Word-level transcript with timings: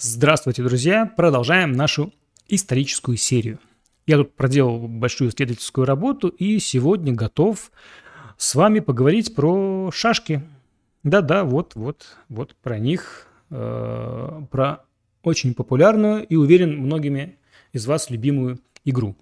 Здравствуйте, 0.00 0.62
друзья! 0.62 1.06
Продолжаем 1.06 1.72
нашу 1.72 2.12
историческую 2.46 3.16
серию. 3.16 3.58
Я 4.06 4.18
тут 4.18 4.32
проделал 4.36 4.86
большую 4.86 5.30
исследовательскую 5.30 5.86
работу 5.86 6.28
и 6.28 6.60
сегодня 6.60 7.12
готов 7.12 7.72
с 8.36 8.54
вами 8.54 8.78
поговорить 8.78 9.34
про 9.34 9.90
шашки. 9.92 10.44
Да-да, 11.02 11.42
вот, 11.42 11.74
вот, 11.74 12.16
вот 12.28 12.54
про 12.62 12.78
них, 12.78 13.26
э, 13.50 14.42
про 14.52 14.84
очень 15.24 15.52
популярную 15.52 16.24
и, 16.24 16.36
уверен, 16.36 16.78
многими 16.78 17.36
из 17.72 17.84
вас 17.86 18.08
любимую 18.08 18.60
игру. 18.84 19.16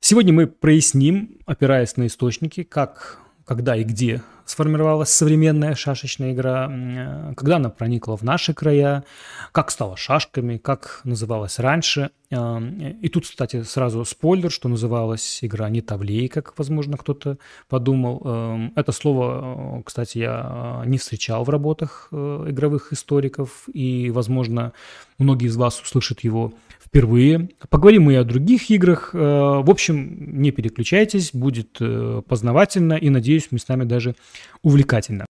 Сегодня 0.00 0.32
мы 0.32 0.48
проясним, 0.48 1.38
опираясь 1.46 1.96
на 1.96 2.08
источники, 2.08 2.64
как, 2.64 3.20
когда 3.44 3.76
и 3.76 3.84
где 3.84 4.22
сформировалась 4.52 5.08
современная 5.08 5.74
шашечная 5.74 6.32
игра, 6.32 6.68
э, 6.70 7.34
когда 7.36 7.56
она 7.56 7.70
проникла 7.70 8.16
в 8.16 8.22
наши 8.22 8.52
края, 8.52 9.04
как 9.50 9.70
стала 9.70 9.96
шашками, 9.96 10.58
как 10.58 11.00
называлась 11.04 11.58
раньше. 11.58 12.10
Э, 12.30 12.60
и 13.00 13.08
тут, 13.08 13.24
кстати, 13.26 13.62
сразу 13.62 14.04
спойлер, 14.04 14.50
что 14.50 14.68
называлась 14.68 15.38
игра 15.42 15.70
не 15.70 15.80
Тавлей, 15.80 16.28
как, 16.28 16.52
возможно, 16.58 16.98
кто-то 16.98 17.38
подумал. 17.68 18.20
Э, 18.24 18.68
это 18.76 18.92
слово, 18.92 19.82
кстати, 19.84 20.18
я 20.18 20.82
не 20.84 20.98
встречал 20.98 21.44
в 21.44 21.48
работах 21.48 22.08
игровых 22.12 22.92
историков, 22.92 23.68
и, 23.72 24.10
возможно, 24.10 24.72
многие 25.18 25.46
из 25.46 25.56
вас 25.56 25.80
услышат 25.80 26.20
его 26.20 26.52
впервые. 26.84 27.48
Поговорим 27.70 28.10
и 28.10 28.14
о 28.16 28.24
других 28.24 28.70
играх. 28.70 29.14
В 29.14 29.70
общем, 29.70 30.42
не 30.42 30.50
переключайтесь, 30.50 31.30
будет 31.32 31.78
познавательно 32.26 32.94
и, 32.94 33.08
надеюсь, 33.08 33.50
местами 33.50 33.84
даже 33.84 34.14
увлекательно. 34.62 35.26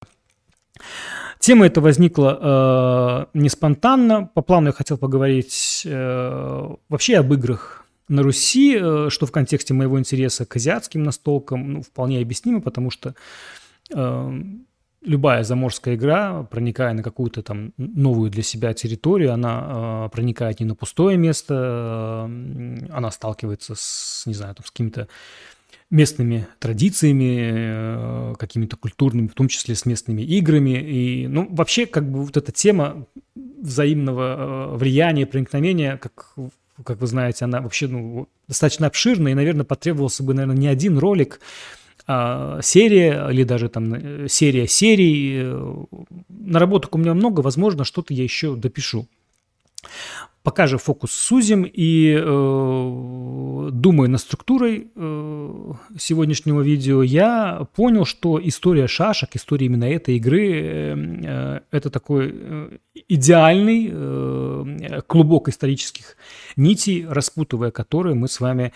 Тема 1.38 1.66
эта 1.66 1.80
возникла 1.80 3.26
э, 3.34 3.38
не 3.38 3.48
спонтанно. 3.48 4.30
По 4.32 4.42
плану 4.42 4.68
я 4.68 4.72
хотел 4.72 4.96
поговорить 4.96 5.82
э, 5.84 6.68
вообще 6.88 7.16
об 7.16 7.32
играх 7.34 7.84
на 8.08 8.22
Руси, 8.22 8.78
э, 8.80 9.08
что 9.10 9.26
в 9.26 9.32
контексте 9.32 9.74
моего 9.74 9.98
интереса 9.98 10.46
к 10.46 10.56
азиатским 10.56 11.02
настолкам 11.02 11.72
ну, 11.72 11.82
вполне 11.82 12.20
объяснимо, 12.20 12.60
потому 12.60 12.90
что 12.90 13.14
э, 13.92 14.42
любая 15.02 15.42
заморская 15.42 15.96
игра, 15.96 16.44
проникая 16.44 16.92
на 16.94 17.02
какую-то 17.02 17.42
там 17.42 17.72
новую 17.76 18.30
для 18.30 18.42
себя 18.42 18.72
территорию, 18.72 19.32
она 19.32 20.06
э, 20.06 20.08
проникает 20.10 20.60
не 20.60 20.66
на 20.66 20.74
пустое 20.74 21.16
место, 21.16 22.28
э, 22.28 22.86
она 22.92 23.10
сталкивается 23.10 23.74
с, 23.74 24.24
не 24.26 24.34
знаю, 24.34 24.54
там, 24.54 24.64
с 24.64 24.70
какими-то 24.70 25.08
местными 25.92 26.48
традициями, 26.58 27.52
э, 27.52 28.34
какими-то 28.38 28.76
культурными, 28.76 29.28
в 29.28 29.34
том 29.34 29.48
числе 29.48 29.74
с 29.74 29.84
местными 29.84 30.22
играми. 30.22 30.70
И, 30.70 31.28
ну, 31.28 31.46
вообще, 31.50 31.84
как 31.84 32.10
бы 32.10 32.24
вот 32.24 32.36
эта 32.36 32.50
тема 32.50 33.06
взаимного 33.34 34.72
э, 34.72 34.76
влияния, 34.78 35.26
проникновения, 35.26 35.98
как, 35.98 36.34
как 36.82 36.98
вы 36.98 37.06
знаете, 37.06 37.44
она 37.44 37.60
вообще 37.60 37.88
ну, 37.88 38.26
достаточно 38.48 38.86
обширная, 38.86 39.32
и, 39.32 39.34
наверное, 39.34 39.64
потребовался 39.64 40.22
бы, 40.22 40.32
наверное, 40.32 40.56
не 40.56 40.66
один 40.66 40.96
ролик, 40.96 41.40
а 42.06 42.60
серия 42.62 43.28
или 43.28 43.44
даже 43.44 43.68
там 43.68 43.92
э, 43.92 44.28
серия 44.28 44.66
серий. 44.66 45.46
Наработок 46.30 46.94
у 46.94 46.98
меня 46.98 47.12
много, 47.12 47.40
возможно, 47.42 47.84
что-то 47.84 48.14
я 48.14 48.24
еще 48.24 48.56
допишу. 48.56 49.06
Пока 50.42 50.66
же 50.66 50.76
фокус 50.76 51.12
сузим 51.12 51.62
и 51.62 52.18
э, 52.18 53.68
думая 53.72 54.08
над 54.08 54.20
структурой 54.20 54.90
э, 54.92 55.72
сегодняшнего 55.96 56.62
видео, 56.62 57.04
я 57.04 57.68
понял, 57.76 58.04
что 58.04 58.40
история 58.42 58.88
шашек, 58.88 59.36
история 59.36 59.66
именно 59.66 59.84
этой 59.84 60.16
игры, 60.16 60.50
э, 60.52 60.96
э 61.24 61.60
это 61.70 61.90
такой 61.90 62.32
э, 62.34 62.78
идеальный 63.08 63.88
э, 63.92 65.00
клубок 65.06 65.48
исторических 65.48 66.16
нитей, 66.56 67.06
распутывая 67.08 67.70
которые 67.70 68.16
мы 68.16 68.26
с 68.26 68.40
вами 68.40 68.72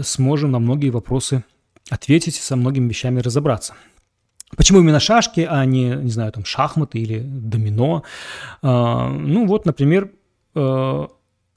сможем 0.00 0.50
на 0.50 0.58
многие 0.58 0.90
вопросы 0.90 1.44
ответить, 1.88 2.34
со 2.34 2.56
многими 2.56 2.88
вещами 2.88 3.20
разобраться. 3.20 3.74
Почему 4.56 4.80
именно 4.80 4.98
шашки, 4.98 5.46
а 5.48 5.64
не, 5.64 5.90
не 5.90 6.10
знаю, 6.10 6.32
там 6.32 6.44
шахматы 6.44 6.98
или 6.98 7.20
домино? 7.20 8.02
А, 8.62 9.08
ну 9.08 9.46
вот, 9.46 9.66
например, 9.66 10.10
Э, 10.10 10.19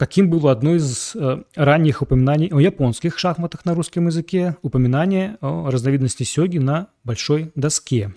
каким 0.04 0.30
было 0.30 0.52
одно 0.52 0.76
из 0.76 1.16
э, 1.16 1.44
ранних 1.56 2.02
упоминаний 2.02 2.50
о 2.52 2.60
японских 2.60 3.18
шахматах 3.18 3.64
на 3.66 3.74
русском 3.74 4.08
языке, 4.08 4.58
упоминание 4.62 5.38
о 5.40 5.70
разновидности 5.70 6.24
сёги 6.24 6.58
на 6.58 6.88
большой 7.04 7.52
доске. 7.56 8.14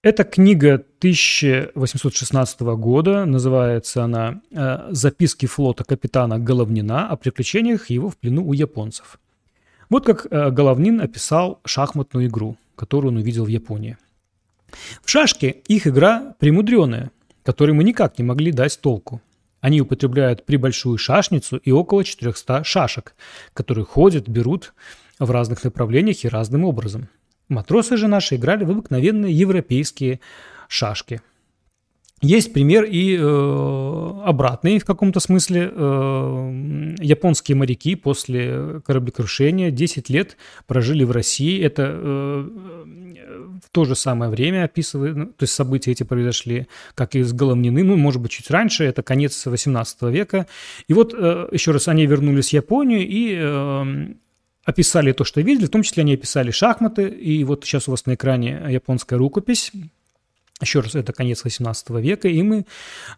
Это 0.00 0.24
книга 0.24 0.74
1816 1.00 2.60
года, 2.60 3.24
называется 3.26 4.04
она 4.04 4.40
э, 4.50 4.88
«Записки 4.90 5.46
флота 5.46 5.84
капитана 5.84 6.38
Головнина 6.38 7.08
о 7.08 7.16
приключениях 7.16 7.90
его 7.90 8.08
в 8.08 8.16
плену 8.16 8.46
у 8.46 8.52
японцев». 8.52 9.18
Вот 9.90 10.06
как 10.06 10.26
Головнин 10.30 11.00
описал 11.00 11.60
шахматную 11.64 12.26
игру, 12.28 12.56
которую 12.76 13.12
он 13.12 13.18
увидел 13.18 13.44
в 13.44 13.48
Японии. 13.48 13.96
В 15.02 15.10
шашке 15.10 15.62
их 15.66 15.86
игра 15.86 16.34
премудреная, 16.38 17.10
которой 17.42 17.72
мы 17.72 17.84
никак 17.84 18.18
не 18.18 18.24
могли 18.24 18.52
дать 18.52 18.78
толку. 18.80 19.20
Они 19.60 19.80
употребляют 19.80 20.46
прибольшую 20.46 20.98
шашницу 20.98 21.56
и 21.56 21.70
около 21.70 22.04
400 22.04 22.64
шашек, 22.64 23.14
которые 23.54 23.84
ходят, 23.84 24.28
берут 24.28 24.74
в 25.18 25.30
разных 25.30 25.64
направлениях 25.64 26.24
и 26.24 26.28
разным 26.28 26.64
образом. 26.64 27.08
Матросы 27.48 27.96
же 27.96 28.08
наши 28.08 28.36
играли 28.36 28.64
в 28.64 28.70
обыкновенные 28.70 29.32
европейские 29.32 30.20
шашки– 30.68 31.20
есть 32.20 32.52
пример 32.52 32.84
и 32.84 33.16
э, 33.16 34.20
обратный 34.24 34.80
в 34.80 34.84
каком-то 34.84 35.20
смысле. 35.20 35.70
Э, 35.72 36.94
японские 36.98 37.56
моряки 37.56 37.94
после 37.94 38.80
кораблекрушения 38.84 39.70
10 39.70 40.10
лет 40.10 40.36
прожили 40.66 41.04
в 41.04 41.12
России. 41.12 41.62
Это 41.62 41.84
э, 41.86 42.48
то 43.72 43.84
же 43.84 43.94
самое 43.94 44.30
время 44.30 44.64
описывает, 44.64 45.16
ну, 45.16 45.26
то 45.26 45.42
есть 45.42 45.54
события 45.54 45.92
эти 45.92 46.02
произошли, 46.02 46.66
как 46.94 47.14
и 47.14 47.22
с 47.22 47.32
Головниным, 47.32 47.88
ну, 47.88 47.96
может 47.96 48.20
быть, 48.20 48.32
чуть 48.32 48.50
раньше, 48.50 48.84
это 48.84 49.02
конец 49.02 49.46
18 49.46 50.02
века. 50.02 50.46
И 50.86 50.94
вот 50.94 51.14
э, 51.14 51.48
еще 51.52 51.72
раз 51.72 51.88
они 51.88 52.06
вернулись 52.06 52.50
в 52.50 52.52
Японию 52.52 53.06
и 53.06 53.36
э, 53.38 54.14
описали 54.64 55.12
то, 55.12 55.24
что 55.24 55.40
видели, 55.40 55.66
в 55.66 55.70
том 55.70 55.82
числе 55.82 56.02
они 56.02 56.14
описали 56.14 56.50
шахматы, 56.50 57.08
и 57.08 57.44
вот 57.44 57.64
сейчас 57.64 57.88
у 57.88 57.92
вас 57.92 58.06
на 58.06 58.14
экране 58.14 58.62
японская 58.68 59.18
рукопись, 59.18 59.72
еще 60.60 60.80
раз, 60.80 60.94
это 60.94 61.12
конец 61.12 61.44
18 61.44 61.90
века, 61.90 62.28
и 62.28 62.42
мы 62.42 62.66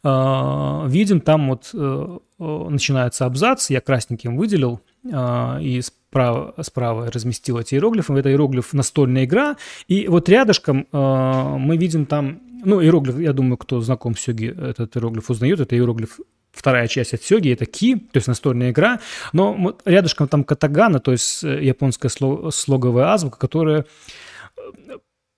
э, 0.02 0.82
видим 0.88 1.20
там 1.20 1.48
вот 1.48 1.70
э, 1.72 2.18
начинается 2.38 3.24
абзац, 3.24 3.70
я 3.70 3.80
красненьким 3.80 4.36
выделил, 4.36 4.80
э, 5.04 5.58
и 5.62 5.80
справа, 6.10 6.54
справа 6.62 7.10
разместил 7.10 7.58
эти 7.58 7.74
иероглифы. 7.74 8.12
Это 8.14 8.30
иероглиф 8.30 8.72
«настольная 8.72 9.24
игра», 9.24 9.56
и 9.86 10.08
вот 10.08 10.28
рядышком 10.28 10.86
э, 10.92 11.56
мы 11.58 11.76
видим 11.76 12.04
там, 12.04 12.40
ну, 12.64 12.82
иероглиф, 12.82 13.18
я 13.18 13.32
думаю, 13.32 13.56
кто 13.56 13.80
знаком 13.80 14.16
с 14.16 14.20
Сёги, 14.20 14.46
этот 14.46 14.96
иероглиф 14.96 15.30
узнает, 15.30 15.60
это 15.60 15.76
иероглиф 15.76 16.18
вторая 16.52 16.88
часть 16.88 17.14
от 17.14 17.22
сёги, 17.22 17.52
это 17.52 17.64
ки, 17.64 17.94
то 17.94 18.16
есть 18.16 18.26
настольная 18.26 18.72
игра, 18.72 18.98
но 19.32 19.76
рядышком 19.84 20.26
там 20.26 20.42
катагана, 20.42 20.98
то 20.98 21.12
есть 21.12 21.44
японская 21.44 22.10
слоговая 22.50 23.06
азбука, 23.06 23.38
которая 23.38 23.86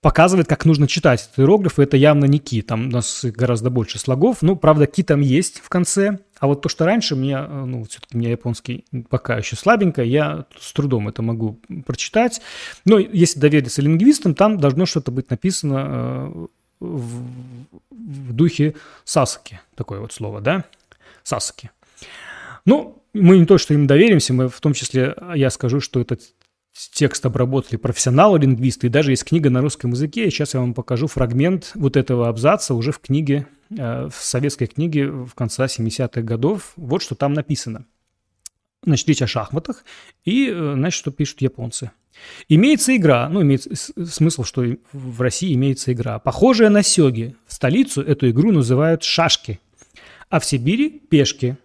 показывает, 0.03 0.47
как 0.47 0.65
нужно 0.65 0.85
читать 0.85 1.21
этот 1.21 1.39
иероглиф, 1.39 1.79
и 1.79 1.83
это 1.83 1.95
явно 1.95 2.25
не 2.25 2.37
ки, 2.37 2.61
там 2.61 2.87
у 2.87 2.91
нас 2.91 3.23
гораздо 3.23 3.69
больше 3.69 3.97
слогов, 3.97 4.41
ну, 4.41 4.57
правда, 4.57 4.85
ки 4.85 5.01
там 5.01 5.21
есть 5.21 5.61
в 5.61 5.69
конце, 5.69 6.19
а 6.39 6.47
вот 6.47 6.61
то, 6.61 6.67
что 6.67 6.85
раньше 6.85 7.15
мне, 7.15 7.37
э, 7.37 7.63
ну, 7.65 7.85
все-таки 7.85 8.17
у 8.17 8.19
меня 8.19 8.29
японский 8.29 8.83
пока 9.09 9.37
еще 9.37 9.55
слабенько, 9.55 10.03
я 10.03 10.45
с 10.59 10.73
трудом 10.73 11.07
это 11.07 11.21
могу 11.21 11.57
прочитать, 11.85 12.41
но 12.83 12.99
если 12.99 13.39
довериться 13.39 13.81
лингвистам, 13.81 14.35
там 14.35 14.59
должно 14.59 14.85
что-то 14.85 15.11
быть 15.11 15.29
написано 15.29 15.85
э, 15.87 16.47
в, 16.81 17.23
в 17.89 18.33
духе 18.33 18.75
сасаки, 19.05 19.61
такое 19.75 20.01
вот 20.01 20.11
слово, 20.11 20.41
да, 20.41 20.65
сасаки. 21.23 21.71
Ну, 22.65 23.01
мы 23.13 23.37
не 23.37 23.45
то, 23.45 23.57
что 23.57 23.73
им 23.73 23.87
доверимся, 23.87 24.33
мы 24.33 24.49
в 24.49 24.59
том 24.59 24.73
числе, 24.73 25.15
я 25.33 25.49
скажу, 25.49 25.79
что 25.79 26.01
этот 26.01 26.21
текст 26.73 27.25
обработали 27.25 27.77
профессионалы-лингвисты, 27.77 28.87
и 28.87 28.89
даже 28.89 29.11
есть 29.11 29.23
книга 29.23 29.49
на 29.49 29.61
русском 29.61 29.91
языке, 29.91 30.25
и 30.25 30.29
сейчас 30.29 30.53
я 30.53 30.59
вам 30.59 30.73
покажу 30.73 31.07
фрагмент 31.07 31.71
вот 31.75 31.95
этого 31.97 32.27
абзаца 32.27 32.73
уже 32.73 32.91
в 32.91 32.99
книге, 32.99 33.47
э, 33.69 34.09
в 34.11 34.15
советской 34.15 34.65
книге 34.65 35.09
в 35.09 35.33
конце 35.35 35.67
70-х 35.67 36.21
годов. 36.21 36.73
Вот 36.75 37.01
что 37.01 37.15
там 37.15 37.33
написано. 37.33 37.85
Значит, 38.83 39.07
речь 39.07 39.21
о 39.21 39.27
шахматах, 39.27 39.85
и, 40.25 40.49
э, 40.49 40.73
значит, 40.75 40.97
что 40.97 41.11
пишут 41.11 41.41
японцы. 41.41 41.91
Имеется 42.49 42.95
игра, 42.95 43.27
ну, 43.29 43.41
имеет 43.41 43.65
смысл, 44.07 44.43
что 44.43 44.65
в 44.91 45.21
России 45.21 45.53
имеется 45.53 45.93
игра, 45.93 46.19
похожая 46.19 46.69
на 46.69 46.83
сёги. 46.83 47.35
В 47.47 47.53
столицу 47.53 48.01
эту 48.01 48.29
игру 48.29 48.51
называют 48.51 49.03
шашки, 49.03 49.59
а 50.29 50.39
в 50.39 50.45
Сибири– 50.45 50.89
пешки. 51.09 51.57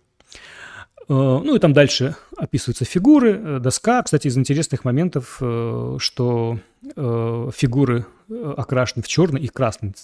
Э, 1.09 1.13
ну 1.43 1.57
и 1.57 1.59
там 1.59 1.73
дальше 1.73 2.17
описываются 2.37 2.85
фигуры, 2.85 3.33
э, 3.33 3.59
доска. 3.61 4.03
Кстати, 4.03 4.29
из 4.29 4.37
интересных 4.37 4.85
моментов, 4.85 5.39
э, 5.41 5.97
что 5.99 6.59
фигуры 6.95 8.07
окрашены 8.57 9.03
в 9.03 9.09
черный 9.09 9.41
и 9.41 9.49
красный 9.49 9.95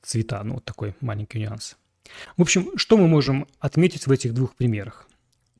цвета. 0.00 0.42
Ну, 0.42 0.54
вот 0.54 0.64
такой 0.64 0.94
маленький 1.02 1.38
нюанс. 1.38 1.76
В 2.38 2.42
общем, 2.42 2.70
что 2.76 2.96
мы 2.96 3.06
можем 3.06 3.46
отметить 3.60 4.06
в 4.06 4.10
этих 4.10 4.32
двух 4.32 4.54
примерах? 4.54 5.06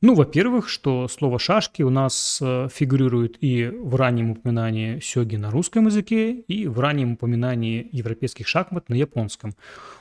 Ну, 0.01 0.15
во-первых, 0.15 0.67
что 0.67 1.07
слово 1.07 1.37
«шашки» 1.37 1.83
у 1.83 1.91
нас 1.91 2.41
фигурирует 2.73 3.37
и 3.39 3.67
в 3.67 3.95
раннем 3.95 4.31
упоминании 4.31 4.99
сёги 4.99 5.35
на 5.35 5.51
русском 5.51 5.85
языке, 5.85 6.33
и 6.33 6.67
в 6.67 6.79
раннем 6.79 7.13
упоминании 7.13 7.87
европейских 7.91 8.47
шахмат 8.47 8.89
на 8.89 8.95
японском. 8.95 9.53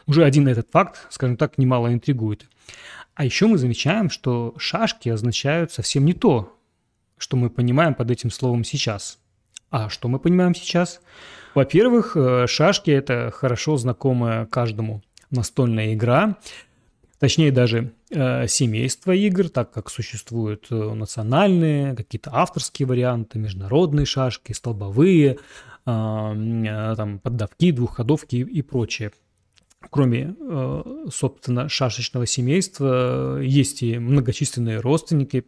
Уже 0.06 0.24
один 0.24 0.48
этот 0.48 0.68
факт, 0.70 1.06
скажем 1.10 1.36
так, 1.36 1.58
немало 1.58 1.92
интригует. 1.92 2.46
А 3.16 3.24
еще 3.24 3.46
мы 3.46 3.56
замечаем, 3.56 4.10
что 4.10 4.54
шашки 4.58 5.08
означают 5.08 5.72
совсем 5.72 6.04
не 6.04 6.12
то, 6.12 6.54
что 7.16 7.38
мы 7.38 7.48
понимаем 7.48 7.94
под 7.94 8.10
этим 8.10 8.30
словом 8.30 8.62
сейчас. 8.62 9.18
А 9.70 9.88
что 9.88 10.08
мы 10.08 10.18
понимаем 10.18 10.54
сейчас? 10.54 11.00
Во-первых, 11.54 12.14
э, 12.14 12.46
шашки– 12.46 12.90
это 12.92 13.32
хорошо 13.34 13.78
знакомая 13.78 14.44
каждому 14.44 15.02
настольная 15.30 15.94
игра, 15.94 16.36
точнее 17.18 17.52
даже 17.52 17.94
э, 18.10 18.46
семейство 18.48 19.12
игр, 19.12 19.48
так 19.48 19.70
как 19.72 19.88
существуют 19.88 20.66
э, 20.70 20.74
национальные, 20.74 21.96
какие-то 21.96 22.30
авторские 22.34 22.86
варианты, 22.86 23.38
международные 23.38 24.04
шашки, 24.04 24.52
столбовые, 24.52 25.38
э, 25.86 25.90
э, 25.90 26.94
там, 26.96 27.18
поддавки, 27.18 27.70
двухходовки 27.70 28.36
и, 28.36 28.42
и 28.42 28.60
прочее. 28.60 29.10
Кроме, 29.90 30.34
э, 30.38 31.06
собственно, 31.12 31.68
шашечного 31.68 32.26
семейства, 32.26 33.40
есть 33.40 33.82
и 33.82 33.98
многочисленные 33.98 34.80
родственники, 34.80 35.46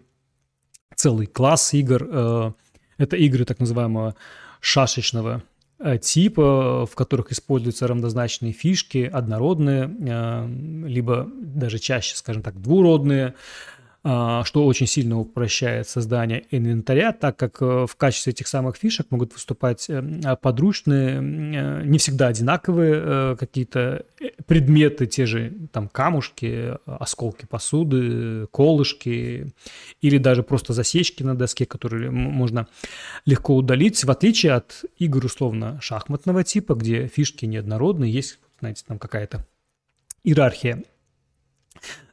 целый 0.94 1.26
класс 1.26 1.74
игр. 1.74 2.08
Э, 2.10 2.52
это 2.98 3.16
игры 3.16 3.44
так 3.44 3.60
называемого 3.60 4.16
шашечного 4.60 5.42
Э, 5.80 5.96
типа, 5.96 6.86
в 6.86 6.94
которых 6.96 7.30
используются 7.30 7.86
равнозначные 7.86 8.52
фишки, 8.52 9.08
однородные, 9.12 9.88
э, 10.00 10.48
либо 10.86 11.28
даже 11.32 11.78
чаще, 11.78 12.16
скажем 12.16 12.42
так, 12.42 12.60
двуродные, 12.60 13.34
что 14.02 14.64
очень 14.64 14.86
сильно 14.86 15.18
упрощает 15.18 15.88
создание 15.88 16.44
инвентаря, 16.50 17.12
так 17.12 17.36
как 17.36 17.60
э, 17.60 17.86
в 17.86 17.96
качестве 17.96 18.32
этих 18.32 18.46
самых 18.46 18.76
фишек 18.76 19.08
могут 19.10 19.32
выступать 19.32 19.88
а, 19.90 20.36
подручные, 20.36 21.20
не 21.20 21.98
всегда 21.98 22.28
одинаковые 22.28 23.36
какие-то 23.36 24.06
предметы, 24.46 25.06
те 25.06 25.26
же 25.26 25.52
там 25.72 25.88
камушки, 25.88 26.76
осколки 26.86 27.46
посуды, 27.46 28.46
колышки 28.52 29.52
или 30.00 30.18
даже 30.18 30.42
просто 30.42 30.72
засечки 30.72 31.24
на 31.24 31.34
доске, 31.34 31.66
которые 31.66 32.10
можно 32.10 32.68
легко 33.26 33.56
удалить, 33.56 34.02
в 34.04 34.10
отличие 34.10 34.52
от 34.52 34.84
игр 34.98 35.24
условно 35.24 35.78
шахматного 35.80 36.44
типа, 36.44 36.74
где 36.74 37.08
фишки 37.08 37.46
неоднородные, 37.46 38.12
есть, 38.12 38.38
знаете, 38.60 38.84
там 38.86 38.98
какая-то 38.98 39.44
иерархия 40.22 40.84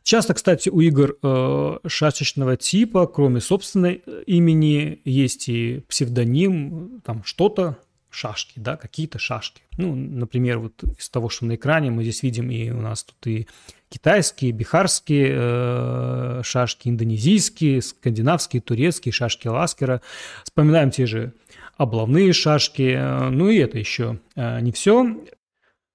Часто, 0.06 0.36
кстати, 0.36 0.70
у 0.70 0.82
игр 0.82 1.18
э, 1.24 1.78
шашечного 1.88 2.58
типа, 2.58 3.08
кроме 3.08 3.42
собственной 3.42 4.04
э, 4.06 4.24
имени, 4.28 5.02
есть 5.04 5.50
и 5.50 5.84
псевдоним, 5.90 7.02
там 7.04 7.24
что-то, 7.24 7.80
шашки, 8.12 8.60
да, 8.60 8.78
какие-то 8.78 9.18
шашки. 9.18 9.64
Ну, 9.78 9.96
например, 9.96 10.60
вот 10.60 10.84
из 10.84 11.10
того, 11.10 11.30
что 11.30 11.48
на 11.48 11.56
экране 11.56 11.90
мы 11.90 12.04
здесь 12.04 12.22
видим, 12.22 12.52
и 12.52 12.70
у 12.70 12.82
нас 12.82 13.04
тут 13.04 13.16
и 13.26 13.48
китайские, 13.90 14.52
бихарские 14.52 15.32
э, 15.32 16.42
шашки, 16.44 16.88
индонезийские, 16.88 17.82
скандинавские, 17.82 18.62
турецкие 18.62 19.12
шашки 19.12 19.48
Ласкера. 19.48 20.04
Вспоминаем 20.44 20.92
те 20.92 21.08
же 21.08 21.34
облавные 21.78 22.32
шашки. 22.32 22.94
Э, 22.96 23.30
ну 23.32 23.50
и 23.50 23.58
это 23.58 23.80
еще 23.80 24.20
э, 24.36 24.62
не 24.62 24.72
все. 24.72 25.18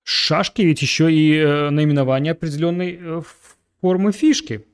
Шашки 0.02 0.62
ведь 0.62 0.82
еще 0.82 1.12
и 1.12 1.36
э, 1.36 1.70
наименование 1.70 2.32
определенной 2.32 2.98
э, 3.00 3.22
формы 3.80 4.12
фишки. 4.12 4.64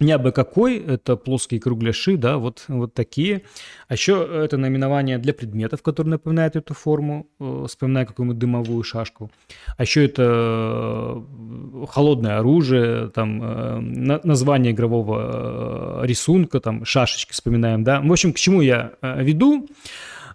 Не 0.00 0.12
абы 0.12 0.30
какой, 0.30 0.78
это 0.78 1.16
плоские 1.16 1.60
кругляши, 1.60 2.16
да, 2.16 2.38
вот, 2.38 2.64
вот 2.68 2.94
такие. 2.94 3.42
А 3.88 3.94
еще 3.94 4.28
это 4.44 4.56
наименование 4.56 5.18
для 5.18 5.34
предметов, 5.34 5.82
которые 5.82 6.12
напоминают 6.12 6.54
эту 6.54 6.72
форму, 6.72 7.26
э, 7.40 7.64
вспоминая 7.66 8.06
какую-нибудь 8.06 8.38
дымовую 8.38 8.84
шашку. 8.84 9.32
А 9.76 9.82
еще 9.82 10.04
это 10.04 10.22
э, 10.24 11.86
холодное 11.88 12.38
оружие, 12.38 13.08
там, 13.08 13.42
э, 13.42 14.20
название 14.22 14.72
игрового 14.72 16.04
рисунка, 16.04 16.60
там, 16.60 16.84
шашечки 16.84 17.32
вспоминаем, 17.32 17.82
да. 17.82 18.00
В 18.00 18.12
общем, 18.12 18.32
к 18.32 18.36
чему 18.36 18.60
я 18.60 18.92
веду? 19.02 19.68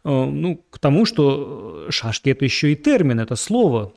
Ну, 0.04 0.62
к 0.70 0.80
тому, 0.80 1.06
что 1.06 1.86
шашки– 1.90 2.30
это 2.32 2.44
еще 2.44 2.74
и 2.74 2.76
термин, 2.76 3.22
это 3.22 3.38
слово, 3.38 3.94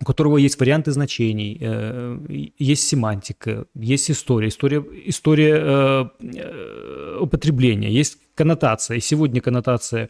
у 0.00 0.04
которого 0.04 0.38
есть 0.38 0.58
варианты 0.58 0.92
значений, 0.92 1.58
э, 1.60 2.18
есть 2.58 2.88
семантика, 2.88 3.66
есть 3.74 4.10
история, 4.10 4.48
история, 4.48 4.82
история 5.04 5.56
э, 5.56 6.04
э, 6.20 7.18
употребления, 7.20 7.90
есть 7.90 8.18
коннотация. 8.34 8.96
И 8.96 9.00
сегодня 9.00 9.40
коннотация 9.42 10.08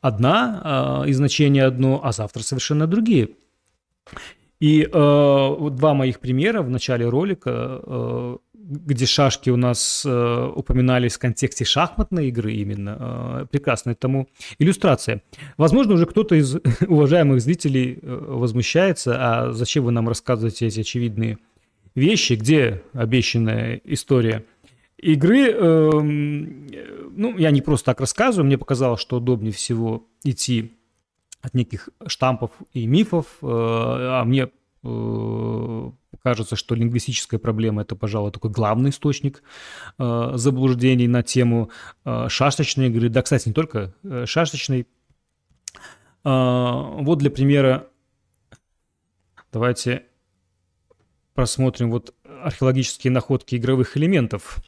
одна, 0.00 1.04
и 1.06 1.12
значение 1.12 1.64
одно, 1.64 2.00
а 2.02 2.12
завтра 2.12 2.42
совершенно 2.42 2.86
другие. 2.86 3.30
И 4.60 4.82
э, 4.82 4.88
два 4.90 5.94
моих 5.94 6.20
примера 6.20 6.62
в 6.62 6.70
начале 6.70 7.08
ролика, 7.08 8.38
где 8.68 9.06
шашки 9.06 9.48
у 9.48 9.56
нас 9.56 10.02
э, 10.04 10.52
упоминались 10.54 11.14
в 11.14 11.18
контексте 11.18 11.64
шахматной 11.64 12.28
игры 12.28 12.52
именно, 12.52 12.96
э, 13.00 13.46
прекрасная 13.50 13.94
тому 13.94 14.28
иллюстрация. 14.58 15.22
Возможно, 15.56 15.94
уже 15.94 16.04
кто-то 16.04 16.34
из 16.34 16.56
уважаемых 16.86 17.40
зрителей 17.40 17.98
э, 18.00 18.24
возмущается, 18.28 19.16
а 19.18 19.52
зачем 19.52 19.84
вы 19.84 19.92
нам 19.92 20.06
рассказываете 20.06 20.66
эти 20.66 20.80
очевидные 20.80 21.38
вещи, 21.94 22.34
где 22.34 22.82
обещанная 22.92 23.80
история 23.84 24.44
игры. 24.98 25.50
Э, 25.50 25.90
ну, 25.90 27.38
я 27.38 27.50
не 27.50 27.62
просто 27.62 27.86
так 27.86 28.00
рассказываю, 28.00 28.46
мне 28.46 28.58
показалось, 28.58 29.00
что 29.00 29.16
удобнее 29.16 29.52
всего 29.52 30.06
идти 30.24 30.72
от 31.40 31.54
неких 31.54 31.88
штампов 32.06 32.50
и 32.74 32.86
мифов, 32.86 33.26
э, 33.40 33.46
а 33.46 34.24
мне 34.26 34.50
э, 34.82 35.90
кажется, 36.28 36.56
что 36.56 36.74
лингвистическая 36.74 37.40
проблема– 37.40 37.82
это, 37.82 37.96
пожалуй, 37.96 38.30
такой 38.30 38.50
главный 38.50 38.90
источник 38.90 39.42
э, 39.98 40.30
заблуждений 40.34 41.08
на 41.08 41.22
тему 41.22 41.70
шашечной 42.04 42.88
игры. 42.88 43.08
Да, 43.08 43.22
кстати, 43.22 43.48
не 43.48 43.54
только 43.54 43.94
шашечной. 44.26 44.86
Вот 46.24 47.18
для 47.18 47.30
примера 47.30 47.86
давайте 49.52 50.02
просмотрим 51.34 51.90
вот 51.90 52.14
археологические 52.42 53.10
находки 53.10 53.56
игровых 53.56 53.96
элементов– 53.96 54.58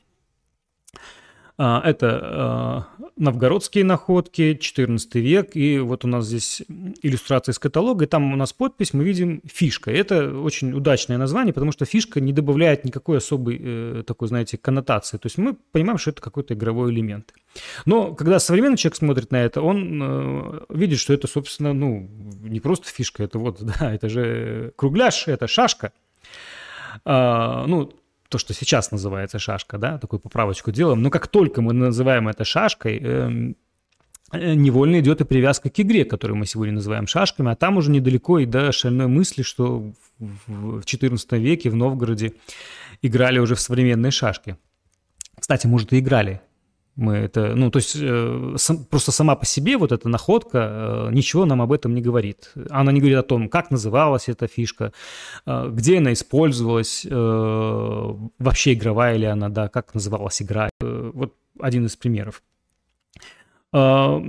это 1.62 2.20
а, 2.22 2.86
новгородские 3.16 3.84
находки, 3.84 4.54
14 4.54 5.14
век, 5.16 5.54
и 5.54 5.78
вот 5.78 6.06
у 6.06 6.08
нас 6.08 6.26
здесь 6.26 6.62
иллюстрация 7.02 7.52
из 7.52 7.58
каталога, 7.58 8.06
и 8.06 8.08
там 8.08 8.32
у 8.32 8.36
нас 8.36 8.54
подпись, 8.54 8.94
мы 8.94 9.04
видим 9.04 9.42
фишка. 9.44 9.90
Это 9.90 10.34
очень 10.38 10.72
удачное 10.72 11.18
название, 11.18 11.52
потому 11.52 11.72
что 11.72 11.84
фишка 11.84 12.18
не 12.20 12.32
добавляет 12.32 12.86
никакой 12.86 13.18
особой 13.18 13.58
э, 13.60 14.02
такой, 14.06 14.28
знаете, 14.28 14.56
коннотации. 14.56 15.18
То 15.18 15.26
есть 15.26 15.36
мы 15.36 15.54
понимаем, 15.72 15.98
что 15.98 16.10
это 16.10 16.22
какой-то 16.22 16.54
игровой 16.54 16.92
элемент. 16.92 17.34
Но 17.84 18.14
когда 18.14 18.38
современный 18.38 18.78
человек 18.78 18.96
смотрит 18.96 19.30
на 19.30 19.44
это, 19.44 19.60
он 19.60 20.00
э, 20.02 20.60
видит, 20.70 20.98
что 20.98 21.12
это, 21.12 21.26
собственно, 21.26 21.74
ну, 21.74 22.08
не 22.42 22.60
просто 22.60 22.88
фишка, 22.88 23.22
это 23.22 23.38
вот, 23.38 23.58
да, 23.78 23.94
это 23.94 24.08
же 24.08 24.72
кругляш, 24.76 25.28
это 25.28 25.46
шашка. 25.46 25.92
А, 27.04 27.66
ну, 27.66 27.92
то, 28.30 28.38
что 28.38 28.54
сейчас 28.54 28.92
называется 28.92 29.38
шашка, 29.38 29.76
да, 29.76 29.98
такую 29.98 30.20
поправочку 30.20 30.70
делаем. 30.70 31.02
Но 31.02 31.10
как 31.10 31.26
только 31.26 31.60
мы 31.60 31.72
называем 31.72 32.28
это 32.28 32.44
шашкой, 32.44 32.98
эм, 32.98 33.56
э, 34.32 34.54
невольно 34.54 35.00
идет 35.00 35.20
и 35.20 35.24
привязка 35.24 35.68
к 35.68 35.80
игре, 35.80 36.04
которую 36.04 36.38
мы 36.38 36.46
сегодня 36.46 36.74
называем 36.74 37.08
шашками, 37.08 37.50
а 37.50 37.56
там 37.56 37.76
уже 37.76 37.90
недалеко 37.90 38.38
и 38.38 38.46
до 38.46 38.70
шальной 38.70 39.08
мысли, 39.08 39.42
что 39.42 39.92
в 40.18 40.78
XIV 40.80 41.38
веке 41.38 41.70
в 41.70 41.76
Новгороде 41.76 42.34
играли 43.02 43.40
уже 43.40 43.56
в 43.56 43.60
современные 43.60 44.12
шашки. 44.12 44.56
Кстати, 45.38 45.66
может, 45.66 45.92
и 45.92 45.98
играли. 45.98 46.40
Мы 47.00 47.14
это, 47.14 47.54
ну, 47.56 47.70
то 47.70 47.78
есть 47.78 47.96
э, 47.98 48.54
сам, 48.58 48.84
просто 48.84 49.10
сама 49.10 49.34
по 49.34 49.46
себе 49.46 49.78
вот 49.78 49.90
эта 49.90 50.06
находка 50.10 51.08
э, 51.08 51.14
ничего 51.14 51.46
нам 51.46 51.62
об 51.62 51.72
этом 51.72 51.94
не 51.94 52.02
говорит. 52.02 52.52
Она 52.68 52.92
не 52.92 53.00
говорит 53.00 53.16
о 53.16 53.22
том, 53.22 53.48
как 53.48 53.70
называлась 53.70 54.28
эта 54.28 54.46
фишка, 54.46 54.92
э, 55.46 55.70
где 55.72 55.96
она 55.96 56.12
использовалась, 56.12 57.06
э, 57.10 58.14
вообще 58.38 58.74
игровая 58.74 59.16
ли 59.16 59.24
она, 59.24 59.48
да, 59.48 59.68
как 59.68 59.94
называлась 59.94 60.42
игра. 60.42 60.68
Э, 60.82 61.10
вот 61.14 61.34
один 61.58 61.86
из 61.86 61.96
примеров. 61.96 62.42
Э, 63.72 64.20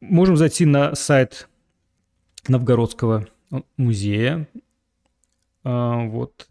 можем 0.00 0.36
зайти 0.36 0.66
на 0.66 0.96
сайт 0.96 1.48
Новгородского 2.48 3.28
музея. 3.76 4.48
Э, 5.62 6.08
вот 6.08 6.48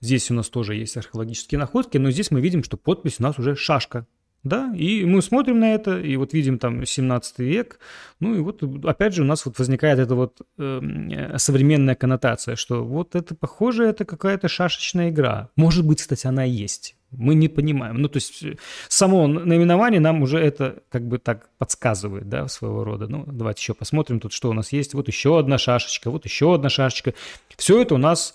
Здесь 0.00 0.30
у 0.30 0.34
нас 0.34 0.48
тоже 0.48 0.74
есть 0.74 0.96
археологические 0.96 1.58
находки, 1.58 1.98
но 1.98 2.10
здесь 2.10 2.30
мы 2.30 2.40
видим, 2.40 2.62
что 2.62 2.76
подпись 2.76 3.16
у 3.18 3.22
нас 3.22 3.38
уже 3.38 3.56
шашка. 3.56 4.06
Да, 4.44 4.72
и 4.72 5.04
мы 5.04 5.20
смотрим 5.20 5.58
на 5.58 5.74
это, 5.74 5.98
и 5.98 6.16
вот 6.16 6.32
видим 6.32 6.60
там 6.60 6.86
17 6.86 7.40
век, 7.40 7.80
ну 8.20 8.36
и 8.36 8.38
вот 8.38 8.62
опять 8.86 9.12
же 9.12 9.22
у 9.22 9.24
нас 9.24 9.44
вот 9.44 9.58
возникает 9.58 9.98
эта 9.98 10.14
вот 10.14 10.40
э, 10.58 11.34
современная 11.38 11.96
коннотация, 11.96 12.54
что 12.54 12.84
вот 12.84 13.16
это 13.16 13.34
похоже, 13.34 13.84
это 13.86 14.04
какая-то 14.04 14.46
шашечная 14.46 15.10
игра. 15.10 15.48
Может 15.56 15.84
быть, 15.84 16.00
кстати, 16.00 16.28
она 16.28 16.46
и 16.46 16.50
есть. 16.50 16.94
Мы 17.10 17.34
не 17.34 17.48
понимаем. 17.48 17.96
Ну, 18.00 18.08
то 18.08 18.18
есть 18.18 18.44
само 18.88 19.26
наименование 19.26 19.98
нам 19.98 20.22
уже 20.22 20.38
это 20.38 20.82
как 20.90 21.08
бы 21.08 21.18
так 21.18 21.48
подсказывает, 21.58 22.28
да, 22.28 22.46
своего 22.46 22.84
рода. 22.84 23.08
Ну, 23.08 23.24
давайте 23.26 23.62
еще 23.62 23.74
посмотрим 23.74 24.20
тут, 24.20 24.32
что 24.32 24.50
у 24.50 24.52
нас 24.52 24.72
есть. 24.72 24.94
Вот 24.94 25.08
еще 25.08 25.38
одна 25.38 25.58
шашечка, 25.58 26.10
вот 26.10 26.26
еще 26.26 26.54
одна 26.54 26.68
шашечка. 26.68 27.14
Все 27.56 27.80
это 27.80 27.94
у 27.96 27.98
нас 27.98 28.34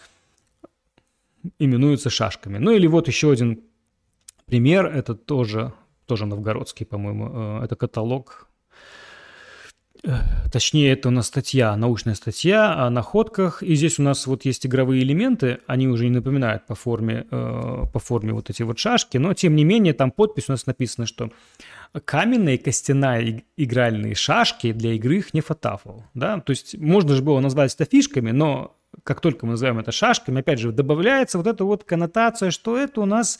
именуется 1.59 2.09
шашками. 2.09 2.57
Ну, 2.57 2.71
или 2.71 2.87
вот 2.87 3.07
еще 3.07 3.31
один 3.31 3.61
пример, 4.45 4.85
это 4.85 5.15
тоже 5.15 5.73
тоже 6.05 6.25
новгородский, 6.25 6.85
по-моему, 6.85 7.59
э, 7.61 7.65
это 7.65 7.75
каталог 7.75 8.47
э, 10.03 10.11
Точнее, 10.51 10.91
это 10.91 11.07
у 11.07 11.11
нас 11.11 11.27
статья, 11.27 11.75
научная 11.75 12.15
статья 12.15 12.85
о 12.85 12.89
находках. 12.89 13.63
И 13.63 13.75
здесь 13.75 13.99
у 13.99 14.03
нас 14.03 14.27
вот 14.27 14.45
есть 14.45 14.65
игровые 14.65 15.01
элементы, 15.01 15.59
они 15.65 15.87
уже 15.87 16.03
не 16.05 16.11
напоминают 16.11 16.67
по 16.67 16.75
форме, 16.75 17.25
э, 17.31 17.83
по 17.91 17.99
форме 17.99 18.33
вот 18.33 18.49
эти 18.49 18.63
вот 18.63 18.79
шашки, 18.79 19.17
но 19.17 19.33
тем 19.33 19.55
не 19.55 19.63
менее 19.63 19.93
там 19.93 20.11
подпись 20.11 20.49
у 20.49 20.51
нас 20.51 20.65
написана, 20.65 21.07
что 21.07 21.31
каменная 22.05 22.55
и 22.55 22.57
костяная 22.57 23.43
игральные 23.57 24.15
шашки 24.15 24.71
для 24.73 24.93
игры 24.93 25.21
хнефатафл. 25.21 26.01
Да? 26.13 26.39
То 26.39 26.51
есть 26.51 26.77
можно 26.77 27.15
же 27.15 27.23
было 27.23 27.39
назвать 27.39 27.73
это 27.75 27.85
фишками, 27.85 28.31
но 28.31 28.75
как 29.03 29.21
только 29.21 29.45
мы 29.45 29.53
называем 29.53 29.79
это 29.79 29.91
шашками, 29.91 30.39
опять 30.39 30.59
же, 30.59 30.71
добавляется 30.71 31.37
вот 31.37 31.47
эта 31.47 31.65
вот 31.65 31.83
коннотация, 31.83 32.51
что 32.51 32.77
это 32.77 33.01
у 33.01 33.05
нас 33.05 33.39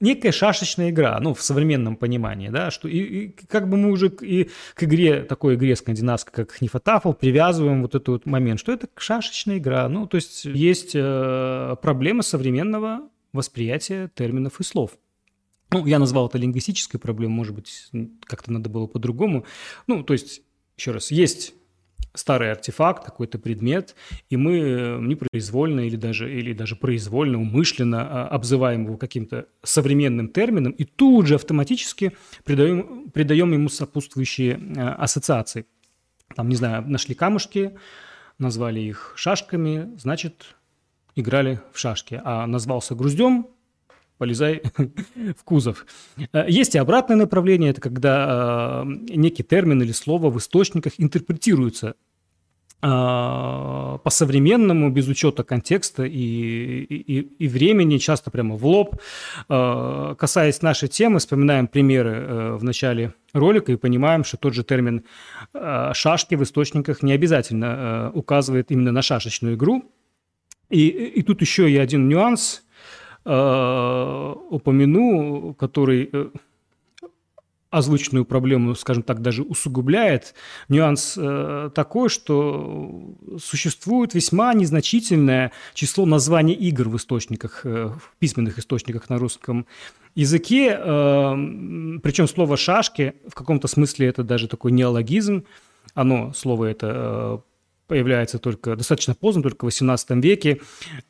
некая 0.00 0.32
шашечная 0.32 0.90
игра, 0.90 1.18
ну, 1.20 1.34
в 1.34 1.42
современном 1.42 1.96
понимании, 1.96 2.48
да, 2.48 2.70
что 2.70 2.88
и, 2.88 2.98
и 2.98 3.28
как 3.28 3.68
бы 3.68 3.76
мы 3.76 3.90
уже 3.90 4.10
к, 4.10 4.22
и 4.22 4.50
к 4.74 4.84
игре, 4.84 5.22
такой 5.22 5.54
игре 5.56 5.74
скандинавской, 5.74 6.32
как 6.32 6.52
Хнифатафл, 6.52 7.12
привязываем 7.12 7.82
вот 7.82 7.94
этот 7.94 8.08
вот 8.08 8.26
момент, 8.26 8.60
что 8.60 8.72
это 8.72 8.88
шашечная 8.96 9.58
игра, 9.58 9.88
ну, 9.88 10.06
то 10.06 10.16
есть 10.16 10.44
есть 10.44 10.92
э, 10.94 11.76
проблема 11.82 12.22
современного 12.22 13.08
восприятия 13.32 14.10
терминов 14.14 14.60
и 14.60 14.64
слов. 14.64 14.92
Ну, 15.70 15.84
я 15.84 15.98
назвал 15.98 16.28
это 16.28 16.38
лингвистической 16.38 16.98
проблемой, 16.98 17.34
может 17.34 17.54
быть, 17.54 17.90
как-то 18.24 18.52
надо 18.52 18.70
было 18.70 18.86
по-другому. 18.86 19.44
Ну, 19.86 20.02
то 20.02 20.14
есть, 20.14 20.40
еще 20.78 20.92
раз, 20.92 21.10
есть 21.10 21.52
старый 22.18 22.50
артефакт, 22.50 23.04
какой-то 23.04 23.38
предмет, 23.38 23.94
и 24.28 24.36
мы 24.36 24.58
э, 24.58 24.98
непроизвольно 25.00 25.80
или 25.80 25.96
даже, 25.96 26.32
или 26.32 26.52
даже 26.52 26.76
произвольно, 26.76 27.38
умышленно 27.38 28.00
а, 28.02 28.28
обзываем 28.28 28.84
его 28.84 28.96
каким-то 28.96 29.46
современным 29.62 30.28
термином 30.28 30.72
и 30.72 30.84
тут 30.84 31.26
же 31.26 31.36
автоматически 31.36 32.12
придаем, 32.44 33.10
придаем 33.10 33.52
ему 33.52 33.68
сопутствующие 33.68 34.60
а, 34.76 34.94
ассоциации. 34.94 35.66
Там, 36.34 36.48
не 36.48 36.56
знаю, 36.56 36.84
нашли 36.86 37.14
камушки, 37.14 37.78
назвали 38.38 38.80
их 38.80 39.14
шашками, 39.16 39.96
значит, 39.98 40.56
играли 41.14 41.60
в 41.72 41.78
шашки. 41.78 42.20
А 42.24 42.46
назвался 42.46 42.94
груздем, 42.94 43.46
полезай 44.18 44.62
в 45.38 45.44
кузов. 45.44 45.86
Э, 46.32 46.44
есть 46.48 46.74
и 46.74 46.78
обратное 46.78 47.16
направление, 47.16 47.70
это 47.70 47.80
когда 47.80 48.84
некий 48.86 49.42
термин 49.42 49.80
или 49.82 49.92
слово 49.92 50.30
в 50.30 50.38
источниках 50.38 50.94
интерпретируется 50.98 51.94
по-современному, 52.80 54.90
без 54.90 55.08
учета 55.08 55.42
контекста 55.42 56.04
и, 56.04 56.84
и, 56.84 57.20
и 57.20 57.48
времени, 57.48 57.98
часто 57.98 58.30
прямо 58.30 58.56
в 58.56 58.64
лоб. 58.64 58.96
А, 59.48 60.14
касаясь 60.14 60.62
нашей 60.62 60.88
темы, 60.88 61.18
вспоминаем 61.18 61.66
примеры 61.66 62.10
э, 62.10 62.52
в 62.54 62.62
начале 62.62 63.14
ролика 63.32 63.72
и 63.72 63.76
понимаем, 63.76 64.22
что 64.22 64.36
тот 64.36 64.54
же 64.54 64.62
термин 64.62 65.04
а, 65.52 65.92
«шашки» 65.92 66.36
в 66.36 66.44
источниках 66.44 67.02
не 67.02 67.12
обязательно 67.12 68.10
э, 68.14 68.16
указывает 68.16 68.70
именно 68.70 68.92
на 68.92 69.02
шашечную 69.02 69.56
игру. 69.56 69.90
И, 70.70 70.86
и 70.88 71.22
тут 71.22 71.40
еще 71.40 71.68
и 71.68 71.76
один 71.76 72.08
нюанс 72.08 72.62
упомяну, 74.50 75.54
который 75.58 76.08
э, 76.10 76.30
озвученную 77.70 78.24
проблему, 78.24 78.74
скажем 78.74 79.02
так, 79.02 79.20
даже 79.20 79.42
усугубляет. 79.42 80.34
Нюанс 80.68 81.14
э, 81.16 81.70
такой, 81.74 82.08
что 82.08 83.14
существует 83.42 84.14
весьма 84.14 84.54
незначительное 84.54 85.52
число 85.74 86.06
названий 86.06 86.54
игр 86.54 86.88
в 86.88 86.96
источниках, 86.96 87.60
э, 87.64 87.88
в 87.88 88.16
письменных 88.18 88.58
источниках 88.58 89.10
на 89.10 89.18
русском 89.18 89.66
языке. 90.14 90.78
Э, 90.78 91.34
причем 92.02 92.26
слово 92.26 92.56
«шашки» 92.56 93.14
в 93.28 93.34
каком-то 93.34 93.68
смысле 93.68 94.08
это 94.08 94.22
даже 94.22 94.48
такой 94.48 94.72
неологизм. 94.72 95.44
Оно, 95.94 96.32
слово 96.32 96.66
это 96.66 96.92
э, 96.94 97.38
появляется 97.86 98.38
только 98.38 98.76
достаточно 98.76 99.14
поздно, 99.14 99.42
только 99.42 99.66
в 99.66 99.68
XVIII 99.68 100.20
веке. 100.22 100.60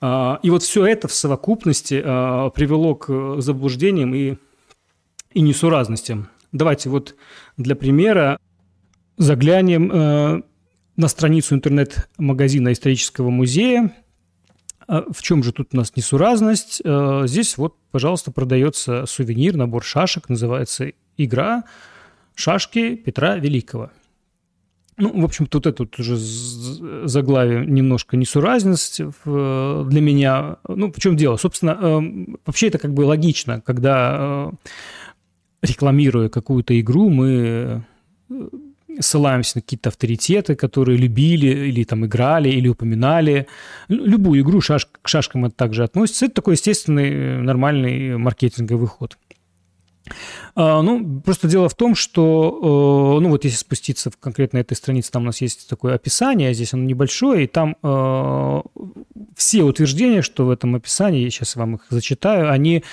Э, 0.00 0.38
и 0.42 0.50
вот 0.50 0.64
все 0.64 0.86
это 0.86 1.06
в 1.06 1.12
совокупности 1.12 2.02
э, 2.04 2.50
привело 2.52 2.96
к 2.96 3.40
заблуждениям 3.40 4.12
и, 4.12 4.36
и 5.32 5.40
несуразностям. 5.40 6.28
Давайте 6.52 6.88
вот 6.88 7.14
для 7.56 7.76
примера 7.76 8.38
заглянем 9.16 9.90
э, 9.92 10.42
на 10.96 11.08
страницу 11.08 11.54
интернет-магазина 11.54 12.72
исторического 12.72 13.30
музея. 13.30 13.94
А 14.86 15.04
в 15.12 15.20
чем 15.20 15.42
же 15.42 15.52
тут 15.52 15.74
у 15.74 15.76
нас 15.76 15.94
несуразность? 15.96 16.80
Э, 16.84 17.24
здесь 17.26 17.58
вот, 17.58 17.76
пожалуйста, 17.90 18.30
продается 18.30 19.04
сувенир, 19.06 19.56
набор 19.56 19.84
шашек, 19.84 20.28
называется 20.28 20.92
«Игра 21.16 21.64
шашки 22.34 22.94
Петра 22.94 23.36
Великого». 23.36 23.90
Ну, 24.98 25.20
в 25.20 25.24
общем, 25.24 25.46
тут 25.46 25.66
это 25.66 25.84
вот 25.84 25.96
уже 26.00 26.16
заглавие 26.16 27.64
немножко 27.64 28.16
несуразность 28.16 29.00
для 29.24 30.00
меня. 30.00 30.56
Ну, 30.66 30.92
в 30.92 30.98
чем 30.98 31.16
дело? 31.16 31.36
Собственно, 31.36 31.78
э, 31.80 32.36
вообще 32.44 32.66
это 32.66 32.78
как 32.78 32.94
бы 32.94 33.02
логично, 33.02 33.60
когда 33.60 34.50
э, 34.50 34.70
рекламируя 35.62 36.28
какую-то 36.28 36.78
игру, 36.80 37.08
мы 37.10 37.84
э, 38.30 38.48
ссылаемся 39.00 39.58
на 39.58 39.62
какие-то 39.62 39.88
авторитеты, 39.90 40.54
которые 40.54 40.98
любили 40.98 41.68
или 41.68 41.84
там 41.84 42.06
играли, 42.06 42.48
или 42.48 42.68
упоминали. 42.68 43.46
Любую 43.88 44.42
игру 44.42 44.60
шаш, 44.60 44.86
к 44.86 45.08
шашкам 45.08 45.46
это 45.46 45.56
также 45.56 45.84
относится. 45.84 46.26
Это 46.26 46.36
такой 46.36 46.54
естественный, 46.54 47.10
э, 47.10 47.40
нормальный 47.40 48.16
маркетинговый 48.16 48.88
ход. 48.88 49.18
А, 50.54 50.82
ну, 50.82 51.20
просто 51.20 51.48
дело 51.48 51.68
в 51.68 51.74
том, 51.74 51.94
что, 51.94 53.18
э, 53.18 53.22
ну, 53.22 53.28
вот 53.28 53.44
если 53.44 53.58
спуститься 53.58 54.10
в 54.10 54.16
конкретно 54.16 54.58
этой 54.58 54.74
странице, 54.74 55.10
там 55.10 55.22
у 55.22 55.26
нас 55.26 55.40
есть 55.40 55.68
такое 55.68 55.94
описание, 55.94 56.54
здесь 56.54 56.72
оно 56.74 56.84
небольшое, 56.84 57.44
и 57.44 57.46
там 57.46 57.76
э, 57.82 58.60
все 59.36 59.62
утверждения, 59.62 60.22
что 60.22 60.46
в 60.46 60.50
этом 60.50 60.74
описании, 60.74 61.22
я 61.22 61.30
сейчас 61.30 61.56
вам 61.56 61.76
их 61.76 61.86
зачитаю, 61.90 62.50
они 62.50 62.84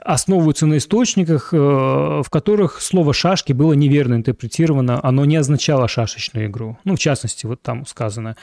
основываются 0.00 0.66
на 0.66 0.78
источниках, 0.78 1.52
э, 1.52 1.56
в 1.56 2.26
которых 2.30 2.80
слово 2.80 3.12
«шашки» 3.12 3.52
было 3.52 3.72
неверно 3.72 4.14
интерпретировано, 4.14 5.00
оно 5.02 5.24
не 5.24 5.36
означало 5.36 5.88
шашечную 5.88 6.46
игру. 6.46 6.78
Ну, 6.84 6.96
в 6.96 6.98
частности, 6.98 7.46
вот 7.46 7.62
там 7.62 7.86
сказано, 7.86 8.36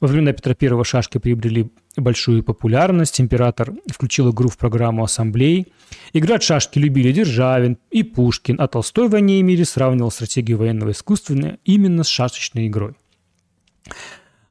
во 0.00 0.08
времена 0.08 0.32
Петра 0.32 0.54
I 0.60 0.84
шашки 0.84 1.18
приобрели 1.18 1.70
большую 1.96 2.42
популярность, 2.42 3.20
император 3.20 3.72
включил 3.90 4.30
игру 4.30 4.48
в 4.48 4.58
программу 4.58 5.02
ассамблей. 5.02 5.72
Играть 6.12 6.42
в 6.42 6.46
шашки 6.46 6.78
любили 6.78 7.12
Державин 7.12 7.78
и 7.90 8.02
Пушкин, 8.02 8.60
а 8.60 8.68
Толстой 8.68 9.08
в 9.08 9.12
«Войне 9.12 9.40
и 9.40 9.42
мире» 9.42 9.64
сравнивал 9.64 10.10
стратегию 10.10 10.58
военного 10.58 10.90
искусства 10.90 11.58
именно 11.64 12.04
с 12.04 12.08
шашечной 12.08 12.68
игрой. 12.68 12.94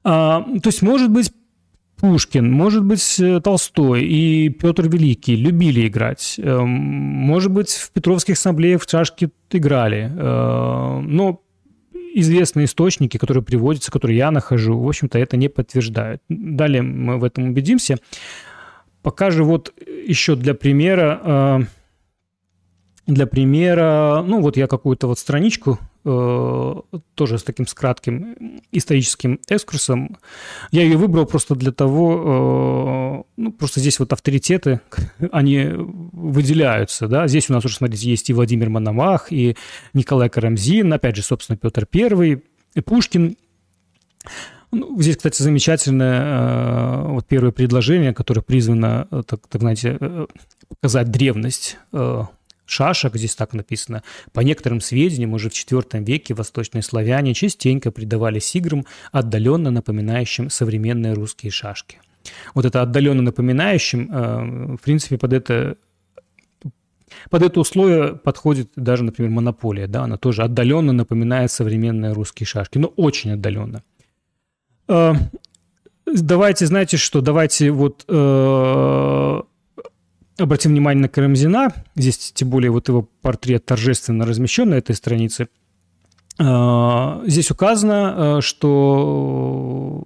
А, 0.04 0.42
то 0.42 0.70
есть, 0.70 0.82
может 0.82 1.12
быть, 1.12 1.32
Пушкин, 2.06 2.52
может 2.52 2.84
быть, 2.84 3.20
э, 3.20 3.42
Толстой 3.42 4.04
и 4.04 4.50
Петр 4.50 4.88
Великий 4.88 5.36
любили 5.36 5.88
играть. 5.88 6.36
Эм, 6.38 6.70
может 6.70 7.52
быть, 7.52 7.72
в 7.72 7.92
Петровских 7.92 8.36
ассамблеях 8.36 8.84
в 8.84 8.90
шашки 8.90 9.32
играли. 9.50 10.12
Э, 10.16 11.00
но 11.00 11.42
известные 12.14 12.66
источники, 12.66 13.18
которые 13.18 13.42
приводятся, 13.42 13.92
которые 13.92 14.18
я 14.18 14.30
нахожу, 14.30 14.78
в 14.80 14.88
общем-то, 14.88 15.18
это 15.18 15.36
не 15.36 15.50
подтверждают. 15.50 16.22
Далее 16.30 16.84
мы 16.84 17.18
в 17.18 17.24
этом 17.24 17.50
убедимся. 17.50 17.98
Пока 19.02 19.32
же 19.32 19.44
вот 19.44 19.74
еще 20.08 20.36
для 20.36 20.54
примера 20.54 21.22
э, 21.24 21.60
для 23.08 23.26
примера, 23.26 24.24
ну 24.24 24.42
вот 24.42 24.58
я 24.58 24.68
какую-то 24.68 25.08
вот 25.08 25.18
страничку 25.18 25.80
тоже 26.06 27.40
с 27.40 27.44
таким 27.44 27.66
с 27.66 27.74
кратким 27.74 28.62
историческим 28.72 29.40
экскурсом. 29.48 30.18
Я 30.72 30.84
ее 30.84 30.98
выбрал 30.98 31.26
просто 31.26 31.56
для 31.56 31.72
того, 31.72 33.26
э, 33.26 33.42
ну 33.42 33.52
просто 33.52 33.80
здесь 33.80 34.00
вот 34.00 34.14
авторитеты, 34.14 34.82
они 35.32 35.68
выделяются, 35.74 37.08
да. 37.08 37.28
Здесь 37.28 37.50
у 37.50 37.54
нас 37.54 37.66
уже, 37.66 37.76
смотрите, 37.76 38.10
есть 38.10 38.30
и 38.30 38.34
Владимир 38.34 38.70
Мономах, 38.70 39.32
и 39.32 39.58
Николай 39.94 40.30
Карамзин, 40.30 40.94
опять 40.94 41.16
же, 41.16 41.24
собственно, 41.24 41.58
Петр 41.58 41.88
Первый, 41.88 42.44
и 42.76 42.82
Пушкин. 42.82 43.38
Ну, 44.72 45.02
здесь, 45.02 45.18
кстати, 45.18 45.42
замечательное 45.42 46.22
э, 46.22 47.08
вот 47.14 47.26
первое 47.26 47.52
предложение, 47.52 48.14
которое 48.14 48.42
призвано, 48.42 49.08
э, 49.10 49.24
так, 49.26 49.48
так 49.48 49.62
знаете, 49.62 49.98
э, 50.00 50.28
показать 50.70 51.10
древность 51.10 51.78
э, 51.94 52.24
шашек, 52.66 53.16
здесь 53.16 53.36
так 53.36 53.54
написано, 53.54 54.04
по 54.34 54.42
некоторым 54.42 54.82
сведениям, 54.82 55.34
уже 55.34 55.50
в 55.50 55.54
IV 55.54 56.04
веке 56.04 56.34
восточные 56.34 56.82
славяне 56.82 57.34
частенько 57.34 57.92
придавались 57.92 58.56
играм, 58.56 58.86
отдаленно 59.12 59.72
напоминающим 59.72 60.50
современные 60.50 61.14
русские 61.14 61.52
шашки. 61.52 62.00
Вот 62.54 62.66
это 62.66 62.82
отдаленно 62.82 63.22
напоминающим, 63.22 64.12
э, 64.12 64.76
в 64.78 64.82
принципе, 64.82 65.18
под 65.18 65.34
это 65.34 65.78
под 67.30 67.44
это 67.44 67.60
условие 67.60 68.16
подходит 68.16 68.72
даже, 68.76 69.04
например, 69.04 69.32
монополия, 69.32 69.88
да, 69.88 70.04
она 70.04 70.18
тоже 70.18 70.44
отдаленно 70.44 70.92
напоминает 70.92 71.52
современные 71.52 72.12
русские 72.12 72.48
шашки, 72.48 72.78
но 72.78 72.88
очень 72.88 73.32
отдаленно. 73.34 73.84
Э, 74.88 75.14
давайте, 76.06 76.66
знаете 76.66 76.98
что, 76.98 77.22
давайте 77.22 77.72
вот 77.72 78.06
э, 78.08 79.42
обратим 80.38 80.72
внимание 80.72 81.02
на 81.02 81.10
Карамзина. 81.10 81.74
Здесь 81.96 82.32
тем 82.34 82.50
более 82.50 82.72
вот 82.72 82.88
его 82.88 83.08
портрет 83.22 83.66
торжественно 83.66 84.26
размещен 84.26 84.70
на 84.70 84.76
этой 84.76 84.96
странице. 84.96 85.48
Э, 86.40 87.24
здесь 87.26 87.52
указано, 87.52 88.38
э, 88.38 88.42
что 88.42 90.04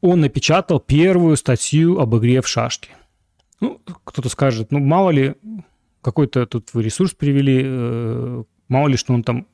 он 0.00 0.20
напечатал 0.20 0.80
первую 0.80 1.36
статью 1.36 1.98
об 1.98 2.16
игре 2.16 2.40
в 2.40 2.48
шашки. 2.48 2.90
Ну, 3.60 3.80
кто-то 4.04 4.28
скажет, 4.28 4.70
ну, 4.70 4.80
мало 4.80 5.10
ли, 5.10 5.34
какой-то 6.02 6.46
тут 6.46 6.74
вы 6.74 6.82
ресурс 6.82 7.12
привели, 7.12 7.62
э, 7.64 8.42
мало 8.68 8.88
ли, 8.88 8.96
что 8.96 9.14
он 9.14 9.22
там 9.22 9.46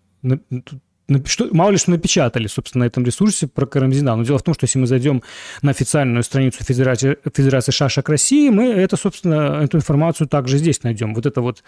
что, 1.26 1.48
мало 1.52 1.70
ли 1.70 1.76
что 1.76 1.90
напечатали, 1.90 2.46
собственно, 2.46 2.84
на 2.84 2.86
этом 2.86 3.04
ресурсе 3.04 3.46
про 3.46 3.66
Карамзина. 3.66 4.16
Но 4.16 4.24
дело 4.24 4.38
в 4.38 4.42
том, 4.42 4.54
что 4.54 4.64
если 4.64 4.78
мы 4.78 4.86
зайдем 4.86 5.22
на 5.62 5.70
официальную 5.70 6.22
страницу 6.22 6.64
Федерации, 6.64 7.16
Федерации 7.34 7.72
шашек 7.72 8.08
России, 8.08 8.48
мы 8.50 8.66
это, 8.66 8.96
собственно, 8.96 9.60
эту 9.62 9.78
информацию 9.78 10.28
также 10.28 10.58
здесь 10.58 10.82
найдем. 10.82 11.14
Вот 11.14 11.26
это 11.26 11.40
вот 11.40 11.62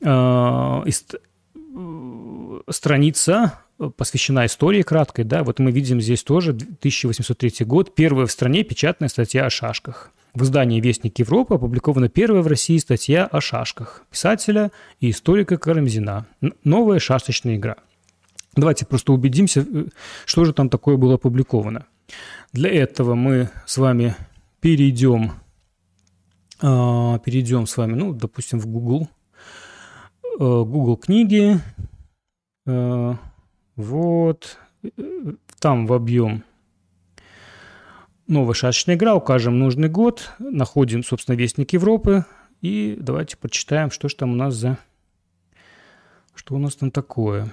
э, 0.00 0.82
страница 2.68 3.58
посвящена 3.96 4.46
истории 4.46 4.82
краткой, 4.82 5.24
да, 5.24 5.42
вот 5.42 5.58
мы 5.58 5.70
видим 5.70 6.00
здесь 6.00 6.22
тоже 6.22 6.50
1803 6.50 7.64
год, 7.64 7.94
первая 7.94 8.26
в 8.26 8.30
стране 8.30 8.62
печатная 8.62 9.08
статья 9.08 9.46
о 9.46 9.50
шашках. 9.50 10.10
В 10.34 10.42
издании 10.42 10.80
«Вестник 10.80 11.18
Европы» 11.18 11.54
опубликована 11.54 12.08
первая 12.08 12.42
в 12.42 12.46
России 12.46 12.78
статья 12.78 13.26
о 13.26 13.40
шашках 13.40 14.04
писателя 14.10 14.70
и 15.00 15.10
историка 15.10 15.56
Карамзина. 15.56 16.26
Новая 16.62 16.98
шашечная 16.98 17.56
игра– 17.56 17.76
Давайте 18.56 18.84
просто 18.86 19.12
убедимся, 19.12 19.60
э, 19.60 19.86
что 20.26 20.44
же 20.44 20.52
там 20.52 20.68
такое 20.68 20.96
было 20.96 21.14
опубликовано. 21.14 21.86
Для 22.52 22.70
этого 22.70 23.14
мы 23.14 23.50
с 23.66 23.78
вами 23.78 24.16
перейдем, 24.60 25.32
а, 26.60 27.18
перейдем 27.20 27.66
с 27.66 27.76
вами, 27.76 27.94
ну, 27.94 28.12
допустим, 28.12 28.58
в 28.58 28.66
Google, 28.66 29.08
э, 30.38 30.38
Google 30.38 30.96
книги, 30.96 31.60
э, 32.66 33.14
вот, 33.76 34.58
там 35.60 35.86
в 35.86 35.92
объем. 35.92 36.44
Новая 38.26 38.54
шашечная 38.54 38.96
игра, 38.96 39.14
укажем 39.14 39.58
нужный 39.58 39.88
год, 39.88 40.32
находим, 40.38 41.02
собственно, 41.02 41.36
Вестник 41.36 41.72
Европы, 41.72 42.24
и 42.60 42.96
давайте 43.00 43.36
почитаем, 43.36 43.90
что 43.90 44.08
же 44.08 44.16
там 44.16 44.32
у 44.32 44.36
нас 44.36 44.54
за... 44.54 44.78
Что 46.34 46.54
у 46.54 46.58
нас 46.58 46.74
там 46.76 46.90
такое. 46.90 47.52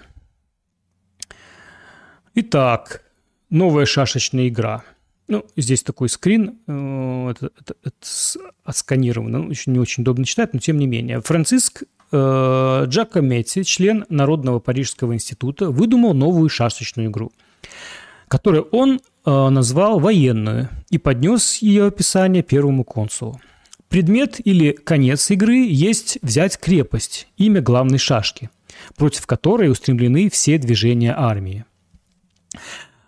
Итак, 2.40 3.02
новая 3.50 3.88
шашечная 3.88 4.48
игра. 4.48 4.84
Ну, 5.28 5.44
здесь 5.56 5.82
такой 5.82 6.08
скрин, 6.08 6.60
э, 6.68 7.32
это, 7.32 7.50
это, 7.60 7.74
это 7.84 8.08
отсканировано, 8.64 9.40
ну, 9.40 9.50
еще 9.50 9.72
не 9.72 9.80
очень 9.80 10.04
удобно 10.04 10.24
читать, 10.24 10.54
но 10.54 10.60
тем 10.60 10.78
не 10.78 10.86
менее. 10.86 11.20
Франциск 11.22 11.82
э, 12.12 12.84
Джакометти, 12.86 13.64
член 13.64 14.06
Народного 14.10 14.60
Парижского 14.60 15.16
института, 15.16 15.72
выдумал 15.72 16.14
новую 16.14 16.48
шашечную 16.48 17.10
игру, 17.10 17.32
которую 18.28 18.66
он 18.66 19.02
э, 19.26 19.50
назвал 19.50 20.00
военную 20.00 20.70
и 20.92 21.00
поднес 21.00 21.58
ее 21.64 21.88
описание 21.88 22.44
первому 22.44 22.84
консулу. 22.84 23.42
Предмет 23.90 24.40
или 24.46 24.74
конец 24.74 25.32
игры 25.32 25.56
есть 25.56 26.20
взять 26.22 26.60
крепость, 26.60 27.30
имя 27.38 27.62
главной 27.62 27.98
шашки, 27.98 28.52
против 28.96 29.26
которой 29.26 29.72
устремлены 29.72 30.30
все 30.30 30.60
движения 30.60 31.16
армии. 31.18 31.66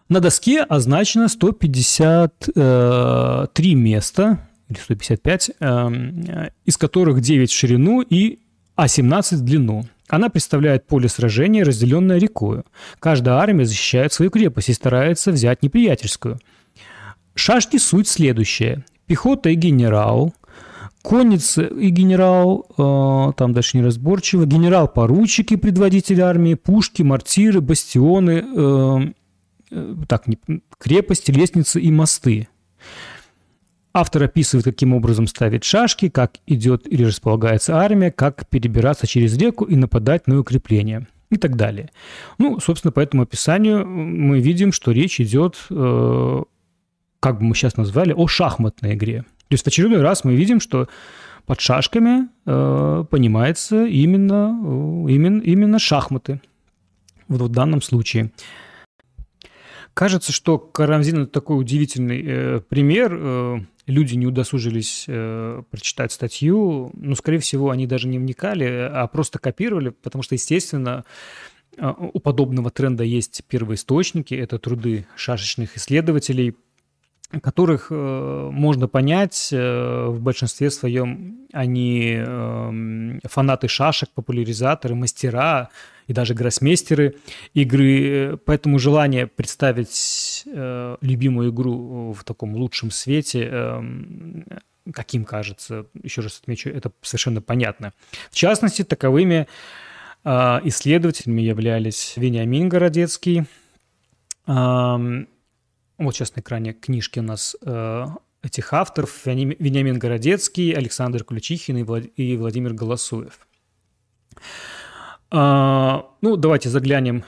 На 0.10 0.20
доске 0.20 0.64
означено 0.64 1.28
153 1.28 2.54
э, 2.56 3.76
места, 3.76 4.50
или 4.70 4.78
155, 4.80 5.52
э, 5.60 6.50
из 6.66 6.78
которых 6.78 7.22
9 7.22 7.52
в 7.52 7.56
ширину 7.56 8.02
и 8.02 8.40
а 8.76 8.88
17 8.88 9.40
в 9.40 9.44
длину. 9.44 9.86
Она 10.08 10.30
представляет 10.30 10.88
поле 10.88 11.10
сражения, 11.10 11.64
разделенное 11.64 12.18
рекою. 12.18 12.66
Каждая 13.00 13.36
армия 13.36 13.66
защищает 13.66 14.14
свою 14.14 14.32
крепость 14.32 14.70
и 14.70 14.74
старается 14.74 15.32
взять 15.32 15.62
неприятельскую. 15.62 16.40
Шашки 17.36 17.78
суть 17.78 18.08
следующая. 18.08 18.84
Пехота 19.06 19.50
и 19.50 19.56
генерал, 19.56 20.34
конница 21.04 21.62
и 21.64 21.90
генерал, 21.90 22.66
э, 22.78 23.34
там 23.38 23.54
дальше 23.54 23.78
неразборчиво, 23.78 24.46
генерал-поручики, 24.46 25.56
предводитель 25.56 26.22
армии, 26.22 26.56
пушки, 26.56 27.04
мортиры, 27.04 27.62
бастионы, 27.62 28.44
Э, 28.56 29.00
так, 30.08 30.26
крепости, 30.78 31.32
лестницы 31.32 31.80
и 31.80 31.92
мосты. 31.92 32.48
Автор 33.94 34.24
описывает, 34.24 34.66
каким 34.66 34.94
образом 34.94 35.28
ставить 35.28 35.64
шашки, 35.64 36.10
как 36.10 36.38
идет 36.46 36.86
или 36.92 37.04
располагается 37.04 37.78
армия, 37.78 38.12
как 38.12 38.48
перебираться 38.48 39.08
через 39.08 39.36
реку 39.38 39.66
и 39.66 39.76
нападать 39.76 40.28
на 40.28 40.40
укрепления 40.40 41.08
и 41.32 41.38
так 41.38 41.56
далее. 41.56 41.90
Ну, 42.38 42.60
собственно, 42.60 42.92
по 42.92 43.00
этому 43.00 43.24
описанию 43.24 43.86
мы 43.86 44.40
видим, 44.40 44.72
что 44.72 44.92
речь 44.92 45.20
идет, 45.20 45.58
э, 45.70 46.44
как 47.20 47.40
бы 47.40 47.46
мы 47.46 47.56
сейчас 47.56 47.78
назвали, 47.78 48.14
о 48.14 48.28
шахматной 48.28 48.94
игре. 48.94 49.24
То 49.48 49.54
есть 49.54 49.64
в 49.64 49.68
очередной 49.68 50.02
раз 50.02 50.24
мы 50.24 50.36
видим, 50.36 50.60
что 50.60 50.88
под 51.46 51.60
шашками 51.60 52.28
э, 52.46 53.06
понимается 53.10 53.86
именно, 53.86 54.56
э, 54.64 55.12
именно, 55.12 55.42
именно 55.42 55.80
шахматы. 55.80 56.42
Вот 57.28 57.42
в 57.42 57.50
данном 57.50 57.82
случае. 57.82 58.32
Кажется, 60.00 60.32
что 60.32 60.58
Карамзин– 60.58 61.24
это 61.24 61.32
такой 61.32 61.60
удивительный 61.60 62.24
э, 62.26 62.62
пример. 62.62 63.12
Э, 63.12 63.60
люди 63.86 64.16
не 64.16 64.28
удосужились 64.28 65.04
э, 65.10 65.62
прочитать 65.70 66.14
статью. 66.14 66.92
Ну, 66.94 67.16
скорее 67.16 67.40
всего, 67.40 67.70
они 67.70 67.86
даже 67.86 68.08
не 68.08 68.18
вникали, 68.18 68.64
а 68.64 69.06
просто 69.08 69.40
копировали, 69.40 69.90
потому 69.90 70.24
что, 70.24 70.36
естественно, 70.36 71.04
э, 71.76 71.94
у 72.14 72.18
подобного 72.22 72.72
тренда 72.72 73.04
есть 73.04 73.44
первоисточники. 73.50 74.34
Это 74.34 74.58
труды 74.58 75.06
шашечных 75.18 75.76
исследователей– 75.76 76.56
которых 77.42 77.88
э, 77.92 78.50
можно 78.52 78.88
понять 78.88 79.50
э, 79.52 80.06
в 80.08 80.20
большинстве 80.20 80.72
своем 80.72 81.48
они 81.54 82.16
э, 82.18 83.20
фанаты 83.26 83.68
шашек, 83.68 84.10
популяризаторы, 84.10 84.96
мастера 84.96 85.70
и 86.10 86.14
даже 86.14 86.34
гроссмейстеры 86.34 87.16
игры. 87.54 88.40
Поэтому 88.46 88.80
желание 88.80 89.28
представить 89.28 90.44
э, 90.48 90.98
любимую 91.02 91.52
игру 91.52 92.14
в 92.14 92.24
таком 92.24 92.56
лучшем 92.56 92.90
свете, 92.90 93.48
э, 93.50 93.84
каким 94.92 95.24
кажется, 95.24 95.86
еще 96.02 96.22
раз 96.22 96.40
отмечу, 96.40 96.70
это 96.70 96.92
совершенно 97.04 97.42
понятно. 97.42 97.94
В 98.32 98.36
частности, 98.36 98.84
таковыми 98.84 99.48
э, 100.24 100.30
исследователями 100.64 101.44
являлись 101.44 102.14
Вениамин 102.18 102.70
Городецкий, 102.70 103.44
э, 104.48 105.26
вот 106.00 106.16
сейчас 106.16 106.36
на 106.36 106.40
экране 106.40 106.74
книжки 106.74 107.20
у 107.20 107.24
нас 107.24 107.56
э, 107.62 108.06
этих 108.42 108.74
авторов. 108.74 109.28
Вениамин 109.28 110.00
Городецкий, 110.00 110.72
Александр 110.72 111.24
Ключихин 111.24 111.78
и, 111.78 111.84
Влад... 111.84 112.06
и 112.16 112.36
Владимир 112.36 112.74
Голосуев. 112.74 113.48
А, 115.32 116.10
ну, 116.22 116.36
давайте 116.38 116.70
заглянем 116.70 117.24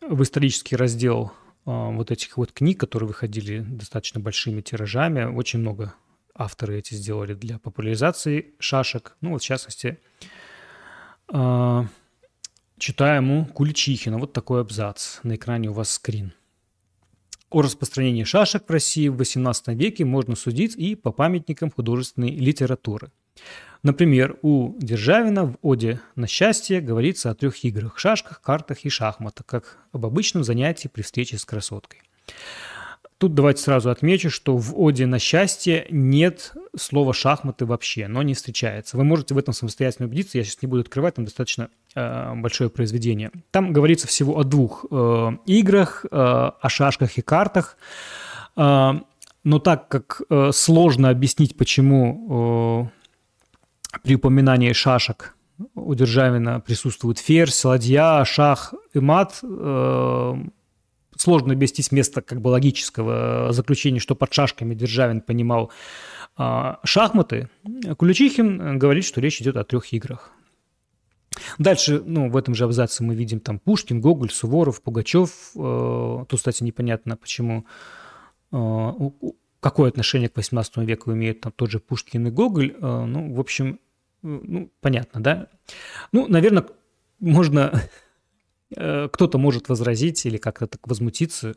в 0.00 0.22
исторический 0.22 0.74
раздел 0.74 1.32
а, 1.64 1.90
вот 1.90 2.10
этих 2.10 2.36
вот 2.36 2.52
книг, 2.52 2.80
которые 2.80 3.08
выходили 3.08 3.60
достаточно 3.60 4.20
большими 4.20 4.60
тиражами. 4.60 5.24
Очень 5.24 5.60
много 5.60 5.94
авторы 6.34 6.78
эти 6.78 6.94
сделали 6.94 7.34
для 7.34 7.58
популяризации 7.58 8.54
шашек. 8.58 9.16
Ну, 9.20 9.30
вот 9.30 9.42
в 9.42 9.44
частности, 9.44 9.98
а, 11.28 11.86
читаем 12.78 13.30
у 13.30 13.46
Куличихина. 13.46 14.18
Вот 14.18 14.32
такой 14.32 14.60
абзац. 14.60 15.20
На 15.22 15.36
экране 15.36 15.70
у 15.70 15.72
вас 15.72 15.90
скрин. 15.90 16.32
О 17.48 17.62
распространении 17.62 18.24
шашек 18.24 18.64
в 18.66 18.70
России 18.70 19.06
в 19.06 19.20
XVIII 19.20 19.76
веке 19.76 20.04
можно 20.04 20.34
судить 20.34 20.74
и 20.74 20.96
по 20.96 21.12
памятникам 21.12 21.70
художественной 21.70 22.30
литературы. 22.30 23.12
Например, 23.86 24.36
у 24.42 24.74
Державина 24.80 25.44
в 25.44 25.58
«Оде 25.62 26.00
на 26.16 26.26
счастье» 26.26 26.80
говорится 26.80 27.30
о 27.30 27.36
трех 27.36 27.62
играх– 27.62 27.96
шашках, 28.00 28.40
картах 28.40 28.84
и 28.84 28.88
шахматах, 28.88 29.46
как 29.46 29.78
об 29.92 30.04
обычном 30.04 30.42
занятии 30.42 30.88
при 30.88 31.02
встрече 31.02 31.38
с 31.38 31.44
красоткой. 31.44 32.00
Тут 33.18 33.34
давайте 33.34 33.62
сразу 33.62 33.90
отмечу, 33.90 34.28
что 34.28 34.56
в 34.56 34.76
«Оде 34.76 35.06
на 35.06 35.20
счастье» 35.20 35.86
нет 35.88 36.52
слово 36.76 37.14
«шахматы» 37.14 37.64
вообще, 37.64 38.08
но 38.08 38.24
не 38.24 38.34
встречается. 38.34 38.96
Вы 38.96 39.04
можете 39.04 39.34
в 39.34 39.38
этом 39.38 39.54
самостоятельно 39.54 40.08
убедиться, 40.08 40.36
я 40.36 40.42
сейчас 40.42 40.62
не 40.62 40.66
буду 40.66 40.80
открывать, 40.80 41.14
там 41.14 41.24
достаточно 41.24 41.68
э, 41.94 42.34
большое 42.34 42.70
произведение. 42.70 43.30
Там 43.52 43.72
говорится 43.72 44.08
всего 44.08 44.36
о 44.36 44.42
двух 44.42 44.84
э, 44.90 45.30
играх, 45.46 46.04
э, 46.04 46.08
о 46.10 46.68
шашках 46.68 47.18
и 47.18 47.22
картах, 47.22 47.76
э, 48.56 48.92
но 49.44 49.60
так 49.60 49.86
как 49.86 50.22
э, 50.28 50.50
сложно 50.52 51.08
объяснить, 51.08 51.56
почему 51.56 52.90
э, 52.92 52.95
при 54.06 54.14
упоминании 54.14 54.72
шашек 54.72 55.34
у 55.74 55.92
Державина 55.94 56.60
присутствует 56.60 57.18
ферзь, 57.18 57.64
ладья, 57.64 58.24
шах 58.24 58.72
и 58.94 59.00
мат, 59.00 59.40
э, 59.42 60.34
сложно 61.16 61.52
объяснить 61.52 61.90
место 61.90 62.22
как 62.22 62.40
бы 62.40 62.48
логического 62.48 63.48
заключения, 63.50 63.98
что 63.98 64.14
под 64.14 64.32
шашками 64.32 64.76
Державин 64.76 65.22
понимал 65.22 65.72
а, 66.36 66.78
шахматы, 66.84 67.48
Куличихин 67.96 68.78
говорит, 68.78 69.04
что 69.04 69.20
речь 69.20 69.40
идет 69.40 69.56
о 69.56 69.64
трех 69.64 69.92
играх. 69.92 70.30
Дальше, 71.58 72.00
ну, 72.06 72.30
в 72.30 72.36
этом 72.36 72.54
же 72.54 72.62
абзаце 72.62 73.02
мы 73.02 73.16
видим 73.16 73.40
там 73.40 73.58
Пушкин, 73.58 74.00
Гоголь, 74.00 74.30
Суворов, 74.30 74.82
Пугачев. 74.82 75.50
Э, 75.56 76.24
тут, 76.28 76.38
кстати, 76.38 76.62
непонятно, 76.62 77.16
почему, 77.16 77.66
э, 78.52 78.92
какое 79.58 79.88
отношение 79.88 80.28
к 80.28 80.36
18 80.36 80.76
веку 80.78 81.12
имеют 81.12 81.40
там 81.40 81.52
тот 81.56 81.70
же 81.70 81.80
Пушкин 81.80 82.28
и 82.28 82.30
Гоголь. 82.30 82.76
Э, 82.80 83.04
ну, 83.04 83.34
в 83.34 83.40
общем, 83.40 83.80
ну, 84.22 84.70
понятно, 84.80 85.20
да? 85.22 85.48
Ну, 86.12 86.26
наверное, 86.28 86.66
можно 87.20 87.82
Э, 88.74 89.08
кто-то 89.12 89.38
может 89.38 89.68
возразить 89.68 90.26
или 90.26 90.38
как-то 90.38 90.66
так 90.66 90.86
возмутиться. 90.86 91.54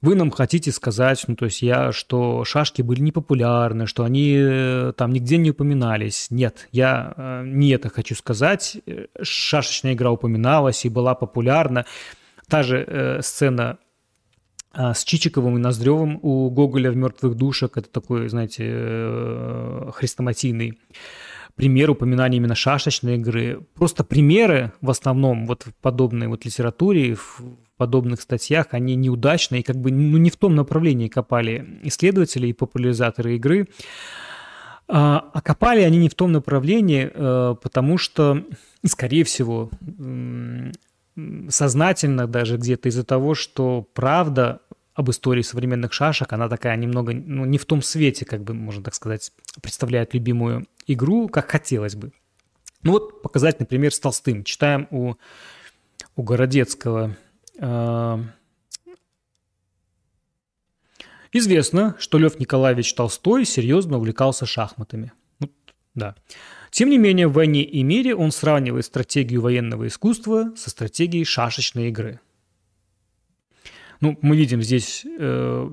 Вы 0.00 0.14
нам 0.14 0.30
хотите 0.30 0.72
сказать, 0.72 1.22
ну, 1.26 1.36
то 1.36 1.44
есть 1.44 1.60
я, 1.60 1.92
что 1.92 2.44
шашки 2.44 2.80
были 2.80 3.00
непопулярны, 3.02 3.86
что 3.86 4.04
они 4.04 4.34
э, 4.38 4.92
там 4.96 5.12
нигде 5.12 5.36
не 5.36 5.50
упоминались. 5.50 6.30
Нет, 6.30 6.68
я 6.72 7.12
э, 7.16 7.42
не 7.44 7.70
это 7.70 7.90
хочу 7.90 8.14
сказать. 8.14 8.78
Шашечная 9.20 9.92
игра 9.92 10.10
упоминалась 10.10 10.86
и 10.86 10.88
была 10.88 11.14
популярна. 11.14 11.84
Та 12.48 12.62
же 12.62 12.84
э, 12.86 13.20
сцена 13.22 13.78
с 14.72 15.02
Чичиковым 15.02 15.56
и 15.56 15.60
Ноздревым 15.60 16.20
у 16.22 16.48
Гоголя 16.48 16.92
в 16.92 16.96
«Мертвых 16.96 17.34
душах». 17.34 17.72
Это 17.76 17.90
такой, 17.90 18.28
знаете, 18.28 19.90
хрестоматийный 19.92 20.78
пример 21.54 21.90
упоминания 21.90 22.38
именно 22.38 22.54
шашечной 22.54 23.16
игры. 23.16 23.60
Просто 23.74 24.04
примеры 24.04 24.72
в 24.80 24.90
основном 24.90 25.46
вот 25.46 25.64
в 25.64 25.74
подобной 25.80 26.28
вот 26.28 26.44
литературе, 26.44 27.14
в 27.14 27.40
подобных 27.76 28.20
статьях, 28.20 28.68
они 28.72 28.94
неудачные 28.94 29.62
как 29.62 29.76
бы 29.76 29.90
ну, 29.90 30.18
не 30.18 30.30
в 30.30 30.36
том 30.36 30.54
направлении 30.54 31.08
копали 31.08 31.80
исследователи 31.82 32.48
и 32.48 32.52
популяризаторы 32.52 33.36
игры. 33.36 33.68
А, 34.86 35.30
а 35.32 35.40
копали 35.40 35.82
они 35.82 35.98
не 35.98 36.08
в 36.08 36.14
том 36.14 36.32
направлении, 36.32 37.10
э, 37.12 37.54
потому 37.62 37.96
что, 37.96 38.44
скорее 38.84 39.24
всего, 39.24 39.70
сознательно 41.48 42.26
даже 42.26 42.56
где-то 42.56 42.88
из-за 42.88 43.04
того, 43.04 43.34
что 43.34 43.86
правда 43.94 44.60
об 44.94 45.10
истории 45.10 45.42
современных 45.42 45.92
шашек, 45.92 46.32
она 46.32 46.48
такая 46.48 46.76
немного, 46.76 47.12
ну, 47.14 47.44
не 47.44 47.58
в 47.58 47.64
том 47.64 47.82
свете, 47.82 48.24
как 48.24 48.42
бы, 48.42 48.52
можно 48.52 48.82
так 48.82 48.94
сказать, 48.94 49.32
представляет 49.62 50.12
любимую 50.12 50.66
игру, 50.92 51.28
как 51.28 51.50
хотелось 51.50 51.94
бы. 51.94 52.12
Ну 52.82 52.92
вот 52.92 53.22
показательный 53.22 53.66
пример 53.66 53.92
с 53.92 54.00
Толстым. 54.00 54.44
Читаем 54.44 54.88
у, 54.90 55.14
у 56.16 56.22
Городецкого. 56.22 57.16
А, 57.58 58.20
Известно, 61.32 61.94
что 62.00 62.18
Лев 62.18 62.40
Николаевич 62.40 62.92
Толстой 62.94 63.44
серьезно 63.44 63.98
увлекался 63.98 64.46
шахматами. 64.46 65.12
Вот, 65.38 65.52
да. 65.94 66.16
Тем 66.72 66.90
не 66.90 66.98
менее, 66.98 67.28
в 67.28 67.34
«Войне 67.34 67.62
и 67.62 67.84
мире» 67.84 68.16
он 68.16 68.32
сравнивает 68.32 68.84
стратегию 68.84 69.40
военного 69.40 69.86
искусства 69.86 70.52
со 70.56 70.70
стратегией 70.70 71.24
шашечной 71.24 71.88
игры– 71.88 72.20
ну, 74.00 74.18
мы 74.22 74.36
видим 74.36 74.62
здесь 74.62 75.04
э, 75.04 75.70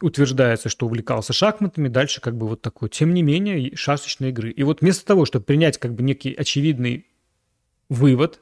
утверждается, 0.00 0.68
что 0.68 0.86
увлекался 0.86 1.32
шахматами, 1.32 1.88
дальше 1.88 2.20
как 2.20 2.36
бы 2.36 2.48
вот 2.48 2.62
такой, 2.62 2.88
тем 2.88 3.14
не 3.14 3.22
менее, 3.22 3.76
шашечной 3.76 4.30
игры. 4.30 4.50
И 4.50 4.62
вот 4.62 4.80
вместо 4.80 5.04
того, 5.04 5.24
чтобы 5.24 5.44
принять 5.44 5.78
как 5.78 5.94
бы 5.94 6.02
некий 6.02 6.32
очевидный 6.32 7.06
вывод, 7.88 8.40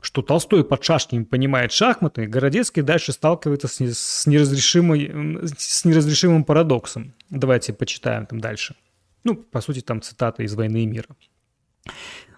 что 0.00 0.22
Толстой 0.22 0.64
под 0.64 0.84
шашками 0.84 1.24
понимает 1.24 1.72
шахматы, 1.72 2.26
Городецкий 2.26 2.82
дальше 2.82 3.12
сталкивается 3.12 3.66
с, 3.66 3.80
с, 3.80 4.26
неразрешимой, 4.26 5.48
с 5.56 5.84
неразрешимым 5.84 6.44
парадоксом. 6.44 7.14
Давайте 7.30 7.72
почитаем 7.72 8.26
там 8.26 8.40
дальше. 8.40 8.76
Ну, 9.24 9.34
по 9.34 9.60
сути, 9.60 9.80
там 9.80 10.00
цитата 10.00 10.42
из 10.42 10.54
«Войны 10.54 10.84
и 10.84 10.86
мира». 10.86 11.08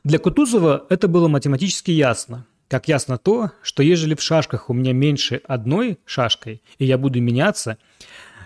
Для 0.05 0.19
Кутузова 0.19 0.87
это 0.88 1.09
было 1.09 1.29
математически 1.29 1.90
ясно. 1.90 2.47
Как 2.71 2.87
ясно 2.87 3.19
то, 3.19 3.51
что 3.63 3.83
ежели 3.83 4.15
в 4.15 4.23
шашках 4.23 4.71
у 4.71 4.73
меня 4.73 4.93
меньше 4.93 5.41
одной 5.49 5.99
шашкой, 6.05 6.63
и 6.79 6.85
я 6.85 6.99
буду 6.99 7.21
меняться, 7.21 7.79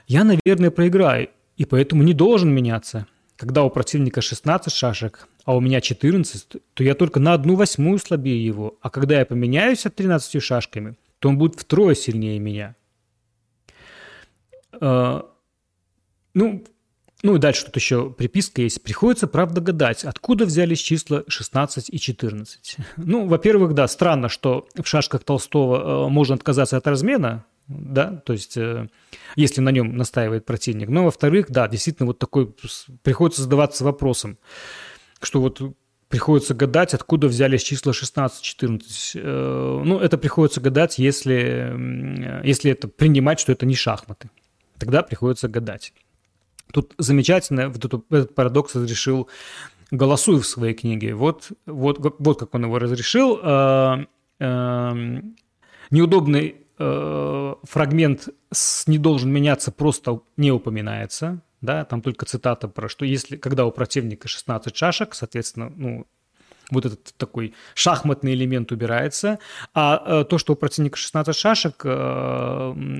я, 0.07 0.25
наверное, 0.25 0.71
проиграю, 0.71 1.29
и 1.59 1.67
поэтому 1.67 2.03
не 2.03 2.15
должен 2.15 2.51
меняться. 2.51 3.07
Когда 3.37 3.65
у 3.65 3.69
противника 3.69 4.23
16 4.23 4.73
шашек, 4.73 5.29
а 5.45 5.55
у 5.55 5.61
меня 5.61 5.83
14, 5.83 6.57
то 6.73 6.83
я 6.83 6.95
только 6.95 7.21
на 7.21 7.35
одну 7.35 7.55
восьмую 7.55 7.99
слабее 7.99 8.43
его, 8.43 8.79
а 8.81 8.89
когда 8.89 9.19
я 9.19 9.27
поменяюсь 9.27 9.85
от 9.85 9.95
13 9.95 10.43
шашками, 10.43 10.97
то 11.19 11.29
он 11.29 11.37
будет 11.37 11.61
втрое 11.61 11.95
сильнее 11.95 12.39
меня. 12.39 12.77
Uh, 14.73 15.27
ну, 16.33 16.65
ну 17.25 17.37
и 17.37 17.39
дальше 17.39 17.65
тут 17.65 17.75
еще 17.77 18.11
приписка 18.11 18.61
есть. 18.61 18.83
Приходится, 18.83 19.27
правда, 19.27 19.63
гадать, 19.63 20.05
откуда 20.05 20.45
взялись 20.45 20.79
числа 20.79 21.25
16 21.27 21.89
и 21.89 21.99
14. 21.99 22.77
Ну, 22.99 23.27
во-первых, 23.27 23.73
да, 23.73 23.89
странно, 23.89 24.29
что 24.29 24.69
в 24.75 24.87
шашках 24.87 25.25
Толстого 25.25 26.07
э, 26.07 26.09
можно 26.11 26.35
отказаться 26.35 26.77
от 26.77 26.87
размена, 26.87 27.47
да, 27.67 28.23
то 28.27 28.35
есть 28.35 28.59
э, 28.59 28.89
если 29.37 29.63
на 29.63 29.71
нем 29.71 29.97
настаивает 29.97 30.45
противник. 30.45 30.91
Но, 30.91 31.05
во-вторых, 31.05 31.47
да, 31.49 31.67
действительно, 31.67 32.09
вот 32.09 32.19
такой 32.19 32.55
приходится 33.03 33.41
задаваться 33.41 33.85
вопросом, 33.85 34.37
что 35.23 35.41
вот 35.41 35.63
приходится 36.09 36.53
гадать, 36.53 36.93
откуда 36.93 37.27
взялись 37.29 37.63
числа 37.63 37.93
16-14. 37.93 38.83
Э, 39.15 39.83
ну, 39.83 39.99
это 39.99 40.19
приходится 40.19 40.61
гадать, 40.61 40.99
если, 40.99 42.45
если 42.45 42.71
это 42.71 42.87
принимать, 42.87 43.41
что 43.41 43.51
это 43.51 43.65
не 43.65 43.75
шахматы. 43.75 44.29
Тогда 44.79 45.03
приходится 45.03 45.49
гадать. 45.49 45.95
Тут 46.73 46.95
замечательно 46.99 47.69
вот 47.69 47.85
эту, 47.85 48.05
этот 48.11 48.35
парадокс 48.35 48.75
разрешил 48.75 49.29
Голосуев 49.91 50.45
в 50.45 50.49
своей 50.49 50.75
книге. 50.75 51.15
Вот, 51.15 51.53
вот, 51.67 52.17
вот 52.19 52.39
как 52.39 52.55
он 52.55 52.65
его 52.65 52.79
разрешил. 52.79 53.39
Э, 53.43 54.07
э, 54.41 55.21
неудобный 55.91 56.57
э, 56.79 57.55
фрагмент 57.63 58.29
с 58.53 58.87
«не 58.87 58.99
должен 58.99 59.33
меняться» 59.33 59.73
просто 59.73 60.21
не 60.37 60.51
упоминается. 60.51 61.41
Да, 61.61 61.85
там 61.85 62.03
только 62.03 62.27
цитата 62.27 62.69
про 62.69 62.89
что 62.91 63.07
если, 63.07 63.37
когда 63.37 63.65
у 63.65 63.71
противника 63.71 64.29
16 64.29 64.77
шашек, 64.77 65.15
соответственно, 65.15 65.73
ну, 65.75 66.07
вот 66.71 66.87
этот 66.87 67.15
такой 67.17 67.55
шахматный 67.75 68.35
элемент 68.35 68.73
убирается, 68.73 69.39
а 69.75 70.03
э, 70.05 70.25
то, 70.25 70.39
что 70.39 70.55
у 70.55 70.57
противника 70.57 70.97
16 70.97 71.35
шашек, 71.35 71.83
э, 71.85 71.91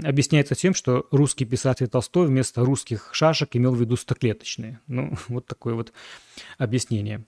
объясняется 0.05 0.55
тем, 0.55 0.75
что 0.75 1.07
русский 1.11 1.45
писатель 1.45 1.89
Толстой 1.89 2.27
вместо 2.27 2.65
русских 2.65 3.11
шашек 3.13 3.57
имел 3.57 3.73
в 3.73 3.81
виду 3.81 3.97
стоклеточные. 3.97 4.81
Ну, 4.87 5.15
вот 5.29 5.47
такое 5.47 5.75
вот 5.75 5.93
объяснение. 6.59 7.25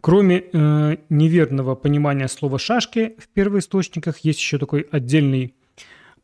Кроме 0.00 0.44
э, 0.52 0.96
неверного 1.08 1.74
понимания 1.74 2.28
слова 2.28 2.58
«шашки» 2.58 3.16
в 3.18 3.28
первоисточниках, 3.28 4.18
есть 4.18 4.38
еще 4.38 4.58
такой 4.58 4.82
отдельный 4.92 5.56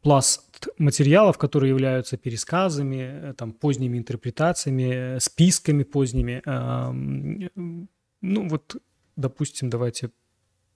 пласт 0.01 0.69
материалов, 0.79 1.39
которые 1.39 1.71
являются 1.71 2.17
пересказами, 2.17 3.31
э, 3.31 3.35
там, 3.37 3.53
поздними 3.53 3.99
интерпретациями, 3.99 5.19
списками 5.19 5.83
поздними, 5.83 6.43
эм, 6.45 7.89
ну 8.25 8.49
вот, 8.49 8.77
допустим, 9.17 9.69
давайте 9.69 10.11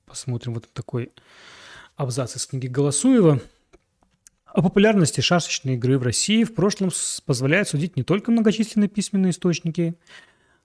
посмотрим 0.05 0.55
вот 0.55 0.71
такой 0.73 1.13
абзац 1.97 2.37
из 2.37 2.47
книги 2.47 2.67
Голосуева. 2.67 3.41
О 4.45 4.63
популярности 4.63 5.23
шашечной 5.23 5.75
игры 5.75 5.99
в 5.99 6.03
России 6.03 6.45
в 6.45 6.55
прошлом 6.55 6.91
позволяет 7.25 7.69
судить 7.69 7.97
не 7.97 8.03
только 8.03 8.31
многочисленные 8.31 8.89
письменные 8.89 9.31
источники, 9.31 9.95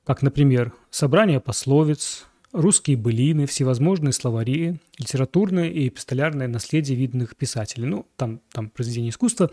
как, 0.04 0.22
например, 0.22 0.74
собрание 0.90 1.40
пословиц, 1.40 2.26
русские 2.54 2.98
былины, 2.98 3.48
всевозможные 3.48 4.14
словари, 4.14 4.80
литературное 5.00 5.70
и 5.70 5.88
эпистолярное 5.88 6.48
наследие 6.48 6.96
видных 6.96 7.36
писателей. 7.36 7.88
Ну, 7.88 8.06
там, 8.16 8.40
там 8.52 8.70
произведения 8.70 9.10
искусства. 9.10 9.50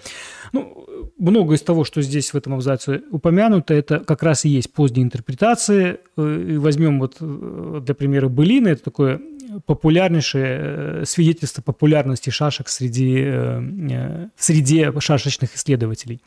Ну, 0.52 0.86
много 1.18 1.54
из 1.54 1.62
того, 1.62 1.84
что 1.84 2.02
здесь 2.02 2.32
в 2.32 2.36
этом 2.36 2.54
абзаце 2.54 3.02
упомянуто, 3.10 3.72
это 3.72 4.00
как 4.00 4.22
раз 4.22 4.44
и 4.44 4.50
есть 4.50 4.72
поздние 4.72 5.04
интерпретации. 5.04 5.98
Э, 6.16 6.56
возьмем 6.58 7.00
вот 7.00 7.16
э, 7.20 7.80
для 7.82 7.94
примера 7.94 8.28
былины, 8.28 8.68
это 8.68 8.84
такое 8.84 9.20
популярнейшее 9.64 10.58
э, 10.60 11.04
свидетельство 11.06 11.62
популярности 11.62 12.28
шашек 12.30 12.68
среди, 12.68 13.24
в 13.24 14.30
среде 14.36 14.92
шашечных 15.00 15.56
исследователей. 15.56 16.20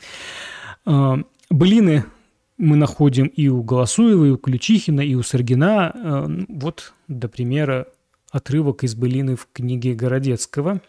Былины 1.49 2.05
мы 2.63 2.78
находим 2.78 3.28
и 3.28 3.47
у 3.49 3.62
Голосуева, 3.62 4.26
и 4.26 4.30
у 4.30 4.38
Ключихина, 4.38 5.02
и 5.02 5.15
у 5.15 5.23
Саргина. 5.23 5.91
Э, 5.93 6.45
вот, 6.47 6.93
до 7.08 7.28
примера, 7.28 7.88
отрывок 8.32 8.84
из 8.84 8.95
былины 8.95 9.36
в 9.36 9.47
книге 9.52 9.93
Городецкого. 9.93 10.82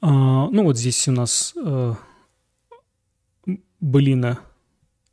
А, 0.00 0.48
ну, 0.48 0.62
вот 0.62 0.78
здесь 0.78 1.08
у 1.08 1.12
нас 1.12 1.54
э, 1.56 1.94
былина 3.80 4.38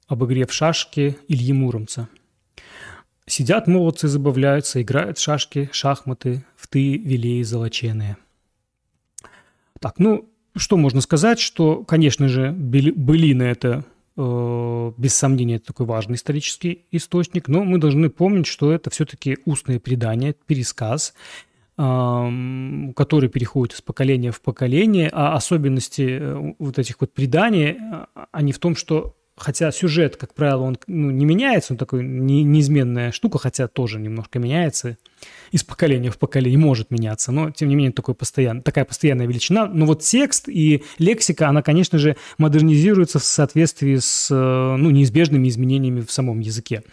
об 0.08 0.24
игре 0.24 0.46
в 0.46 0.54
шашки 0.54 1.18
Ильи 1.28 1.54
Муромца. 1.54 2.08
Сидят 3.26 3.68
молодцы, 3.68 4.08
забавляются, 4.08 4.82
играют 4.82 5.18
в 5.18 5.22
шашки, 5.22 5.70
шахматы, 5.74 6.46
в 6.56 6.68
ты, 6.68 6.98
велей 6.98 7.44
золоченые. 7.44 8.16
Так, 9.82 10.00
ну, 10.00 10.30
что 10.56 10.78
можно 10.78 11.02
сказать, 11.02 11.40
что, 11.40 11.84
конечно 11.84 12.30
же, 12.30 12.52
былина– 12.52 13.44
это 13.44 13.84
без 14.18 15.14
сомнения, 15.14 15.58
это 15.58 15.68
такой 15.68 15.86
важный 15.86 16.16
исторический 16.16 16.88
источник, 16.92 17.48
но 17.48 17.64
мы 17.64 17.78
должны 17.78 18.10
помнить, 18.10 18.48
что 18.48 18.72
это 18.72 18.90
все-таки 18.90 19.38
устное 19.46 19.80
предание, 19.80 20.34
пересказ, 20.34 21.14
который 21.76 23.30
переходит 23.30 23.76
из 23.76 23.82
поколения 23.82 24.32
в 24.32 24.42
поколение, 24.42 25.12
а 25.14 25.36
особенности 25.36 26.18
э, 26.20 26.54
вот 26.58 26.80
этих 26.80 27.00
вот 27.00 27.14
преданий, 27.14 27.78
а, 27.80 28.08
они 28.32 28.52
в 28.52 28.58
том, 28.58 28.76
что 28.76 29.16
хотя 29.36 29.72
сюжет, 29.72 30.18
как 30.18 30.34
правило, 30.34 30.64
он 30.64 30.80
ну, 30.88 31.12
не 31.12 31.26
меняется, 31.26 31.74
он 31.74 31.78
такой 31.78 32.04
не, 32.04 32.44
неизменная 32.44 33.12
штука, 33.12 33.38
хотя 33.38 33.68
тоже 33.68 34.00
немножко 34.00 34.40
меняется 34.40 34.98
из 35.52 35.64
поколения 35.64 36.12
в 36.12 36.18
поколение, 36.18 36.60
может 36.60 36.92
меняться, 36.92 37.32
но, 37.32 37.52
тем 37.52 37.70
не 37.70 37.76
менее, 37.76 37.92
такой 37.92 38.16
постоян, 38.16 38.62
такая 38.62 38.86
постоянная 38.86 39.28
величина. 39.28 39.66
Но 39.68 39.86
вот 39.86 40.02
текст 40.02 40.50
и 40.50 40.84
лексика, 40.98 41.50
она, 41.50 41.62
конечно 41.62 41.98
же, 41.98 42.18
модернизируется 42.38 43.20
в 43.20 43.24
соответствии 43.24 43.98
с 43.98 44.30
ну, 44.30 44.90
неизбежными 44.90 45.48
изменениями 45.48 46.02
в 46.02 46.12
самом 46.12 46.40
языке. 46.40 46.84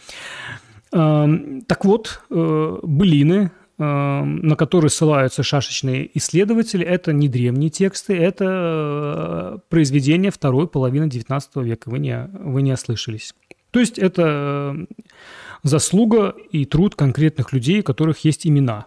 Эм, 0.93 1.63
так 1.63 1.85
вот, 1.85 2.23
э, 2.31 2.79
былины, 2.83 3.51
Эм, 3.77 4.37
на 4.47 4.55
которые 4.55 4.89
ссылаются 4.89 5.43
шашечные 5.43 6.09
исследователи, 6.17 6.87
это 6.87 7.13
не 7.13 7.29
древние 7.29 7.71
тексты, 7.71 8.15
это 8.17 8.45
э, 8.47 9.59
произведения 9.69 10.31
второй 10.31 10.69
половины 10.69 11.07
XIX 11.07 11.43
века. 11.57 11.91
Вы 11.91 11.99
не, 11.99 12.31
вы 12.35 12.63
не 12.63 12.73
ослышались. 12.73 13.35
То 13.73 13.81
есть 13.81 13.99
это 13.99 14.77
э, 14.77 14.87
заслуга 15.65 16.37
и 16.53 16.65
труд 16.65 16.95
конкретных 16.95 17.53
людей, 17.53 17.81
у 17.81 17.83
которых 17.83 18.25
есть 18.25 18.47
имена, 18.47 18.87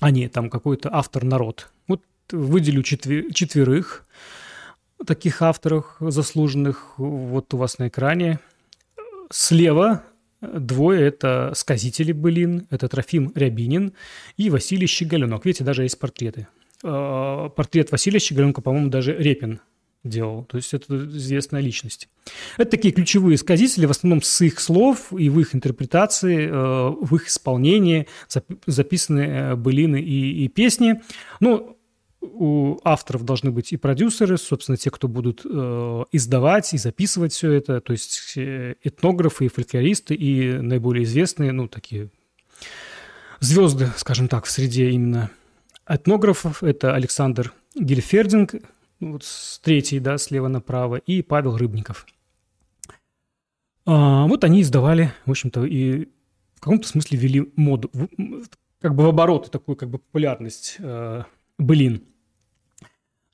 а 0.00 0.12
не 0.12 0.28
там 0.28 0.48
какой-то 0.48 0.94
автор-народ. 0.94 1.70
Вот 1.88 2.02
выделю 2.30 2.82
четвер- 2.82 3.32
четверых 3.32 4.06
таких 5.04 5.42
авторов 5.42 5.96
заслуженных 5.98 6.94
вот 6.98 7.52
у 7.52 7.56
вас 7.56 7.78
на 7.78 7.88
экране. 7.88 8.38
Слева 9.30 10.04
Двое– 10.40 11.06
это 11.08 11.52
сказители 11.54 12.12
былин, 12.12 12.66
это 12.70 12.88
Трофим 12.88 13.32
Рябинин 13.34 13.94
и 14.36 14.50
Василий 14.50 14.86
Щеголенок. 14.86 15.44
Видите, 15.46 15.64
даже 15.64 15.82
есть 15.82 15.98
портреты. 15.98 16.46
А, 16.84 17.48
портрет 17.48 17.90
Василия 17.90 18.18
Щеголенка, 18.18 18.60
по-моему, 18.60 18.88
даже 18.88 19.16
Репин 19.16 19.60
делал. 20.06 20.44
То 20.44 20.56
есть 20.56 20.72
это 20.74 20.96
известная 20.96 21.60
личность. 21.60 22.08
Это 22.56 22.72
такие 22.72 22.92
ключевые 22.92 23.38
сказители, 23.38 23.86
в 23.86 23.90
основном 23.90 24.22
с 24.22 24.40
их 24.40 24.60
слов 24.60 25.12
и 25.12 25.28
в 25.28 25.38
их 25.40 25.54
интерпретации, 25.54 26.48
э, 26.48 26.94
в 27.00 27.14
их 27.14 27.28
исполнении 27.28 28.06
записаны 28.66 29.20
э, 29.20 29.54
былины 29.56 30.00
и, 30.00 30.44
и 30.44 30.48
песни. 30.48 31.02
Ну, 31.40 31.76
у 32.20 32.78
авторов 32.82 33.24
должны 33.24 33.50
быть 33.50 33.72
и 33.72 33.76
продюсеры, 33.76 34.36
собственно, 34.36 34.76
те, 34.76 34.90
кто 34.90 35.06
будут 35.08 35.42
э, 35.44 36.04
издавать 36.12 36.74
и 36.74 36.78
записывать 36.78 37.32
все 37.32 37.52
это, 37.52 37.80
то 37.80 37.92
есть 37.92 38.32
этнографы 38.36 39.46
и 39.46 39.48
фольклористы, 39.48 40.14
и 40.14 40.58
наиболее 40.58 41.04
известные, 41.04 41.52
ну, 41.52 41.68
такие 41.68 42.10
звезды, 43.40 43.88
скажем 43.96 44.28
так, 44.28 44.44
в 44.44 44.50
среде 44.50 44.90
именно 44.90 45.30
этнографов. 45.88 46.62
Это 46.62 46.94
Александр 46.94 47.52
Гельфердинг, 47.74 48.54
ну, 49.00 49.12
вот 49.12 49.24
с 49.24 49.58
третьей, 49.60 50.00
да, 50.00 50.18
слева 50.18 50.48
направо, 50.48 50.96
и 50.96 51.22
Павел 51.22 51.56
Рыбников. 51.56 52.06
А, 53.84 54.26
вот 54.26 54.44
они 54.44 54.62
издавали, 54.62 55.12
в 55.24 55.30
общем-то, 55.30 55.64
и 55.64 56.06
в 56.54 56.60
каком-то 56.60 56.88
смысле 56.88 57.18
ввели 57.18 57.52
моду, 57.56 57.90
как 58.80 58.94
бы 58.94 59.04
в 59.04 59.08
оборот 59.08 59.50
такую 59.50 59.76
как 59.76 59.90
бы 59.90 59.98
популярность 59.98 60.76
э, 60.78 61.22
былин– 61.58 62.02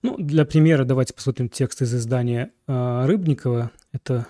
ну, 0.03 0.17
для 0.19 0.45
примера 0.45 0.85
давайте 0.85 1.15
посмотрим 1.15 1.49
текст 1.49 1.81
из 1.81 1.95
издания 1.95 2.51
э, 2.67 3.07
Рыбникова. 3.07 3.71
Это 3.93 4.27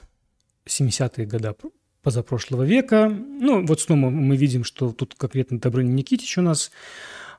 70-е 0.66 1.26
годы 1.26 1.54
позапрошлого 2.02 2.64
века. 2.64 3.08
Ну, 3.08 3.64
вот 3.64 3.80
снова 3.80 4.10
мы 4.10 4.36
видим, 4.36 4.64
что 4.64 4.92
тут 4.92 5.14
конкретно 5.14 5.58
Добрыня 5.58 5.90
Никитич 5.92 6.36
у 6.36 6.42
нас. 6.42 6.70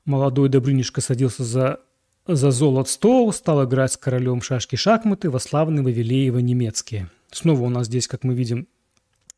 Молодой 0.06 0.50
Добрынишка 0.50 1.00
садился 1.02 1.44
за, 1.44 1.82
за 2.28 2.52
золот 2.52 2.90
стол, 2.90 3.34
стал 3.34 3.66
играть 3.66 3.94
с 3.94 3.98
королем 3.98 4.42
шашки-шахматы 4.42 5.30
во 5.30 5.40
славные 5.40 5.84
Вавилеева 5.84 6.40
немецкие. 6.40 7.10
Снова 7.32 7.64
у 7.64 7.70
нас 7.70 7.88
здесь, 7.88 8.08
как 8.08 8.24
мы 8.24 8.34
видим, 8.34 8.68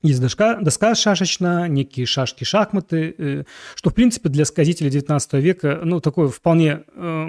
есть 0.01 0.21
доска, 0.21 0.55
доска 0.61 0.93
шашечная, 0.93 1.67
некие 1.67 2.05
шашки-шахматы, 2.05 3.15
э, 3.17 3.43
что, 3.75 3.89
в 3.89 3.93
принципе, 3.95 4.29
для 4.29 4.45
сказителя 4.45 4.89
XIX 4.89 5.41
века, 5.41 5.81
ну, 5.83 5.99
такое 5.99 6.27
вполне 6.27 6.83
э, 6.93 7.27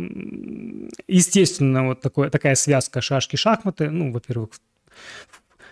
естественно, 1.08 1.86
вот 1.86 2.00
такое, 2.00 2.28
такая 2.28 2.54
связка 2.54 3.00
шашки-шахматы. 3.00 3.88
Ну, 3.88 4.12
во-первых, 4.12 4.50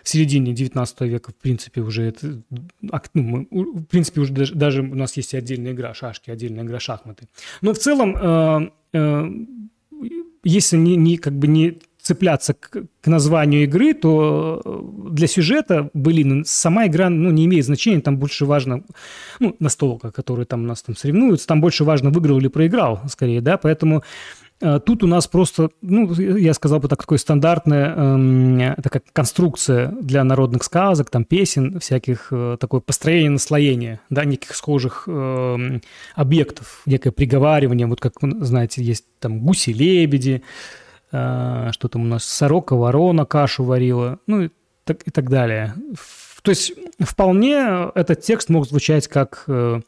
в 0.03 0.09
середине 0.09 0.53
XIX 0.53 1.09
века, 1.09 1.33
в 1.33 1.35
принципе, 1.35 1.81
уже 1.81 2.05
это, 2.05 2.43
ну, 2.81 3.01
мы, 3.15 3.47
в 3.51 3.85
принципе, 3.85 4.21
уже 4.21 4.33
даже, 4.33 4.55
даже 4.55 4.83
у 4.83 4.95
нас 4.95 5.17
есть 5.17 5.35
отдельная 5.35 5.73
игра 5.73 5.95
шашки, 5.95 6.31
отдельная 6.31 6.65
игра 6.65 6.79
шахматы. 6.79 7.29
Но 7.63 7.73
в 7.73 7.79
целом, 7.79 8.17
э, 8.17 8.71
э, 8.93 9.31
если 10.45 10.77
не, 10.77 10.97
не, 10.97 11.17
как 11.17 11.33
бы 11.35 11.47
не 11.47 11.79
цепляться 12.05 12.53
к, 12.53 12.85
к 13.01 13.07
названию 13.07 13.63
игры, 13.65 13.95
то 13.95 14.61
э, 14.63 15.11
для 15.11 15.27
сюжета, 15.27 15.89
блин, 15.95 16.45
сама 16.47 16.87
игра 16.87 17.09
ну, 17.09 17.31
не 17.31 17.47
имеет 17.47 17.65
значения, 17.65 18.03
там 18.03 18.19
больше 18.19 18.45
важно, 18.45 18.85
ну, 19.41 19.57
настолка, 19.59 20.13
которые 20.13 20.45
там 20.45 20.65
у 20.65 20.67
нас 20.67 20.83
там 20.83 20.97
соревнуются, 20.97 21.47
там 21.47 21.63
больше 21.63 21.83
важно, 21.85 22.11
выиграл 22.11 22.39
или 22.39 22.49
проиграл, 22.49 23.01
скорее, 23.09 23.41
да, 23.41 23.57
поэтому 23.57 24.05
Тут 24.87 25.03
у 25.03 25.07
нас 25.07 25.27
просто, 25.27 25.71
ну, 25.83 26.13
я 26.15 26.55
сказал 26.55 26.81
бы 26.81 26.89
так, 26.89 27.01
такой 27.01 27.19
стандартная 27.19 27.95
э, 27.97 28.83
такая 28.83 29.03
конструкция 29.13 29.89
для 30.01 30.25
народных 30.25 30.65
сказок, 30.65 31.11
там 31.11 31.25
песен, 31.25 31.81
всяких, 31.81 32.29
э, 32.31 32.57
такое 32.59 32.81
построение 32.81 33.31
наслоения, 33.31 34.01
да, 34.09 34.25
неких 34.25 34.55
схожих 34.55 35.05
э, 35.07 35.81
объектов, 36.15 36.83
некое 36.87 37.11
приговаривание, 37.11 37.87
вот 37.87 38.01
как, 38.01 38.15
знаете, 38.21 38.83
есть 38.83 39.05
там 39.19 39.41
гуси-лебеди, 39.41 40.43
а, 41.17 41.71
что 41.73 41.89
там 41.89 42.03
у 42.03 42.07
нас, 42.07 42.25
сорока, 42.25 42.75
ворона 42.75 43.25
кашу 43.25 43.63
варила, 43.63 44.19
ну 44.27 44.43
и 44.43 44.51
так, 44.85 45.03
и 45.07 45.11
так 45.11 45.31
далее. 45.31 45.75
То 46.43 46.51
есть 46.51 46.73
вполне 46.99 47.91
этот 47.95 48.23
текст 48.23 48.49
мог 48.49 48.67
звучать 48.67 49.07
как 49.07 49.45
э, 49.47 49.81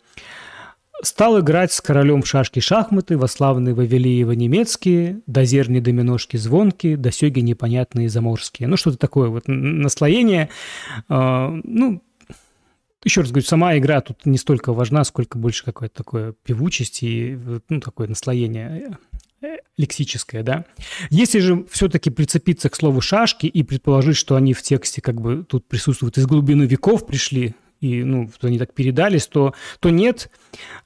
«Стал 1.03 1.41
играть 1.41 1.73
с 1.73 1.81
королем 1.81 2.23
в 2.23 2.27
шашки-шахматы, 2.27 3.19
во 3.19 3.29
славные 3.29 3.75
Вавилеева 3.75 4.33
немецкие, 4.33 5.21
до 5.27 5.45
зерни 5.45 5.81
доминошки 5.81 6.37
звонкие, 6.37 6.97
до 6.97 7.13
сёги 7.13 7.41
непонятные 7.41 8.09
заморские». 8.09 8.69
Ну, 8.69 8.77
что-то 8.77 8.97
такое 8.97 9.29
вот 9.29 9.45
наслоение. 9.47 10.49
А, 11.09 11.51
ну, 11.65 12.03
еще 13.05 13.21
раз 13.21 13.31
говорю, 13.31 13.47
сама 13.47 13.77
игра 13.77 14.01
тут 14.01 14.27
не 14.27 14.39
столько 14.39 14.73
важна, 14.73 15.05
сколько 15.05 15.39
больше 15.39 15.65
какое-то 15.65 15.95
такое 15.95 16.35
певучесть 16.45 17.03
и 17.03 17.39
ну, 17.69 17.81
такое 17.81 18.09
наслоение 18.09 18.97
лексическое, 19.77 20.43
да. 20.43 20.65
Если 21.11 21.41
же 21.41 21.67
все-таки 21.71 22.11
прицепиться 22.11 22.69
к 22.69 22.77
слову 22.77 23.01
«шашки» 23.01 23.47
и 23.47 23.63
предположить, 23.63 24.17
что 24.17 24.37
они 24.37 24.55
в 24.55 24.63
тексте 24.63 25.01
как 25.01 25.21
бы 25.21 25.45
тут 25.45 25.69
присутствуют, 25.69 26.19
из 26.19 26.27
глубины 26.27 26.65
веков 26.65 27.07
пришли, 27.07 27.55
и 27.81 28.03
ну, 28.05 28.31
они 28.43 28.59
так 28.59 28.73
передались, 28.75 29.27
то, 29.27 29.55
то 29.81 29.91
нет. 29.91 30.31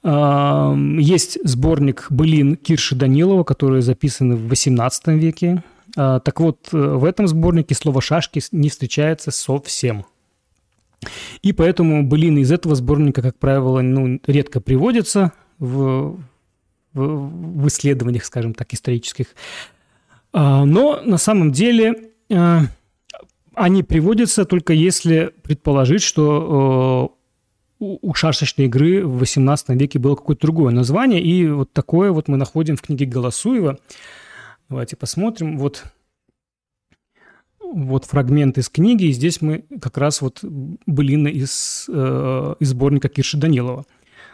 Есть 0.02 1.38
сборник 1.44 2.06
былин 2.10 2.56
Кирши 2.56 2.94
Данилова, 2.94 3.44
которые 3.44 3.82
записаны 3.82 4.36
в 4.36 4.50
XVIII 4.50 5.16
веке. 5.18 5.62
А, 5.96 6.20
так 6.20 6.40
вот, 6.40 6.68
э, 6.72 6.76
в 6.76 7.04
этом 7.04 7.26
сборнике 7.26 7.74
слово 7.74 8.00
«шашки» 8.00 8.40
не 8.52 8.68
встречается 8.68 9.30
совсем. 9.30 10.06
И 11.42 11.52
поэтому 11.52 12.04
былины 12.04 12.40
из 12.40 12.52
этого 12.52 12.74
сборника, 12.74 13.22
как 13.22 13.38
правило, 13.38 13.80
ну, 13.80 14.20
редко 14.26 14.60
приводятся 14.60 15.32
в, 15.58 16.18
в, 16.92 17.60
в 17.62 17.68
исследованиях, 17.68 18.24
скажем 18.24 18.54
так, 18.54 18.72
исторических. 18.74 19.28
А, 20.32 20.64
но 20.64 21.00
на 21.00 21.18
самом 21.18 21.52
деле 21.52 22.10
а, 22.30 22.62
они 23.54 23.82
приводятся 23.82 24.44
только 24.44 24.72
если 24.72 25.32
предположить, 25.42 26.02
что 26.02 27.16
у 27.78 28.14
шашечной 28.14 28.66
игры 28.66 29.06
в 29.06 29.22
XVIII 29.22 29.76
веке 29.76 29.98
было 29.98 30.14
какое-то 30.14 30.42
другое 30.42 30.72
название, 30.72 31.22
и 31.22 31.48
вот 31.48 31.72
такое 31.72 32.12
вот 32.12 32.28
мы 32.28 32.36
находим 32.36 32.76
в 32.76 32.82
книге 32.82 33.06
Голосуева. 33.06 33.78
Давайте 34.68 34.96
посмотрим. 34.96 35.58
Вот 35.58 35.84
вот 37.72 38.04
фрагмент 38.04 38.58
из 38.58 38.68
книги, 38.68 39.04
и 39.04 39.12
здесь 39.12 39.40
мы 39.40 39.64
как 39.80 39.96
раз 39.96 40.20
вот 40.20 40.40
былины 40.42 41.28
из, 41.28 41.86
э, 41.88 42.54
из 42.58 42.68
сборника 42.70 43.08
Кирши 43.08 43.36
Данилова. 43.36 43.86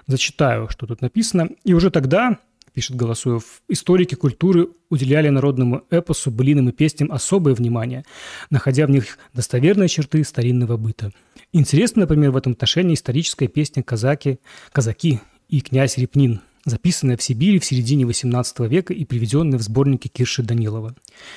Зачитаю, 0.07 0.69
что 0.69 0.87
тут 0.87 1.03
написано. 1.03 1.51
«И 1.65 1.75
уже 1.75 1.91
тогда,— 1.91 2.39
пишет 2.77 2.95
Голосуев,— 2.95 3.63
историки 3.69 4.17
культуры 4.17 4.69
уделяли 4.91 5.31
народному 5.31 5.85
эпосу, 5.89 6.31
былинам 6.31 6.69
и 6.69 6.73
песням 6.73 7.11
особое 7.11 7.55
внимание, 7.55 8.05
находя 8.51 8.87
в 8.87 8.91
них 8.91 9.17
достоверные 9.33 9.89
черты 9.89 10.23
старинного 10.25 10.77
быта. 10.77 11.11
Интересно, 11.55 12.03
например, 12.03 12.33
в 12.33 12.37
этом 12.37 12.53
отношении 12.53 12.93
историческая 12.93 13.49
песня 13.49 13.83
«Казаки», 13.83 14.41
«Казаки» 14.73 15.21
и 15.49 15.63
«Князь 15.63 15.97
Репнин», 15.97 16.43
записанная 16.67 17.17
в 17.17 17.23
Сибири 17.23 17.59
в 17.59 17.65
середине 17.65 18.05
XVIII 18.05 18.69
века 18.69 18.93
и 18.93 19.07
приведенная 19.07 19.59
в 19.59 19.63
сборнике 19.63 20.11
Кирши 20.11 20.43
Данилова. 20.43 20.95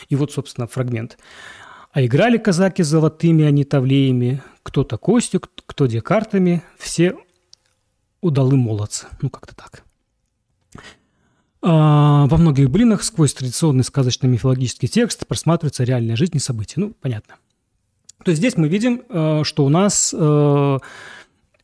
И 0.10 0.17
вот, 0.17 0.34
собственно, 0.34 0.67
фрагмент. 0.67 1.17
А 1.93 2.06
играли 2.06 2.38
казаки 2.38 2.84
золотыми, 2.84 3.45
а 3.45 3.52
не 3.52 3.63
тавлеями, 3.63 4.43
кто-то 4.62 4.97
костью, 4.97 5.39
кто 5.39 5.88
где 5.88 6.02
картами, 6.02 6.63
все 6.78 7.15
удалы 8.19 8.58
молодцы. 8.58 9.08
Ну, 9.21 9.30
как-то 9.30 9.56
так. 9.56 9.86
А, 11.62 12.26
во 12.28 12.38
многих 12.38 12.69
блинах 12.69 13.04
сквозь 13.04 13.34
традиционный 13.34 13.84
сказочно-мифологический 13.84 14.88
текст 14.88 15.28
просматривается 15.28 15.84
реальная 15.84 16.15
жизнь 16.15 16.38
и 16.38 16.39
события. 16.39 16.76
Ну, 16.78 16.93
понятно. 17.02 17.36
То 18.24 18.32
есть 18.32 18.39
здесь 18.39 18.58
мы 18.58 18.67
видим, 18.67 19.02
э, 19.10 19.43
что 19.43 19.65
у 19.65 19.69
нас 19.69 20.13
э, 20.17 20.78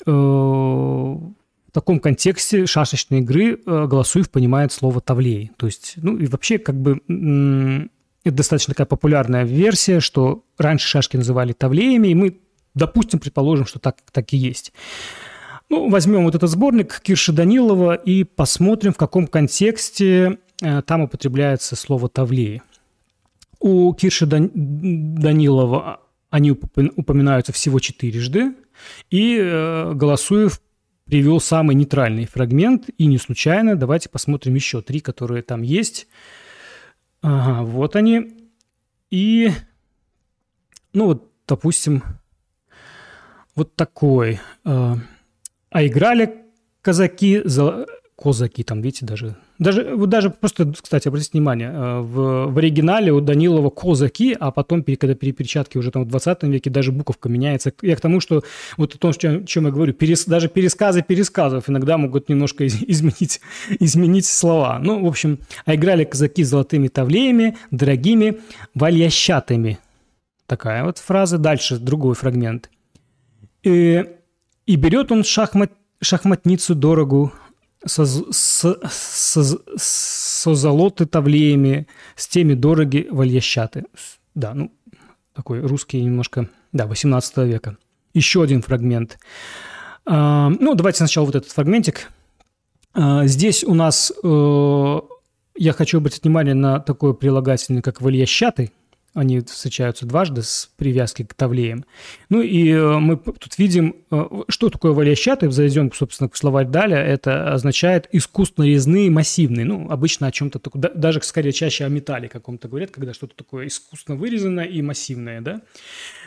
э, 0.05 0.11
в 0.11 1.71
таком 1.71 1.99
контексте 1.99 2.65
шашечной 2.65 3.19
игры 3.19 3.59
Голосуев 3.65 4.29
понимает 4.29 4.71
слово 4.71 5.01
«тавлей». 5.01 5.51
То 5.57 5.65
есть, 5.65 5.95
ну 5.97 6.17
и 6.17 6.25
вообще 6.27 6.57
как 6.57 6.75
бы 6.75 7.01
это 8.23 8.35
достаточно 8.37 8.73
такая 8.73 8.87
популярная 8.87 9.43
версия, 9.43 9.99
что 9.99 10.45
раньше 10.57 10.87
шашки 10.87 11.17
называли 11.17 11.51
тавлеями, 11.51 12.07
и 12.07 12.15
мы, 12.15 12.39
допустим, 12.73 13.19
предположим, 13.19 13.65
что 13.65 13.79
так, 13.79 13.97
так 14.11 14.31
и 14.31 14.37
есть. 14.37 14.71
Ну, 15.69 15.89
возьмем 15.89 16.25
вот 16.25 16.35
этот 16.35 16.49
сборник 16.49 16.99
Кирши 17.01 17.31
Данилова 17.31 17.95
и 17.95 18.23
посмотрим, 18.23 18.93
в 18.93 18.97
каком 18.97 19.27
контексте 19.27 20.37
э, 20.61 20.81
там 20.83 21.01
употребляется 21.01 21.75
слово 21.75 22.07
«тавлеи». 22.07 22.61
У 23.59 23.93
Кирши 23.93 24.25
Дан... 24.25 24.51
Данилова 24.53 26.01
они 26.29 26.51
упоминаются 26.51 27.53
всего 27.53 27.79
четырежды, 27.79 28.53
и 29.09 29.37
э, 29.39 29.93
Голосуев 29.93 30.61
привел 31.05 31.39
самый 31.39 31.75
нейтральный 31.75 32.25
фрагмент, 32.25 32.89
и 32.97 33.05
не 33.05 33.17
случайно. 33.17 33.75
Давайте 33.75 34.09
посмотрим 34.09 34.55
еще 34.55 34.81
три, 34.81 34.99
которые 34.99 35.41
там 35.43 35.61
есть– 35.61 36.07
Ага, 37.27 37.63
вот 37.63 37.95
они. 37.95 38.51
И, 39.09 39.49
ну 40.93 41.05
вот, 41.07 41.31
допустим, 41.47 42.03
вот 43.55 43.75
такой. 43.75 44.39
А, 45.75 45.85
играли 45.85 46.29
казаки 46.81 47.41
за 47.43 47.85
Козаки 48.15 48.63
там, 48.63 48.81
видите, 48.81 49.05
даже... 49.05 49.35
Даже, 49.59 49.93
вот 49.93 50.07
даже 50.07 50.29
просто, 50.29 50.71
кстати, 50.81 51.09
обратите 51.09 51.31
внимание, 51.33 51.69
э, 51.69 51.99
в, 51.99 52.45
в 52.49 52.57
оригинале 52.57 53.11
у 53.11 53.19
Данилова 53.19 53.69
Козаки, 53.69 54.37
а 54.39 54.51
потом, 54.51 54.83
когда 54.83 55.15
перепечатки 55.15 55.77
уже 55.77 55.91
там 55.91 56.05
в 56.05 56.07
20 56.07 56.43
веке, 56.43 56.69
даже 56.69 56.93
буковка 56.93 57.27
меняется. 57.27 57.73
Я 57.81 57.97
к 57.97 57.99
тому, 57.99 58.21
что 58.21 58.41
вот 58.77 58.95
о 58.95 58.97
том, 58.97 59.11
чем, 59.11 59.45
чем 59.45 59.65
я 59.65 59.71
говорю, 59.71 59.91
перес, 59.91 60.23
даже 60.23 60.47
пересказы 60.47 61.01
пересказов 61.01 61.69
иногда 61.69 61.97
могут 61.97 62.29
немножко 62.29 62.63
из, 62.63 62.81
изменить, 62.87 63.41
изменить 63.77 64.27
слова. 64.27 64.79
Ну, 64.81 65.03
в 65.03 65.07
общем, 65.07 65.39
а 65.65 65.75
играли 65.75 66.05
казаки 66.05 66.43
золотыми 66.43 66.87
тавлеями, 66.87 67.57
дорогими 67.69 68.39
вальящатыми. 68.75 69.77
Такая 70.47 70.85
вот 70.85 70.99
фраза. 70.99 71.37
Дальше 71.37 71.79
другой 71.79 72.15
фрагмент. 72.15 72.69
И, 73.63 74.05
и 74.65 74.75
берет 74.75 75.11
он 75.11 75.23
шахмат, 75.23 75.71
шахматницу 76.01 76.75
дорогу, 76.75 77.31
со, 77.85 78.05
со, 78.05 78.79
со, 78.89 79.59
со 79.77 80.55
золоты 80.55 81.05
тавлеями, 81.05 81.87
с 82.15 82.27
теми 82.27 82.55
дороги 82.55 83.07
вальящаты. 83.09 83.85
Да, 84.33 84.53
ну, 84.53 84.71
такой 85.33 85.61
русский 85.61 86.01
немножко, 86.01 86.49
да, 86.71 86.87
18 86.87 87.37
века. 87.37 87.77
Еще 88.13 88.41
один 88.41 88.61
фрагмент. 88.61 89.19
А, 90.05 90.49
ну, 90.49 90.73
давайте 90.73 90.97
сначала 90.97 91.25
вот 91.25 91.35
этот 91.35 91.51
фрагментик. 91.51 92.09
А, 92.93 93.27
здесь 93.27 93.63
у 93.63 93.73
нас, 93.73 94.11
э, 94.23 94.99
я 95.57 95.73
хочу 95.73 95.97
обратить 95.97 96.23
внимание 96.23 96.55
на 96.55 96.79
такое 96.79 97.13
прилагательное, 97.13 97.81
как 97.81 98.01
вальящаты– 98.01 98.71
они 99.15 99.39
встречаются 99.39 100.05
дважды 100.05 100.43
с 100.43 100.69
привязкой 100.75 101.25
к 101.25 101.33
тавлеям. 101.33 101.85
Ну 102.29 102.41
и 102.41 102.69
э, 102.69 102.99
мы 102.99 103.15
тут 103.15 103.57
видим, 103.57 103.95
э, 104.11 104.25
что 104.49 104.69
такое 104.69 104.91
валещаты. 104.91 105.49
Зайдем, 105.49 105.91
собственно, 105.93 106.29
к 106.29 106.35
словарь 106.35 106.67
Даля. 106.67 106.97
Это 106.97 107.53
означает 107.53 108.09
искусственно 108.11 108.65
резные, 108.65 109.09
массивные. 109.09 109.65
Ну, 109.65 109.89
обычно 109.89 110.27
о 110.27 110.31
чем-то 110.31 110.59
таком, 110.59 110.81
даже 110.81 111.21
скорее 111.23 111.53
чаще 111.53 111.85
о 111.85 111.89
металле 111.89 112.27
каком-то 112.27 112.67
говорят, 112.67 112.91
когда 112.91 113.13
что-то 113.13 113.35
такое 113.37 113.67
искусственно 113.67 114.17
вырезанное 114.17 114.65
и 114.65 114.81
массивное, 114.81 115.39
да. 115.39 115.61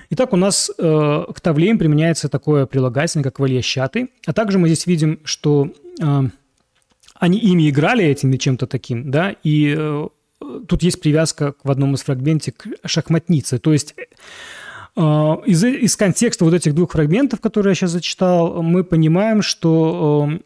Итак, 0.09 0.33
у 0.33 0.37
нас 0.37 0.71
э, 0.77 1.25
к 1.35 1.41
тавлеям 1.43 1.79
применяется 1.79 2.31
такое 2.31 2.65
прилагательное, 2.65 3.23
как 3.23 3.39
валещаты. 3.39 4.09
А 4.25 4.33
также 4.33 4.59
мы 4.59 4.69
здесь 4.69 4.87
видим, 4.87 5.21
что 5.25 5.73
они 7.15 7.39
ими 7.39 7.69
играли 7.69 8.05
этими 8.05 8.37
чем-то 8.37 8.67
таким, 8.67 9.11
да, 9.11 9.35
и 9.43 9.77
тут 10.41 10.83
есть 10.83 11.01
привязка 11.01 11.55
в 11.63 11.71
одном 11.71 11.95
из 11.95 12.03
фрагментов 12.03 12.55
к 12.57 12.67
шахматнице. 12.85 13.59
То 13.59 13.73
есть 13.73 13.95
э, 14.97 15.01
из, 15.01 15.65
из 15.65 15.97
контекста 15.97 16.45
вот 16.45 16.55
этих 16.55 16.75
двух 16.75 16.93
фрагментов, 16.93 17.41
которые 17.41 17.73
я 17.73 17.75
сейчас 17.75 17.91
зачитал, 17.91 18.63
мы 18.63 18.85
понимаем, 18.85 19.43
что 19.43 20.31
э, 20.31 20.39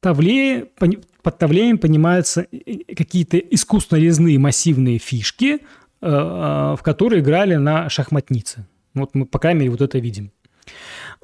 тавлеи, 0.00 0.70
под 1.22 1.38
тавлеем 1.38 1.78
понимаются 1.78 2.46
какие-то 2.96 3.38
искусственно 3.38 4.00
резные 4.00 4.38
массивные 4.38 4.98
фишки, 4.98 5.60
э, 6.00 6.06
в 6.08 6.80
которые 6.82 7.22
играли 7.22 7.56
на 7.56 7.88
шахматнице. 7.88 8.66
Вот 8.94 9.14
мы, 9.14 9.26
по 9.26 9.38
крайней 9.38 9.60
мере, 9.60 9.70
вот 9.70 9.82
это 9.82 9.98
видим. 9.98 10.32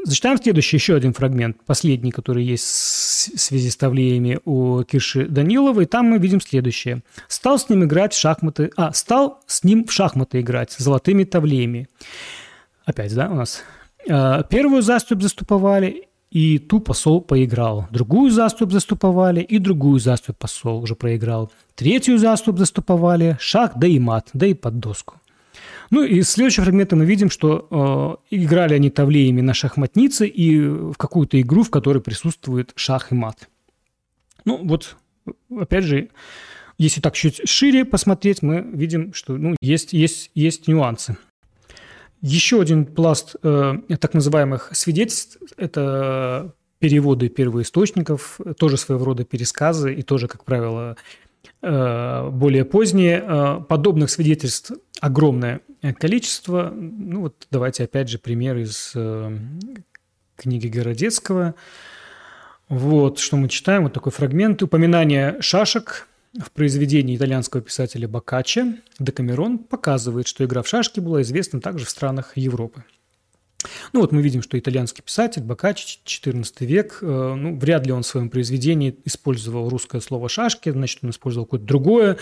Зачитаем 0.07 0.37
следующий, 0.37 0.77
еще 0.77 0.97
один 0.97 1.15
фрагмент, 1.15 1.57
последний, 1.65 2.11
который 2.11 2.45
есть 2.45 2.65
в 2.65 3.41
связи 3.41 3.71
с 3.71 3.77
тавлеями 3.77 4.39
у 4.45 4.83
Кирши 4.83 5.27
Даниловой. 5.27 5.87
Там 5.87 6.11
мы 6.11 6.19
видим 6.19 6.43
следующее. 6.43 7.03
Стал 7.27 7.59
с 7.59 7.71
ним 7.71 7.85
играть 7.85 8.13
в 8.13 8.19
шахматы... 8.19 8.71
А, 8.77 8.93
стал 8.93 9.41
с 9.47 9.65
ним 9.65 9.87
в 9.87 9.93
шахматы 9.93 10.43
играть 10.43 10.73
с 10.73 10.79
золотыми 10.79 11.25
тавлеями. 11.25 11.89
Опять, 12.85 13.15
да, 13.15 13.31
у 13.31 13.35
нас? 13.35 13.63
А, 14.07 14.43
первую 14.43 14.83
заступ 14.83 15.23
заступовали, 15.23 16.09
и 16.31 16.59
ту 16.59 16.81
посол 16.81 17.23
поиграл. 17.23 17.87
Другую 17.91 18.31
заступ 18.31 18.73
заступовали, 18.73 19.41
и 19.41 19.59
другую 19.59 20.01
заступ 20.01 20.37
посол 20.37 20.83
уже 20.83 20.97
проиграл. 20.97 21.51
Третью 21.77 22.19
заступ 22.19 22.59
заступовали, 22.59 23.39
шах, 23.41 23.73
да 23.77 23.87
и 23.87 23.99
мат, 23.99 24.29
да 24.35 24.47
и 24.47 24.53
под 24.53 24.81
доску. 24.81 25.15
Ну 25.95 26.03
и 26.03 26.17
из 26.17 26.31
следующего 26.31 26.65
мы 26.97 27.05
видим, 27.05 27.31
что 27.31 28.19
э, 28.29 28.35
играли 28.35 28.75
они 28.75 28.91
тавлеями 28.91 29.43
на 29.43 29.55
шахматнице 29.55 30.27
и 30.27 30.59
в 30.59 30.95
какую-то 30.95 31.41
игру, 31.41 31.63
в 31.63 31.71
которой 31.71 32.03
присутствует 32.03 32.73
шах 32.75 33.13
и 33.13 33.15
мат. 33.15 33.49
Ну 34.45 34.59
вот, 34.65 34.97
опять 35.57 35.85
же, 35.85 36.11
если 36.79 37.01
так 37.01 37.15
чуть 37.15 37.49
шире 37.49 37.85
посмотреть, 37.85 38.43
мы 38.43 38.61
видим, 38.61 39.15
что 39.15 39.37
ну, 39.37 39.55
есть, 39.61 39.93
есть, 39.93 40.33
есть 40.35 40.67
нюансы. 40.67 41.17
Еще 42.21 42.61
один 42.61 42.87
пласт 42.87 43.37
э, 43.45 43.75
так 44.01 44.15
называемых 44.15 44.71
свидетельств– 44.73 45.39
это 45.57 46.57
переводы 46.81 47.29
первоисточников, 47.29 48.41
тоже 48.59 48.79
своего 48.79 49.05
рода 49.05 49.25
пересказы 49.25 49.95
и 49.95 50.03
тоже, 50.03 50.27
как 50.27 50.43
правило, 50.45 50.97
Э, 51.63 52.29
более 52.31 52.65
поздние. 52.65 53.25
Э, 53.27 53.61
подобных 53.67 54.11
свидетельств 54.11 54.73
огромное 55.01 55.61
количество. 55.99 56.71
Ну 56.75 57.23
вот 57.23 57.47
давайте 57.51 57.85
опять 57.85 58.09
же 58.09 58.19
пример 58.19 58.57
из 58.57 58.93
э, 58.95 59.39
книги 60.37 60.69
Городецкого. 60.69 61.55
Вот, 62.69 63.19
что 63.19 63.37
мы 63.37 63.49
читаем, 63.49 63.85
вот 63.85 63.93
такой 63.93 64.13
фрагмент. 64.13 64.63
Упоминание 64.63 65.37
шашек 65.41 66.09
в 66.41 66.51
произведении 66.51 67.17
итальянского 67.17 67.63
писателя 67.63 68.09
Боккаччо 68.09 68.75
Декамерон 68.99 69.59
показывает, 69.59 70.27
что 70.27 70.45
игра 70.45 70.63
в 70.63 70.69
шашки 70.69 71.01
была 71.01 71.23
известна 71.23 71.61
также 71.61 71.85
в 71.85 71.91
странах 71.91 72.37
Европы. 72.37 72.85
Ну 73.93 74.01
вот 74.01 74.13
мы 74.13 74.23
видим, 74.23 74.43
что 74.43 74.59
итальянский 74.59 75.03
писатель 75.03 75.43
Боккаччо, 75.43 76.01
XIV 76.05 76.67
век, 76.67 76.99
э, 77.01 77.07
ну, 77.07 77.57
вряд 77.59 77.87
ли 77.87 77.93
он 77.93 78.03
в 78.03 78.07
своем 78.07 78.31
произведении 78.31 78.99
использовал 79.05 79.69
русское 79.69 80.01
слово 80.01 80.29
«шашки», 80.29 80.71
значит, 80.71 81.01
он 81.03 81.11
использовал 81.11 81.47
какое-то 81.47 81.67
другое. 81.67 82.19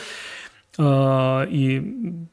Э, 0.79 1.47
и, 1.49 2.27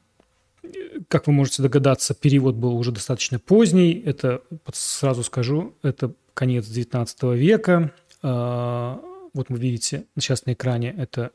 как 1.08 1.26
вы 1.26 1.32
можете 1.32 1.62
догадаться, 1.62 2.14
перевод 2.14 2.54
был 2.54 2.76
уже 2.76 2.92
достаточно 2.92 3.38
поздний. 3.38 3.92
Это, 3.92 4.42
сразу 4.72 5.22
скажу, 5.22 5.74
это 5.82 6.12
конец 6.34 6.66
XIX 6.66 7.36
века. 7.36 7.92
Э, 8.22 8.96
вот 9.32 9.46
вы 9.48 9.58
видите 9.58 10.04
сейчас 10.18 10.46
на 10.46 10.52
экране, 10.52 10.94
это 10.96 11.30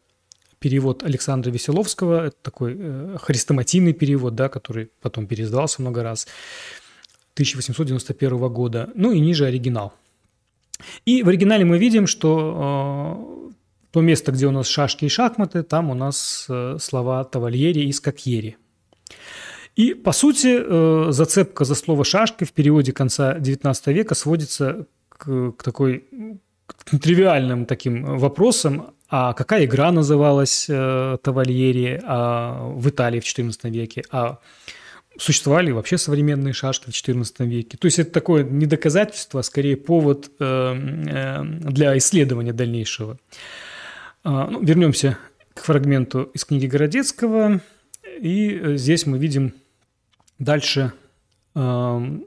перевод 0.60 1.04
Александра 1.04 1.52
Веселовского, 1.52 2.28
это 2.28 2.36
такой 2.42 2.76
э, 2.78 3.18
хрестоматийный 3.22 3.94
перевод, 3.94 4.36
да, 4.36 4.50
который 4.50 4.90
потом 5.02 5.28
переиздавался 5.28 5.82
много 5.82 6.04
раз, 6.04 6.28
1891 7.34 8.48
года, 8.50 8.90
ну 8.96 9.12
и 9.12 9.20
ниже 9.20 9.46
оригинал. 9.46 9.94
И 11.06 11.24
в 11.24 11.30
оригинале 11.30 11.66
мы 11.66 11.78
видим, 11.78 12.08
что 12.08 13.52
э, 13.52 13.54
то 13.92 14.02
место, 14.02 14.32
где 14.32 14.48
у 14.48 14.52
нас 14.52 14.68
шашки 14.68 15.06
и 15.06 15.10
шахматы, 15.10 15.64
там 15.64 15.90
у 15.90 15.94
нас 15.94 16.48
э, 16.50 16.78
слова 16.80 17.24
«тавальери» 17.24 17.82
и 17.82 17.92
«скакьери». 17.92 18.58
И, 19.76 19.94
по 19.94 20.14
сути, 20.14 20.58
э, 20.58 21.12
зацепка 21.12 21.66
за 21.66 21.76
слово 21.76 22.06
«шашки» 22.06 22.46
в 22.46 22.54
переводе 22.54 22.94
конца 22.94 23.38
XIX 23.38 23.94
века 23.94 24.16
сводится 24.16 24.88
к, 25.10 25.52
к 25.52 25.64
такой 25.64 26.06
к 26.68 27.00
тривиальным 27.00 27.66
таким 27.66 28.18
вопросам, 28.18 28.96
а 29.10 29.34
какая 29.34 29.66
игра 29.66 29.92
называлась 29.92 30.66
э, 30.68 31.18
Тавальери 31.22 32.02
а, 32.04 32.70
в 32.70 32.90
Италии 32.90 33.20
в 33.20 33.24
XIV 33.24 33.70
веке, 33.70 34.04
а 34.10 34.40
существовали 35.18 35.72
вообще 35.72 35.98
современные 35.98 36.54
шашки 36.54 36.86
в 36.86 36.90
XIV 36.90 37.46
веке. 37.46 37.78
То 37.78 37.86
есть 37.86 38.00
это 38.00 38.12
такое 38.12 38.44
не 38.44 38.66
доказательство, 38.66 39.42
а 39.42 39.44
скорее 39.44 39.78
повод 39.78 40.32
э, 40.40 40.44
э, 41.08 41.44
для 41.44 41.98
исследования 41.98 42.54
дальнейшего. 42.54 43.18
Э, 44.24 44.48
ну, 44.50 44.64
вернемся 44.64 45.18
к 45.54 45.62
фрагменту 45.62 46.24
из 46.34 46.44
книги 46.46 46.66
Городецкого. 46.66 47.62
И 48.20 48.60
э, 48.62 48.78
здесь 48.78 49.06
мы 49.06 49.20
видим 49.20 49.54
дальше 50.40 50.94
э, 51.56 52.20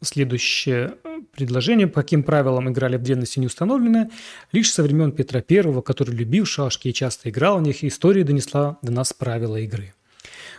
Следующее 0.00 0.94
э, 1.02 1.18
предложение, 1.34 1.88
по 1.88 2.02
каким 2.02 2.22
правилам 2.22 2.68
играли 2.68 2.96
в 2.96 3.02
древности, 3.02 3.40
не 3.40 3.46
установлено. 3.46 4.08
Лишь 4.52 4.72
со 4.72 4.84
времен 4.84 5.10
Петра 5.10 5.42
I, 5.48 5.82
который 5.82 6.14
любил 6.14 6.44
шашки 6.44 6.88
и 6.88 6.94
часто 6.94 7.30
играл 7.30 7.58
в 7.58 7.62
них, 7.62 7.82
история 7.82 8.22
донесла 8.22 8.78
до 8.82 8.92
нас 8.92 9.12
правила 9.12 9.56
игры. 9.56 9.94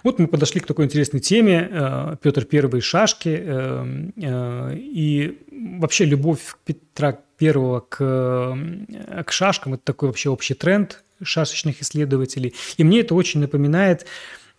Вот 0.04 0.20
мы 0.20 0.28
подошли 0.28 0.60
к 0.60 0.66
такой 0.66 0.86
интересной 0.86 1.22
теме. 1.22 1.70
Э, 1.72 2.16
Петр 2.22 2.46
I 2.52 2.82
шашки. 2.82 3.42
Э, 3.42 4.76
и 4.76 5.38
вообще 5.80 6.04
любовь 6.04 6.58
Петра 6.66 7.18
I 7.40 7.82
к, 7.88 8.58
к 9.26 9.32
шашкам– 9.32 9.74
это 9.76 9.84
такой 9.86 10.10
вообще 10.10 10.30
общий 10.30 10.54
тренд 10.54 11.02
шашечных 11.24 11.82
исследователей. 11.82 12.54
И 12.76 12.84
мне 12.84 13.02
это 13.02 13.16
очень 13.16 13.40
напоминает 13.40 14.06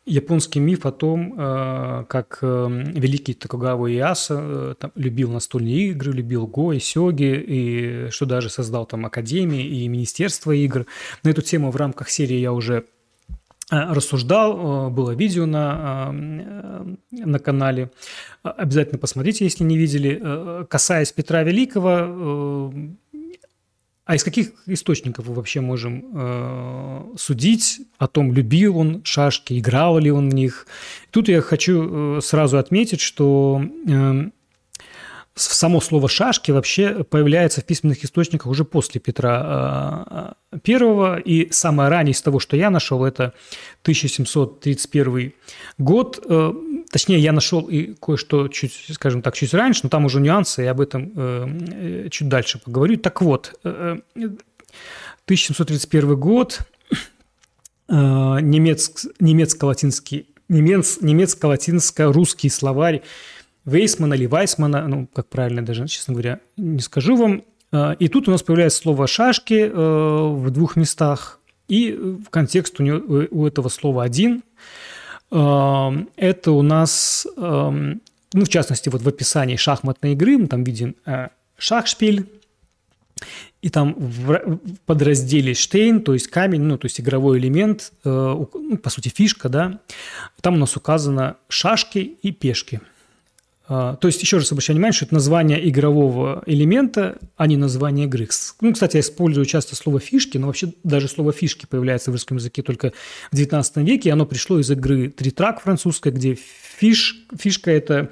японский 0.07 0.61
миф 0.61 0.87
о 0.87 0.93
том, 0.93 1.35
э, 1.37 2.05
как 2.09 2.39
э, 2.43 2.69
великий 2.95 3.35
Токугава 3.35 3.93
Иаса 3.93 4.41
э, 4.41 4.75
там, 4.79 4.93
любил 4.95 5.31
настольные 5.31 5.91
игры, 5.91 6.13
любил 6.13 6.47
Го 6.47 6.73
и 6.73 6.79
Сёги, 6.79 7.45
и 7.47 8.11
что 8.11 8.27
даже 8.27 8.51
создал 8.51 8.87
там 8.87 9.07
академии 9.07 9.65
и 9.65 9.89
министерство 9.89 10.53
игр. 10.53 10.87
На 11.23 11.31
эту 11.31 11.43
тему 11.43 11.71
в 11.71 11.77
рамках 11.77 12.11
серии 12.11 12.37
я 12.37 12.53
уже 12.53 12.87
рассуждал, 13.71 14.91
было 14.91 15.13
видео 15.13 15.47
на, 15.47 16.11
на 17.13 17.39
канале. 17.39 17.93
Обязательно 18.43 18.99
посмотрите, 18.99 19.45
если 19.45 19.63
не 19.63 19.79
видели. 19.79 20.67
Касаясь 20.69 21.13
Петра 21.13 21.45
Великого, 21.45 22.73
а 24.11 24.17
из 24.17 24.25
каких 24.25 24.55
источников 24.67 25.29
мы 25.29 25.35
вообще 25.35 25.61
можем 25.61 26.05
э, 26.13 27.17
судить 27.17 27.83
о 27.97 28.09
том, 28.09 28.33
любил 28.33 28.77
он 28.77 29.03
шашки, 29.05 29.57
играл 29.57 29.99
ли 29.99 30.11
он 30.11 30.31
в 30.31 30.35
них? 30.35 30.67
Тут 31.13 31.29
я 31.29 31.41
хочу 31.41 32.17
э, 32.17 32.21
сразу 32.21 32.59
отметить, 32.59 33.01
что 33.01 33.63
э, 33.89 34.31
само 35.37 35.81
слово 35.81 36.09
«шашки» 36.09 36.51
вообще 36.51 37.05
появляется 37.05 37.61
в 37.61 37.65
письменных 37.67 38.03
источниках 38.03 38.49
уже 38.49 38.65
после 38.65 39.01
Петра 39.01 40.35
I, 40.51 41.23
и 41.25 41.53
самое 41.53 41.89
раннее 41.89 42.11
из 42.11 42.21
того, 42.21 42.41
что 42.41 42.57
я 42.57 42.71
нашел, 42.71 43.05
это 43.05 43.33
1731 43.83 45.35
год. 45.79 46.19
Э, 46.91 46.93
точнее, 46.93 47.19
я 47.19 47.33
нашел 47.33 47.63
и 47.63 47.95
кое-что 47.95 48.49
чуть, 48.49 48.87
скажем 48.93 49.23
так, 49.23 49.35
чуть 49.35 49.55
раньше, 49.55 49.81
но 49.85 49.89
там 49.89 50.05
уже 50.05 50.21
нюансы, 50.21 50.63
я 50.63 50.73
об 50.73 50.81
этом 50.81 51.13
э, 51.15 52.09
чуть 52.11 52.29
дальше 52.29 52.59
поговорю. 52.59 52.97
Так 52.97 53.23
вот, 53.23 53.59
1731 53.63 56.17
год, 56.17 56.61
немец, 57.89 59.07
немецко-латинский 59.19 60.27
немец, 60.51 60.99
немецко-латинско-русский 61.01 62.51
словарь 62.51 63.03
Вейсмана 63.65 64.15
или 64.15 64.27
Вайсмана, 64.27 64.87
ну, 64.89 65.09
как 65.13 65.29
правильно 65.29 65.65
даже, 65.65 65.87
честно 65.87 66.15
говоря, 66.15 66.41
не 66.57 66.81
скажу 66.81 67.17
вам. 67.17 67.45
А, 67.73 67.93
и 67.93 68.09
тут 68.09 68.29
у 68.29 68.31
нас 68.31 68.43
появляется 68.43 68.81
слово 68.81 69.07
«шашки» 69.07 69.55
э, 69.55 69.73
в 69.73 70.51
двух 70.51 70.77
местах, 70.77 71.39
и 71.69 71.93
в 71.93 72.31
контекст 72.31 72.81
у, 72.81 72.83
него, 72.83 73.27
у 73.31 73.47
этого 73.47 73.69
слова 73.69 74.03
один. 74.03 74.43
А, 75.31 75.93
это 76.17 76.53
у 76.53 76.63
нас, 76.63 77.27
ну, 77.37 78.01
в 78.33 78.49
частности, 78.49 78.89
вот 78.89 79.03
в 79.03 79.09
описании 79.09 79.57
шахматной 79.57 80.13
игры 80.13 80.39
мы 80.39 80.47
там 80.47 80.65
видим 80.65 80.97
э, 81.07 81.29
шахшпиль, 81.59 82.27
и 83.61 83.69
там 83.69 83.95
в 83.99 84.57
подразделе 84.87 85.53
штейн, 85.53 86.01
то 86.03 86.15
есть 86.15 86.29
камень, 86.29 86.63
ну, 86.63 86.79
то 86.79 86.87
есть 86.87 87.01
игровой 87.01 87.39
элемент, 87.39 87.93
э, 88.05 88.09
ну, 88.09 88.79
по 88.79 88.89
сути, 88.89 89.09
фишка, 89.09 89.49
да, 89.49 89.81
там 90.41 90.55
у 90.55 90.59
нас 90.59 90.77
указано 90.77 91.37
шашки 91.49 91.99
и 91.99 92.33
пешки– 92.33 92.81
то 93.71 94.01
есть, 94.03 94.21
еще 94.21 94.39
раз 94.39 94.51
обращаю 94.51 94.75
внимание, 94.77 94.93
что 94.93 95.05
это 95.05 95.15
название 95.15 95.69
игрового 95.69 96.43
элемента, 96.47 97.19
а 97.37 97.47
не 97.47 97.57
название 97.57 98.07
игры. 98.07 98.29
Ну, 98.61 98.73
кстати, 98.73 98.97
я 98.97 99.01
использую 99.01 99.47
часто 99.47 99.77
слово 99.77 100.01
«фишки», 100.01 100.39
но 100.39 100.49
вообще 100.49 100.73
даже 100.83 101.07
слово 101.07 101.31
«фишки» 101.31 101.67
появляется 101.67 102.11
в 102.11 102.15
русском 102.15 102.39
языке 102.39 102.63
только 102.63 102.93
в 103.31 103.37
XIX 103.37 103.85
веке, 103.85 104.09
и 104.09 104.13
оно 104.13 104.27
пришло 104.27 104.59
из 104.59 104.69
игры 104.73 105.09
«Тритрак» 105.11 105.61
французской, 105.61 106.11
где 106.11 106.35
фиш, 106.35 107.25
фишка– 107.39 107.71
это 107.73 108.11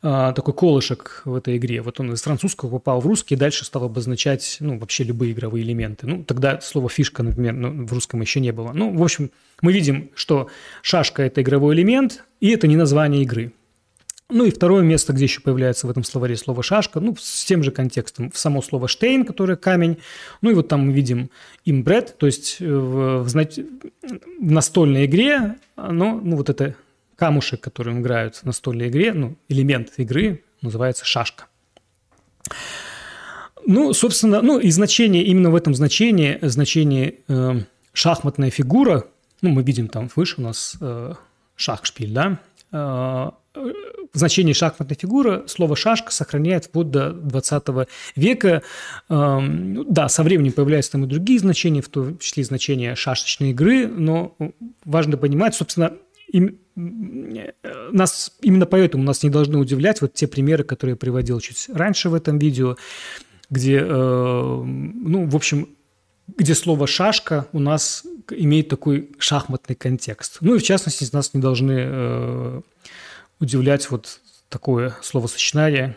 а, 0.00 0.32
такой 0.32 0.54
колышек 0.54 1.20
в 1.26 1.34
этой 1.34 1.58
игре. 1.58 1.82
Вот 1.82 2.00
он 2.00 2.14
из 2.14 2.22
французского 2.22 2.70
попал 2.70 3.00
в 3.00 3.06
русский, 3.06 3.34
и 3.34 3.36
дальше 3.36 3.66
стал 3.66 3.84
обозначать 3.84 4.56
ну, 4.60 4.78
вообще 4.78 5.04
любые 5.04 5.32
игровые 5.32 5.62
элементы. 5.62 6.06
Ну, 6.06 6.24
тогда 6.24 6.58
слово 6.62 6.88
«фишка», 6.88 7.22
например, 7.22 7.52
ну, 7.52 7.84
в 7.84 7.92
русском 7.92 8.22
еще 8.22 8.40
не 8.40 8.50
было. 8.50 8.72
Ну, 8.72 8.96
в 8.96 9.02
общем, 9.02 9.30
мы 9.60 9.74
видим, 9.74 10.10
что 10.14 10.48
шашка– 10.80 11.22
это 11.24 11.42
игровой 11.42 11.74
элемент, 11.74 12.24
и 12.40 12.48
это 12.48 12.66
не 12.66 12.76
название 12.76 13.22
игры. 13.22 13.52
Ну 14.28 14.44
и 14.44 14.50
второе 14.50 14.82
место, 14.82 15.12
где 15.12 15.24
еще 15.24 15.40
появляется 15.40 15.86
в 15.86 15.90
этом 15.90 16.02
словаре 16.02 16.36
слово 16.36 16.64
«шашка», 16.64 16.98
ну, 16.98 17.14
с 17.16 17.44
тем 17.44 17.62
же 17.62 17.70
контекстом. 17.70 18.32
В 18.32 18.38
само 18.38 18.60
слово 18.60 18.88
«штейн», 18.88 19.24
которое 19.24 19.54
«камень». 19.54 19.98
Ну 20.42 20.50
и 20.50 20.54
вот 20.54 20.66
там 20.66 20.88
мы 20.88 20.92
видим 20.92 21.30
имбред, 21.64 22.16
то 22.18 22.26
есть 22.26 22.56
э, 22.60 22.66
в, 22.66 23.22
в, 23.22 23.46
настольной 24.40 25.06
игре, 25.06 25.56
оно, 25.76 26.20
ну, 26.20 26.36
вот 26.36 26.50
это 26.50 26.74
камушек, 27.14 27.60
которым 27.60 28.00
играют 28.00 28.34
в 28.36 28.42
настольной 28.44 28.88
игре, 28.88 29.12
ну, 29.14 29.36
элемент 29.48 29.92
игры 29.98 30.42
называется 30.60 31.04
«шашка». 31.04 31.44
Ну, 33.64 33.92
собственно, 33.92 34.42
ну 34.42 34.58
и 34.58 34.70
значение, 34.70 35.22
именно 35.24 35.50
в 35.50 35.54
этом 35.54 35.74
значении, 35.74 36.38
значение 36.42 37.20
э, 37.28 37.60
шахматная 37.92 38.50
фигура, 38.50 39.06
ну, 39.40 39.50
мы 39.50 39.62
видим 39.62 39.86
там 39.86 40.10
выше 40.16 40.36
у 40.38 40.42
нас 40.42 40.76
э, 40.80 41.14
шахшпиль, 41.54 42.12
да, 42.12 42.40
э, 42.72 43.30
в 44.12 44.18
значении 44.18 44.52
шахматной 44.52 44.96
фигуры 44.96 45.44
слово 45.46 45.76
«шашка» 45.76 46.12
сохраняет 46.12 46.66
вплоть 46.66 46.90
до 46.90 47.12
20 47.12 47.64
века. 48.14 48.62
Эм, 49.08 49.74
ну 49.74 49.84
да, 49.84 50.08
со 50.08 50.22
временем 50.22 50.52
появляются 50.52 50.92
там 50.92 51.04
и 51.04 51.06
другие 51.06 51.38
значения, 51.38 51.82
в 51.82 51.88
том 51.88 52.18
числе 52.18 52.44
значения 52.44 52.94
шашечной 52.94 53.50
игры, 53.50 53.86
но 53.86 54.36
важно 54.84 55.16
понимать, 55.16 55.54
собственно, 55.54 55.92
им, 56.28 56.58
нас 56.74 58.32
именно 58.42 58.66
поэтому 58.66 59.04
нас 59.04 59.22
не 59.22 59.30
должны 59.30 59.58
удивлять 59.58 60.00
вот 60.00 60.14
те 60.14 60.26
примеры, 60.26 60.64
которые 60.64 60.92
я 60.92 60.96
приводил 60.96 61.40
чуть 61.40 61.68
раньше 61.72 62.08
в 62.08 62.14
этом 62.14 62.38
видео, 62.38 62.76
где, 63.48 63.78
э, 63.78 63.84
ну, 63.84 65.26
в 65.26 65.36
общем, 65.36 65.68
где 66.36 66.54
слово 66.54 66.86
«шашка» 66.86 67.46
у 67.52 67.60
нас 67.60 68.04
имеет 68.30 68.68
такой 68.68 69.10
шахматный 69.18 69.76
контекст. 69.76 70.38
Ну 70.40 70.56
и 70.56 70.58
в 70.58 70.62
частности, 70.62 71.08
нас 71.12 71.32
не 71.34 71.40
должны 71.40 71.74
э, 71.76 72.60
удивлять 73.40 73.90
вот 73.90 74.20
такое 74.48 74.96
словосочетание 75.02 75.96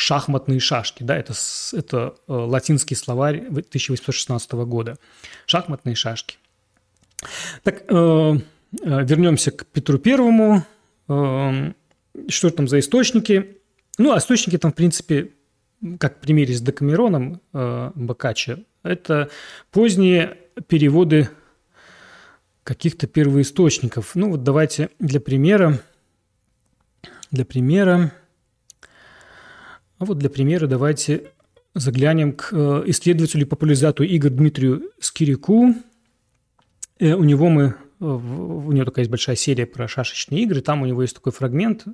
шахматные 0.00 0.60
шашки, 0.60 1.02
да, 1.02 1.16
это, 1.16 1.34
это 1.72 2.14
э, 2.26 2.32
латинский 2.32 2.96
словарь 2.96 3.38
1816 3.46 4.52
года. 4.52 4.96
Шахматные 5.46 5.94
шашки. 5.94 6.38
Так, 7.62 7.84
э, 7.86 7.92
э, 7.92 8.36
вернемся 8.80 9.50
к 9.50 9.66
Петру 9.66 9.98
Первому. 9.98 10.64
Что 11.06 12.50
там 12.50 12.68
за 12.68 12.78
источники? 12.78 13.58
Ну, 13.98 14.12
а 14.12 14.18
источники 14.18 14.56
там, 14.58 14.72
в 14.72 14.76
принципе, 14.76 15.32
как 15.98 16.18
в 16.18 16.20
примере 16.20 16.54
с 16.54 16.60
Декамероном 16.60 17.40
Бокаччо, 17.52 18.60
это 18.84 19.28
поздние 19.72 20.38
переводы 20.68 21.28
каких-то 22.64 23.06
первоисточников. 23.06 24.14
Ну 24.14 24.30
вот 24.30 24.42
давайте 24.42 24.90
для 24.98 25.20
примера, 25.20 25.80
для 27.30 27.44
примера, 27.44 28.12
а 29.98 30.04
вот 30.04 30.18
для 30.18 30.30
примера 30.30 30.66
давайте 30.66 31.32
заглянем 31.74 32.32
к 32.32 32.48
э, 32.52 32.82
исследователю 32.86 33.42
и 33.42 33.48
популяризатору 33.48 34.08
игр 34.08 34.30
Дмитрию 34.30 34.90
Скирику. 34.98 35.74
Э, 36.98 37.14
у 37.14 37.24
него 37.24 37.48
мы, 37.48 37.74
у 38.00 38.72
него 38.72 38.84
такая 38.84 39.02
есть 39.02 39.10
большая 39.10 39.36
серия 39.36 39.66
про 39.66 39.88
шашечные 39.88 40.42
игры, 40.42 40.60
там 40.62 40.82
у 40.82 40.86
него 40.86 41.02
есть 41.02 41.14
такой 41.14 41.32
фрагмент, 41.32 41.84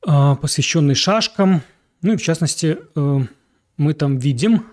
посвященный 0.00 0.94
шашкам. 0.94 1.62
Ну 2.02 2.14
и 2.14 2.16
в 2.16 2.22
частности, 2.22 2.78
мы 3.76 3.94
там 3.94 4.18
видим 4.18 4.64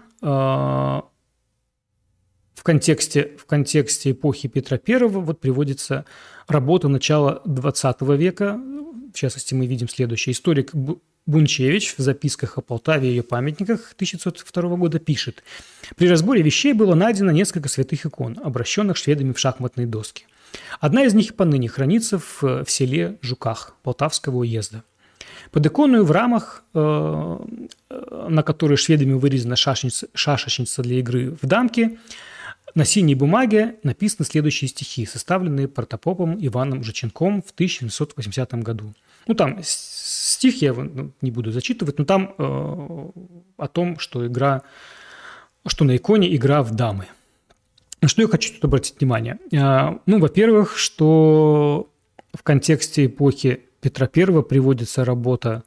в 2.56 2.64
контексте, 2.64 3.32
в 3.38 3.46
контексте 3.46 4.12
эпохи 4.12 4.48
Петра 4.48 4.80
I 4.88 5.08
вот 5.08 5.40
приводится 5.40 6.06
работа 6.48 6.88
начала 6.88 7.42
XX 7.46 8.18
века. 8.18 8.60
В 9.14 9.18
частности, 9.18 9.54
мы 9.54 9.66
видим 9.66 9.90
следующее. 9.90 10.34
Историк 10.34 10.72
Бунчевич 11.26 11.96
в 11.98 12.02
записках 12.02 12.58
о 12.58 12.62
Полтаве 12.62 13.08
и 13.08 13.12
ее 13.12 13.24
памятниках 13.24 13.94
1902 13.96 14.76
года 14.76 15.00
пишет. 15.00 15.44
При 15.96 16.10
разборе 16.10 16.42
вещей 16.42 16.74
было 16.74 16.96
найдено 16.96 17.32
несколько 17.32 17.70
святых 17.70 18.06
икон, 18.06 18.40
обращенных 18.44 18.98
шведами 18.98 19.32
в 19.32 19.40
шахматные 19.40 19.88
доски. 19.88 20.26
Одна 20.80 21.06
из 21.06 21.14
них 21.14 21.36
поныне 21.36 21.70
хранится 21.70 22.20
в, 22.20 22.42
в 22.42 22.70
селе 22.70 23.18
Жуках 23.22 23.76
Полтавского 23.84 24.38
уезда. 24.38 24.84
Под 25.52 25.66
иконой 25.66 26.04
в 26.04 26.12
рамах, 26.12 26.64
э, 26.74 27.38
на 28.30 28.44
которой 28.44 28.76
шведами 28.76 29.14
вырезана 29.14 29.56
шашечница, 29.56 30.08
шашечница 30.14 30.82
для 30.82 31.00
игры 31.00 31.38
в 31.42 31.46
дамки, 31.46 32.00
на 32.76 32.86
синей 32.86 33.16
бумаге 33.16 33.76
написаны 33.84 34.26
следующие 34.26 34.68
стихи, 34.68 35.06
составленные 35.06 35.68
протопопом 35.68 36.38
Иваном 36.40 36.84
Жиченком 36.84 37.42
в 37.42 37.52
1780 37.52 38.54
году. 38.56 38.94
Ну, 39.28 39.36
там 39.36 39.60
стих 39.62 40.62
я 40.62 40.74
ну, 40.74 41.12
не 41.22 41.32
буду 41.32 41.52
зачитывать, 41.52 41.98
но 41.98 42.06
там 42.06 42.34
э, 42.38 43.10
о 43.58 43.68
том, 43.68 44.00
что 44.00 44.26
игра, 44.28 44.64
что 45.66 45.86
на 45.86 45.96
иконе 45.96 46.36
игра 46.36 46.62
в 46.64 46.72
дамы. 46.72 47.06
На 48.02 48.10
что 48.10 48.22
я 48.22 48.28
хочу 48.28 48.54
тут 48.54 48.66
обратить 48.66 49.00
внимание? 49.00 49.38
Э, 49.52 49.98
ну, 50.06 50.20
во-первых, 50.20 50.78
что 50.78 51.90
в 52.34 52.44
контексте 52.44 53.06
эпохи 53.06 53.62
Петра 53.80 54.10
I 54.14 54.44
приводится 54.44 55.06
работа 55.06 55.64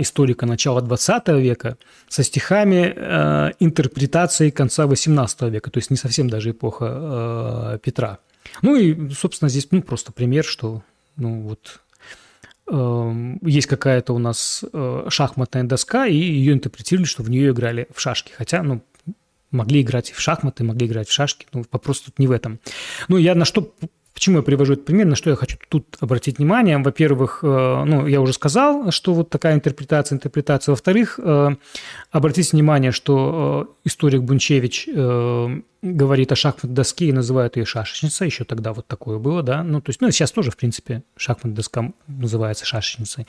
историка 0.00 0.46
начала 0.46 0.80
XX 0.80 1.40
века 1.40 1.76
со 2.08 2.22
стихами 2.22 2.92
э, 2.94 3.52
интерпретации 3.60 4.50
конца 4.50 4.84
XVIII 4.84 5.50
века, 5.50 5.70
то 5.70 5.78
есть 5.78 5.90
не 5.90 5.96
совсем 5.96 6.30
даже 6.30 6.50
эпоха 6.50 7.74
э, 7.74 7.78
Петра. 7.82 8.18
Ну 8.62 8.76
и, 8.76 9.10
собственно, 9.10 9.48
здесь 9.48 9.68
ну, 9.70 9.82
просто 9.82 10.12
пример, 10.12 10.44
что 10.44 10.82
ну 11.16 11.40
вот 11.42 11.80
Эм, 12.70 13.38
есть 13.42 13.66
какая-то 13.66 14.12
у 14.12 14.18
нас 14.18 14.62
э, 14.72 15.06
шахматная 15.08 15.64
доска, 15.64 16.06
и 16.06 16.14
ее 16.14 16.52
интерпретировали, 16.52 17.06
что 17.06 17.22
в 17.22 17.30
нее 17.30 17.50
играли 17.50 17.88
в 17.94 18.00
шашки. 18.00 18.32
Хотя, 18.36 18.62
ну, 18.62 18.82
могли 19.50 19.80
играть 19.80 20.10
и 20.10 20.12
в 20.12 20.20
шахматы, 20.20 20.64
могли 20.64 20.86
играть 20.86 21.08
в 21.08 21.12
шашки, 21.12 21.46
ну, 21.52 21.64
вопрос 21.72 22.00
тут 22.00 22.18
не 22.18 22.26
в 22.26 22.30
этом. 22.30 22.60
Ну, 23.08 23.16
я 23.16 23.34
на 23.34 23.46
что 23.46 23.72
Почему 24.18 24.38
я 24.38 24.42
привожу 24.42 24.72
этот 24.72 24.84
пример, 24.84 25.06
на 25.06 25.14
что 25.14 25.30
я 25.30 25.36
хочу 25.36 25.56
тут 25.68 25.96
обратить 26.00 26.38
внимание? 26.38 26.76
Во-первых, 26.78 27.38
э, 27.44 27.84
ну, 27.86 28.04
я 28.08 28.20
уже 28.20 28.32
сказал, 28.32 28.90
что 28.90 29.14
вот 29.14 29.30
такая 29.30 29.54
интерпретация, 29.54 30.16
интерпретация. 30.16 30.72
Во-вторых, 30.72 31.20
э, 31.22 31.50
обратите 32.10 32.50
внимание, 32.50 32.90
что 32.90 33.68
э, 33.84 33.88
историк 33.88 34.22
Бунчевич 34.22 34.88
говорит 35.82 36.32
о 36.32 36.34
шахматной 36.34 36.74
доске 36.74 37.04
и 37.04 37.12
называет 37.12 37.56
ее 37.56 37.64
шашечницей. 37.64 38.26
Еще 38.26 38.42
тогда 38.42 38.72
вот 38.72 38.88
такое 38.88 39.18
было, 39.18 39.44
да. 39.44 39.62
Ну, 39.62 39.80
то 39.80 39.90
есть, 39.90 40.00
ну, 40.00 40.10
сейчас 40.10 40.32
тоже, 40.32 40.50
в 40.50 40.56
принципе, 40.56 41.04
шахматная 41.16 41.54
доска 41.54 41.92
называется 42.08 42.66
шашечницей. 42.66 43.28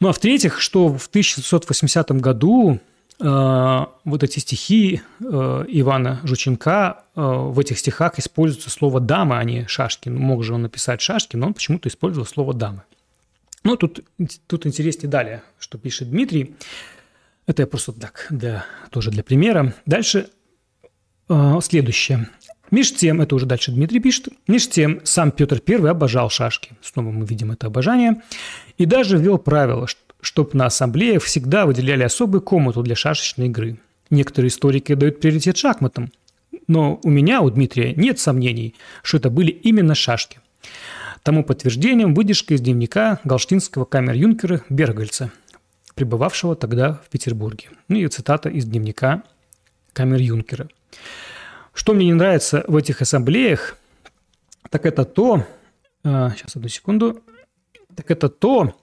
Ну, 0.00 0.08
а 0.08 0.14
в-третьих, 0.14 0.62
что 0.62 0.88
в 0.88 1.08
1680 1.08 2.12
году 2.12 2.80
вот 3.22 4.22
эти 4.22 4.38
стихи 4.38 5.02
э, 5.20 5.24
Ивана 5.68 6.20
Жученка, 6.24 7.04
э, 7.14 7.20
в 7.20 7.58
этих 7.58 7.78
стихах 7.78 8.18
используется 8.18 8.70
слово 8.70 8.98
«дама», 8.98 9.38
а 9.38 9.44
не 9.44 9.66
«шашки». 9.66 10.08
Мог 10.08 10.42
же 10.42 10.54
он 10.54 10.62
написать 10.62 11.00
«шашки», 11.02 11.36
но 11.36 11.48
он 11.48 11.54
почему-то 11.54 11.88
использовал 11.88 12.26
слово 12.26 12.54
«дамы». 12.54 12.82
Ну, 13.62 13.76
тут, 13.76 14.00
тут 14.46 14.66
интереснее 14.66 15.10
далее, 15.10 15.42
что 15.58 15.76
пишет 15.76 16.08
Дмитрий. 16.10 16.56
Это 17.46 17.62
я 17.62 17.66
просто 17.66 17.92
так, 17.92 18.26
для, 18.30 18.64
тоже 18.90 19.10
для 19.10 19.22
примера. 19.22 19.74
Дальше 19.84 20.30
следующее. 21.60 22.28
Меж 22.70 22.94
тем, 22.94 23.20
это 23.20 23.34
уже 23.34 23.46
дальше 23.46 23.72
Дмитрий 23.72 24.00
пишет, 24.00 24.28
меж 24.46 24.68
тем 24.68 25.00
сам 25.04 25.30
Петр 25.30 25.60
I 25.66 25.90
обожал 25.90 26.30
шашки. 26.30 26.72
Снова 26.80 27.10
мы 27.10 27.26
видим 27.26 27.52
это 27.52 27.66
обожание. 27.66 28.22
И 28.78 28.86
даже 28.86 29.18
ввел 29.18 29.38
правило, 29.38 29.86
что 29.86 30.00
чтобы 30.20 30.50
на 30.54 30.66
ассамблеях 30.66 31.22
всегда 31.22 31.66
выделяли 31.66 32.02
особую 32.02 32.42
комнату 32.42 32.82
для 32.82 32.94
шашечной 32.94 33.46
игры. 33.46 33.78
Некоторые 34.10 34.48
историки 34.48 34.94
дают 34.94 35.20
приоритет 35.20 35.56
шахматам, 35.56 36.12
но 36.66 37.00
у 37.02 37.10
меня, 37.10 37.42
у 37.42 37.50
Дмитрия, 37.50 37.94
нет 37.94 38.18
сомнений, 38.18 38.74
что 39.02 39.18
это 39.18 39.30
были 39.30 39.50
именно 39.50 39.94
шашки. 39.94 40.40
Тому 41.22 41.44
подтверждением 41.44 42.14
выдержка 42.14 42.54
из 42.54 42.60
дневника 42.60 43.20
галштинского 43.24 43.84
камер-юнкера 43.84 44.62
Бергальца, 44.68 45.30
пребывавшего 45.94 46.56
тогда 46.56 46.94
в 47.04 47.08
Петербурге. 47.10 47.68
Ну 47.88 47.96
и 47.98 48.08
цитата 48.08 48.48
из 48.48 48.64
дневника 48.64 49.22
камер-юнкера. 49.92 50.68
Что 51.74 51.94
мне 51.94 52.06
не 52.06 52.14
нравится 52.14 52.64
в 52.66 52.76
этих 52.76 53.00
ассамблеях, 53.02 53.76
так 54.70 54.86
это 54.86 55.04
то, 55.04 55.46
сейчас 56.02 56.56
одну 56.56 56.68
секунду, 56.68 57.22
так 57.94 58.10
это 58.10 58.28
то, 58.28 58.74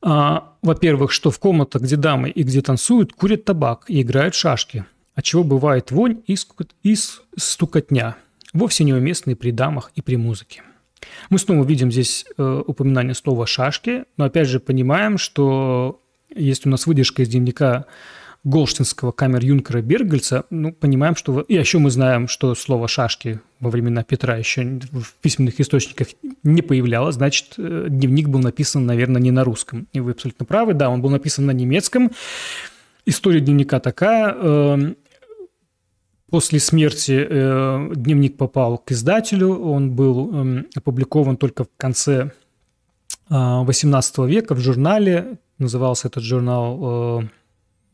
а, 0.00 0.54
во-первых, 0.62 1.12
что 1.12 1.30
в 1.30 1.38
комнатах, 1.38 1.82
где 1.82 1.96
дамы 1.96 2.30
и 2.30 2.42
где 2.42 2.62
танцуют, 2.62 3.12
курят 3.12 3.44
табак 3.44 3.84
и 3.88 4.02
играют 4.02 4.34
шашки, 4.34 4.84
от 5.14 5.24
чего 5.24 5.42
бывает 5.42 5.90
вонь 5.90 6.22
и, 6.26 6.36
и 6.82 6.96
стукотня, 7.36 8.16
вовсе 8.52 8.84
неуместные 8.84 9.36
при 9.36 9.50
дамах 9.50 9.90
и 9.94 10.02
при 10.02 10.16
музыке. 10.16 10.62
Мы 11.30 11.38
снова 11.38 11.64
видим 11.64 11.90
здесь 11.92 12.24
э, 12.36 12.62
упоминание 12.66 13.14
слова 13.14 13.46
«шашки», 13.46 14.04
но 14.16 14.24
опять 14.24 14.48
же 14.48 14.60
понимаем, 14.60 15.18
что 15.18 16.00
есть 16.34 16.66
у 16.66 16.68
нас 16.68 16.86
выдержка 16.86 17.22
из 17.22 17.28
дневника 17.28 17.86
голштинского 18.48 19.12
камер-юнкера 19.12 19.82
Бергельца, 19.82 20.44
ну, 20.50 20.72
понимаем, 20.72 21.14
что... 21.16 21.40
И 21.42 21.54
еще 21.54 21.78
мы 21.78 21.90
знаем, 21.90 22.28
что 22.28 22.54
слово 22.54 22.88
«шашки» 22.88 23.40
во 23.60 23.70
времена 23.70 24.02
Петра 24.02 24.36
еще 24.36 24.62
в 24.90 25.14
письменных 25.20 25.60
источниках 25.60 26.08
не 26.42 26.62
появлялось, 26.62 27.16
значит, 27.16 27.54
э, 27.58 27.86
дневник 27.88 28.28
был 28.28 28.40
написан, 28.40 28.86
наверное, 28.86 29.20
не 29.20 29.30
на 29.30 29.44
русском. 29.44 29.86
И 29.92 30.00
вы 30.00 30.12
абсолютно 30.12 30.46
правы, 30.46 30.74
да, 30.74 30.88
он 30.88 31.02
был 31.02 31.10
написан 31.10 31.46
на 31.46 31.50
немецком. 31.50 32.10
История 33.04 33.40
дневника 33.40 33.80
такая. 33.80 34.34
Эм, 34.34 34.96
после 36.30 36.58
смерти 36.58 37.26
э, 37.28 37.92
дневник 37.94 38.36
попал 38.38 38.78
к 38.78 38.92
издателю, 38.92 39.58
он 39.58 39.92
был 39.92 40.34
эм, 40.34 40.66
опубликован 40.74 41.36
только 41.36 41.64
в 41.64 41.70
конце 41.76 42.30
э, 43.28 43.64
века 44.26 44.54
в 44.54 44.60
журнале, 44.60 45.38
назывался 45.58 46.08
этот 46.08 46.22
журнал 46.22 47.28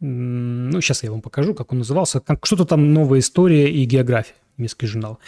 ну, 0.05 0.81
сейчас 0.81 1.03
я 1.03 1.11
вам 1.11 1.23
покажу, 1.23 1.55
как 1.55 1.73
он 1.73 1.79
назывался, 1.79 2.21
как, 2.21 2.45
что-то 2.45 2.67
там 2.67 2.93
«Новая 2.93 3.21
история 3.21 3.71
и 3.71 3.85
география», 3.85 4.35
немецкий 4.59 4.87
журнал. 4.87 5.19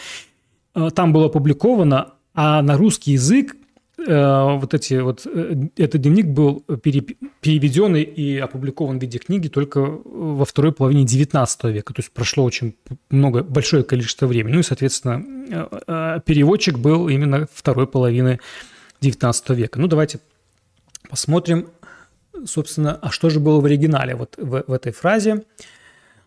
Э, 0.75 0.89
там 0.93 1.13
было 1.13 1.25
опубликовано, 1.25 2.13
а 2.35 2.61
на 2.61 2.77
русский 2.77 3.13
язык 3.13 3.55
э, 3.97 4.57
вот 4.59 4.75
эти 4.75 4.93
вот, 4.99 5.25
э, 5.25 5.55
этот 5.77 6.01
дневник 6.01 6.27
был 6.27 6.59
переведен 6.81 7.95
и 7.95 8.37
опубликован 8.37 8.99
в 8.99 9.01
виде 9.01 9.17
книги 9.17 9.47
только 9.47 9.79
во 9.79 10.45
второй 10.45 10.71
половине 10.71 11.05
XIX 11.05 11.71
века, 11.71 11.93
то 11.95 11.99
есть 11.99 12.11
прошло 12.11 12.43
очень 12.43 12.75
много, 13.09 13.41
большое 13.41 13.83
количество 13.83 14.27
времени. 14.27 14.53
Ну 14.53 14.59
и, 14.59 14.63
соответственно, 14.63 16.21
переводчик 16.25 16.77
был 16.77 17.09
именно 17.09 17.47
второй 17.51 17.87
половины 17.87 18.39
XIX 19.01 19.55
века. 19.55 19.79
Ну, 19.79 19.87
давайте 19.87 20.19
посмотрим, 21.09 21.67
собственно, 22.45 22.95
а 23.01 23.11
что 23.11 23.29
же 23.29 23.39
было 23.39 23.59
в 23.61 23.65
оригинале 23.65 24.15
вот 24.15 24.35
в, 24.37 24.63
в 24.67 24.73
этой 24.73 24.91
фразе. 24.91 25.43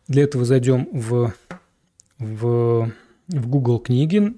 Для 0.09 0.25
этого 0.25 0.45
зайдем 0.45 0.89
в, 0.93 1.33
в, 2.19 2.93
в 3.29 3.49
Google 3.49 3.79
книги. 3.79 4.35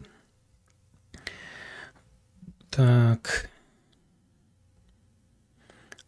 Так. 2.70 3.48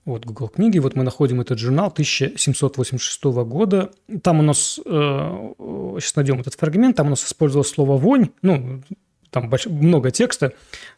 Вот 0.05 0.27
Google 0.27 0.49
книги. 0.49 0.79
Вот 0.79 0.97
мы 0.97 1.03
находим 1.03 1.41
этот 1.41 1.59
журнал 1.59 1.87
1786 1.89 3.25
года. 3.25 3.91
Там 4.23 4.41
у 4.41 4.43
нас, 4.43 4.79
э, 4.85 5.53
сейчас 5.99 6.17
найдем 6.17 6.41
этот 6.41 6.55
фрагмент, 6.55 6.97
там 6.97 7.07
у 7.07 7.11
нас 7.11 7.25
использовалось 7.25 7.71
слово 7.71 7.97
«вонь». 7.97 8.29
Ну, 8.43 8.83
там 9.31 9.49
больш... 9.49 9.67
много 9.67 10.11
текста. 10.11 10.53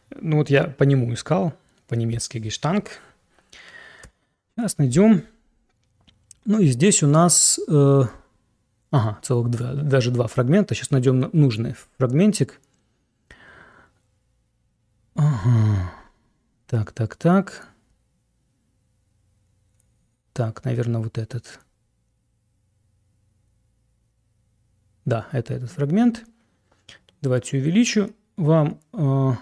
Ну, 0.09 0.37
вот 0.37 0.49
я 0.49 0.65
по 0.65 0.83
нему 0.83 1.13
искал, 1.13 1.53
по-немецки 1.87 2.37
«гештанг». 2.37 2.99
Сейчас 4.57 4.79
найдем. 4.79 5.23
Ну 6.45 6.59
и 6.59 6.65
здесь 6.65 7.03
у 7.03 7.07
нас... 7.07 7.59
Э, 7.67 8.05
ага, 8.89 9.19
целых 9.21 9.51
два, 9.51 9.75
даже 9.75 10.09
два 10.09 10.25
фрагмента. 10.25 10.73
Сейчас 10.73 10.89
найдем 10.89 11.29
нужный 11.31 11.75
фрагментик. 11.97 12.59
Ага. 15.13 15.91
Так, 16.65 16.91
так, 16.91 17.15
так. 17.17 17.67
Так, 20.33 20.65
наверное, 20.65 21.01
вот 21.01 21.19
этот. 21.19 21.59
Да, 25.05 25.27
это 25.33 25.53
этот 25.53 25.69
фрагмент. 25.69 26.25
давайте 27.21 27.57
увеличу 27.57 28.11
вам. 28.37 28.79
Э, 28.93 29.33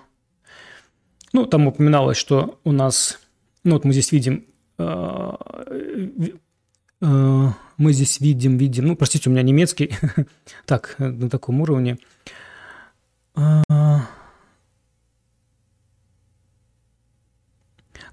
ну, 1.32 1.45
там 1.45 1.68
упоминалось, 1.68 2.18
что 2.18 2.59
у 2.66 2.74
нас, 2.74 3.18
ну, 3.63 3.76
вот 3.76 3.86
мы 3.86 3.93
здесь 3.93 4.11
видим, 4.11 4.45
мы 7.78 7.94
здесь 7.94 8.20
видим, 8.20 8.58
видим, 8.58 8.88
ну, 8.88 8.96
простите, 8.96 9.30
у 9.30 9.34
меня 9.34 9.44
немецкий, 9.44 9.96
так, 10.66 10.96
на 10.98 11.30
таком 11.30 11.62
уровне. 11.62 11.98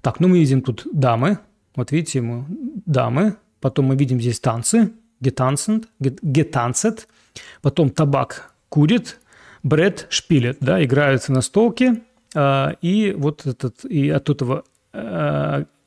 Так, 0.01 0.19
ну 0.19 0.27
мы 0.27 0.39
видим 0.39 0.61
тут 0.61 0.85
дамы, 0.91 1.39
вот 1.75 1.91
видите, 1.93 2.19
мы 2.21 2.45
дамы, 2.85 3.37
потом 3.61 3.85
мы 3.85 3.95
видим 3.95 4.19
здесь 4.19 4.41
танцы, 4.41 4.91
getanzend, 5.21 5.85
getanzet, 6.01 7.07
потом 7.61 7.89
табак 7.89 8.53
курит, 8.67 9.21
бред 9.63 10.07
шпилет, 10.09 10.57
да, 10.59 10.83
играют 10.83 11.29
на 11.29 11.39
столке, 11.39 12.01
и 12.35 13.15
вот 13.17 13.45
этот, 13.45 13.85
и 13.85 14.09
от 14.09 14.29
этого 14.29 14.65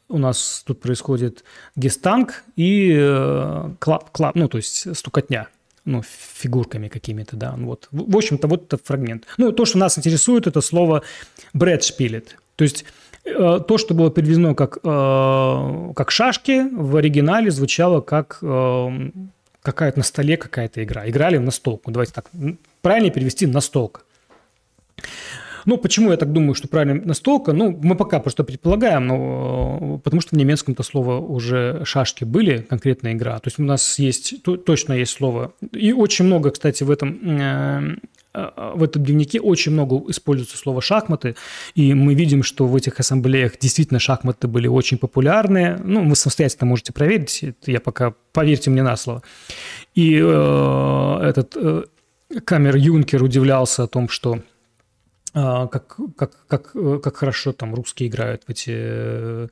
у 0.09 0.19
нас 0.19 0.63
тут 0.67 0.81
происходит 0.81 1.45
гестанг 1.75 2.45
и 2.57 2.95
э, 2.97 3.71
клап, 3.79 4.11
клап, 4.11 4.35
ну, 4.35 4.49
то 4.49 4.59
есть 4.59 4.97
стукотня, 4.97 5.49
ну, 5.85 6.03
фигурками 6.03 6.89
какими-то, 6.89 7.37
да, 7.37 7.55
вот. 7.57 7.89
В 7.91 8.17
общем-то, 8.17 8.49
вот 8.49 8.65
этот 8.67 8.87
фрагмент. 8.87 9.25
Ну, 9.39 9.53
то, 9.53 9.65
что 9.65 9.79
нас 9.79 9.99
интересует, 9.99 10.47
это 10.47 10.61
слово 10.61 11.03
бред 11.53 11.85
шпилет. 11.85 12.37
То 12.57 12.65
есть 12.65 12.85
Э, 13.27 13.61
то, 13.67 13.77
что 13.77 13.95
было 13.95 14.11
переведено 14.11 14.55
как, 14.55 14.79
э, 14.83 15.93
как 15.95 16.11
шашки, 16.11 16.69
в 16.73 16.97
оригинале 16.97 17.51
звучало 17.51 18.01
как 18.01 18.39
какая-то 19.63 19.99
на 19.99 20.05
столе 20.05 20.37
какая-то 20.37 20.85
игра. 20.85 21.09
Играли 21.09 21.39
на 21.39 21.51
столку. 21.51 21.91
Давайте 21.91 22.13
так, 22.13 22.31
правильно 22.83 23.11
перевести 23.11 23.47
на 23.47 23.61
столка. 23.61 24.03
Ну, 25.67 25.77
почему 25.77 26.11
я 26.11 26.17
так 26.17 26.33
думаю, 26.33 26.55
что 26.55 26.69
правильно 26.69 27.03
настолка? 27.05 27.53
Ну, 27.53 27.79
мы 27.83 27.97
пока 27.97 28.21
просто 28.21 28.45
предполагаем, 28.45 29.07
но 29.07 30.01
потому 30.03 30.21
что 30.21 30.35
в 30.35 30.39
немецком 30.39 30.75
это 30.75 30.83
слово 30.83 31.19
уже 31.19 31.83
шашки 31.85 32.25
были, 32.25 32.59
конкретная 32.59 33.13
игра. 33.13 33.39
То 33.39 33.49
есть 33.49 33.59
у 33.59 33.65
нас 33.65 33.99
есть, 33.99 34.43
точно 34.43 34.95
есть 34.95 35.13
слово. 35.13 35.53
И 35.73 35.93
очень 35.93 36.25
много, 36.25 36.51
кстати, 36.51 36.85
в 36.85 36.91
этом 36.91 38.01
в 38.75 38.83
этом 38.83 39.03
дневнике 39.03 39.41
очень 39.41 39.73
много 39.73 40.11
используется 40.11 40.59
слово 40.59 40.83
«шахматы», 40.83 41.37
и 41.75 41.95
мы 41.95 42.15
видим, 42.15 42.43
что 42.43 42.67
в 42.67 42.77
этих 42.77 43.01
ассамблеях 43.01 43.59
действительно 43.59 43.99
шахматы 43.99 44.47
были 44.47 44.69
очень 44.69 44.99
популярны. 44.99 45.79
Ну, 45.83 46.07
вы 46.07 46.17
самостоятельно 46.17 46.67
можете 46.67 46.93
проверить, 46.93 47.43
это 47.43 47.71
я 47.71 47.81
пока, 47.81 48.15
поверьте 48.33 48.71
мне 48.71 48.83
на 48.83 48.97
слово. 48.97 49.23
И 49.95 50.21
э, 50.23 51.21
этот 51.23 51.57
э, 51.57 51.85
Камер 52.45 52.77
Юнкер 52.77 53.23
удивлялся 53.23 53.85
о 53.85 53.87
том, 53.87 54.09
что 54.09 54.37
э, 54.37 54.41
как, 55.37 55.97
как, 56.17 56.47
как, 56.47 56.71
э, 56.75 56.99
как 57.03 57.17
хорошо 57.17 57.53
там 57.53 57.75
русские 57.75 58.09
играют 58.09 58.45
в 58.47 58.51
эти 58.51 58.71
э, 58.75 59.49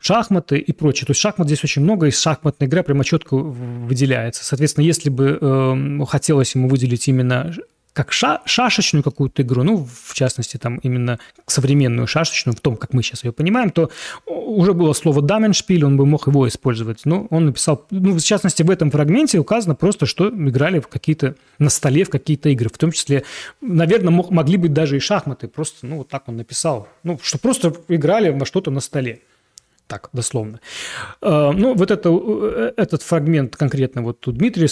шахматы 0.00 0.58
и 0.58 0.72
прочее. 0.72 1.06
То 1.06 1.12
есть 1.12 1.20
шахмат 1.20 1.46
здесь 1.46 1.62
очень 1.62 1.82
много, 1.82 2.06
и 2.06 2.10
шахматная 2.10 2.66
игра 2.66 2.82
прямо 2.82 3.04
четко 3.04 3.36
выделяется. 3.36 4.44
Соответственно, 4.44 4.84
если 4.84 5.10
бы 5.10 5.38
э, 5.40 6.04
хотелось 6.06 6.54
ему 6.56 6.68
выделить 6.68 7.06
именно 7.06 7.52
как 7.92 8.12
ша 8.12 8.40
шашечную 8.46 9.02
какую-то 9.02 9.42
игру, 9.42 9.62
ну, 9.62 9.86
в 9.92 10.14
частности, 10.14 10.56
там 10.56 10.76
именно 10.78 11.18
современную 11.46 12.06
шашечную, 12.06 12.56
в 12.56 12.60
том, 12.60 12.76
как 12.76 12.94
мы 12.94 13.02
сейчас 13.02 13.24
ее 13.24 13.32
понимаем, 13.32 13.70
то 13.70 13.90
уже 14.26 14.72
было 14.72 14.92
слово 14.94 15.20
«даменшпиль», 15.20 15.84
он 15.84 15.96
бы 15.96 16.06
мог 16.06 16.26
его 16.26 16.48
использовать. 16.48 17.02
Но 17.04 17.26
он 17.30 17.46
написал, 17.46 17.86
ну, 17.90 18.14
в 18.14 18.20
частности, 18.20 18.62
в 18.62 18.70
этом 18.70 18.90
фрагменте 18.90 19.38
указано 19.38 19.74
просто, 19.74 20.06
что 20.06 20.28
играли 20.28 20.80
в 20.80 20.88
какие-то, 20.88 21.34
на 21.58 21.68
столе 21.68 22.04
в 22.04 22.10
какие-то 22.10 22.48
игры, 22.48 22.70
в 22.72 22.78
том 22.78 22.92
числе, 22.92 23.24
наверное, 23.60 24.10
мог, 24.10 24.30
могли 24.30 24.56
быть 24.56 24.72
даже 24.72 24.96
и 24.96 25.00
шахматы, 25.00 25.48
просто, 25.48 25.86
ну, 25.86 25.98
вот 25.98 26.08
так 26.08 26.28
он 26.28 26.36
написал, 26.36 26.88
ну, 27.02 27.18
что 27.22 27.38
просто 27.38 27.74
играли 27.88 28.30
во 28.30 28.46
что-то 28.46 28.70
на 28.70 28.80
столе 28.80 29.20
так, 29.92 30.08
дословно. 30.14 30.58
А, 31.20 31.52
ну, 31.52 31.74
вот 31.74 31.90
это, 31.90 32.08
э, 32.08 32.72
этот 32.78 33.02
фрагмент 33.02 33.56
конкретно 33.56 34.00
вот 34.00 34.26
у 34.26 34.32
Дмитрия 34.32 34.68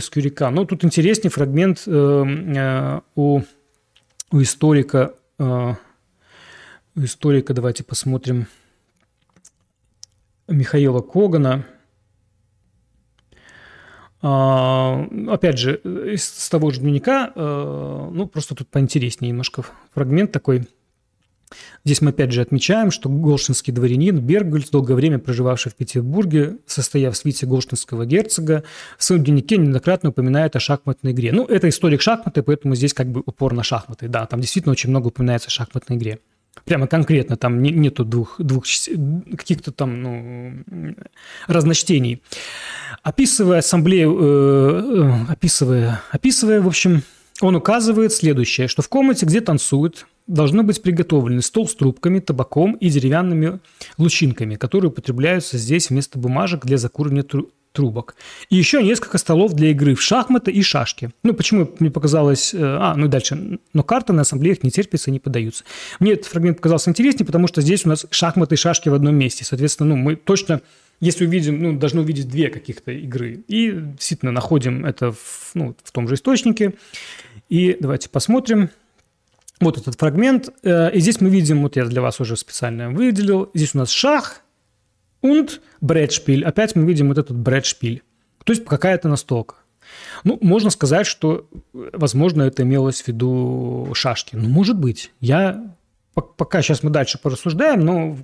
Скюрика, 0.00 0.50
ну, 0.50 0.64
тут 0.64 0.84
интереснее 0.84 1.30
фрагмент 1.30 1.84
э, 1.86 1.90
э, 1.92 3.00
у, 3.14 3.42
у 4.32 4.42
историка, 4.42 5.14
у 5.38 5.76
историка, 6.96 7.54
давайте 7.54 7.84
посмотрим, 7.84 8.46
Михаила 10.48 11.02
Когана. 11.02 11.64
А, 14.22 15.06
опять 15.28 15.58
же, 15.58 15.76
из 16.14 16.48
того 16.48 16.72
же 16.72 16.80
дневника, 16.80 17.32
ну, 17.36 18.26
просто 18.26 18.56
тут 18.56 18.68
поинтереснее 18.68 19.30
немножко 19.30 19.64
фрагмент 19.92 20.32
такой– 20.32 20.66
Здесь 21.84 22.00
мы 22.00 22.10
опять 22.10 22.32
же 22.32 22.40
отмечаем, 22.40 22.90
что 22.90 23.08
голштинский 23.08 23.72
дворянин 23.72 24.18
Бергольц, 24.18 24.70
долгое 24.70 24.94
время 24.94 25.18
проживавший 25.18 25.70
в 25.70 25.74
Петербурге, 25.74 26.58
состояв 26.66 27.14
в 27.14 27.16
свите 27.16 27.46
голштинского 27.46 28.06
герцога, 28.06 28.64
в 28.98 29.04
своем 29.04 29.22
дневнике 29.24 29.56
неоднократно 29.56 30.10
упоминает 30.10 30.56
о 30.56 30.60
шахматной 30.60 31.12
игре. 31.12 31.32
Ну, 31.32 31.44
это 31.44 31.68
историк 31.68 32.02
шахматы, 32.02 32.42
поэтому 32.42 32.74
здесь 32.74 32.94
как 32.94 33.08
бы 33.08 33.22
упор 33.24 33.52
на 33.52 33.62
шахматы. 33.62 34.08
Да, 34.08 34.26
там 34.26 34.40
действительно 34.40 34.72
очень 34.72 34.90
много 34.90 35.08
упоминается 35.08 35.48
о 35.48 35.50
шахматной 35.50 35.96
игре. 35.96 36.20
Прямо 36.64 36.86
конкретно, 36.86 37.36
там 37.36 37.60
не, 37.62 37.70
нету 37.70 38.04
двух, 38.04 38.36
двух 38.38 38.64
каких-то 39.36 39.72
там 39.72 40.02
ну, 40.02 40.94
разночтений. 41.46 42.22
Описывая 43.02 43.58
ассамблею, 43.58 44.16
э, 44.18 45.26
э, 45.28 45.32
описывая, 45.32 46.00
описывая, 46.10 46.60
в 46.60 46.66
общем, 46.66 47.02
он 47.40 47.56
указывает 47.56 48.12
следующее, 48.12 48.68
что 48.68 48.82
в 48.82 48.88
комнате, 48.88 49.26
где 49.26 49.40
танцуют, 49.40 50.06
должны 50.26 50.62
быть 50.62 50.82
приготовлены 50.82 51.42
стол 51.42 51.68
с 51.68 51.74
трубками, 51.74 52.18
табаком 52.18 52.74
и 52.74 52.88
деревянными 52.88 53.60
лучинками, 53.98 54.56
которые 54.56 54.90
употребляются 54.90 55.58
здесь 55.58 55.90
вместо 55.90 56.18
бумажек 56.18 56.64
для 56.64 56.78
закуривания 56.78 57.24
трубок. 57.72 58.14
И 58.50 58.56
еще 58.56 58.82
несколько 58.82 59.18
столов 59.18 59.52
для 59.52 59.70
игры 59.70 59.94
в 59.94 60.00
шахматы 60.00 60.52
и 60.52 60.62
шашки. 60.62 61.10
Ну, 61.24 61.34
почему 61.34 61.68
мне 61.80 61.90
показалось... 61.90 62.54
Э, 62.54 62.58
а, 62.62 62.94
ну 62.94 63.06
и 63.06 63.08
дальше. 63.08 63.58
Но 63.72 63.82
карты 63.82 64.12
на 64.12 64.22
ассамблеях 64.22 64.62
не 64.62 64.70
терпятся 64.70 65.10
и 65.10 65.12
не 65.12 65.18
подаются. 65.18 65.64
Мне 65.98 66.12
этот 66.12 66.26
фрагмент 66.26 66.58
показался 66.58 66.90
интереснее, 66.90 67.26
потому 67.26 67.48
что 67.48 67.60
здесь 67.60 67.84
у 67.84 67.88
нас 67.88 68.06
шахматы 68.10 68.54
и 68.54 68.58
шашки 68.58 68.88
в 68.88 68.94
одном 68.94 69.16
месте. 69.16 69.44
Соответственно, 69.44 69.96
ну, 69.96 69.96
мы 69.96 70.16
точно 70.16 70.62
если 71.00 71.26
увидим, 71.26 71.60
ну, 71.60 71.76
должны 71.76 72.02
увидеть 72.02 72.28
две 72.28 72.48
каких-то 72.48 72.92
игры. 72.92 73.44
И 73.48 73.72
действительно 73.72 74.30
находим 74.30 74.86
это 74.86 75.10
в, 75.10 75.50
ну, 75.54 75.74
в 75.82 75.90
том 75.90 76.06
же 76.08 76.14
источнике. 76.14 76.74
И 77.48 77.76
давайте 77.78 78.08
посмотрим. 78.08 78.70
Вот 79.64 79.78
этот 79.78 79.98
фрагмент. 79.98 80.50
Э, 80.62 80.92
и 80.92 81.00
здесь 81.00 81.20
мы 81.20 81.30
видим, 81.30 81.62
вот 81.62 81.76
я 81.76 81.84
для 81.84 82.02
вас 82.02 82.20
уже 82.20 82.36
специально 82.36 82.90
выделил, 82.90 83.50
здесь 83.54 83.74
у 83.74 83.78
нас 83.78 83.90
шах 83.90 84.42
und 85.22 85.60
брэдшпиль. 85.80 86.44
Опять 86.44 86.76
мы 86.76 86.86
видим 86.86 87.08
вот 87.08 87.18
этот 87.18 87.36
брэдшпиль. 87.36 88.02
То 88.44 88.52
есть 88.52 88.64
какая-то 88.64 89.08
настолка. 89.08 89.56
Ну, 90.22 90.38
можно 90.40 90.70
сказать, 90.70 91.06
что, 91.06 91.48
возможно, 91.72 92.42
это 92.42 92.62
имелось 92.62 93.02
в 93.02 93.08
виду 93.08 93.90
шашки. 93.94 94.36
Ну, 94.36 94.48
может 94.48 94.78
быть. 94.78 95.12
Я 95.20 95.74
пока 96.14 96.62
сейчас 96.62 96.82
мы 96.82 96.90
дальше 96.90 97.18
порассуждаем, 97.18 97.80
но 97.80 98.16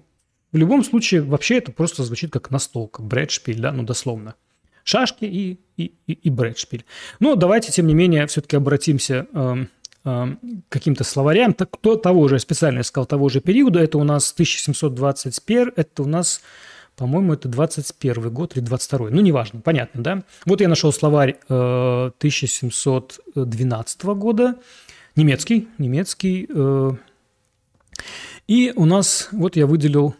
в 0.53 0.57
любом 0.57 0.85
случае 0.85 1.23
вообще 1.23 1.59
это 1.59 1.73
просто 1.73 2.05
звучит 2.05 2.33
как 2.33 2.51
настолка, 2.51 3.03
брэдшпиль, 3.03 3.61
да, 3.61 3.73
ну, 3.73 3.83
дословно. 3.83 4.35
Шашки 4.85 5.25
и, 5.25 5.61
и, 5.77 5.93
и, 6.07 6.13
и 6.13 6.31
брэдшпиль. 6.31 6.85
Но 7.19 7.35
давайте, 7.35 7.71
тем 7.71 7.87
не 7.87 7.95
менее, 7.95 8.27
все-таки 8.27 8.57
обратимся 8.57 9.27
э, 9.33 9.67
каким-то 10.03 11.05
словарям 11.05 11.53
то, 11.53 11.97
того 11.97 12.29
же, 12.29 12.39
специально 12.39 12.83
сказал, 12.83 13.07
того 13.07 13.29
же 13.29 13.41
периода. 13.41 13.81
Это 13.81 13.99
у 13.99 14.05
нас 14.05 14.33
1721, 14.33 15.73
это 15.77 16.03
у 16.03 16.07
нас, 16.07 16.41
по-моему, 16.97 17.35
это 17.35 17.49
21 17.49 18.31
год 18.33 18.57
или 18.57 18.65
22 18.65 19.11
Ну, 19.11 19.21
неважно, 19.21 19.61
понятно, 19.61 20.03
да? 20.03 20.23
Вот 20.47 20.61
я 20.63 20.69
нашел 20.69 20.93
словарь 20.93 21.37
э, 21.49 21.55
1712 22.19 24.03
года, 24.05 24.57
немецкий, 25.17 25.69
немецкий. 25.79 26.49
Э, 26.49 26.93
и 28.49 28.73
у 28.75 28.87
нас, 28.87 29.29
вот 29.33 29.57
я 29.57 29.67
выделил 29.67 30.15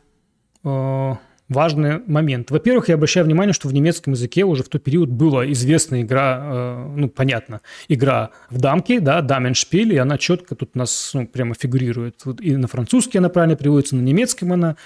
э, 0.63 1.15
важный 1.51 1.99
момент. 2.07 2.51
Во-первых, 2.51 2.89
я 2.89 2.95
обращаю 2.95 3.27
внимание, 3.27 3.53
что 3.53 3.69
в 3.69 3.75
немецком 3.75 4.15
языке 4.15 4.45
уже 4.45 4.63
в 4.63 4.69
тот 4.69 4.83
период 4.83 5.11
была 5.11 5.51
известная 5.53 6.03
игра, 6.03 6.41
э, 6.43 6.93
ну, 6.97 7.09
понятно, 7.09 7.61
игра 7.89 8.31
в 8.49 8.59
дамки, 8.59 9.01
да, 9.01 9.21
Даменшпиль, 9.21 9.93
и 9.93 9.99
она 9.99 10.17
четко 10.17 10.55
тут 10.55 10.71
у 10.75 10.79
нас 10.79 11.11
ну, 11.13 11.27
прямо 11.27 11.55
фигурирует. 11.55 12.23
И 12.41 12.57
на 12.57 12.69
французский 12.69 13.19
она 13.19 13.29
правильно 13.29 13.57
переводится, 13.57 13.97
на 13.97 14.01
немецком 14.01 14.53
она. 14.53 14.77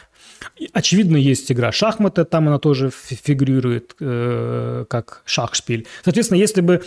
Очевидно, 0.72 1.16
есть 1.16 1.52
игра 1.52 1.70
шахматы, 1.70 2.24
там 2.24 2.48
она 2.48 2.58
тоже 2.58 2.90
фигурирует 2.90 3.94
э, 4.00 4.86
как 4.88 5.22
шахшпиль. 5.26 5.86
Соответственно, 6.02 6.38
если 6.38 6.62
бы 6.62 6.82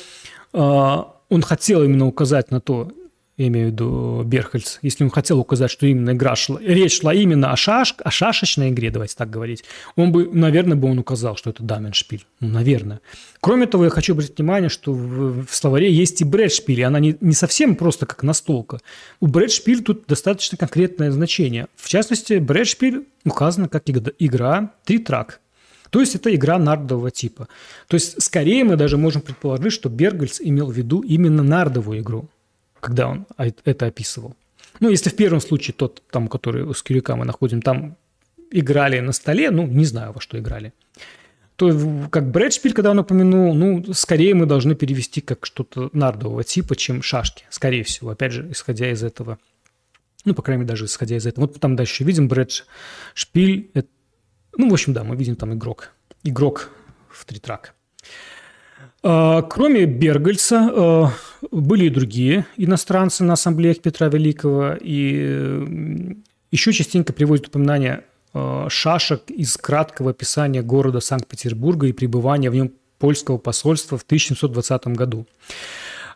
э, 0.53 0.97
он 1.29 1.41
хотел 1.43 1.83
именно 1.83 2.07
указать 2.07 2.49
на 2.49 2.59
то, 2.59 2.91
я 3.37 3.47
имею 3.47 3.67
в 3.67 3.71
виду 3.71 4.23
Берхальц, 4.25 4.79
если 4.81 5.03
он 5.03 5.11
хотел 5.11 5.39
указать, 5.39 5.69
что 5.69 5.85
именно 5.85 6.11
игра 6.11 6.35
шла, 6.35 6.59
речь 6.59 6.99
шла 6.99 7.13
именно 7.13 7.51
о, 7.51 7.55
шаш, 7.55 7.93
о 8.03 8.09
шашечной 8.09 8.69
игре, 8.69 8.89
давайте 8.89 9.15
так 9.15 9.29
говорить, 9.29 9.63
он 9.95 10.11
бы, 10.11 10.27
наверное, 10.31 10.75
бы 10.75 10.89
он 10.89 10.97
указал, 10.97 11.35
что 11.35 11.51
это 11.51 11.61
Даменшпиль. 11.61 12.25
Ну, 12.39 12.49
наверное. 12.49 12.99
Кроме 13.39 13.67
того, 13.67 13.83
я 13.83 13.89
хочу 13.91 14.13
обратить 14.13 14.37
внимание, 14.37 14.69
что 14.69 14.91
в, 14.91 15.45
в 15.45 15.53
словаре 15.55 15.93
есть 15.93 16.19
и 16.21 16.25
Брэдшпиль, 16.25 16.79
и 16.79 16.83
она 16.83 16.99
не, 16.99 17.15
не 17.21 17.33
совсем 17.33 17.75
просто 17.75 18.07
как 18.07 18.23
настолка. 18.23 18.79
У 19.19 19.27
Брэдшпиль 19.27 19.83
тут 19.83 20.07
достаточно 20.07 20.57
конкретное 20.57 21.11
значение. 21.11 21.67
В 21.75 21.89
частности, 21.89 22.39
Брэдшпиль 22.39 23.05
указано 23.23 23.69
как 23.69 23.83
игра 23.87 24.71
три-трак. 24.83 25.41
То 25.91 25.99
есть 25.99 26.15
это 26.15 26.33
игра 26.33 26.57
нардового 26.57 27.11
типа. 27.11 27.47
То 27.87 27.95
есть 27.95 28.21
скорее 28.21 28.63
мы 28.63 28.77
даже 28.77 28.97
можем 28.97 29.21
предположить, 29.21 29.73
что 29.73 29.89
Бергельс 29.89 30.41
имел 30.41 30.71
в 30.71 30.73
виду 30.73 31.01
именно 31.01 31.43
нардовую 31.43 31.99
игру 31.99 32.29
когда 32.79 33.07
он 33.07 33.25
это 33.37 33.85
описывал. 33.85 34.35
Ну, 34.79 34.89
если 34.89 35.09
в 35.09 35.15
первом 35.15 35.41
случае 35.41 35.73
тот, 35.73 36.03
там, 36.11 36.27
который 36.27 36.63
у 36.63 36.73
Скирюка 36.73 37.15
мы 37.15 37.25
находим, 37.25 37.61
там 37.61 37.97
играли 38.51 38.99
на 38.99 39.11
столе, 39.11 39.51
ну, 39.51 39.65
не 39.65 39.85
знаю, 39.85 40.13
во 40.13 40.21
что 40.21 40.37
играли, 40.37 40.73
то 41.55 41.71
как 42.11 42.29
Брэдшпиль, 42.29 42.73
когда 42.73 42.91
он 42.91 42.99
упомянул, 42.99 43.53
ну, 43.55 43.93
скорее 43.93 44.35
мы 44.35 44.45
должны 44.45 44.75
перевести 44.75 45.21
как 45.21 45.45
что-то 45.45 45.89
нардового 45.91 46.43
типа, 46.43 46.75
чем 46.75 47.01
шашки, 47.01 47.45
скорее 47.49 47.83
всего, 47.83 48.11
опять 48.11 48.31
же, 48.31 48.51
исходя 48.51 48.91
из 48.91 49.03
этого. 49.03 49.39
Ну, 50.23 50.35
по 50.35 50.43
крайней 50.43 50.61
мере, 50.61 50.69
даже 50.69 50.85
исходя 50.85 51.15
из 51.15 51.25
этого. 51.25 51.47
Вот 51.47 51.59
там 51.59 51.75
дальше 51.75 52.03
видим 52.03 52.27
Брэдшпиль. 52.27 53.71
Ну, 54.55 54.69
в 54.69 54.73
общем, 54.73 54.93
да, 54.93 55.03
мы 55.03 55.15
видим 55.15 55.35
там 55.35 55.53
игрок. 55.53 55.93
Игрок 56.23 56.69
в 57.09 57.25
три. 57.25 57.41
А, 57.47 57.59
кроме 59.07 59.85
Бергельса 59.85 60.69
а, 60.69 61.11
были 61.51 61.85
и 61.85 61.89
другие 61.89 62.45
иностранцы 62.57 63.23
на 63.23 63.33
ассамблеях 63.33 63.79
Петра 63.79 64.09
Великого, 64.09 64.73
и 64.79 66.05
еще 66.51 66.73
частенько 66.73 67.13
приводят 67.13 67.47
упоминания 67.47 68.03
а, 68.33 68.67
шашек 68.69 69.29
из 69.29 69.55
краткого 69.55 70.11
описания 70.11 70.61
города 70.61 70.99
Санкт-Петербурга 70.99 71.87
и 71.87 71.93
пребывания 71.93 72.49
в 72.49 72.55
нем 72.55 72.73
польского 72.99 73.37
посольства 73.37 73.97
в 73.97 74.03
1720 74.03 74.87
году. 74.87 75.25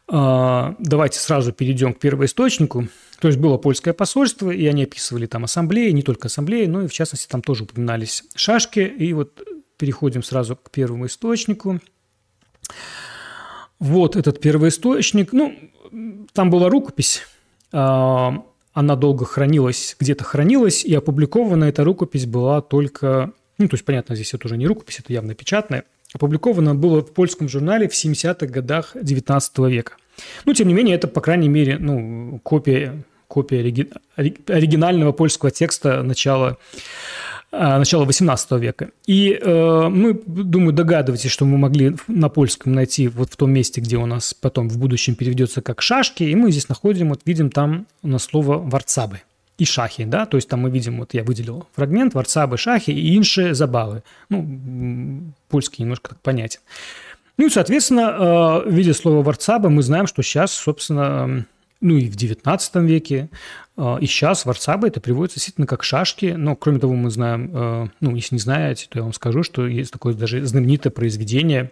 Давайте 0.07 1.19
сразу 1.19 1.53
перейдем 1.53 1.93
к 1.93 1.99
первоисточнику. 1.99 2.89
То 3.21 3.29
есть 3.29 3.39
было 3.39 3.57
польское 3.57 3.93
посольство, 3.93 4.49
и 4.49 4.65
они 4.65 4.83
описывали 4.83 5.25
там 5.27 5.45
ассамблеи, 5.45 5.91
не 5.91 6.01
только 6.01 6.27
ассамблеи, 6.27 6.65
но 6.65 6.81
и 6.81 6.87
в 6.87 6.91
частности 6.91 7.29
там 7.29 7.41
тоже 7.41 7.63
упоминались 7.63 8.23
шашки. 8.35 8.79
И 8.79 9.13
вот 9.13 9.41
переходим 9.77 10.23
сразу 10.23 10.57
к 10.57 10.69
первому 10.71 11.05
источнику– 11.05 11.79
вот 13.79 14.15
этот 14.15 14.39
первоисточник. 14.39 15.33
Ну, 15.33 15.55
там 16.33 16.49
была 16.49 16.69
рукопись. 16.69 17.23
А, 17.71 18.43
она 18.73 18.95
долго 18.95 19.25
хранилась, 19.25 19.95
где-то 19.99 20.23
хранилась, 20.23 20.85
и 20.85 20.93
опубликована 20.93 21.65
эта 21.65 21.83
рукопись 21.83 22.25
была 22.25 22.61
только... 22.61 23.31
Ну, 23.57 23.67
то 23.67 23.75
есть, 23.75 23.85
понятно, 23.85 24.15
здесь 24.15 24.33
это 24.33 24.47
уже 24.47 24.57
не 24.57 24.67
рукопись, 24.67 24.99
это 24.99 25.11
явно 25.11 25.35
печатная. 25.35 25.83
Опубликована 26.13 26.75
была 26.75 27.01
в 27.01 27.11
польском 27.11 27.49
журнале 27.49 27.87
в 27.87 27.93
70-х 27.93 28.47
годах 28.47 28.95
XIX 28.95 29.69
века. 29.69 29.93
Ну, 30.45 30.53
тем 30.53 30.67
не 30.67 30.73
менее, 30.73 30.95
это, 30.95 31.07
по 31.07 31.21
крайней 31.21 31.49
мере, 31.49 31.77
ну, 31.79 32.39
копия, 32.43 33.03
копия 33.27 33.59
оригинального 34.17 35.11
польского 35.11 35.51
текста 35.51 36.03
начала 36.03 36.57
начала 37.51 38.05
XVIII 38.05 38.59
века. 38.59 38.91
И 39.05 39.31
э, 39.31 39.87
мы, 39.89 40.13
думаю, 40.25 40.73
догадываетесь, 40.73 41.31
что 41.31 41.45
мы 41.45 41.57
могли 41.57 41.95
на 42.07 42.29
польском 42.29 42.73
найти 42.73 43.07
вот 43.07 43.33
в 43.33 43.35
том 43.35 43.51
месте, 43.51 43.81
где 43.81 43.97
у 43.97 44.05
нас 44.05 44.33
потом 44.33 44.69
в 44.69 44.77
будущем 44.77 45.15
переведется 45.15 45.61
как 45.61 45.81
шашки, 45.81 46.23
и 46.23 46.35
мы 46.35 46.51
здесь 46.51 46.69
находим, 46.69 47.09
вот 47.09 47.21
видим 47.25 47.49
там 47.49 47.87
на 48.03 48.19
слово 48.19 48.57
варцабы 48.57 49.21
и 49.57 49.65
шахи, 49.65 50.05
да, 50.05 50.25
то 50.25 50.37
есть 50.37 50.49
там 50.49 50.61
мы 50.61 50.71
видим, 50.71 50.99
вот 50.99 51.13
я 51.13 51.23
выделил 51.23 51.67
фрагмент, 51.75 52.15
варцабы, 52.15 52.57
шахи 52.57 52.91
и 52.91 53.15
иншие 53.15 53.53
забавы. 53.53 54.01
Ну, 54.29 55.33
польский 55.49 55.83
немножко 55.83 56.09
так 56.09 56.21
понятен. 56.21 56.61
Ну 57.37 57.45
и, 57.47 57.49
соответственно, 57.49 58.63
э, 58.65 58.69
в 58.69 58.73
виде 58.73 58.93
слова 58.93 59.21
варцабы 59.21 59.69
мы 59.69 59.83
знаем, 59.83 60.07
что 60.07 60.23
сейчас, 60.23 60.51
собственно, 60.51 61.45
ну 61.79 61.97
и 61.97 62.09
в 62.09 62.15
XIX 62.15 62.85
веке, 62.85 63.29
а, 63.70 63.70
и 63.99 64.05
сейчас 64.05 64.45
варцабы 64.45 64.87
это 64.87 65.01
приводится 65.01 65.37
действительно 65.37 65.67
как 65.67 65.83
шашки, 65.83 66.35
но 66.37 66.55
кроме 66.55 66.79
того 66.79 66.93
мы 66.93 67.09
знаем, 67.09 67.51
а, 67.53 67.87
ну 67.99 68.15
если 68.15 68.35
не 68.35 68.39
знаете, 68.39 68.87
то 68.89 68.99
я 68.99 69.03
вам 69.03 69.13
скажу, 69.13 69.43
что 69.43 69.65
есть 69.67 69.91
такое 69.91 70.13
даже 70.13 70.45
знаменитое 70.45 70.91
произведение 70.91 71.71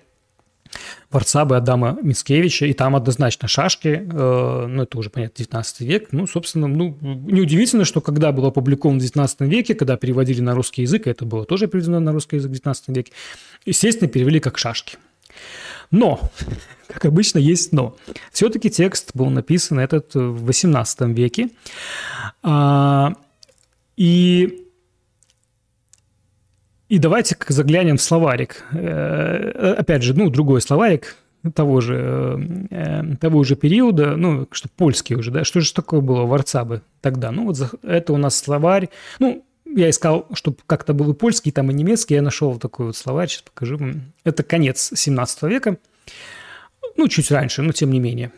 Варцабы 1.10 1.57
Адама 1.57 1.97
Мицкевича, 2.01 2.68
и 2.68 2.74
там 2.74 2.95
однозначно 2.95 3.47
шашки, 3.47 3.88
э, 3.88 4.66
ну, 4.68 4.84
это 4.84 4.97
уже, 4.99 5.10
понятно, 5.10 5.38
19 5.38 5.80
век. 5.82 6.10
Ну, 6.12 6.28
собственно, 6.28 6.68
ну, 6.68 6.95
неудивительно, 7.01 7.86
что 7.86 8.01
когда 8.01 8.32
было 8.32 8.49
опубликовано 8.49 8.99
в 8.99 9.01
19 9.01 9.41
веке, 9.41 9.74
когда 9.74 9.97
переводили 9.97 10.41
на 10.41 10.53
русский 10.53 10.84
язык, 10.84 11.07
это 11.07 11.26
было 11.26 11.45
тоже 11.45 11.68
переведено 11.68 11.99
на 11.99 12.12
русский 12.12 12.36
язык 12.36 12.51
в 12.51 12.53
19 12.53 12.89
веке, 12.89 13.12
естественно, 13.66 14.07
перевели 14.07 14.39
как 14.39 14.60
шашки. 14.60 14.97
Но, 15.92 16.20
как 16.88 17.06
обычно, 17.06 17.40
есть 17.40 17.74
но. 17.74 17.96
Все-таки 18.32 18.70
текст 18.70 19.12
был 19.14 19.30
написан 19.30 19.80
этот 19.80 20.14
в 20.16 20.48
XVIII 20.50 21.14
веке. 21.14 21.50
А, 22.44 23.14
и 23.98 24.66
и 26.90 26.98
давайте 26.98 27.38
заглянем 27.48 27.98
в 27.98 28.02
словарик. 28.02 28.64
Э, 28.72 29.76
опять 29.78 30.02
же, 30.02 30.16
ну, 30.16 30.32
другой 30.32 30.60
словарик 30.60 31.18
того 31.54 31.82
же, 31.82 32.68
э, 32.72 33.16
того 33.18 33.44
же 33.44 33.56
периода, 33.56 34.16
ну, 34.16 34.48
что 34.52 34.70
польский 34.76 35.16
уже, 35.16 35.30
да, 35.30 35.44
что 35.44 35.62
же 35.62 35.72
такое 35.72 36.02
было 36.02 36.26
варцабы 36.26 36.82
тогда? 37.02 37.32
Ну, 37.32 37.46
вот 37.46 37.76
это 37.84 38.12
у 38.12 38.18
нас 38.18 38.40
словарь, 38.40 38.90
ну, 39.20 39.46
я 39.76 39.89
искал, 39.89 40.28
чтобы 40.34 40.57
как-то 40.65 40.93
был 40.93 41.11
и 41.11 41.13
польский, 41.13 41.51
там 41.51 41.70
и 41.72 41.74
немецкий, 41.74 42.15
я 42.15 42.22
нашел 42.22 42.57
такой 42.57 42.88
вот 42.88 42.97
словарь, 42.97 43.30
сейчас 43.30 43.43
покажу 43.43 43.78
вам. 43.78 44.13
Это 44.24 44.43
конец 44.43 44.91
17 44.95 45.43
века, 45.43 45.78
ну, 46.97 47.07
чуть 47.07 47.32
раньше, 47.32 47.61
но 47.61 47.72
тем 47.72 47.91
не 47.91 47.99
менее. 47.99 48.32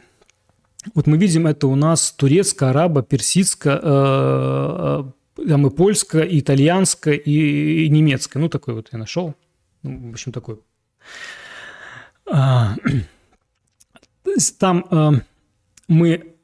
Вот 0.94 1.08
мы 1.08 1.18
видим, 1.18 1.48
это 1.48 1.68
у 1.68 1.76
нас 1.76 2.12
турецко, 2.12 2.70
арабо, 2.70 3.04
персидско, 3.04 3.80
э, 3.82 5.04
э, 5.44 5.48
там 5.48 5.68
и 5.68 5.70
польско, 5.70 6.20
и 6.22 6.40
итальянско, 6.40 7.12
и, 7.12 7.88
немецко. 7.90 8.40
Ну, 8.40 8.50
такой 8.50 8.74
вот 8.74 8.90
я 8.92 8.98
нашел. 8.98 9.36
Ну, 9.84 10.10
в 10.10 10.12
общем, 10.14 10.32
такой. 10.32 10.60
А, 12.26 12.76
там 14.60 14.86
э, 14.90 15.12
мы 15.88 16.36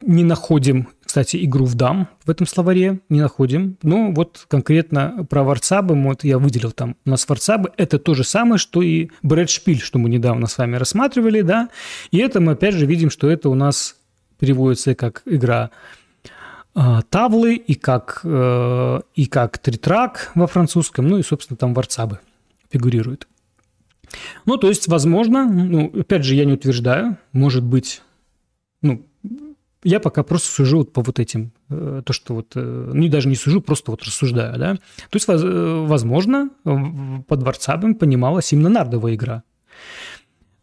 не 0.00 0.24
находим 0.24 0.88
кстати, 1.06 1.42
игру 1.44 1.64
в 1.64 1.74
дам 1.74 2.08
в 2.24 2.30
этом 2.30 2.46
словаре 2.46 3.00
не 3.08 3.20
находим. 3.20 3.78
Но 3.82 4.10
вот 4.10 4.44
конкретно 4.48 5.26
про 5.30 5.44
варцабы, 5.44 5.94
вот 5.94 6.24
я 6.24 6.38
выделил 6.38 6.72
там 6.72 6.96
у 7.04 7.10
нас 7.10 7.28
варцабы, 7.28 7.72
это 7.76 7.98
то 7.98 8.14
же 8.14 8.24
самое, 8.24 8.58
что 8.58 8.82
и 8.82 9.08
брэдшпиль, 9.22 9.80
что 9.80 9.98
мы 9.98 10.08
недавно 10.10 10.46
с 10.46 10.58
вами 10.58 10.76
рассматривали, 10.76 11.42
да. 11.42 11.70
И 12.10 12.18
это 12.18 12.40
мы 12.40 12.52
опять 12.52 12.74
же 12.74 12.86
видим, 12.86 13.10
что 13.10 13.30
это 13.30 13.48
у 13.48 13.54
нас 13.54 13.96
переводится 14.38 14.94
как 14.94 15.22
игра 15.24 15.70
э, 16.74 17.00
тавлы 17.08 17.54
и 17.54 17.74
как, 17.74 18.20
э, 18.24 19.00
и 19.14 19.26
как 19.26 19.58
тритрак 19.58 20.32
во 20.34 20.46
французском, 20.46 21.06
ну 21.06 21.18
и, 21.18 21.22
собственно, 21.22 21.56
там 21.56 21.72
варцабы 21.72 22.18
фигурируют. 22.70 23.28
Ну, 24.44 24.56
то 24.56 24.68
есть, 24.68 24.88
возможно, 24.88 25.46
ну, 25.46 25.92
опять 25.98 26.24
же, 26.24 26.34
я 26.34 26.44
не 26.44 26.52
утверждаю, 26.52 27.16
может 27.32 27.64
быть, 27.64 28.02
ну, 28.82 29.04
я 29.86 30.00
пока 30.00 30.24
просто 30.24 30.48
сужу 30.52 30.78
вот 30.78 30.92
по 30.92 31.00
вот 31.00 31.20
этим, 31.20 31.52
э, 31.70 32.02
то, 32.04 32.12
что 32.12 32.34
вот, 32.34 32.52
э, 32.56 32.90
ну, 32.92 33.08
даже 33.08 33.28
не 33.28 33.36
сужу, 33.36 33.60
просто 33.60 33.92
вот 33.92 34.02
рассуждаю, 34.02 34.58
да. 34.58 34.74
То 34.74 35.14
есть, 35.14 35.28
э, 35.28 35.84
возможно, 35.86 36.50
под 36.64 37.38
Дворцабым 37.38 37.94
понималась 37.94 38.52
именно 38.52 38.68
нардовая 38.68 39.14
игра. 39.14 39.42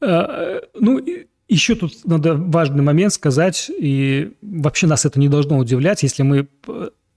Ну, 0.02 1.06
еще 1.48 1.76
тут 1.76 1.94
надо 2.04 2.36
важный 2.36 2.84
момент 2.84 3.14
сказать, 3.14 3.72
и 3.80 4.34
вообще 4.42 4.88
нас 4.88 5.06
это 5.06 5.18
не 5.18 5.30
должно 5.30 5.58
удивлять, 5.58 6.04
если 6.04 6.24
мы 6.24 6.50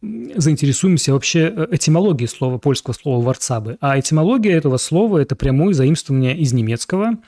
заинтересуемся 0.00 1.12
вообще 1.12 1.66
этимологией 1.72 2.28
слова, 2.28 2.59
польского 2.59 2.94
слова 2.94 3.24
«варцабы». 3.24 3.78
А 3.80 3.98
этимология 3.98 4.57
этого 4.57 4.76
слова– 4.76 5.18
это 5.22 5.34
прямое 5.34 5.74
заимствование 5.74 6.38
из 6.38 6.52
немецкого. 6.52 7.18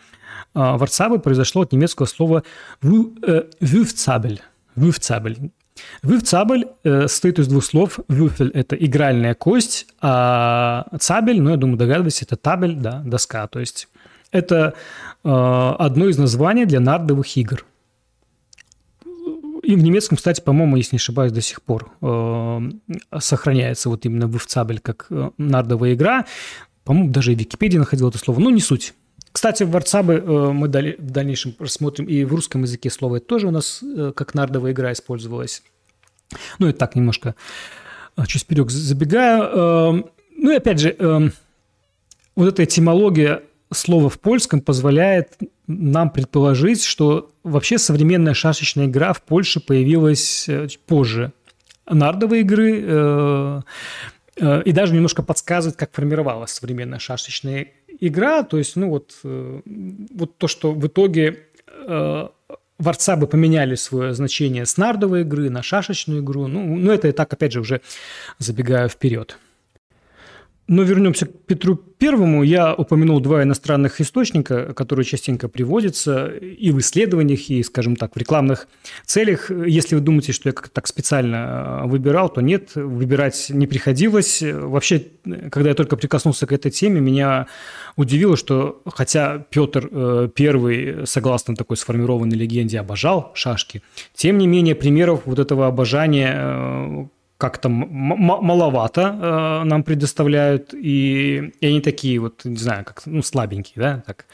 «Варцабы» 0.54 1.18
произошло 1.18 1.62
от 1.62 1.72
немецкого 1.72 2.06
слова 2.06 2.44
«вюфцабель», 2.80 4.40
Вюфцабель. 4.78 5.50
Вюфцабель 6.02 6.66
э, 6.84 7.08
состоит 7.08 7.38
из 7.38 7.48
двух 7.48 7.64
слов. 7.64 7.98
Вюфель– 8.08 8.50
это 8.54 8.76
игральная 8.76 9.34
кость, 9.34 9.86
а 10.00 10.86
цабель, 10.98 11.40
ну, 11.40 11.50
я 11.50 11.56
думаю, 11.56 11.78
догадываетесь, 11.78 12.22
это 12.22 12.36
табель, 12.36 12.74
да, 12.74 13.02
доска. 13.04 13.46
То 13.46 13.60
есть 13.60 13.88
это 14.30 14.74
э, 15.24 15.74
одно 15.78 16.08
из 16.08 16.18
названий 16.18 16.64
для 16.64 16.80
нардовых 16.80 17.36
игр. 17.36 17.64
И 19.62 19.74
в 19.74 19.82
немецком, 19.82 20.16
кстати, 20.16 20.40
по-моему, 20.40 20.76
если 20.76 20.96
не 20.96 20.98
ошибаюсь, 20.98 21.32
до 21.32 21.40
сих 21.40 21.62
пор 21.62 21.92
э, 22.00 22.70
сохраняется 23.18 23.88
вот 23.88 24.06
именно 24.06 24.24
Вюфцабель 24.24 24.80
как 24.80 25.06
э, 25.10 25.30
нардовая 25.36 25.94
игра. 25.94 26.26
По-моему, 26.84 27.10
даже 27.10 27.32
и 27.32 27.34
в 27.36 27.38
Википедии 27.38 27.76
находил 27.76 28.08
это 28.08 28.18
слово. 28.18 28.40
Ну, 28.40 28.50
не 28.50 28.60
суть. 28.60 28.94
Кстати, 29.32 29.62
варцабы 29.62 30.14
э, 30.14 30.52
мы 30.52 30.68
в 30.68 31.10
дальнейшем 31.10 31.54
рассмотрим, 31.58 32.06
и 32.06 32.24
в 32.24 32.34
русском 32.34 32.62
языке 32.62 32.90
слово 32.90 33.16
это 33.16 33.26
тоже 33.26 33.48
у 33.48 33.50
нас 33.50 33.82
э, 33.82 34.12
как 34.14 34.34
нардовая 34.34 34.72
игра 34.72 34.92
использовалась. 34.92 35.62
Ну, 36.58 36.68
и 36.68 36.72
так 36.72 36.94
немножко 36.94 37.34
э, 38.16 38.22
чуть 38.26 38.42
вперед 38.42 38.70
забегая. 38.70 39.42
Э, 39.42 40.02
ну 40.36 40.50
и 40.50 40.56
опять 40.56 40.80
же, 40.80 40.94
э, 40.98 41.30
вот 42.36 42.48
эта 42.48 42.64
этимология 42.64 43.42
слова 43.72 44.08
в 44.08 44.18
польском 44.18 44.60
позволяет 44.60 45.36
нам 45.66 46.10
предположить, 46.10 46.84
что 46.84 47.30
вообще 47.42 47.78
современная 47.78 48.34
шашечная 48.34 48.86
игра 48.86 49.12
в 49.12 49.22
Польше 49.22 49.60
появилась 49.60 50.48
позже 50.86 51.32
нардовой 51.86 52.40
игры 52.40 53.62
и 54.40 54.72
даже 54.72 54.94
немножко 54.94 55.22
подсказывает, 55.22 55.76
как 55.76 55.92
формировалась 55.92 56.52
современная 56.52 56.98
шашечная 56.98 57.68
игра. 58.00 58.42
То 58.42 58.58
есть, 58.58 58.76
ну 58.76 58.90
вот, 58.90 59.18
вот 59.24 60.36
то, 60.38 60.48
что 60.48 60.72
в 60.72 60.86
итоге 60.86 61.44
Варца 62.78 63.16
бы 63.16 63.26
поменяли 63.26 63.74
свое 63.74 64.14
значение 64.14 64.64
с 64.64 64.76
нардовой 64.76 65.22
игры 65.22 65.50
на 65.50 65.62
шашечную 65.62 66.22
игру. 66.22 66.46
Ну, 66.46 66.76
ну 66.76 66.92
это 66.92 67.08
и 67.08 67.12
так, 67.12 67.32
опять 67.32 67.52
же, 67.52 67.60
уже 67.60 67.80
забегаю 68.38 68.88
вперед. 68.88 69.38
Но 70.68 70.82
вернемся 70.82 71.24
к 71.24 71.32
Петру 71.46 71.76
Первому. 71.76 72.42
Я 72.42 72.74
упомянул 72.74 73.20
два 73.20 73.42
иностранных 73.42 74.02
источника, 74.02 74.74
которые 74.74 75.06
частенько 75.06 75.48
приводятся 75.48 76.26
и 76.26 76.70
в 76.70 76.78
исследованиях, 76.78 77.48
и, 77.48 77.62
скажем 77.62 77.96
так, 77.96 78.14
в 78.14 78.18
рекламных 78.18 78.68
целях. 79.06 79.50
Если 79.50 79.94
вы 79.94 80.02
думаете, 80.02 80.32
что 80.32 80.50
я 80.50 80.52
как-то 80.52 80.70
так 80.74 80.86
специально 80.86 81.84
э, 81.84 81.88
выбирал, 81.88 82.28
то 82.28 82.42
нет, 82.42 82.74
выбирать 82.74 83.46
не 83.48 83.66
приходилось. 83.66 84.42
Вообще, 84.42 85.06
когда 85.50 85.70
я 85.70 85.74
только 85.74 85.96
прикоснулся 85.96 86.46
к 86.46 86.52
этой 86.52 86.70
теме, 86.70 87.00
меня 87.00 87.46
удивило, 87.96 88.36
что 88.36 88.82
хотя 88.86 89.38
Петр 89.50 89.88
э, 89.90 90.28
Первый, 90.34 91.06
согласно 91.06 91.56
такой 91.56 91.78
сформированной 91.78 92.36
легенде, 92.36 92.78
обожал 92.78 93.32
шашки, 93.34 93.82
тем 94.14 94.36
не 94.36 94.46
менее 94.46 94.74
примеров 94.74 95.22
вот 95.24 95.38
этого 95.38 95.66
обожания 95.66 96.34
э, 96.36 97.06
как-то 97.38 97.68
маловато 97.68 99.00
э, 99.00 99.64
нам 99.64 99.84
предоставляют, 99.84 100.74
и, 100.74 101.52
и 101.60 101.66
они 101.66 101.80
такие 101.80 102.18
вот, 102.18 102.44
не 102.44 102.56
знаю, 102.56 102.84
как 102.84 103.02
ну, 103.06 103.22
слабенькие, 103.22 103.74
да, 103.76 104.02
так. 104.04 104.26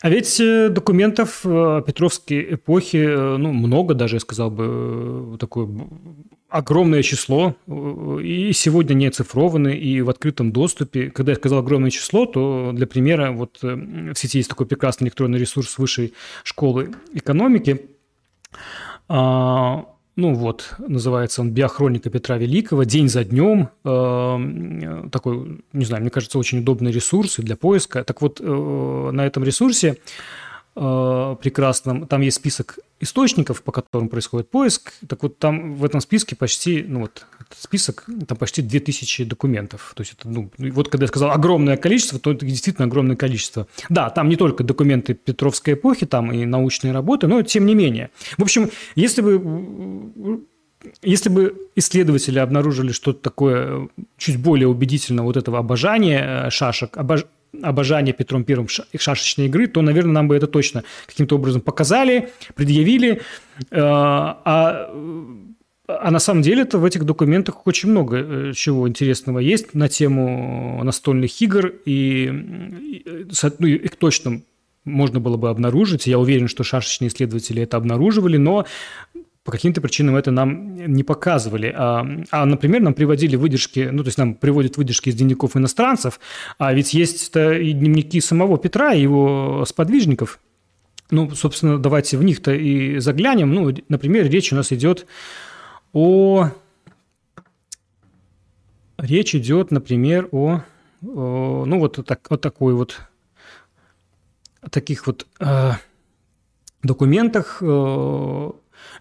А 0.00 0.10
ведь 0.10 0.40
э, 0.40 0.68
документов 0.70 1.40
э, 1.44 1.82
Петровской 1.86 2.54
эпохи, 2.54 2.96
э, 2.96 3.36
ну, 3.36 3.52
много 3.52 3.94
даже, 3.94 4.16
я 4.16 4.20
сказал 4.20 4.50
бы, 4.50 5.36
такое 5.38 5.68
огромное 6.48 7.02
число, 7.02 7.56
и 7.66 8.52
сегодня 8.52 8.94
не 8.94 9.06
оцифрованы, 9.06 9.74
и 9.76 10.02
в 10.02 10.10
открытом 10.10 10.52
доступе. 10.52 11.10
Когда 11.10 11.32
я 11.32 11.36
сказал 11.36 11.58
огромное 11.58 11.90
число, 11.90 12.26
то 12.26 12.70
для 12.72 12.86
примера, 12.86 13.32
вот 13.32 13.60
в 13.62 14.14
сети 14.14 14.38
есть 14.38 14.50
такой 14.50 14.66
прекрасный 14.66 15.06
электронный 15.06 15.38
ресурс 15.38 15.78
высшей 15.78 16.12
школы 16.44 16.92
экономики, 17.12 17.86
а, 19.08 19.86
ну 20.16 20.34
вот, 20.34 20.74
называется 20.78 21.40
он 21.40 21.50
«Биохроника 21.50 22.08
Петра 22.08 22.36
Великого», 22.36 22.84
день 22.84 23.08
за 23.08 23.24
днем, 23.24 23.70
э, 23.84 25.08
такой, 25.10 25.64
не 25.72 25.84
знаю, 25.84 26.02
мне 26.02 26.10
кажется, 26.10 26.38
очень 26.38 26.60
удобный 26.60 26.92
ресурс 26.92 27.36
для 27.38 27.56
поиска. 27.56 28.04
Так 28.04 28.22
вот, 28.22 28.40
э, 28.40 29.10
на 29.12 29.26
этом 29.26 29.42
ресурсе 29.42 29.98
э, 30.76 31.36
прекрасном, 31.40 32.06
там 32.06 32.20
есть 32.20 32.36
список 32.36 32.78
источников, 33.00 33.62
по 33.62 33.72
которым 33.72 34.08
происходит 34.08 34.50
поиск. 34.50 34.92
Так 35.08 35.22
вот, 35.22 35.38
там 35.38 35.74
в 35.74 35.84
этом 35.84 36.00
списке 36.00 36.36
почти, 36.36 36.84
ну 36.86 37.00
вот, 37.00 37.26
список, 37.56 38.06
там 38.26 38.36
почти 38.38 38.62
2000 38.62 39.24
документов. 39.24 39.92
То 39.94 40.02
есть 40.02 40.14
это, 40.18 40.28
ну, 40.28 40.50
вот 40.58 40.88
когда 40.88 41.04
я 41.04 41.08
сказал 41.08 41.30
огромное 41.30 41.76
количество, 41.76 42.18
то 42.18 42.32
это 42.32 42.46
действительно 42.46 42.86
огромное 42.86 43.16
количество. 43.16 43.66
Да, 43.88 44.10
там 44.10 44.28
не 44.28 44.36
только 44.36 44.64
документы 44.64 45.14
Петровской 45.14 45.74
эпохи, 45.74 46.06
там 46.06 46.32
и 46.32 46.44
научные 46.44 46.92
работы, 46.92 47.26
но 47.26 47.42
тем 47.42 47.66
не 47.66 47.74
менее. 47.74 48.10
В 48.38 48.42
общем, 48.42 48.70
если 48.94 49.20
бы 49.20 50.44
если 51.02 51.30
бы 51.30 51.70
исследователи 51.76 52.38
обнаружили 52.38 52.92
что-то 52.92 53.20
такое 53.20 53.88
чуть 54.18 54.38
более 54.38 54.68
убедительно 54.68 55.22
вот 55.22 55.36
этого 55.36 55.58
обожания 55.58 56.46
э, 56.46 56.50
шашек, 56.50 56.96
обож 56.96 57.24
обожание 57.62 58.14
Петром 58.14 58.44
Первым 58.44 58.68
шашечной 58.68 59.46
игры, 59.46 59.66
то, 59.66 59.82
наверное, 59.82 60.12
нам 60.12 60.28
бы 60.28 60.36
это 60.36 60.46
точно 60.46 60.84
каким-то 61.06 61.36
образом 61.36 61.60
показали, 61.60 62.30
предъявили. 62.54 63.20
Э, 63.70 63.80
а, 63.80 64.90
а 65.86 66.10
на 66.10 66.18
самом 66.18 66.42
деле 66.42 66.62
это 66.62 66.78
в 66.78 66.84
этих 66.84 67.04
документах 67.04 67.66
очень 67.66 67.90
много 67.90 68.16
э, 68.16 68.52
чего 68.54 68.88
интересного 68.88 69.38
есть 69.38 69.74
на 69.74 69.88
тему 69.88 70.80
настольных 70.82 71.40
игр, 71.42 71.72
и, 71.84 72.24
и, 72.24 73.26
ну, 73.58 73.66
их 73.66 73.96
точно 73.96 74.40
можно 74.84 75.20
было 75.20 75.36
бы 75.36 75.50
обнаружить. 75.50 76.06
Я 76.06 76.18
уверен, 76.18 76.48
что 76.48 76.62
шашечные 76.62 77.08
исследователи 77.08 77.62
это 77.62 77.76
обнаруживали, 77.76 78.36
но 78.36 78.66
по 79.44 79.52
каким-то 79.52 79.82
причинам 79.82 80.16
это 80.16 80.30
нам 80.30 80.74
не 80.74 81.04
показывали. 81.04 81.72
А, 81.76 82.06
а, 82.30 82.46
например, 82.46 82.80
нам 82.80 82.94
приводили 82.94 83.36
выдержки, 83.36 83.90
ну, 83.92 84.02
то 84.02 84.08
есть 84.08 84.16
нам 84.16 84.34
приводят 84.34 84.78
выдержки 84.78 85.10
из 85.10 85.16
дневников 85.16 85.54
иностранцев, 85.56 86.18
а 86.58 86.72
ведь 86.72 86.94
есть 86.94 87.30
и 87.36 87.72
дневники 87.72 88.20
самого 88.22 88.56
Петра, 88.56 88.94
и 88.94 89.02
его 89.02 89.64
сподвижников. 89.68 90.40
Ну, 91.10 91.30
собственно, 91.32 91.78
давайте 91.78 92.16
в 92.16 92.24
них-то 92.24 92.54
и 92.54 92.98
заглянем. 92.98 93.52
Ну, 93.52 93.74
например, 93.90 94.30
речь 94.30 94.52
у 94.52 94.56
нас 94.56 94.72
идет 94.72 95.06
о... 95.92 96.48
Речь 98.96 99.34
идет, 99.34 99.70
например, 99.70 100.28
о, 100.32 100.62
о 101.02 101.64
ну, 101.66 101.78
вот, 101.78 102.04
так, 102.06 102.30
вот 102.30 102.40
такой 102.40 102.72
вот, 102.72 103.02
о 104.62 104.70
таких 104.70 105.06
вот 105.06 105.26
э, 105.40 105.72
документах, 106.82 107.58
э, 107.60 108.50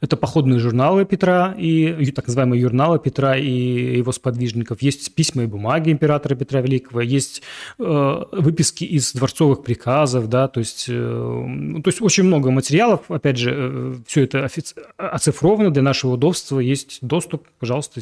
это 0.01 0.17
походные 0.17 0.59
журналы 0.59 1.05
Петра 1.05 1.53
и 1.57 2.11
так 2.11 2.27
называемые 2.27 2.61
журналы 2.61 2.99
Петра 2.99 3.37
и 3.37 3.97
его 3.97 4.11
сподвижников. 4.11 4.81
Есть 4.81 5.13
письма 5.15 5.43
и 5.43 5.45
бумаги 5.45 5.91
императора 5.91 6.35
Петра 6.35 6.61
Великого, 6.61 7.01
есть 7.01 7.41
э, 7.79 8.23
выписки 8.31 8.83
из 8.83 9.13
дворцовых 9.13 9.63
приказов, 9.63 10.29
да, 10.29 10.47
то 10.47 10.59
есть, 10.59 10.85
э, 10.89 10.93
ну, 10.93 11.81
то 11.81 11.89
есть 11.89 12.01
очень 12.01 12.23
много 12.23 12.51
материалов. 12.51 13.09
Опять 13.09 13.37
же, 13.37 13.53
э, 13.55 13.95
все 14.07 14.23
это 14.23 14.45
офици- 14.45 14.75
оцифровано 14.97 15.71
для 15.71 15.81
нашего 15.81 16.13
удобства, 16.13 16.59
есть 16.59 16.99
доступ, 17.01 17.47
пожалуйста, 17.59 18.01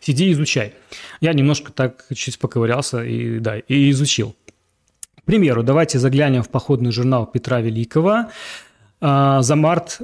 сиди 0.00 0.28
и 0.28 0.32
изучай. 0.32 0.74
Я 1.20 1.32
немножко 1.32 1.72
так 1.72 2.06
чуть 2.14 2.38
поковырялся 2.38 3.04
и, 3.04 3.38
да, 3.38 3.58
и 3.58 3.90
изучил. 3.90 4.34
К 5.18 5.22
примеру, 5.24 5.62
давайте 5.62 5.98
заглянем 5.98 6.42
в 6.42 6.48
походный 6.48 6.90
журнал 6.90 7.26
Петра 7.26 7.60
Великого 7.60 8.26
за 9.00 9.54
март 9.56 9.98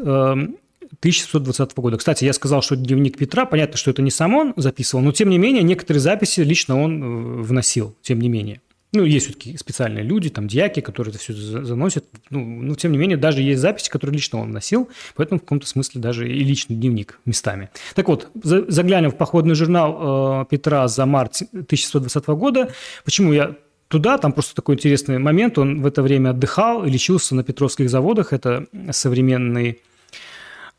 1620 1.01 1.77
года. 1.77 1.97
Кстати, 1.97 2.25
я 2.25 2.33
сказал, 2.33 2.63
что 2.63 2.77
дневник 2.77 3.19
Петра, 3.19 3.45
понятно, 3.45 3.77
что 3.77 3.91
это 3.91 4.03
не 4.03 4.11
сам 4.11 4.35
он 4.35 4.55
записывал, 4.57 5.03
но 5.03 5.13
тем 5.13 5.31
не 5.31 5.39
менее 5.39 5.63
некоторые 5.63 6.01
записи 6.01 6.41
лично 6.41 6.81
он 6.81 7.03
э, 7.03 7.43
вносил, 7.43 7.95
тем 8.03 8.21
не 8.21 8.29
менее. 8.29 8.61
Ну, 8.93 9.05
есть 9.05 9.27
все-таки 9.27 9.57
специальные 9.59 10.05
люди, 10.05 10.31
там, 10.31 10.49
дьяки, 10.49 10.81
которые 10.81 11.13
это 11.13 11.19
все 11.19 11.35
заносят. 11.35 12.07
Ну, 12.31 12.45
но, 12.45 12.75
тем 12.77 12.93
не 12.93 12.99
менее, 12.99 13.19
даже 13.19 13.43
есть 13.43 13.61
записи, 13.61 13.91
которые 13.91 14.15
лично 14.15 14.41
он 14.41 14.51
вносил, 14.51 14.89
поэтому 15.17 15.39
в 15.39 15.43
каком-то 15.43 15.67
смысле 15.67 16.01
даже 16.01 16.27
и 16.27 16.45
личный 16.45 16.77
дневник 16.77 17.21
местами. 17.27 17.69
Так 17.95 18.09
вот, 18.09 18.31
заглянем 18.43 19.11
в 19.11 19.17
походный 19.17 19.55
журнал 19.55 20.43
э, 20.43 20.47
Петра 20.49 20.89
за 20.89 21.05
март 21.05 21.43
1620 21.53 22.27
года. 22.29 22.73
Почему 23.05 23.33
я 23.33 23.57
туда, 23.89 24.19
там 24.19 24.33
просто 24.33 24.55
такой 24.55 24.77
интересный 24.77 25.19
момент, 25.19 25.59
он 25.59 25.83
в 25.83 25.87
это 25.87 26.03
время 26.03 26.31
отдыхал 26.31 26.85
и 26.85 26.91
лечился 26.91 27.35
на 27.35 27.45
Петровских 27.45 27.91
заводах, 27.91 28.33
это 28.33 28.67
современный 28.91 29.81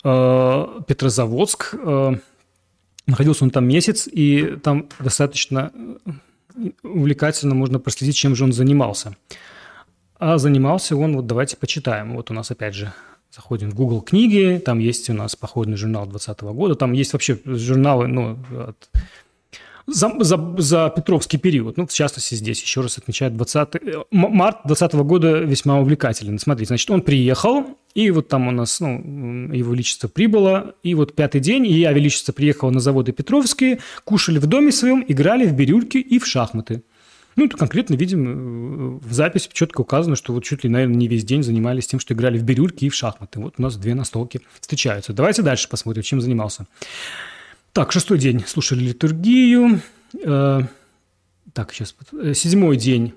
Петрозаводск. 0.01 1.73
Э, 1.73 2.15
находился 3.07 3.43
он 3.43 3.51
там 3.51 3.67
месяц, 3.67 4.07
и 4.11 4.57
там 4.63 4.87
достаточно 4.99 5.71
э, 5.75 6.69
увлекательно 6.83 7.55
можно 7.55 7.79
проследить, 7.79 8.15
чем 8.15 8.35
же 8.35 8.43
он 8.43 8.53
занимался. 8.53 9.15
А 10.19 10.37
занимался 10.37 10.95
он, 10.95 11.15
вот 11.15 11.27
давайте 11.27 11.57
почитаем. 11.57 12.15
Вот 12.15 12.31
у 12.31 12.33
нас 12.33 12.51
опять 12.51 12.73
же 12.73 12.93
заходим 13.31 13.69
в 13.69 13.75
Google 13.75 14.01
книги, 14.01 14.61
там 14.63 14.79
есть 14.79 15.09
у 15.09 15.13
нас 15.13 15.35
походный 15.35 15.77
журнал 15.77 16.05
2020 16.05 16.41
года, 16.55 16.75
там 16.75 16.93
есть 16.93 17.13
вообще 17.13 17.37
журналы 17.45 18.07
ну, 18.07 18.39
от 18.51 18.89
за, 19.87 20.11
за, 20.19 20.55
за 20.57 20.93
Петровский 20.95 21.37
период. 21.37 21.77
Ну, 21.77 21.87
в 21.87 21.93
частности, 21.93 22.35
здесь 22.35 22.61
еще 22.61 22.81
раз 22.81 22.97
отмечают 22.97 23.35
20 23.35 23.69
март 24.11 24.57
2020 24.65 24.93
года 25.07 25.39
весьма 25.39 25.79
увлекателен. 25.79 26.37
Смотрите, 26.39 26.67
значит, 26.67 26.91
он 26.91 27.01
приехал, 27.01 27.77
и 27.95 28.11
вот 28.11 28.27
там 28.27 28.47
у 28.49 28.51
нас, 28.51 28.79
ну, 28.79 29.51
его 29.53 29.73
величество 29.73 30.07
прибыло, 30.09 30.75
и 30.83 30.93
вот 30.93 31.15
пятый 31.15 31.39
день, 31.39 31.65
и 31.65 31.73
я, 31.73 31.93
величество, 31.93 32.33
приехал 32.33 32.69
на 32.69 32.81
заводы 32.81 33.13
Петровские, 33.13 33.79
кушали 34.03 34.39
в 34.39 34.45
доме 34.45 34.71
своем, 34.71 35.03
играли 35.07 35.45
в 35.45 35.53
бирюльки 35.53 35.97
и 35.97 36.19
в 36.19 36.27
шахматы. 36.27 36.83
Ну, 37.37 37.45
это 37.45 37.55
конкретно 37.55 37.93
видим 37.93 38.97
в 38.97 39.13
записи 39.13 39.47
четко 39.53 39.81
указано, 39.81 40.15
что 40.15 40.33
вот 40.33 40.43
чуть 40.43 40.63
ли, 40.63 40.69
наверное, 40.69 40.95
не 40.95 41.07
весь 41.07 41.23
день 41.23 41.43
занимались 41.43 41.85
тем, 41.85 41.99
что 41.99 42.15
играли 42.15 42.37
в 42.39 42.43
бирюльки 42.43 42.85
и 42.85 42.89
в 42.89 42.95
шахматы. 42.95 43.39
Вот 43.39 43.55
у 43.57 43.61
нас 43.61 43.77
две 43.77 43.93
настолки 43.93 44.41
встречаются. 44.59 45.13
Давайте 45.13 45.43
дальше 45.43 45.69
посмотрим, 45.69 46.01
чем 46.01 46.19
занимался. 46.19 46.65
Так, 47.73 47.91
шестой 47.91 48.17
день 48.19 48.43
слушали 48.45 48.83
литургию. 48.85 49.81
Э, 50.23 50.61
так, 51.53 51.73
сейчас. 51.73 51.95
Седьмой 52.33 52.77
день. 52.77 53.13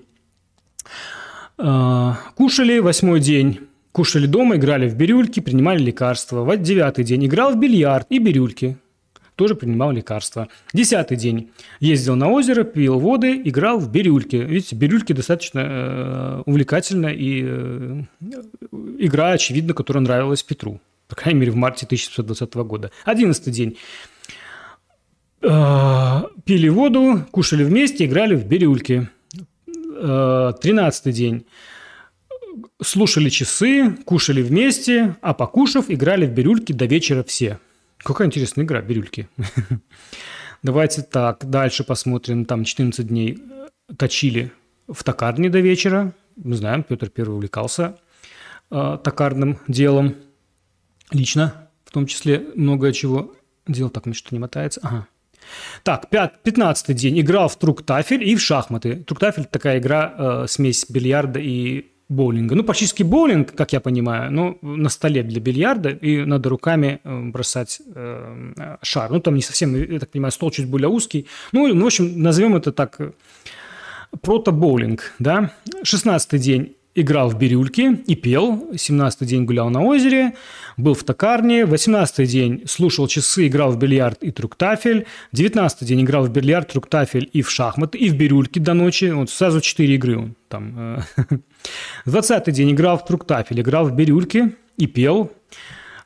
Э, 1.57 2.13
кушали 2.35 2.79
восьмой 2.79 3.19
день. 3.19 3.59
Кушали 3.91 4.25
дома, 4.25 4.55
играли 4.55 4.87
в 4.87 4.95
бирюльки, 4.95 5.41
принимали 5.41 5.79
лекарства. 5.79 6.43
В 6.43 6.57
девятый 6.57 7.03
день 7.03 7.25
играл 7.25 7.53
в 7.53 7.59
бильярд 7.59 8.07
и 8.09 8.19
бирюльки. 8.19 8.77
Тоже 9.35 9.55
принимал 9.55 9.91
лекарства. 9.91 10.47
Десятый 10.71 11.17
день. 11.17 11.51
Ездил 11.79 12.15
на 12.15 12.29
озеро, 12.29 12.63
пил 12.63 12.99
воды, 12.99 13.41
играл 13.43 13.79
в 13.79 13.91
бирюльки. 13.91 14.35
Видите, 14.35 14.75
бирюльки 14.75 15.13
достаточно 15.13 15.59
э, 15.59 16.43
увлекательно 16.45 17.07
и 17.07 17.41
э, 17.43 18.03
игра, 18.99 19.31
очевидно, 19.31 19.73
которая 19.73 20.03
нравилась 20.03 20.43
Петру. 20.43 20.79
По 21.07 21.15
крайней 21.15 21.39
мере, 21.41 21.51
в 21.51 21.55
марте 21.55 21.85
1920 21.85 22.53
года. 22.55 22.91
Одиннадцатый 23.03 23.51
день. 23.51 23.77
Э, 25.41 26.21
пили 26.45 26.69
воду, 26.69 27.25
кушали 27.31 27.63
вместе, 27.63 28.05
играли 28.05 28.35
в 28.35 28.45
бирюльки. 28.45 29.09
Э, 29.95 30.53
тринадцатый 30.61 31.13
день 31.13 31.45
слушали 32.81 33.29
часы, 33.29 33.91
кушали 34.05 34.41
вместе, 34.41 35.15
а 35.21 35.33
покушав, 35.33 35.85
играли 35.89 36.25
в 36.25 36.31
бирюльки 36.31 36.73
до 36.73 36.85
вечера 36.85 37.23
все. 37.23 37.59
Какая 37.97 38.27
интересная 38.27 38.65
игра, 38.65 38.81
бирюльки. 38.81 39.27
Давайте 40.63 41.01
так, 41.01 41.49
дальше 41.49 41.83
посмотрим. 41.83 42.45
Там 42.45 42.63
14 42.63 43.07
дней 43.07 43.39
точили 43.97 44.51
в 44.87 45.03
токарне 45.03 45.49
до 45.49 45.59
вечера. 45.59 46.13
Мы 46.35 46.55
знаем, 46.55 46.83
Петр 46.83 47.09
Первый 47.09 47.35
увлекался 47.35 47.97
э, 48.69 48.97
токарным 49.03 49.59
делом. 49.67 50.15
Лично, 51.11 51.69
в 51.85 51.91
том 51.91 52.05
числе, 52.05 52.47
много 52.55 52.91
чего 52.93 53.33
делал. 53.67 53.89
Так, 53.89 54.05
мне 54.05 54.15
что 54.15 54.33
не 54.33 54.39
мотается. 54.39 54.79
Ага. 54.83 55.07
Так, 55.83 56.09
15 56.09 56.95
день. 56.95 57.19
Играл 57.19 57.47
в 57.47 57.57
труктафель 57.57 58.23
и 58.23 58.35
в 58.35 58.41
шахматы. 58.41 58.95
Труктафель– 58.95 59.45
такая 59.51 59.79
игра, 59.79 60.13
э, 60.17 60.45
смесь 60.47 60.85
бильярда 60.89 61.39
и 61.39 61.91
боулинга. 62.11 62.55
Ну, 62.55 62.63
практически 62.63 63.03
боулинг, 63.03 63.53
как 63.55 63.73
я 63.73 63.79
понимаю, 63.79 64.31
но 64.31 64.57
на 64.61 64.89
столе 64.89 65.23
для 65.23 65.39
бильярда, 65.39 65.89
и 65.89 66.25
надо 66.25 66.49
руками 66.49 66.99
э, 67.03 67.19
бросать 67.31 67.81
э, 67.95 68.75
шар. 68.81 69.11
Ну, 69.11 69.19
там 69.19 69.35
не 69.35 69.41
совсем, 69.41 69.75
я 69.75 69.99
так 69.99 70.11
понимаю, 70.11 70.31
стол 70.31 70.51
чуть 70.51 70.67
более 70.67 70.89
узкий. 70.89 71.27
Ну, 71.51 71.73
ну 71.73 71.83
в 71.83 71.85
общем, 71.85 72.21
назовем 72.21 72.55
это 72.55 72.71
так, 72.71 72.99
э, 72.99 73.11
прото-боулинг, 74.21 75.13
да. 75.19 75.53
16 75.83 76.39
день 76.39 76.75
играл 76.95 77.29
в 77.29 77.37
бирюльки 77.37 78.01
и 78.05 78.15
пел. 78.15 78.69
17-й 78.73 79.25
день 79.25 79.45
гулял 79.45 79.69
на 79.69 79.81
озере, 79.83 80.33
был 80.77 80.93
в 80.93 81.03
токарне. 81.03 81.61
18-й 81.61 82.25
день 82.25 82.63
слушал 82.67 83.07
часы, 83.07 83.47
играл 83.47 83.71
в 83.71 83.77
бильярд 83.77 84.23
и 84.23 84.31
труктафель. 84.31 85.05
19-й 85.33 85.85
день 85.85 86.01
играл 86.01 86.25
в 86.25 86.31
бильярд, 86.31 86.71
труктафель 86.71 87.29
и 87.31 87.41
в 87.41 87.49
шахматы, 87.49 87.97
и 87.97 88.09
в 88.09 88.15
бирюльки 88.15 88.59
до 88.59 88.73
ночи. 88.73 89.05
Вот 89.05 89.29
сразу 89.29 89.61
4 89.61 89.95
игры 89.95 90.17
он 90.17 90.35
там. 90.49 90.99
20-й 92.05 92.51
день 92.51 92.71
играл 92.71 92.97
в 92.97 93.05
труктафель, 93.05 93.61
играл 93.61 93.85
в 93.85 93.95
бирюльки 93.95 94.55
и 94.77 94.87
пел. 94.87 95.31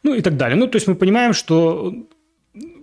Ну 0.04 0.14
и 0.14 0.22
так 0.22 0.38
далее. 0.38 0.56
Ну, 0.56 0.68
то 0.68 0.76
есть 0.76 0.88
мы 0.88 0.96
понимаем, 0.96 1.34
что 1.34 1.94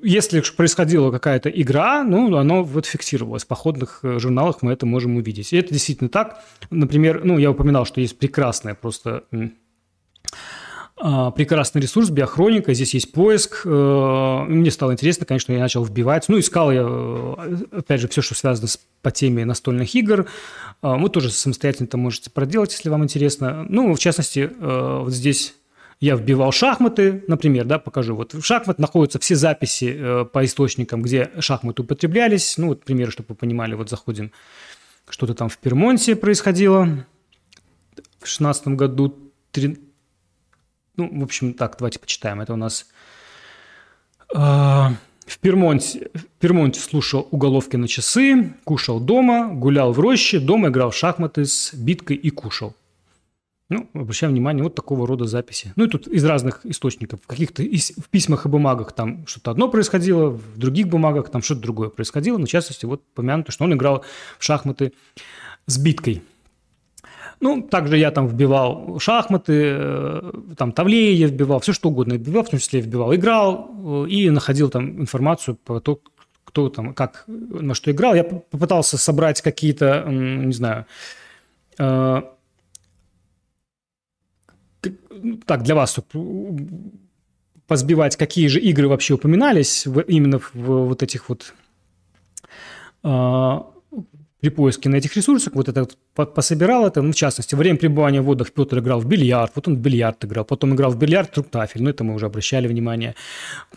если 0.02 0.42
происходила 0.56 1.10
какая-то 1.10 1.48
игра, 1.48 2.02
ну, 2.02 2.36
оно 2.36 2.62
вот 2.64 2.86
фиксировалось. 2.86 3.44
В 3.44 3.46
походных 3.46 4.00
э, 4.02 4.18
журналах 4.18 4.62
мы 4.62 4.72
это 4.72 4.84
можем 4.84 5.16
увидеть. 5.16 5.52
И 5.52 5.56
это 5.56 5.72
действительно 5.72 6.10
так. 6.10 6.42
Например, 6.70 7.22
ну, 7.24 7.38
я 7.38 7.50
упоминал, 7.50 7.86
что 7.86 8.00
есть 8.00 8.18
прекрасная 8.18 8.74
просто 8.74 9.24
а, 10.96 11.30
прекрасный 11.30 11.80
ресурс, 11.80 12.10
биохроника, 12.10 12.74
здесь 12.74 12.94
есть 12.94 13.12
поиск. 13.12 13.62
Э, 13.64 14.44
мне 14.46 14.70
стало 14.70 14.92
интересно, 14.92 15.24
конечно, 15.26 15.52
я 15.52 15.60
начал 15.60 15.84
вбивать. 15.84 16.28
Ну, 16.28 16.38
искал 16.38 16.70
я, 16.70 16.84
э, 16.84 17.56
опять 17.78 18.00
же, 18.00 18.08
все, 18.08 18.22
что 18.22 18.34
связано 18.34 18.68
с, 18.68 18.78
по 19.00 19.10
теме 19.10 19.44
настольных 19.44 19.94
игр. 19.94 20.26
Вы 20.82 21.08
тоже 21.10 21.30
самостоятельно 21.30 21.86
это 21.86 21.96
можете 21.96 22.30
проделать, 22.30 22.72
если 22.72 22.88
вам 22.88 23.04
интересно. 23.04 23.64
Ну, 23.68 23.94
в 23.94 23.98
частности, 24.00 24.50
вот 24.60 25.12
здесь 25.12 25.54
я 26.02 26.16
вбивал 26.16 26.50
шахматы, 26.50 27.22
например, 27.28 27.64
да, 27.64 27.78
покажу. 27.78 28.16
Вот 28.16 28.34
в 28.34 28.42
шахмат 28.42 28.80
находятся 28.80 29.20
все 29.20 29.36
записи 29.36 29.96
э, 29.96 30.24
по 30.24 30.44
источникам, 30.44 31.00
где 31.00 31.30
шахматы 31.38 31.82
употреблялись. 31.82 32.58
Ну, 32.58 32.70
вот 32.70 32.84
примеры, 32.84 33.12
чтобы 33.12 33.28
вы 33.28 33.34
понимали. 33.36 33.74
Вот 33.74 33.88
заходим, 33.88 34.32
что-то 35.08 35.34
там 35.34 35.48
в 35.48 35.58
Пермонте 35.58 36.16
происходило 36.16 37.06
в 38.18 38.26
шестнадцатом 38.26 38.76
году. 38.76 39.16
Три... 39.52 39.78
Ну, 40.96 41.20
в 41.20 41.22
общем, 41.22 41.54
так, 41.54 41.76
давайте 41.78 42.00
почитаем. 42.00 42.40
Это 42.40 42.54
у 42.54 42.56
нас... 42.56 42.88
Э, 44.34 44.88
в 45.24 45.38
Пермонте, 45.38 46.10
в 46.14 46.24
Пермонте 46.40 46.80
слушал 46.80 47.28
уголовки 47.30 47.76
на 47.76 47.86
часы, 47.86 48.54
кушал 48.64 48.98
дома, 48.98 49.54
гулял 49.54 49.92
в 49.92 50.00
роще, 50.00 50.40
дома 50.40 50.70
играл 50.70 50.90
в 50.90 50.96
шахматы 50.96 51.44
с 51.44 51.72
биткой 51.72 52.16
и 52.16 52.30
кушал. 52.30 52.74
Ну, 53.72 53.88
обращаем 53.94 54.32
внимание, 54.32 54.62
вот 54.62 54.74
такого 54.74 55.06
рода 55.06 55.24
записи. 55.24 55.72
Ну, 55.76 55.84
и 55.84 55.88
тут 55.88 56.06
из 56.06 56.24
разных 56.24 56.64
источников. 56.64 57.20
В 57.22 57.26
каких-то 57.26 57.62
в 57.62 58.08
письмах 58.10 58.46
и 58.46 58.48
бумагах 58.48 58.92
там 58.92 59.26
что-то 59.26 59.50
одно 59.50 59.68
происходило, 59.68 60.30
в 60.30 60.58
других 60.58 60.88
бумагах 60.88 61.30
там 61.30 61.42
что-то 61.42 61.62
другое 61.62 61.88
происходило. 61.88 62.38
Но, 62.38 62.46
в 62.46 62.48
частности, 62.48 62.84
вот 62.84 63.02
помянуто, 63.14 63.52
что 63.52 63.64
он 63.64 63.72
играл 63.74 64.04
в 64.38 64.44
шахматы 64.44 64.92
с 65.66 65.78
биткой. 65.78 66.22
Ну, 67.40 67.60
также 67.60 67.98
я 67.98 68.12
там 68.12 68.28
вбивал 68.28 69.00
шахматы, 69.00 69.74
э, 69.76 70.32
там 70.56 70.70
тавлеи 70.70 71.14
я 71.14 71.26
вбивал, 71.26 71.58
все 71.58 71.72
что 71.72 71.88
угодно 71.88 72.12
вбивал, 72.12 72.44
в 72.44 72.50
том 72.50 72.60
числе 72.60 72.80
вбивал, 72.80 73.12
играл 73.14 74.04
э, 74.06 74.08
и 74.08 74.30
находил 74.30 74.70
там 74.70 75.00
информацию 75.00 75.56
по 75.56 75.80
тому, 75.80 76.00
кто 76.44 76.68
там, 76.68 76.94
как, 76.94 77.24
на 77.26 77.74
что 77.74 77.90
играл. 77.90 78.14
Я 78.14 78.22
попытался 78.22 78.96
собрать 78.96 79.40
какие-то, 79.40 80.04
не 80.08 80.52
знаю, 80.52 80.86
э, 81.78 82.22
так, 85.46 85.62
для 85.62 85.74
вас, 85.74 85.98
позбивать, 87.66 88.16
какие 88.16 88.48
же 88.48 88.60
игры 88.60 88.88
вообще 88.88 89.14
упоминались 89.14 89.86
в, 89.86 90.00
именно 90.00 90.38
в, 90.38 90.54
в 90.54 90.86
вот 90.86 91.02
этих 91.02 91.28
вот 91.28 91.54
а, 93.02 93.71
при 94.42 94.50
поиске 94.50 94.88
на 94.88 94.96
этих 94.96 95.16
ресурсах, 95.16 95.54
вот 95.54 95.68
это 95.68 95.86
вот 96.16 96.34
пособирал 96.34 96.84
это, 96.84 97.00
ну, 97.00 97.12
в 97.12 97.14
частности, 97.14 97.54
во 97.54 97.60
время 97.60 97.78
пребывания 97.78 98.20
в 98.20 98.24
водах 98.24 98.50
Петр 98.50 98.80
играл 98.80 98.98
в 98.98 99.06
бильярд, 99.06 99.52
вот 99.54 99.68
он 99.68 99.76
в 99.76 99.78
бильярд 99.78 100.24
играл, 100.24 100.44
потом 100.44 100.74
играл 100.74 100.90
в 100.90 100.98
бильярд 100.98 101.30
труктафель, 101.30 101.80
ну, 101.82 101.90
это 101.90 102.02
мы 102.02 102.14
уже 102.14 102.26
обращали 102.26 102.66
внимание. 102.66 103.14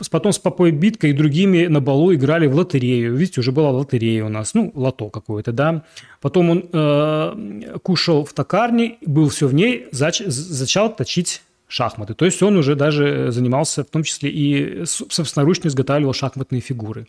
Потом 0.09 0.33
с 0.33 0.39
Попой 0.39 0.71
Биткой 0.71 1.11
и 1.11 1.13
другими 1.13 1.67
на 1.67 1.81
балу 1.81 2.15
играли 2.15 2.47
в 2.47 2.55
лотерею, 2.55 3.15
видите, 3.15 3.41
уже 3.41 3.51
была 3.51 3.69
лотерея 3.69 4.25
у 4.25 4.29
нас, 4.29 4.55
ну, 4.55 4.71
лото 4.73 5.09
какое-то, 5.09 5.51
да. 5.51 5.83
Потом 6.19 6.49
он 6.49 6.69
э, 6.73 7.77
кушал 7.83 8.25
в 8.25 8.33
токарне, 8.33 8.97
был 9.05 9.29
все 9.29 9.47
в 9.47 9.53
ней, 9.53 9.85
зач, 9.91 10.23
зачал 10.25 10.95
точить 10.95 11.43
шахматы. 11.67 12.15
То 12.15 12.25
есть 12.25 12.41
он 12.41 12.57
уже 12.57 12.75
даже 12.75 13.31
занимался, 13.31 13.83
в 13.83 13.87
том 13.87 14.01
числе 14.01 14.31
и 14.31 14.85
собственноручно 14.85 15.67
изготавливал 15.67 16.13
шахматные 16.13 16.61
фигуры. 16.61 17.05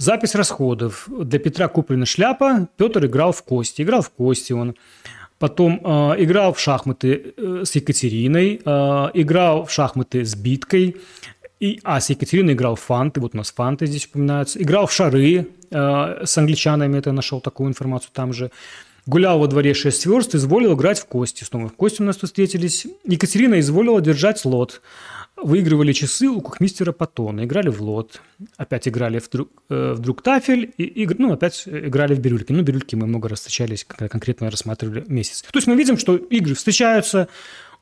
Запись 0.00 0.36
расходов. 0.36 1.08
Для 1.08 1.40
Петра 1.40 1.66
куплена 1.66 2.06
шляпа, 2.06 2.68
Петр 2.76 3.06
играл 3.06 3.32
в 3.32 3.42
кости. 3.42 3.82
Играл 3.82 4.02
в 4.02 4.10
кости 4.10 4.52
он. 4.52 4.76
Потом 5.40 5.80
э, 5.82 6.22
играл 6.22 6.52
в 6.52 6.60
шахматы 6.60 7.34
э, 7.36 7.62
с 7.64 7.74
Екатериной, 7.74 8.60
э, 8.64 8.70
играл 9.14 9.66
в 9.66 9.72
шахматы 9.72 10.24
с 10.24 10.36
биткой. 10.36 10.96
И, 11.58 11.80
а, 11.82 12.00
с 12.00 12.10
Екатериной 12.10 12.52
играл 12.52 12.76
в 12.76 12.80
фанты, 12.80 13.20
вот 13.20 13.34
у 13.34 13.36
нас 13.36 13.50
фанты 13.50 13.86
здесь 13.86 14.06
упоминаются. 14.06 14.62
Играл 14.62 14.86
в 14.86 14.92
шары 14.92 15.48
э, 15.70 16.24
с 16.24 16.38
англичанами, 16.38 16.96
это 16.96 17.10
нашел 17.10 17.40
такую 17.40 17.68
информацию 17.68 18.10
там 18.12 18.32
же. 18.32 18.52
Гулял 19.06 19.40
во 19.40 19.48
дворе 19.48 19.74
шесть 19.74 20.06
верст, 20.06 20.36
изволил 20.36 20.74
играть 20.74 21.00
в 21.00 21.06
кости. 21.06 21.42
Снова 21.42 21.68
в 21.68 21.74
кости 21.74 22.02
у 22.02 22.04
нас 22.04 22.16
тут 22.16 22.30
встретились. 22.30 22.86
Екатерина 23.04 23.58
изволила 23.58 24.00
держать 24.00 24.44
лот 24.44 24.80
выигрывали 25.42 25.92
часы 25.92 26.28
у 26.28 26.40
кухмистера 26.40 26.92
Патона, 26.92 27.44
играли 27.44 27.68
в 27.68 27.80
лот, 27.80 28.20
опять 28.56 28.88
играли 28.88 29.18
в, 29.18 29.28
друг, 29.30 29.50
э, 29.68 29.92
в 29.94 30.00
друг 30.00 30.22
тафель, 30.22 30.72
и, 30.76 30.84
и, 30.84 31.08
ну, 31.18 31.32
опять 31.32 31.64
играли 31.66 32.14
в 32.14 32.20
бирюльки. 32.20 32.52
Ну, 32.52 32.62
бирюльки 32.62 32.96
мы 32.96 33.06
много 33.06 33.28
раз 33.28 33.40
встречались, 33.40 33.84
конкретно 33.84 34.50
рассматривали 34.50 35.04
месяц. 35.08 35.42
То 35.42 35.56
есть 35.58 35.66
мы 35.66 35.76
видим, 35.76 35.98
что 35.98 36.16
игры 36.16 36.54
встречаются, 36.54 37.28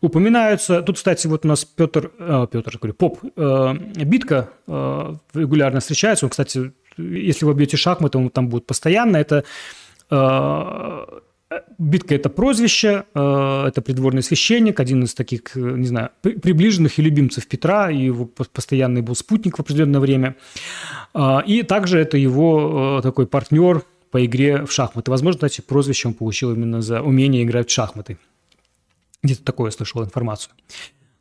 упоминаются. 0.01 0.83
Тут, 0.83 0.97
кстати, 0.97 1.27
вот 1.27 1.45
у 1.45 1.49
нас 1.49 1.65
Петр, 1.65 2.11
э, 2.19 2.47
Петр, 2.51 2.79
говорю, 2.79 2.95
Поп, 2.95 3.19
э, 3.37 3.75
Битка 4.05 4.51
э, 4.67 5.15
регулярно 5.35 5.81
встречается. 5.81 6.27
Он, 6.27 6.31
кстати, 6.31 6.73
если 6.99 7.45
вы 7.45 7.55
бьете 7.55 7.77
шахматы, 7.77 8.19
он 8.19 8.31
там 8.31 8.49
будет 8.49 8.67
постоянно. 8.67 9.17
Это 9.17 9.45
э, 10.11 11.07
Битка– 11.79 12.15
это 12.17 12.29
прозвище, 12.29 13.05
э, 13.15 13.65
это 13.69 13.81
придворный 13.81 14.23
священник, 14.23 14.81
один 14.81 15.05
из 15.05 15.15
таких, 15.15 15.57
э, 15.57 15.61
не 15.61 15.87
знаю, 15.87 16.11
приближенных 16.23 16.99
и 16.99 17.03
любимцев 17.03 17.47
Петра, 17.47 17.89
и 17.91 17.99
его 18.07 18.27
постоянный 18.27 19.03
был 19.03 19.15
спутник 19.15 19.57
в 19.57 19.61
определенное 19.61 20.01
время. 20.01 20.35
А, 21.15 21.45
и 21.47 21.63
также 21.63 22.01
это 22.01 22.17
его 22.17 22.99
э, 22.99 23.03
такой 23.03 23.29
партнер 23.29 23.85
по 24.11 24.25
игре 24.25 24.67
в 24.67 24.73
шахматы. 24.73 25.11
Возможно, 25.13 25.39
кстати, 25.39 25.61
прозвище 25.61 26.09
он 26.09 26.15
получил 26.15 26.53
именно 26.53 26.83
за 26.83 27.01
умение 27.01 27.45
играть 27.45 27.71
в 27.71 27.73
шахматы. 27.73 28.19
Где-то 29.23 29.45
такое 29.45 29.69
я 29.69 29.73
слышал 29.73 30.03
информацию. 30.03 30.53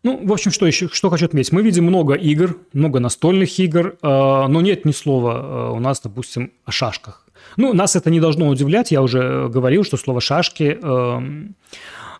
Ну, 0.01 0.25
в 0.25 0.33
общем, 0.33 0.51
что 0.51 0.65
еще, 0.65 0.87
что 0.87 1.11
хочу 1.11 1.25
отметить. 1.25 1.51
Мы 1.51 1.61
видим 1.61 1.83
много 1.83 2.15
игр, 2.15 2.57
много 2.73 2.99
настольных 2.99 3.59
игр, 3.59 3.97
но 4.01 4.61
нет 4.61 4.85
ни 4.85 4.91
слова 4.91 5.71
у 5.71 5.79
нас, 5.79 5.99
допустим, 5.99 6.51
о 6.63 6.71
шашках. 6.71 7.24
Ну, 7.57 7.73
нас 7.73 7.95
это 7.95 8.09
не 8.09 8.19
должно 8.19 8.47
удивлять. 8.47 8.91
Я 8.91 9.01
уже 9.01 9.47
говорил, 9.49 9.83
что 9.83 9.97
слово 9.97 10.21
«шашки» 10.21 10.77
эм, 10.81 11.55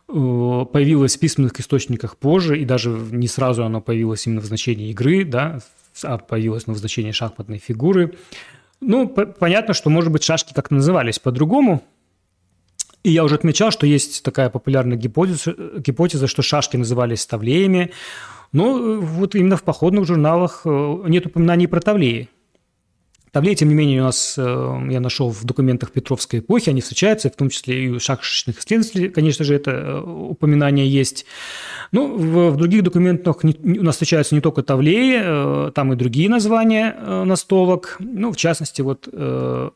э, 0.08 0.66
появилось 0.72 1.18
в 1.18 1.20
письменных 1.20 1.60
источниках 1.60 2.18
позже, 2.18 2.60
и 2.60 2.66
даже 2.66 2.90
не 2.90 3.28
сразу 3.28 3.64
оно 3.64 3.82
появилось 3.82 4.26
именно 4.28 4.42
в 4.42 4.46
значении 4.46 4.90
игры, 4.90 5.26
да, 5.26 5.60
а 6.04 6.18
появилось 6.18 6.68
в 6.68 6.76
значении 6.76 7.12
шахматной 7.12 7.58
фигуры. 7.58 8.16
Ну, 8.82 9.08
понятно, 9.08 9.74
что, 9.74 9.90
может 9.90 10.12
быть, 10.12 10.24
шашки 10.24 10.54
как-то 10.54 10.76
назывались 10.76 11.20
по-другому. 11.20 11.84
И 13.04 13.12
я 13.12 13.24
уже 13.24 13.36
отмечал, 13.36 13.72
что 13.72 13.86
есть 13.86 14.24
такая 14.24 14.50
популярная 14.50 14.98
гипотеза, 14.98 15.54
гипотеза 15.78 16.28
что 16.28 16.42
шашки 16.42 16.76
назывались 16.76 17.22
ставлеями. 17.22 17.92
Но 18.52 18.80
э, 18.80 18.98
вот 18.98 19.36
именно 19.36 19.58
в 19.58 19.64
походных 19.64 20.06
журналах 20.06 20.62
э, 20.66 21.04
нет 21.08 21.26
упоминаний 21.26 21.68
про 21.68 21.82
тавлеи. 21.82 22.30
Тавлеи, 23.36 23.54
тем 23.54 23.68
не 23.68 23.76
менее, 23.76 24.00
у 24.00 24.06
нас, 24.06 24.36
э, 24.38 24.80
я 24.92 25.02
нашел 25.02 25.30
в 25.30 25.44
документах 25.44 25.92
Петровской 25.92 26.40
эпохи, 26.40 26.70
они 26.70 26.80
встречаются, 26.80 27.30
в 27.30 27.36
том 27.36 27.50
числе 27.50 27.84
и 27.84 27.90
у 27.90 28.00
шашечных 28.00 28.60
исследователей, 28.60 29.10
конечно 29.10 29.44
же, 29.44 29.54
это 29.54 30.02
упоминание 30.02 30.88
есть. 30.88 31.26
Но 31.92 32.08
в, 32.08 32.52
в 32.52 32.56
других 32.56 32.84
документах 32.84 33.44
у 33.44 33.84
нас 33.84 33.96
встречаются 33.96 34.36
не 34.36 34.40
только 34.40 34.64
тавлеи, 34.64 35.70
там 35.72 35.92
и 35.92 35.98
другие 35.98 36.30
названия 36.30 36.96
настолок. 37.26 37.98
Ну, 38.00 38.32
в 38.32 38.38
частности, 38.38 38.82
вот 38.82 39.10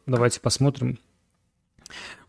давайте 0.05 0.39
посмотрим 0.39 0.97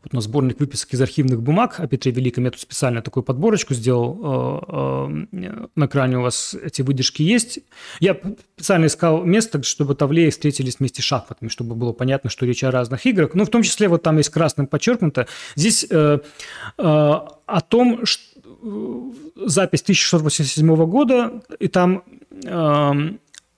вот 0.03 0.15
у 0.15 0.17
нас 0.17 0.25
сборник 0.25 0.59
выписок 0.61 0.95
из 0.95 1.01
архивных 1.03 1.43
бумаг 1.43 1.79
о 1.79 1.87
Петре 1.87 2.11
Великом. 2.11 2.45
Я 2.45 2.51
тут 2.51 2.61
специально 2.61 3.03
такую 3.03 3.23
подборочку 3.23 3.75
сделал. 3.75 4.65
Э, 4.67 5.27
э, 5.33 5.67
на 5.75 5.85
экране 5.85 6.19
у 6.19 6.23
вас 6.23 6.55
эти 6.55 6.81
выдержки 6.81 7.23
есть. 7.23 7.61
Я 8.01 8.19
специально 8.57 8.87
искал 8.87 9.25
место, 9.25 9.63
чтобы 9.63 9.95
Тавлеи 9.95 10.31
встретились 10.31 10.79
вместе 10.79 11.03
с 11.03 11.05
шахматами, 11.05 11.51
чтобы 11.51 11.75
было 11.75 11.93
понятно, 11.93 12.31
что 12.31 12.47
речь 12.47 12.65
о 12.65 12.71
разных 12.71 13.05
играх. 13.05 13.35
Ну, 13.35 13.45
в 13.45 13.51
том 13.51 13.63
числе 13.63 13.89
вот 13.89 14.03
там 14.03 14.17
есть 14.17 14.31
красным 14.31 14.67
подчеркнуто. 14.67 15.27
Здесь 15.55 15.87
э, 15.91 16.19
о 16.79 17.61
том, 17.69 18.07
что 18.07 18.23
запись 19.37 19.83
1687 19.83 20.87
года, 20.87 21.43
и 21.59 21.69
там 21.69 22.05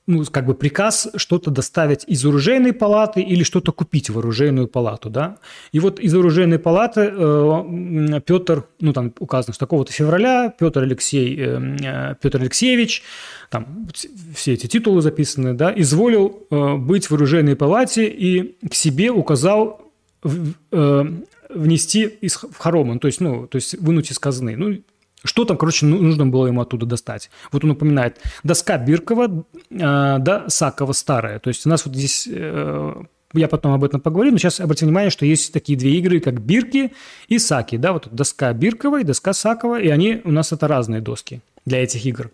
ну, 0.07 0.25
как 0.25 0.47
бы 0.47 0.55
приказ 0.55 1.09
что-то 1.17 1.51
доставить 1.51 2.05
из 2.09 2.25
оружейной 2.25 2.73
палаты 2.73 3.21
или 3.21 3.45
что-то 3.45 3.73
купить 3.73 4.11
в 4.11 4.19
оружейную 4.19 4.67
палату, 4.67 5.11
да. 5.11 5.37
И 5.71 5.79
вот 5.79 6.01
из 6.01 6.13
оружейной 6.15 6.59
палаты 6.59 7.13
э, 7.13 8.21
Петр, 8.27 8.65
ну, 8.81 8.93
там 8.93 9.13
указано, 9.21 9.55
что 9.55 9.61
такого-то 9.61 9.93
февраля 9.93 10.53
Петр 10.59 10.83
Алексей, 10.83 11.37
э, 11.39 11.77
э, 11.81 12.15
Петр 12.21 12.41
Алексеевич, 12.41 13.05
там 13.49 13.89
все 14.35 14.55
эти 14.55 14.67
титулы 14.67 15.03
записаны, 15.03 15.55
да, 15.55 15.73
изволил 15.75 16.47
э, 16.51 16.77
быть 16.77 17.09
в 17.09 17.15
оружейной 17.15 17.55
палате 17.55 18.09
и 18.09 18.57
к 18.69 18.75
себе 18.75 19.11
указал 19.11 19.93
в, 20.25 20.53
э, 20.73 21.05
внести 21.49 22.07
из 22.07 22.35
в 22.37 22.57
хороман, 22.59 22.99
то 22.99 23.07
есть, 23.07 23.21
ну, 23.21 23.47
то 23.47 23.57
есть 23.57 23.79
вынуть 23.79 24.11
из 24.11 24.19
казны. 24.19 24.57
Ну, 24.57 24.79
что 25.25 25.45
там, 25.45 25.57
короче, 25.57 25.87
ну, 25.87 26.01
нужно 26.01 26.27
было 26.27 26.47
ему 26.47 26.61
оттуда 26.61 26.87
достать? 26.87 27.31
Вот 27.51 27.65
он 27.65 27.71
упоминает 27.71 28.21
доска 28.43 28.79
Биркова, 28.79 29.45
э, 29.71 30.19
да, 30.19 30.45
Сакова 30.49 30.93
старая. 30.93 31.39
То 31.39 31.49
есть 31.49 31.67
у 31.67 31.69
нас 31.69 31.87
вот 31.87 31.95
здесь, 31.95 32.29
э, 32.31 32.95
я 33.35 33.49
потом 33.49 33.73
об 33.73 33.85
этом 33.85 34.01
поговорю, 34.01 34.33
но 34.33 34.39
сейчас 34.39 34.61
обратите 34.61 34.87
внимание, 34.87 35.11
что 35.11 35.25
есть 35.25 35.53
такие 35.53 35.79
две 35.79 35.97
игры, 35.97 36.21
как 36.21 36.41
Бирки 36.41 36.93
и 37.29 37.39
Саки. 37.39 37.77
Да, 37.77 37.93
вот 37.93 38.09
доска 38.11 38.53
Биркова 38.53 39.01
и 39.01 39.05
доска 39.05 39.33
Сакова, 39.33 39.81
и 39.81 39.89
они 39.89 40.21
у 40.25 40.33
нас 40.33 40.53
это 40.53 40.69
разные 40.69 41.01
доски 41.01 41.41
для 41.65 41.83
этих 41.83 42.05
игр. 42.05 42.31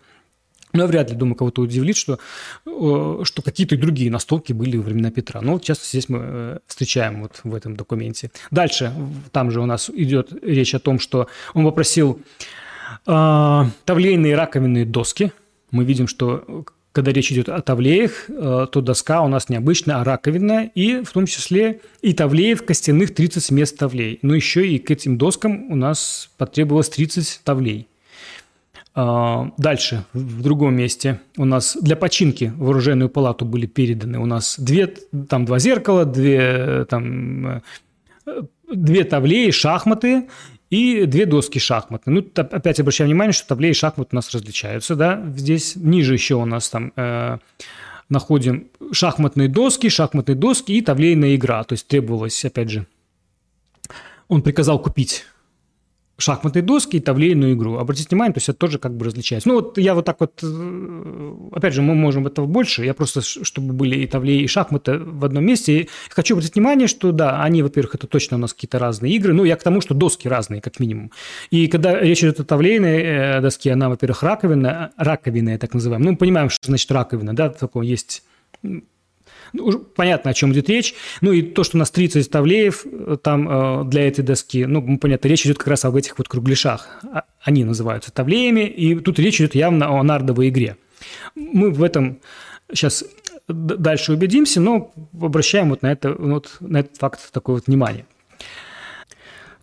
Но 0.72 0.82
я 0.82 0.86
вряд 0.86 1.10
ли, 1.10 1.16
думаю, 1.16 1.34
кого-то 1.34 1.62
удивит, 1.62 1.96
что, 1.96 2.18
что 2.64 3.42
какие-то 3.42 3.76
другие 3.76 4.10
настолки 4.10 4.52
были 4.52 4.76
во 4.76 4.82
времена 4.82 5.10
Петра. 5.10 5.40
Но 5.40 5.54
вот 5.54 5.64
часто 5.64 5.86
здесь 5.86 6.08
мы 6.08 6.18
э, 6.20 6.58
встречаем 6.66 7.22
вот 7.22 7.40
в 7.42 7.54
этом 7.54 7.74
документе. 7.74 8.30
Дальше, 8.50 8.92
там 9.32 9.50
же 9.50 9.62
у 9.62 9.66
нас 9.66 9.88
идет 9.88 10.32
речь 10.42 10.74
о 10.74 10.78
том, 10.78 10.98
что 10.98 11.28
он 11.54 11.64
попросил 11.64 12.20
тавлейные 13.04 14.34
раковинные 14.34 14.84
доски. 14.84 15.32
Мы 15.70 15.84
видим, 15.84 16.08
что 16.08 16.64
когда 16.98 17.12
речь 17.12 17.30
идет 17.30 17.48
о 17.48 17.60
тавлеях, 17.60 18.28
э, 18.28 18.66
то 18.72 18.80
доска 18.80 19.22
у 19.22 19.28
нас 19.28 19.48
необычная, 19.48 20.00
а 20.00 20.04
раковинная, 20.04 20.70
и 20.74 21.04
в 21.04 21.12
том 21.12 21.26
числе 21.26 21.80
и 22.02 22.12
тавлеев 22.12 22.64
костяных 22.64 23.14
30 23.14 23.52
мест 23.52 23.78
тавлей. 23.78 24.18
Но 24.22 24.34
еще 24.34 24.66
и 24.66 24.78
к 24.78 24.90
этим 24.90 25.16
доскам 25.16 25.70
у 25.70 25.76
нас 25.76 26.28
потребовалось 26.38 26.88
30 26.88 27.42
тавлей. 27.44 27.86
А, 28.96 29.52
дальше, 29.58 30.06
в 30.12 30.42
другом 30.42 30.74
месте, 30.74 31.20
у 31.36 31.44
нас 31.44 31.76
для 31.80 31.94
починки 31.94 32.52
в 32.56 32.68
оружейную 32.70 33.08
палату 33.10 33.44
были 33.44 33.66
переданы 33.66 34.18
у 34.18 34.26
нас 34.26 34.58
две, 34.58 34.88
там 35.28 35.44
два 35.44 35.60
зеркала, 35.60 36.04
две, 36.04 36.84
там, 36.86 37.62
э, 38.26 38.42
две 38.72 39.04
тавлеи, 39.04 39.50
шахматы 39.50 40.26
и 40.70 41.06
две 41.06 41.26
доски 41.26 41.58
шахматные. 41.58 42.22
Ну, 42.22 42.42
опять 42.42 42.80
обращаем 42.80 43.08
внимание, 43.08 43.32
что 43.32 43.48
табле 43.48 43.70
и 43.70 43.74
шахмат 43.74 44.08
у 44.12 44.16
нас 44.16 44.30
различаются, 44.30 44.96
да. 44.96 45.22
Здесь 45.34 45.76
ниже 45.76 46.14
еще 46.14 46.34
у 46.34 46.44
нас 46.44 46.68
там 46.68 46.92
э, 46.96 47.38
находим 48.08 48.68
шахматные 48.92 49.48
доски, 49.48 49.88
шахматные 49.88 50.36
доски 50.36 50.72
и 50.72 50.82
тавлейная 50.82 51.36
игра. 51.36 51.64
То 51.64 51.72
есть 51.72 51.86
требовалось, 51.86 52.44
опять 52.44 52.70
же, 52.70 52.86
он 54.28 54.42
приказал 54.42 54.78
купить 54.78 55.24
шахматные 56.18 56.62
доски 56.62 56.96
и 56.96 57.00
тавлейную 57.00 57.54
игру. 57.54 57.78
Обратите 57.78 58.08
внимание, 58.10 58.34
то 58.34 58.38
есть 58.38 58.48
это 58.48 58.58
тоже 58.58 58.78
как 58.78 58.96
бы 58.96 59.04
различается. 59.04 59.48
Ну 59.48 59.54
вот 59.54 59.78
я 59.78 59.94
вот 59.94 60.04
так 60.04 60.18
вот, 60.18 60.40
э, 60.42 61.34
опять 61.52 61.72
же, 61.72 61.82
мы 61.82 61.94
можем 61.94 62.26
этого 62.26 62.46
больше, 62.46 62.84
я 62.84 62.92
просто, 62.92 63.22
чтобы 63.22 63.72
были 63.72 63.96
и 63.96 64.06
тавлей, 64.06 64.40
и 64.40 64.46
шахматы 64.48 64.98
в 64.98 65.24
одном 65.24 65.44
месте. 65.44 65.72
И 65.82 65.88
хочу 66.10 66.34
обратить 66.34 66.56
внимание, 66.56 66.88
что 66.88 67.12
да, 67.12 67.42
они, 67.42 67.62
во-первых, 67.62 67.94
это 67.94 68.08
точно 68.08 68.36
у 68.36 68.40
нас 68.40 68.52
какие-то 68.52 68.80
разные 68.80 69.12
игры, 69.14 69.32
ну 69.32 69.44
я 69.44 69.56
к 69.56 69.62
тому, 69.62 69.80
что 69.80 69.94
доски 69.94 70.26
разные, 70.26 70.60
как 70.60 70.80
минимум. 70.80 71.12
И 71.50 71.68
когда 71.68 71.98
речь 72.00 72.18
идет 72.18 72.40
о 72.40 72.44
тавлейной 72.44 73.02
э, 73.02 73.40
доске, 73.40 73.72
она, 73.72 73.88
во-первых, 73.88 74.22
раковина, 74.24 74.90
раковина, 74.96 75.56
так 75.58 75.72
называем. 75.72 76.02
Ну 76.02 76.10
мы 76.12 76.16
понимаем, 76.16 76.50
что 76.50 76.66
значит 76.66 76.90
раковина, 76.90 77.34
да, 77.34 77.48
такое 77.48 77.86
есть 77.86 78.24
ну, 79.52 79.78
понятно, 79.78 80.30
о 80.30 80.34
чем 80.34 80.52
идет 80.52 80.68
речь. 80.68 80.94
Ну 81.20 81.32
и 81.32 81.42
то, 81.42 81.64
что 81.64 81.76
у 81.76 81.80
нас 81.80 81.90
30 81.90 82.30
тавлеев 82.30 82.84
э, 82.84 83.16
там 83.22 83.48
э, 83.48 83.84
для 83.84 84.06
этой 84.08 84.22
доски, 84.22 84.64
ну, 84.66 84.98
понятно, 84.98 85.28
речь 85.28 85.46
идет 85.46 85.58
как 85.58 85.68
раз 85.68 85.84
об 85.84 85.96
этих 85.96 86.18
вот 86.18 86.28
кругляшах. 86.28 86.88
А, 87.12 87.24
они 87.42 87.64
называются 87.64 88.12
тавлеями, 88.12 88.66
и 88.66 88.94
тут 88.98 89.18
речь 89.18 89.40
идет 89.40 89.54
явно 89.54 89.88
о 89.88 90.02
нардовой 90.02 90.48
игре. 90.48 90.76
Мы 91.34 91.70
в 91.70 91.82
этом 91.82 92.20
сейчас 92.72 93.04
дальше 93.48 94.12
убедимся, 94.12 94.60
но 94.60 94.92
обращаем 95.20 95.70
вот 95.70 95.82
на, 95.82 95.92
это, 95.92 96.12
вот 96.12 96.56
на 96.60 96.78
этот 96.78 96.96
факт 96.98 97.32
такое 97.32 97.56
вот 97.56 97.66
внимание. 97.66 98.04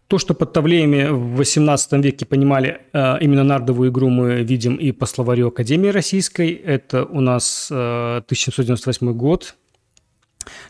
То, 0.07 0.19
что 0.19 0.35
под 0.35 0.53
тавлеями 0.53 1.09
в 1.09 1.41
XVIII 1.41 2.01
веке 2.01 2.25
понимали 2.25 2.81
э, 2.93 3.17
именно 3.21 3.43
нардовую 3.43 3.89
игру, 3.89 4.09
мы 4.09 4.43
видим 4.43 4.75
и 4.75 4.91
по 4.91 5.07
словарю 5.07 5.47
Академии 5.47 5.89
Российской. 5.89 6.51
Это 6.51 7.05
у 7.05 7.21
нас 7.21 7.69
э, 7.71 8.17
1798 8.25 9.13
год, 9.13 9.55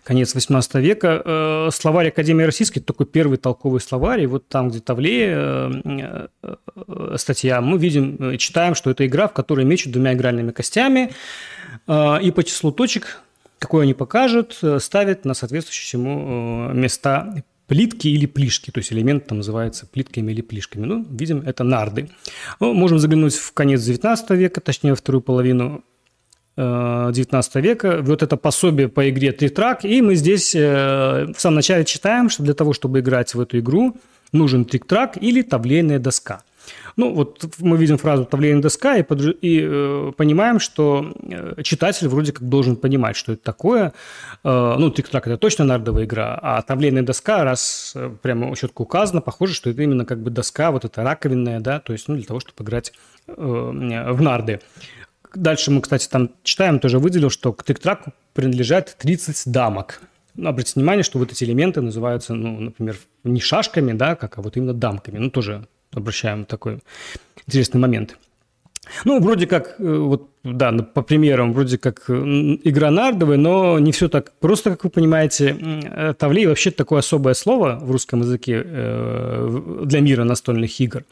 конец 0.04 0.34
18 0.36 0.76
века. 0.76 1.22
Э, 1.26 1.70
словарь 1.74 2.10
Академии 2.10 2.44
Российской– 2.44 2.80
это 2.80 2.88
такой 2.88 3.06
первый 3.06 3.38
толковый 3.38 3.82
словарь, 3.82 4.22
и 4.22 4.26
вот 4.26 4.48
там, 4.48 4.70
где 4.70 4.80
Тавле 4.80 5.28
э, 5.28 6.28
э, 6.44 7.16
статья, 7.18 7.60
мы 7.60 7.78
видим, 7.78 8.38
читаем, 8.38 8.76
что 8.76 8.90
это 8.90 9.06
игра, 9.06 9.28
в 9.28 9.34
которой 9.34 9.66
мечут 9.66 9.92
двумя 9.92 10.14
игральными 10.14 10.52
костями, 10.52 11.12
и 11.88 12.32
по 12.36 12.44
числу 12.44 12.72
точек, 12.72 13.22
какой 13.60 13.84
они 13.84 13.94
покажут, 13.94 14.60
ставят 14.80 15.26
на 15.26 15.34
соответствующие 15.34 16.02
ему 16.02 16.72
места 16.74 17.44
плитки 17.68 18.08
или 18.08 18.26
плишки, 18.26 18.72
то 18.72 18.80
есть 18.80 18.94
элемент 18.94 19.28
там 19.28 19.40
называется 19.40 19.88
плитками 19.88 20.32
или 20.32 20.42
плишками. 20.42 20.86
Ну, 20.86 21.06
видим, 21.10 21.42
это 21.46 21.64
нарды. 21.64 22.10
Ну, 22.60 22.74
можем 22.74 23.00
заглянуть 23.00 23.36
в 23.36 23.54
конец 23.54 23.82
19 23.82 24.30
века, 24.32 24.62
точнее, 24.62 24.92
во 24.92 24.96
вторую 24.96 25.22
половину 25.22 25.84
19 26.58 27.56
века, 27.56 28.00
вот 28.02 28.24
это 28.24 28.38
пособие 28.38 28.88
по 28.88 29.10
игре 29.10 29.34
«Тритрак», 29.34 29.84
и 29.84 30.02
мы 30.02 30.16
здесь 30.16 30.56
э, 30.56 31.26
в 31.36 31.42
самом 31.42 31.56
начале 31.56 31.84
читаем, 31.84 32.30
что 32.30 32.44
для 32.44 32.54
того, 32.54 32.72
чтобы 32.72 33.02
играть 33.02 33.36
в 33.36 33.42
эту 33.42 33.60
игру, 33.60 33.98
нужен 34.32 34.64
трик-трак 34.64 35.18
или 35.20 35.42
таблейная 35.42 36.00
доска. 36.00 36.44
Ну, 36.96 37.14
вот 37.14 37.46
мы 37.60 37.78
видим 37.78 37.98
фразу 37.98 38.26
«таблейная 38.26 38.62
доска» 38.62 38.98
и, 38.98 39.04
под, 39.04 39.22
и 39.42 39.62
э, 39.62 40.12
понимаем, 40.16 40.60
что 40.60 41.14
э, 41.22 41.62
читатель 41.64 42.08
вроде 42.08 42.32
как 42.32 42.48
должен 42.48 42.76
понимать, 42.76 43.16
что 43.16 43.34
это 43.34 43.44
такое. 43.44 43.94
Э, 44.44 44.76
ну, 44.78 44.90
трик-трак– 44.90 45.24
это 45.26 45.38
точно 45.38 45.66
нардовая 45.66 46.06
игра, 46.06 46.40
а 46.42 46.62
таблейная 46.62 47.04
доска, 47.04 47.44
раз 47.44 47.94
э, 47.96 48.12
прямо 48.22 48.56
четко 48.56 48.82
указано, 48.84 49.22
похоже, 49.22 49.54
что 49.54 49.70
это 49.70 49.82
именно 49.82 50.06
как 50.06 50.22
бы 50.22 50.32
доска, 50.32 50.72
вот 50.72 50.86
эта 50.86 51.04
раковинная, 51.04 51.60
да, 51.60 51.80
то 51.80 51.94
есть 51.94 52.08
ну, 52.08 52.16
для 52.16 52.26
того, 52.26 52.40
чтобы 52.40 52.64
играть 52.64 52.94
э, 53.28 53.34
в 53.34 54.22
нарды. 54.22 54.62
Дальше 55.34 55.72
мы, 55.72 55.82
кстати, 55.82 56.08
там 56.08 56.30
читаем, 56.44 56.80
тоже 56.80 57.00
выделил, 57.00 57.30
что 57.30 57.52
к 57.52 57.64
трик-траку 57.64 58.14
принадлежат 58.34 58.96
30 58.98 59.52
дамок. 59.52 60.02
Ну, 60.36 60.50
обратите 60.50 60.80
внимание, 60.80 61.04
что 61.04 61.20
вот 61.20 61.32
эти 61.32 61.44
элементы 61.44 61.82
называются, 61.82 62.34
ну, 62.34 62.60
например, 62.60 62.98
не 63.24 63.40
шашками, 63.40 63.94
да, 63.94 64.16
как, 64.16 64.38
а 64.38 64.42
вот 64.42 64.58
именно 64.58 64.74
дамками. 64.74 65.18
Ну, 65.18 65.30
тоже 65.30 65.68
обращаем 65.96 66.46
такой 66.46 66.80
интересный 67.48 67.80
момент. 67.80 68.18
Ну, 69.04 69.20
вроде 69.20 69.48
как, 69.48 69.76
э, 69.80 69.98
вот, 69.98 70.30
да, 70.44 70.72
по 70.72 71.02
примерам, 71.02 71.54
вроде 71.54 71.78
как 71.78 72.08
игра 72.10 72.92
нардовая, 72.92 73.38
но 73.38 73.80
не 73.80 73.92
все 73.92 74.10
так 74.10 74.32
просто, 74.40 74.70
как 74.72 74.84
вы 74.84 74.90
понимаете. 74.92 76.16
Тавлей 76.20 76.46
вообще 76.46 76.70
такое 76.70 77.00
особое 77.00 77.34
слово 77.34 77.80
в 77.82 77.90
русском 77.90 78.22
языке 78.22 78.62
для 78.62 80.02
мира 80.02 80.24
настольных 80.24 80.80
игр. 80.80 81.04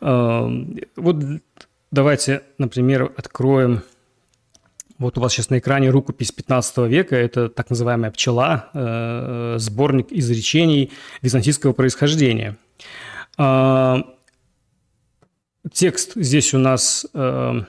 Вот 0.00 1.16
давайте, 1.90 2.42
например, 2.58 3.10
откроем 3.16 3.82
вот 5.02 5.18
у 5.18 5.20
вас 5.20 5.32
сейчас 5.32 5.50
на 5.50 5.58
экране 5.58 5.90
рукопись 5.90 6.30
15 6.30 6.78
века, 6.88 7.16
это 7.16 7.48
так 7.48 7.70
называемая 7.70 8.12
«Пчела», 8.12 8.70
э, 8.72 9.56
сборник 9.58 10.12
изречений 10.12 10.92
византийского 11.22 11.72
происхождения. 11.72 12.56
Э, 13.38 13.96
текст 15.72 16.12
здесь 16.14 16.54
у 16.54 16.58
нас, 16.58 17.06
э, 17.14 17.60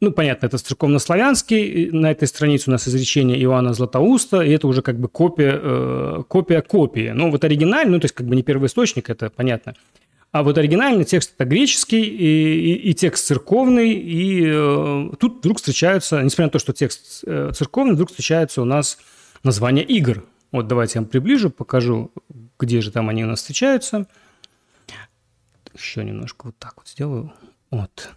ну, 0.00 0.12
понятно, 0.12 0.46
это 0.46 0.58
церковнославянский, 0.58 1.90
на 1.90 2.10
этой 2.10 2.28
странице 2.28 2.70
у 2.70 2.72
нас 2.72 2.86
изречение 2.88 3.40
Иоанна 3.42 3.74
Златоуста, 3.74 4.40
и 4.40 4.50
это 4.50 4.66
уже 4.66 4.82
как 4.82 4.98
бы 4.98 5.08
копия, 5.08 5.60
э, 5.62 6.22
копия 6.28 6.62
копии. 6.62 7.12
Ну, 7.14 7.30
вот 7.30 7.44
оригинальный, 7.44 7.92
ну, 7.92 8.00
то 8.00 8.04
есть 8.06 8.14
как 8.14 8.26
бы 8.26 8.36
не 8.36 8.42
первоисточник, 8.42 9.10
это 9.10 9.30
понятно– 9.30 9.74
а 10.30 10.42
вот 10.42 10.58
оригинальный 10.58 11.04
текст 11.04 11.32
это 11.34 11.46
греческий 11.46 12.02
и, 12.02 12.74
и, 12.74 12.90
и 12.90 12.94
текст 12.94 13.26
церковный, 13.26 13.92
и 13.92 14.44
э, 14.46 15.10
тут 15.18 15.38
вдруг 15.38 15.56
встречаются, 15.56 16.22
несмотря 16.22 16.46
на 16.46 16.50
то, 16.50 16.58
что 16.58 16.74
текст 16.74 17.24
э, 17.26 17.52
церковный, 17.54 17.94
вдруг 17.94 18.10
встречаются 18.10 18.60
у 18.60 18.66
нас 18.66 18.98
названия 19.42 19.82
игр. 19.82 20.24
Вот 20.52 20.68
давайте 20.68 20.98
я 20.98 21.00
вам 21.00 21.08
приближу, 21.08 21.48
покажу, 21.48 22.10
где 22.58 22.82
же 22.82 22.90
там 22.90 23.08
они 23.08 23.24
у 23.24 23.26
нас 23.26 23.38
встречаются. 23.38 24.06
Еще 25.78 26.02
немножко 26.04 26.46
вот 26.46 26.58
так 26.58 26.74
вот 26.76 26.88
сделаю. 26.88 27.32
Вот. 27.70 28.10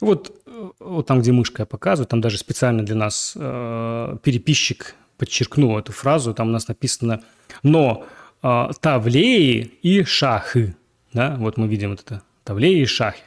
Вот, 0.00 0.42
э, 0.46 0.70
вот 0.80 1.06
там, 1.06 1.20
где 1.20 1.30
мышка 1.30 1.62
я 1.62 1.66
показываю, 1.66 2.06
там 2.06 2.20
даже 2.20 2.38
специально 2.38 2.82
для 2.82 2.94
нас 2.94 3.34
э, 3.36 4.16
переписчик 4.22 4.94
подчеркнул 5.18 5.78
эту 5.78 5.92
фразу. 5.92 6.32
Там 6.32 6.48
у 6.48 6.52
нас 6.52 6.66
написано 6.68 7.22
«но 7.62 8.06
э, 8.42 8.68
тавлеи 8.80 9.78
и 9.82 10.04
шахы». 10.04 10.74
Да? 11.12 11.36
Вот 11.38 11.58
мы 11.58 11.68
видим 11.68 11.90
вот 11.90 12.00
это 12.00 12.22
тавлеи 12.44 12.80
и 12.80 12.86
шахи. 12.86 13.22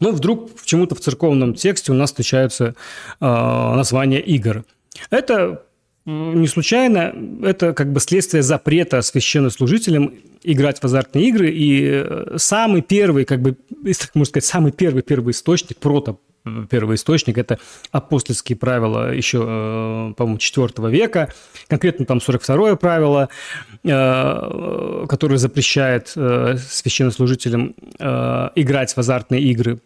Ну, 0.00 0.10
вдруг 0.10 0.52
почему-то 0.56 0.96
в 0.96 1.00
церковном 1.00 1.54
тексте 1.54 1.92
у 1.92 1.94
нас 1.94 2.10
встречаются 2.10 2.74
э, 3.20 3.24
названия 3.24 4.20
игр. 4.20 4.64
Это 5.10 5.64
не 6.04 6.48
случайно, 6.48 7.14
это 7.42 7.74
как 7.74 7.92
бы 7.92 8.00
следствие 8.00 8.42
запрета 8.42 9.02
священнослужителям 9.02 10.14
играть 10.42 10.80
в 10.80 10.84
азартные 10.84 11.28
игры. 11.28 11.50
И 11.50 12.02
э, 12.04 12.34
самый 12.38 12.82
первый, 12.82 13.24
как 13.24 13.40
бы, 13.40 13.56
если 13.84 14.06
так 14.06 14.14
можно 14.14 14.30
сказать, 14.30 14.44
самый 14.44 14.72
первый 14.72 15.02
первый 15.02 15.30
источник, 15.30 15.78
прото 15.78 16.18
первый 16.68 16.96
источник, 16.96 17.38
это 17.38 17.60
апостольские 17.92 18.58
правила 18.58 19.14
еще, 19.14 19.44
э, 19.46 20.14
по-моему, 20.16 20.38
4 20.38 20.90
века, 20.90 21.32
конкретно 21.68 22.04
там 22.04 22.20
42 22.20 22.74
правило, 22.74 23.28
э, 23.84 25.06
которое 25.08 25.36
запрещает 25.36 26.08
священнослужителям 26.08 27.74
играть 28.56 28.92
в 28.92 28.98
азартные 28.98 29.42
игры. 29.42 29.78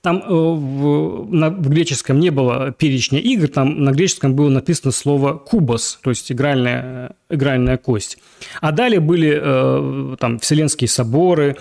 Там 0.00 0.22
в, 0.26 1.32
на, 1.32 1.50
в 1.50 1.68
греческом 1.68 2.18
не 2.18 2.30
было 2.30 2.72
перечня 2.72 3.20
игр, 3.20 3.48
там 3.48 3.84
на 3.84 3.92
греческом 3.92 4.34
было 4.34 4.48
написано 4.48 4.90
слово 4.90 5.34
«кубос», 5.34 6.00
то 6.02 6.10
есть 6.10 6.32
игральная, 6.32 7.14
игральная 7.30 7.76
кость. 7.76 8.18
А 8.60 8.72
далее 8.72 9.00
были 9.00 10.16
там 10.16 10.40
вселенские 10.40 10.88
соборы, 10.88 11.56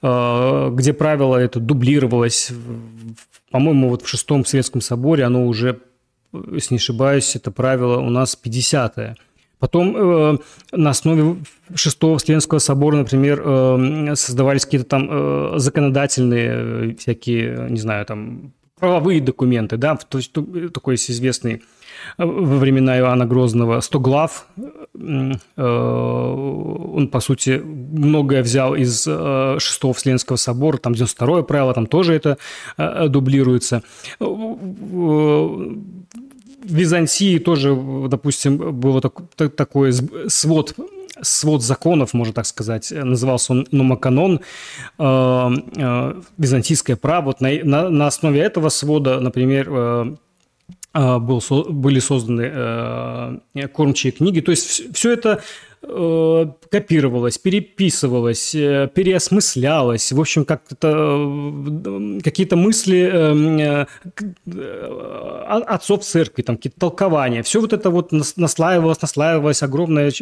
где 0.00 0.92
правило 0.92 1.36
это 1.36 1.60
дублировалось 1.60 2.52
по-моему, 3.50 3.88
вот 3.88 4.02
в 4.02 4.08
шестом 4.08 4.44
Советском 4.44 4.80
соборе 4.80 5.24
оно 5.24 5.46
уже, 5.46 5.80
если 6.52 6.74
не 6.74 6.78
ошибаюсь, 6.78 7.34
это 7.36 7.50
правило 7.50 7.98
у 7.98 8.10
нас 8.10 8.38
50-е. 8.42 9.16
Потом 9.58 9.96
э, 9.96 10.38
на 10.72 10.90
основе 10.90 11.36
шестого 11.74 12.18
Вселенского 12.18 12.58
собора, 12.58 12.96
например, 12.96 13.42
э, 13.44 14.14
создавались 14.14 14.64
какие-то 14.64 14.86
там 14.86 15.08
э, 15.10 15.52
законодательные 15.56 16.50
э, 16.50 16.94
всякие, 16.98 17.68
не 17.70 17.80
знаю, 17.80 18.06
там 18.06 18.52
правовые 18.78 19.20
документы, 19.20 19.76
да, 19.76 19.96
то 19.96 20.18
есть 20.18 20.32
такой 20.72 20.94
есть 20.94 21.10
известный 21.10 21.62
во 22.16 22.56
времена 22.56 22.96
Иоанна 22.98 23.26
Грозного 23.26 23.80
100 23.80 24.00
глав. 24.00 24.46
Э, 24.56 25.62
он, 25.62 27.08
по 27.08 27.20
сути, 27.20 27.60
многое 27.64 28.42
взял 28.42 28.74
из 28.74 29.06
э, 29.06 29.56
Шестого 29.58 29.94
Вселенского 29.94 30.36
собора, 30.36 30.78
там 30.78 30.92
92-е 30.92 31.42
правило, 31.44 31.74
там 31.74 31.86
тоже 31.86 32.14
это 32.14 32.38
э, 32.76 33.08
дублируется. 33.08 33.82
Византии 36.68 37.38
тоже, 37.38 37.76
допустим, 38.08 38.78
был 38.78 39.00
такой 39.00 39.92
свод 40.28 40.74
свод 41.20 41.64
законов, 41.64 42.14
можно 42.14 42.32
так 42.32 42.46
сказать, 42.46 42.92
назывался 42.92 43.52
он 43.52 43.66
Номоканон, 43.72 44.38
византийское 44.96 46.94
право. 46.94 47.24
Вот 47.24 47.40
на, 47.40 47.88
на, 47.90 48.06
основе 48.06 48.40
этого 48.40 48.68
свода, 48.68 49.18
например, 49.18 49.68
а, 50.94 51.18
был, 51.18 51.42
были 51.68 52.00
созданы 52.00 52.50
э, 53.54 53.68
кормчие 53.68 54.10
книги. 54.10 54.40
То 54.40 54.50
есть 54.50 54.94
все 54.94 55.12
это 55.12 55.30
э, 55.38 55.42
копировалось, 55.80 57.38
переписывалось, 57.38 58.54
э, 58.54 58.88
переосмыслялось. 58.92 60.12
В 60.12 60.20
общем, 60.20 60.44
как-то 60.44 60.76
какие-то 62.22 62.56
мысли 62.56 63.86
отцов 65.66 66.04
церкви, 66.04 66.42
там 66.42 66.56
какие-то 66.56 66.80
толкования. 66.80 67.42
Все 67.42 67.60
вот 67.60 67.72
это 67.72 67.90
вот 67.90 68.12
наслаивалось, 68.36 69.00
наслаивалось 69.00 69.62
огромное 69.62 70.12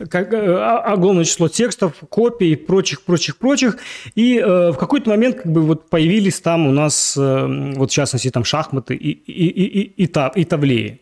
огромное 0.00 1.24
число 1.24 1.48
текстов, 1.48 1.94
копий 2.08 2.52
и 2.52 2.56
прочих, 2.56 3.02
прочих, 3.02 3.36
прочих. 3.36 3.78
И 4.14 4.38
э, 4.38 4.70
в 4.70 4.76
какой-то 4.76 5.10
момент 5.10 5.36
как 5.36 5.52
бы 5.52 5.62
вот 5.62 5.88
появились 5.90 6.40
там 6.40 6.66
у 6.66 6.72
нас, 6.72 7.16
э, 7.16 7.72
вот 7.76 7.90
в 7.90 7.92
частности, 7.92 8.30
там 8.30 8.44
шахматы 8.44 8.94
и, 8.94 9.10
и, 9.10 9.46
и, 9.46 9.64
и, 9.64 10.04
и, 10.04 10.06
тав, 10.06 10.36
и 10.36 10.44
тавлеи. 10.44 11.00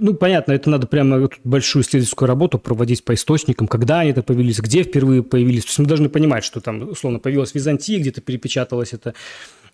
Ну, 0.00 0.14
понятно, 0.14 0.52
это 0.52 0.70
надо 0.70 0.86
прямо 0.86 1.28
большую 1.44 1.82
исследовательскую 1.82 2.28
работу 2.28 2.58
проводить 2.58 3.04
по 3.04 3.14
источникам, 3.14 3.66
когда 3.66 4.00
они 4.00 4.10
это 4.10 4.22
появились, 4.22 4.60
где 4.60 4.82
впервые 4.82 5.22
появились. 5.22 5.64
То 5.64 5.68
есть 5.68 5.78
мы 5.78 5.86
должны 5.86 6.08
понимать, 6.08 6.44
что 6.44 6.60
там, 6.60 6.90
условно, 6.90 7.18
появилась 7.18 7.52
в 7.52 7.54
Византии, 7.54 7.98
где-то 7.98 8.20
перепечаталось 8.20 8.92
это 8.92 9.14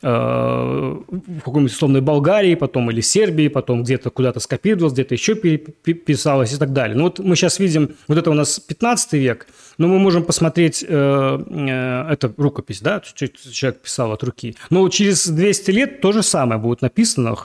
Э, 0.01 0.94
в 1.06 1.40
какой-нибудь 1.40 1.72
условной 1.72 2.01
Болгарии, 2.01 2.55
потом 2.55 2.89
или 2.89 3.01
Сербии, 3.01 3.48
потом 3.48 3.82
где-то 3.82 4.10
куда-то 4.10 4.39
скопировалось, 4.39 4.93
где-то 4.93 5.14
еще 5.14 5.35
переписалось 5.35 6.52
и 6.52 6.56
так 6.56 6.72
далее. 6.72 6.97
Ну 6.97 7.05
вот 7.05 7.18
мы 7.18 7.35
сейчас 7.35 7.59
видим, 7.59 7.97
вот 8.06 8.16
это 8.16 8.30
у 8.30 8.35
нас 8.35 8.60
15 8.60 9.14
век, 9.14 9.48
но 9.76 9.89
мы 9.89 9.98
можем 9.98 10.22
посмотреть, 10.22 10.85
э, 10.89 10.89
э, 10.89 12.12
это 12.12 12.32
рукопись, 12.36 12.80
да, 12.80 13.01
человек 13.01 13.80
писал 13.80 14.12
от 14.12 14.22
руки. 14.22 14.56
Но 14.70 14.89
через 14.89 15.26
200 15.26 15.70
лет 15.72 16.01
то 16.01 16.12
же 16.12 16.22
самое 16.22 16.60
будет 16.60 16.80
написано 16.80 17.36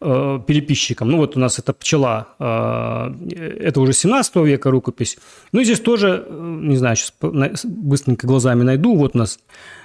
э, 0.00 0.40
переписчиком. 0.46 1.10
Ну 1.10 1.18
вот 1.18 1.36
у 1.36 1.40
нас 1.40 1.58
это 1.58 1.72
пчела, 1.72 2.28
э, 2.38 3.38
это 3.60 3.80
уже 3.80 3.92
17 3.92 4.36
века 4.36 4.70
рукопись. 4.70 5.18
Ну 5.52 5.60
и 5.60 5.64
здесь 5.64 5.80
тоже, 5.80 6.26
не 6.30 6.76
знаю, 6.76 6.96
сейчас 6.96 7.64
быстренько 7.64 8.26
глазами 8.26 8.62
найду, 8.62 8.96
вот 8.96 9.14
у 9.14 9.18
нас. 9.18 9.38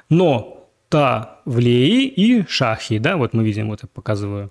Но 0.10 0.68
Тавлеи 0.90 2.06
и 2.06 2.46
Шахи, 2.48 2.98
да, 2.98 3.18
вот 3.18 3.34
мы 3.34 3.44
видим, 3.44 3.70
вот 3.70 3.84
я 3.84 3.90
показываю. 3.94 4.50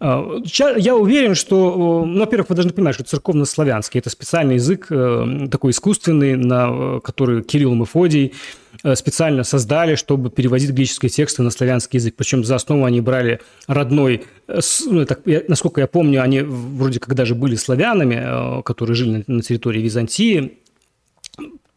А, 0.00 0.40
я 0.76 0.96
уверен, 0.96 1.34
что, 1.34 2.04
ну, 2.06 2.20
во-первых, 2.20 2.48
вы 2.48 2.54
должны 2.54 2.72
понимать, 2.72 2.94
что 2.94 3.04
церковно-славянский– 3.04 3.98
это 4.00 4.08
специальный 4.08 4.54
язык, 4.54 4.86
э, 4.88 5.48
такой 5.50 5.72
искусственный, 5.72 6.36
на 6.36 7.00
который 7.00 7.42
Кирилл 7.42 7.74
Мефодий 7.74 8.32
э, 8.82 8.94
специально 8.94 9.44
создали, 9.44 9.96
чтобы 9.96 10.30
переводить 10.30 10.70
греческие 10.70 11.10
тексты 11.10 11.42
на 11.42 11.50
славянский 11.50 11.98
язык. 11.98 12.14
Причем 12.16 12.44
за 12.44 12.54
основу 12.54 12.86
они 12.86 13.02
брали 13.02 13.40
родной, 13.66 14.24
э, 14.48 14.60
ну, 14.86 15.04
так, 15.04 15.20
насколько 15.48 15.82
я 15.82 15.86
помню, 15.86 16.22
они 16.22 16.40
вроде 16.40 16.98
как 16.98 17.14
даже 17.14 17.34
были 17.34 17.56
славянами, 17.56 18.62
которые 18.62 18.94
жили 18.94 19.24
на 19.26 19.42
территории 19.42 19.82
Византии, 19.82 20.59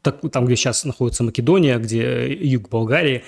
так, 0.04 0.20
там, 0.32 0.46
где 0.46 0.56
сейчас 0.56 0.86
находится 0.86 1.24
Македония, 1.24 1.80
где 1.80 2.32
юг 2.34 2.70
Болгарии. 2.70 3.24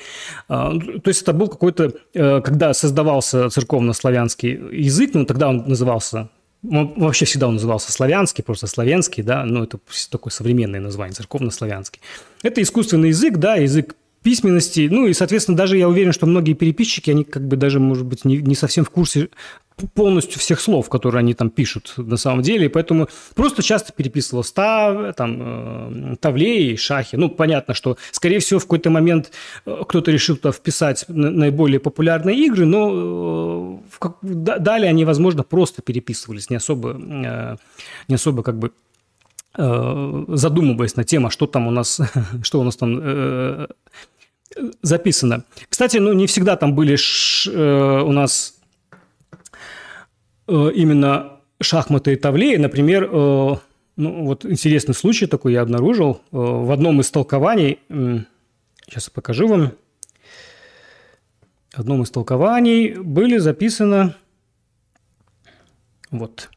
А, 0.47 0.71
ну, 0.71 0.99
то 0.99 1.07
есть 1.07 1.23
это 1.23 1.33
был 1.33 1.47
какой-то, 1.47 1.93
э, 2.13 2.41
когда 2.41 2.73
создавался 2.73 3.49
церковно-славянский 3.49 4.51
язык, 4.83 5.11
ну, 5.13 5.25
тогда 5.25 5.49
он 5.49 5.63
назывался 5.67 6.29
вообще 6.67 7.25
всегда 7.25 7.47
он 7.47 7.55
назывался 7.55 7.91
славянский, 7.91 8.43
просто 8.43 8.65
славянский, 8.65 9.21
да, 9.21 9.45
но 9.45 9.63
это 9.63 9.77
такое 10.09 10.31
современное 10.31 10.79
название, 10.79 11.13
церковно-славянский. 11.13 12.01
Это 12.41 12.61
искусственный 12.61 13.09
язык, 13.09 13.37
да, 13.37 13.55
язык 13.55 13.95
письменности. 14.25 14.89
Ну 14.91 15.05
и, 15.05 15.13
соответственно, 15.13 15.55
даже 15.55 15.77
я 15.77 15.87
уверен, 15.87 16.11
что 16.11 16.25
многие 16.25 16.53
переписчики, 16.53 17.11
они 17.11 17.23
как 17.23 17.47
бы 17.47 17.57
даже, 17.57 17.79
может 17.79 18.07
быть, 18.07 18.25
не, 18.25 18.37
не 18.37 18.55
совсем 18.55 18.83
в 18.83 18.89
курсе 18.89 19.29
полностью 19.93 20.39
всех 20.39 20.59
слов, 20.61 20.89
которые 20.89 21.19
они 21.19 21.35
там 21.35 21.51
пишут 21.51 21.93
на 21.97 22.17
самом 22.17 22.41
деле, 22.41 22.65
и 22.65 22.69
поэтому 22.69 23.07
просто 23.35 23.61
часто 23.61 23.93
переписывал 23.93 24.43
став, 24.43 25.15
там, 25.15 25.37
э, 25.39 26.15
тавлей, 26.19 26.75
шахи. 26.75 27.17
Ну, 27.17 27.29
понятно, 27.29 27.75
что, 27.75 27.97
скорее 28.11 28.39
всего, 28.39 28.59
в 28.59 28.63
какой-то 28.63 28.89
момент 28.89 29.31
э, 29.67 29.83
кто-то 29.87 30.09
решил 30.09 30.37
туда 30.37 30.51
вписать 30.51 31.05
наиболее 31.07 31.79
популярные 31.79 32.35
игры, 32.47 32.65
но 32.65 33.79
э, 33.83 33.97
как, 33.99 34.17
далее 34.23 34.89
они, 34.89 35.05
возможно, 35.05 35.43
просто 35.43 35.83
переписывались, 35.83 36.49
не 36.49 36.55
особо, 36.55 36.97
э, 36.99 37.57
не 38.07 38.15
особо 38.15 38.41
как 38.41 38.57
бы 38.57 38.71
э, 39.55 40.25
задумываясь 40.29 40.95
на 40.95 41.03
тему, 41.03 41.27
а 41.27 41.31
что 41.31 41.45
там 41.45 41.67
у 41.67 41.71
нас, 41.71 42.01
что 42.41 42.59
у 42.59 42.63
нас 42.63 42.75
там 42.75 42.99
э, 42.99 43.67
записано. 44.81 45.43
Кстати, 45.69 45.97
ну, 45.97 46.13
не 46.13 46.27
всегда 46.27 46.55
там 46.55 46.75
были 46.75 46.95
ш, 46.95 47.51
э, 47.51 48.01
у 48.01 48.11
нас 48.11 48.55
Э, 50.47 50.71
именно 50.73 51.39
шахматы 51.59 52.13
и 52.13 52.15
тавлеи, 52.15 52.57
например, 52.57 53.05
э, 53.05 53.55
ну, 53.95 54.25
вот 54.25 54.45
интересный 54.45 54.93
случай 54.93 55.25
такой 55.25 55.53
я 55.53 55.61
обнаружил 55.61 56.21
э, 56.31 56.37
в 56.37 56.71
одном 56.71 57.01
из 57.01 57.09
толкований. 57.09 57.79
Сейчас 58.85 59.07
я 59.07 59.11
покажу 59.13 59.47
вам. 59.47 59.71
В 61.73 61.79
одном 61.79 62.03
из 62.03 62.11
толкований 62.11 62.93
были 62.93 63.37
записаны 63.37 64.13
вот 66.11 66.49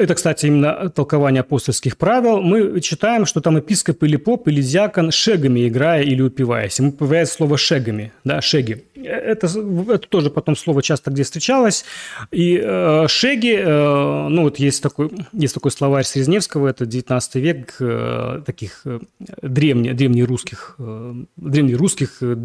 это, 0.00 0.14
кстати, 0.14 0.46
именно 0.46 0.88
толкование 0.90 1.40
апостольских 1.40 1.96
правил. 1.96 2.40
Мы 2.40 2.80
читаем, 2.80 3.26
что 3.26 3.40
там 3.40 3.56
епископ 3.56 4.02
или 4.02 4.16
поп 4.16 4.48
или 4.48 4.62
диакон 4.62 5.10
шегами 5.10 5.68
играя 5.68 6.02
или 6.02 6.22
упиваясь. 6.22 6.78
Ему 6.78 6.92
появляется 6.92 7.34
слово 7.34 7.58
шегами, 7.58 8.12
да, 8.24 8.40
шеги. 8.40 8.84
Это, 9.02 9.46
это 9.46 10.08
тоже 10.08 10.30
потом 10.30 10.56
слово 10.56 10.82
часто 10.82 11.10
где 11.10 11.22
встречалось. 11.22 11.84
И 12.30 12.60
э, 12.62 13.06
шеги, 13.08 13.54
э, 13.56 14.28
ну 14.28 14.42
вот 14.42 14.58
есть 14.58 14.82
такой, 14.82 15.10
есть 15.32 15.54
такой 15.54 15.70
словарь 15.70 16.04
Срезневского, 16.04 16.68
это 16.68 16.86
19 16.86 17.34
век, 17.36 17.76
э, 17.80 18.42
таких 18.44 18.82
э, 18.84 19.00
древне, 19.42 19.94
древнерусских, 19.94 20.76
э, 20.78 21.14
древнерусских 21.36 22.18
э, 22.22 22.36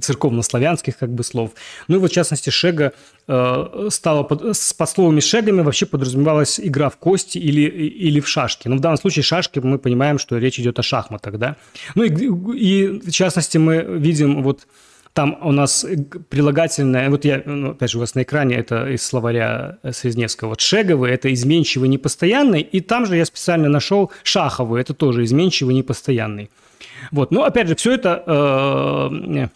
церковно-славянских 0.00 0.96
как 0.98 1.10
бы 1.10 1.24
слов. 1.24 1.52
Ну 1.88 1.96
и 1.96 1.98
вот 1.98 2.10
в 2.10 2.14
частности 2.14 2.50
шега 2.50 2.92
э, 3.30 3.88
стала 3.90 4.22
под, 4.24 4.42
под 4.76 4.88
словами 4.88 5.20
шегами 5.20 5.62
вообще 5.62 5.86
подразумевалась 5.86 6.58
игра 6.58 6.88
в 6.88 6.96
кости 6.96 7.38
или, 7.38 7.62
или 7.62 8.20
в 8.20 8.28
шашки. 8.28 8.68
Но 8.68 8.76
в 8.76 8.80
данном 8.80 8.98
случае 8.98 9.22
шашки 9.22 9.60
мы 9.60 9.78
понимаем, 9.78 10.18
что 10.18 10.38
речь 10.38 10.58
идет 10.58 10.78
о 10.78 10.82
шахматах, 10.82 11.38
да. 11.38 11.56
Ну 11.94 12.02
и, 12.02 12.08
и 12.58 13.00
в 13.00 13.12
частности 13.12 13.58
мы 13.58 13.82
видим 13.82 14.42
вот 14.42 14.66
там 15.12 15.38
у 15.42 15.52
нас 15.52 15.84
прилагательное, 16.28 17.10
вот 17.10 17.24
я, 17.24 17.42
ну, 17.44 17.70
опять 17.70 17.90
же, 17.90 17.98
у 17.98 18.00
вас 18.00 18.14
на 18.14 18.22
экране 18.22 18.56
это 18.56 18.88
из 18.88 19.02
словаря 19.02 19.78
Срезневского, 19.90 20.50
вот 20.50 20.60
шеговый– 20.60 21.10
это 21.12 21.32
изменчивый, 21.32 21.88
непостоянный, 21.88 22.60
и 22.60 22.80
там 22.80 23.06
же 23.06 23.16
я 23.16 23.24
специально 23.24 23.68
нашел 23.68 24.12
шаховый– 24.22 24.80
это 24.82 24.94
тоже 24.94 25.24
изменчивый, 25.24 25.74
непостоянный. 25.74 26.50
Вот, 27.10 27.32
ну, 27.32 27.42
опять 27.42 27.68
же, 27.68 27.74
все 27.74 27.92
это, 27.92 28.22
э, 28.24 29.48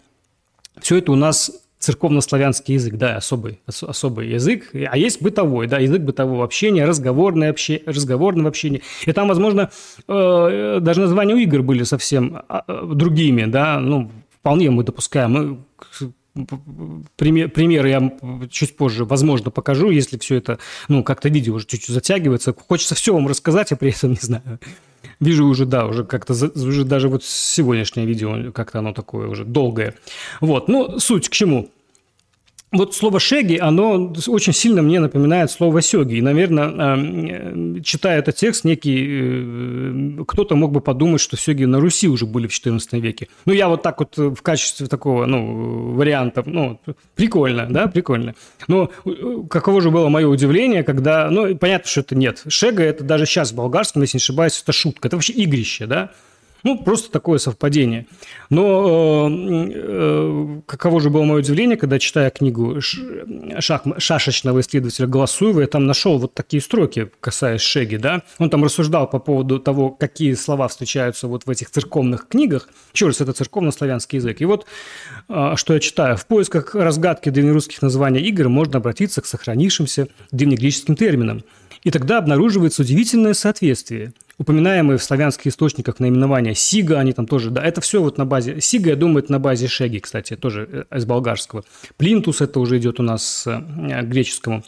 все 0.81 0.97
это 0.97 1.11
у 1.13 1.15
нас 1.15 1.51
церковно-славянский 1.85 2.73
язык, 2.73 2.95
да, 2.95 3.17
особый, 3.17 3.59
особый 3.65 4.29
язык, 4.29 4.71
а 4.73 4.97
есть 4.97 5.21
бытовой, 5.21 5.67
да, 5.67 5.77
язык 5.77 6.01
бытового 6.01 6.43
общения, 6.43 6.85
разговорное 6.85 7.51
общение, 7.51 7.83
разговорного 7.85 8.49
общения. 8.49 8.81
И 9.05 9.11
там, 9.11 9.27
возможно, 9.27 9.69
э, 10.07 10.79
даже 10.81 11.01
названия 11.01 11.35
у 11.35 11.37
игр 11.37 11.61
были 11.61 11.83
совсем 11.83 12.41
а, 12.49 12.63
э, 12.67 12.91
другими, 12.93 13.45
да, 13.45 13.79
ну, 13.79 14.09
вполне 14.39 14.71
мы 14.71 14.83
допускаем. 14.83 15.31
Мы 15.31 15.57
Пример, 17.15 17.49
примеры 17.49 17.89
я 17.89 18.11
чуть 18.49 18.75
позже, 18.75 19.05
возможно, 19.05 19.51
покажу, 19.51 19.89
если 19.89 20.17
все 20.17 20.35
это, 20.35 20.59
ну, 20.89 21.01
как-то 21.01 21.29
видео 21.29 21.53
уже 21.53 21.65
чуть-чуть 21.65 21.95
затягивается. 21.95 22.53
Хочется 22.67 22.93
все 22.93 23.13
вам 23.13 23.29
рассказать, 23.29 23.71
а 23.71 23.77
при 23.77 23.91
этом 23.91 24.09
не 24.09 24.19
знаю. 24.19 24.59
Вижу 25.21 25.45
уже, 25.45 25.65
да, 25.65 25.85
уже 25.85 26.03
как-то, 26.03 26.33
уже 26.33 26.83
даже 26.83 27.07
вот 27.07 27.23
сегодняшнее 27.23 28.05
видео, 28.05 28.51
как-то 28.51 28.79
оно 28.79 28.91
такое 28.91 29.29
уже 29.29 29.45
долгое. 29.45 29.95
Вот, 30.41 30.67
ну, 30.67 30.99
суть 30.99 31.29
к 31.29 31.31
чему? 31.31 31.69
Вот 32.71 32.95
слово 32.95 33.19
«шеги», 33.19 33.57
оно 33.57 34.13
очень 34.27 34.53
сильно 34.53 34.81
мне 34.81 34.99
напоминает 34.99 35.51
слово 35.51 35.81
«сёги». 35.81 36.15
И, 36.15 36.21
наверное, 36.21 36.67
эм, 36.67 37.83
читая 37.83 38.19
этот 38.19 38.35
текст, 38.35 38.65
некий 38.65 40.19
э, 40.19 40.23
кто-то 40.27 40.55
мог 40.55 40.71
бы 40.71 40.81
подумать, 40.81 41.21
что 41.21 41.37
сёги 41.37 41.63
на 41.65 41.79
Руси 41.79 42.07
уже 42.07 42.25
были 42.25 42.47
в 42.47 42.51
XIV 42.51 42.99
веке. 42.99 43.27
Ну, 43.45 43.53
я 43.53 43.69
вот 43.69 43.81
так 43.81 43.99
вот 43.99 44.17
в 44.17 44.41
качестве 44.41 44.87
такого, 44.87 45.25
ну, 45.25 45.93
варианта, 45.93 46.43
ну, 46.45 46.79
прикольно, 47.15 47.67
да, 47.69 47.87
прикольно. 47.87 48.35
Но 48.67 48.89
э, 49.05 49.11
каково 49.49 49.81
же 49.81 49.91
было 49.91 50.09
мое 50.09 50.27
удивление, 50.27 50.83
когда, 50.83 51.29
ну, 51.29 51.55
понятно, 51.55 51.89
что 51.89 52.01
это 52.01 52.15
нет. 52.15 52.43
Шега– 52.47 52.83
это 52.83 53.03
даже 53.03 53.25
сейчас 53.25 53.51
в 53.51 53.55
болгарском, 53.55 54.01
если 54.01 54.17
не 54.17 54.21
ошибаюсь, 54.21 54.61
это 54.61 54.71
шутка. 54.71 55.07
Это 55.07 55.15
вообще 55.15 55.33
игрище, 55.33 55.85
да. 55.85 56.11
Ну, 56.65 56.79
просто 56.79 57.11
такое 57.11 57.37
совпадение. 57.37 58.07
Но 58.49 59.29
э, 59.29 59.71
э, 59.71 60.61
каково 60.65 60.99
же 60.99 61.11
было 61.11 61.23
мое 61.23 61.37
удивление, 61.41 61.77
когда, 61.77 61.99
читая 61.99 62.31
книгу 62.31 62.81
шах, 62.81 63.83
шашечного 63.99 64.61
исследователя 64.61 65.05
Голосуева, 65.05 65.61
я 65.61 65.67
там 65.67 65.85
нашел 65.85 66.17
вот 66.17 66.33
такие 66.33 66.63
строки, 66.63 67.11
касаясь 67.19 67.61
Шеги, 67.61 67.97
да. 67.97 68.23
Он 68.39 68.49
там 68.49 68.63
рассуждал 68.63 69.07
по 69.07 69.19
поводу 69.19 69.59
того, 69.59 69.91
какие 69.91 70.33
слова 70.33 70.67
встречаются 70.67 71.27
вот 71.27 71.45
в 71.45 71.49
этих 71.51 71.69
церковных 71.69 72.27
книгах. 72.27 72.67
Еще 72.95 73.05
раз, 73.05 73.21
это 73.21 73.33
церковно-славянский 73.33 74.17
язык. 74.17 74.41
И 74.41 74.45
вот, 74.45 74.65
э, 75.29 75.53
что 75.57 75.75
я 75.75 75.79
читаю. 75.79 76.17
В 76.17 76.25
поисках 76.25 76.73
разгадки 76.73 77.29
древнерусских 77.29 77.83
названий 77.83 78.21
игр 78.21 78.49
можно 78.49 78.79
обратиться 78.79 79.21
к 79.21 79.27
сохранившимся 79.27 80.07
древнегреческим 80.31 80.95
терминам. 80.95 81.43
И 81.83 81.91
тогда 81.91 82.17
обнаруживается 82.17 82.81
удивительное 82.81 83.35
соответствие– 83.35 84.13
упоминаемые 84.37 84.97
в 84.97 85.03
славянских 85.03 85.47
источниках 85.47 85.99
наименования 85.99 86.53
Сига, 86.53 86.99
они 86.99 87.13
там 87.13 87.27
тоже, 87.27 87.51
да, 87.51 87.63
это 87.63 87.81
все 87.81 88.01
вот 88.01 88.17
на 88.17 88.25
базе, 88.25 88.59
Сига, 88.59 88.91
я 88.91 88.95
думаю, 88.95 89.23
это 89.23 89.31
на 89.31 89.39
базе 89.39 89.67
Шеги, 89.67 89.99
кстати, 89.99 90.35
тоже 90.35 90.85
э, 90.91 90.97
из 90.97 91.05
болгарского. 91.05 91.63
Плинтус, 91.97 92.41
это 92.41 92.59
уже 92.59 92.77
идет 92.77 92.99
у 92.99 93.03
нас 93.03 93.43
к 93.45 93.49
э, 93.49 94.01
греческому. 94.03 94.63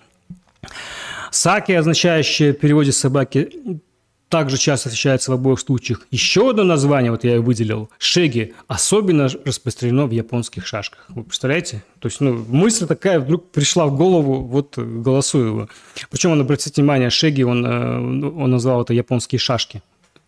Саки, 1.32 1.74
означающее 1.74 2.54
в 2.54 2.60
переводе 2.60 2.92
собаки, 2.92 3.82
также 4.30 4.58
часто 4.58 4.90
встречается 4.90 5.32
в 5.32 5.34
обоих 5.36 5.60
случаях. 5.60 6.06
Еще 6.12 6.50
одно 6.50 6.64
название, 6.64 7.12
вот 7.12 7.24
я 7.24 7.36
ее 7.36 7.42
выделил, 7.42 7.90
шеги, 7.98 8.54
особенно 8.68 9.30
распространено 9.46 10.06
в 10.06 10.12
японских 10.12 10.68
шашках. 10.68 11.06
Вы 11.10 11.24
представляете? 11.24 11.84
То 12.00 12.08
есть, 12.08 12.20
ну, 12.20 12.46
мысль 12.48 12.88
такая 12.88 13.20
вдруг 13.20 13.52
пришла 13.52 13.86
в 13.88 13.96
голову, 13.96 14.42
вот 14.42 14.78
голосую 14.78 15.48
его. 15.48 15.70
Причем 16.10 16.32
он, 16.32 16.42
обратите 16.42 16.82
внимание, 16.82 17.10
шеги, 17.10 17.44
он, 17.44 17.66
э, 17.66 17.98
он 18.00 18.52
назвал 18.52 18.82
это 18.82 18.94
японские 18.94 19.40
шашки. 19.40 19.82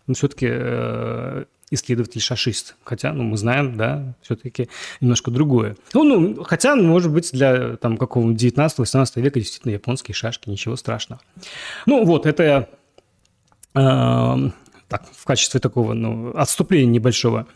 Но 0.06 0.14
все-таки 0.14 0.46
э, 0.50 1.44
исследователь-шашист. 1.70 2.76
Хотя, 2.84 3.12
ну, 3.12 3.22
мы 3.22 3.36
знаем, 3.36 3.76
да, 3.76 4.14
все-таки 4.22 4.68
немножко 5.00 5.30
другое. 5.30 5.76
Ну, 5.94 6.04
ну, 6.04 6.42
хотя, 6.42 6.74
может 6.74 7.12
быть, 7.12 7.30
для 7.32 7.76
там 7.76 7.96
какого-нибудь 7.96 8.42
19-18 8.42 9.20
века 9.20 9.40
действительно 9.40 9.72
японские 9.72 10.14
шашки, 10.14 10.48
ничего 10.48 10.76
страшного. 10.76 11.20
Ну, 11.86 12.04
вот, 12.04 12.26
это 12.26 12.68
так, 13.72 15.04
в 15.12 15.24
качестве 15.24 15.60
такого 15.60 15.94
ну, 15.94 16.32
отступления 16.36 16.90
небольшого. 16.90 17.46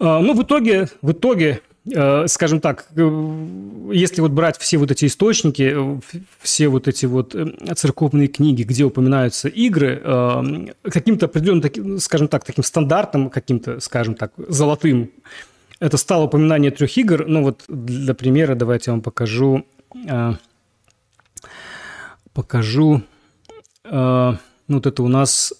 Э, 0.00 0.20
ну, 0.20 0.34
в 0.34 0.42
итоге, 0.42 0.88
в 1.02 1.12
итоге, 1.12 1.60
э, 1.92 2.26
скажем 2.28 2.60
так, 2.60 2.86
э, 2.94 3.90
если 3.92 4.20
вот 4.20 4.30
брать 4.30 4.56
все 4.58 4.78
вот 4.78 4.90
эти 4.90 5.06
источники, 5.06 5.76
все 6.40 6.68
вот 6.68 6.86
эти 6.88 7.06
вот 7.06 7.34
церковные 7.74 8.28
книги, 8.28 8.62
где 8.62 8.84
упоминаются 8.84 9.48
игры, 9.48 10.72
каким-то 10.82 11.26
определенным, 11.26 11.98
скажем 11.98 12.28
так, 12.28 12.44
таким 12.44 12.64
стандартным, 12.64 13.30
каким-то, 13.30 13.80
скажем 13.80 14.14
так, 14.14 14.32
золотым, 14.36 15.10
это 15.80 15.96
стало 15.96 16.24
упоминание 16.24 16.70
трех 16.70 16.96
игр. 16.96 17.24
Ну 17.26 17.42
вот 17.42 17.64
для 17.68 18.14
примера 18.14 18.54
давайте 18.54 18.90
я 18.90 18.92
вам 18.94 19.02
покажу, 19.02 19.64
покажу 22.32 23.02
ну, 24.68 24.76
вот 24.76 24.86
это 24.86 25.02
у 25.02 25.08
нас 25.08 25.52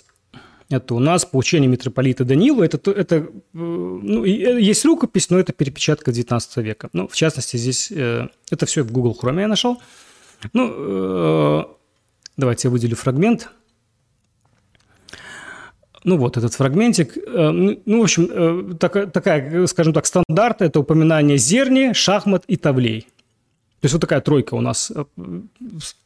это 0.71 0.95
у 0.95 0.99
нас 0.99 1.25
получение 1.25 1.69
митрополита 1.69 2.25
Данила. 2.25 2.63
Это, 2.63 2.91
это 2.91 3.17
э, 3.17 3.27
ну, 3.53 4.25
э, 4.25 4.61
есть 4.61 4.85
рукопись, 4.85 5.31
но 5.31 5.39
это 5.39 5.55
перепечатка 5.55 6.13
19 6.13 6.57
века. 6.59 6.91
Ну, 6.93 7.09
в 7.09 7.17
частности, 7.17 7.57
здесь 7.57 7.91
э, 7.91 8.29
это 8.51 8.67
все 8.67 8.83
в 8.83 8.93
Google 8.93 9.17
Chrome 9.21 9.41
я 9.41 9.49
нашел. 9.49 9.81
Ну, 10.53 11.77
давайте 12.37 12.69
я 12.69 12.71
выделю 12.71 12.95
фрагмент. 12.95 13.51
Ну 16.05 16.17
вот 16.17 16.37
этот 16.37 16.55
фрагментик. 16.55 17.17
Ну, 17.27 17.81
ну, 17.85 18.01
в 18.01 18.03
общем, 18.05 18.77
такая, 18.79 19.09
такая, 19.09 19.67
скажем 19.67 19.93
так, 19.93 20.07
стандарт– 20.07 20.61
это 20.63 20.79
упоминание 20.79 21.39
зерни, 21.39 21.93
шахмат 21.93 22.45
и 22.47 22.57
тавлей. 22.57 23.09
То 23.81 23.85
есть 23.85 23.93
вот 23.93 24.01
такая 24.01 24.21
тройка 24.21 24.55
у 24.55 24.61
нас 24.61 24.91
э, 24.93 25.05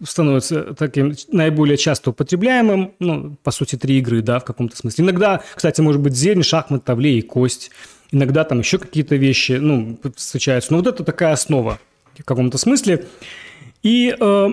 становится 0.04 0.74
таким 0.74 1.14
наиболее 1.28 1.78
часто 1.78 2.10
употребляемым, 2.10 2.92
ну, 2.98 3.36
по 3.42 3.50
сути, 3.50 3.76
три 3.76 3.98
игры, 3.98 4.20
да, 4.20 4.40
в 4.40 4.44
каком-то 4.44 4.76
смысле. 4.76 5.04
Иногда, 5.04 5.42
кстати, 5.54 5.80
может 5.80 6.02
быть 6.02 6.14
зелень, 6.14 6.42
шахмат, 6.42 6.84
тавле 6.84 7.18
и 7.18 7.22
кость. 7.22 7.70
Иногда 8.10 8.44
там 8.44 8.58
еще 8.58 8.78
какие-то 8.78 9.16
вещи, 9.16 9.52
ну, 9.52 9.98
встречаются. 10.16 10.72
Но 10.72 10.78
вот 10.78 10.86
это 10.86 11.02
такая 11.02 11.32
основа 11.32 11.78
в 12.18 12.24
каком-то 12.24 12.58
смысле. 12.58 13.06
И 13.82 14.14
э, 14.18 14.48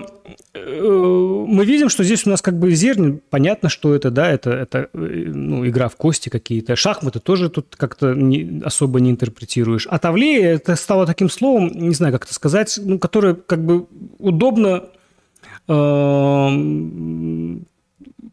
э, 0.54 1.44
мы 1.46 1.64
видим, 1.64 1.88
что 1.88 2.02
здесь 2.02 2.26
у 2.26 2.30
нас 2.30 2.42
как 2.42 2.58
бы 2.58 2.72
зерни, 2.72 3.20
понятно, 3.30 3.68
что 3.68 3.94
это, 3.94 4.10
да, 4.10 4.28
это, 4.28 4.50
это 4.50 4.88
э, 4.92 4.98
ну, 4.98 5.66
игра 5.66 5.88
в 5.88 5.96
кости 5.96 6.28
какие-то. 6.28 6.74
Шахматы 6.74 7.20
тоже 7.20 7.48
тут 7.48 7.76
как-то 7.76 8.12
не, 8.14 8.60
особо 8.64 8.98
не 8.98 9.12
интерпретируешь. 9.12 9.86
А 9.88 10.00
тавлея 10.00 10.54
это 10.54 10.74
стало 10.74 11.06
таким 11.06 11.30
словом, 11.30 11.70
не 11.72 11.94
знаю, 11.94 12.12
как 12.12 12.24
это 12.24 12.34
сказать, 12.34 12.78
ну, 12.82 12.98
которое 12.98 13.34
как 13.34 13.64
бы 13.64 13.86
удобно 14.18 14.84
э, 15.68 16.48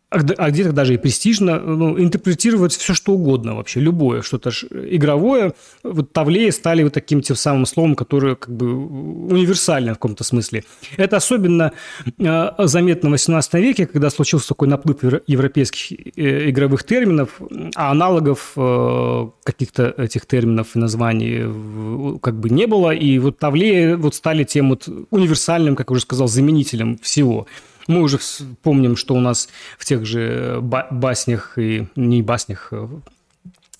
а, 0.09 0.19
а 0.37 0.51
где-то 0.51 0.71
даже 0.71 0.93
и 0.93 0.97
престижно 0.97 1.59
ну, 1.59 1.99
интерпретировать 1.99 2.73
все, 2.73 2.93
что 2.93 3.11
угодно 3.11 3.55
вообще, 3.55 3.81
любое, 3.81 4.21
что-то 4.21 4.51
игровое. 4.71 5.53
Вот 5.83 6.13
тавлеи 6.13 6.49
стали 6.51 6.83
вот 6.83 6.93
таким 6.93 7.21
тем 7.21 7.35
самым 7.35 7.65
словом, 7.65 7.95
которое 7.95 8.35
как 8.35 8.55
бы 8.55 8.73
универсально 8.73 9.91
в 9.91 9.95
каком-то 9.95 10.23
смысле. 10.23 10.63
Это 10.95 11.17
особенно 11.17 11.73
э, 12.19 12.49
заметно 12.57 13.09
в 13.09 13.11
18 13.11 13.53
веке, 13.55 13.85
когда 13.85 14.09
случился 14.09 14.47
такой 14.47 14.69
наплыв 14.69 14.99
европейских 15.27 15.91
э, 16.15 16.49
игровых 16.51 16.85
терминов, 16.85 17.41
а 17.75 17.91
аналогов 17.91 18.53
э, 18.55 19.27
каких-то 19.43 19.93
этих 19.97 20.25
терминов 20.25 20.75
и 20.75 20.79
названий 20.79 22.19
как 22.21 22.39
бы 22.39 22.49
не 22.49 22.65
было, 22.65 22.91
и 22.91 23.19
вот 23.19 23.39
тавлеи 23.39 23.95
вот 23.95 24.15
стали 24.15 24.45
тем 24.45 24.69
вот 24.69 24.87
универсальным, 25.09 25.75
как 25.75 25.91
уже 25.91 26.01
сказал, 26.01 26.29
заменителем 26.29 26.97
всего. 26.99 27.45
Мы 27.87 28.01
уже 28.01 28.19
помним, 28.61 28.95
что 28.95 29.15
у 29.15 29.19
нас 29.19 29.49
в 29.77 29.85
тех 29.85 30.05
же 30.05 30.59
баснях 30.61 31.57
и 31.57 31.87
не 31.95 32.21
баснях, 32.21 32.69
а 32.71 32.89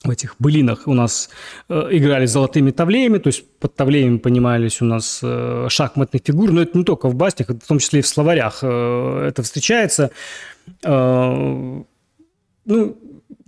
в 0.03 0.09
этих 0.09 0.35
былинах 0.39 0.87
у 0.87 0.93
нас 0.93 1.29
э, 1.69 1.87
играли 1.91 2.25
золотыми 2.25 2.71
тавлеями, 2.71 3.17
то 3.17 3.27
есть 3.27 3.45
под 3.59 3.75
тавлеями 3.75 4.17
понимались 4.17 4.81
у 4.81 4.85
нас 4.85 5.19
э, 5.23 5.67
шахматные 5.69 6.21
фигуры, 6.23 6.53
но 6.53 6.61
это 6.61 6.77
не 6.77 6.83
только 6.83 7.09
в 7.09 7.15
баснях, 7.15 7.49
в 7.49 7.67
том 7.67 7.79
числе 7.79 7.99
и 7.99 8.03
в 8.03 8.07
словарях 8.07 8.59
э, 8.61 9.27
это 9.27 9.43
встречается. 9.43 10.11
Ну, 10.83 11.87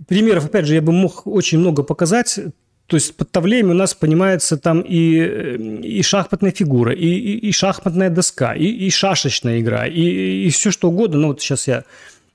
примеров, 0.08 0.46
опять 0.46 0.66
же, 0.66 0.74
я 0.74 0.82
бы 0.82 0.92
мог 0.92 1.26
очень 1.26 1.58
много 1.58 1.82
показать. 1.82 2.40
То 2.90 2.96
есть 2.96 3.16
под 3.16 3.30
тавлеями 3.30 3.70
у 3.70 3.74
нас 3.74 3.94
понимается 3.94 4.56
там 4.56 4.80
и, 4.80 5.16
э, 5.20 5.56
и 5.56 6.02
шахматная 6.02 6.50
фигура, 6.50 6.92
и, 6.92 7.06
и, 7.06 7.38
и 7.38 7.52
шахматная 7.52 8.10
доска, 8.10 8.52
и, 8.52 8.64
и 8.64 8.90
шашечная 8.90 9.60
игра, 9.60 9.86
и, 9.86 10.00
и 10.46 10.50
все 10.50 10.72
что 10.72 10.88
угодно. 10.88 11.18
Ну 11.20 11.28
вот 11.28 11.40
сейчас 11.40 11.68
я 11.68 11.84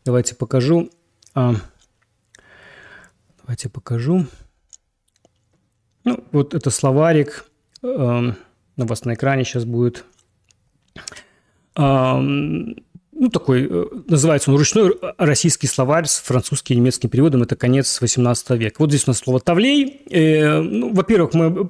давайте 0.06 0.34
покажу. 0.34 0.90
А, 1.34 1.56
давайте 3.42 3.68
покажу. 3.68 4.28
Ну, 6.06 6.24
вот 6.32 6.54
это 6.54 6.70
словарик. 6.70 7.44
А, 7.84 8.34
у 8.78 8.86
вас 8.86 9.04
на 9.04 9.16
экране 9.16 9.44
сейчас 9.44 9.66
будет. 9.66 10.06
А, 11.76 12.24
ну, 13.18 13.30
такой, 13.30 13.68
э, 13.70 13.86
называется 14.08 14.52
он 14.52 14.58
ручной 14.58 14.94
российский 15.18 15.68
словарь 15.68 16.06
с 16.06 16.20
французским 16.20 16.76
и 16.76 16.80
немецким 16.80 17.10
переводом, 17.10 17.44
это 17.44 17.56
конец 17.56 18.02
18 18.02 18.52
века. 18.52 18.76
Вот 18.80 18.90
здесь 18.90 19.08
у 19.08 19.12
нас 19.12 19.20
слово 19.20 19.40
«тавлей». 19.40 20.02
Э, 20.10 20.60
ну, 20.60 20.94
во-первых, 20.94 21.34
мы, 21.34 21.66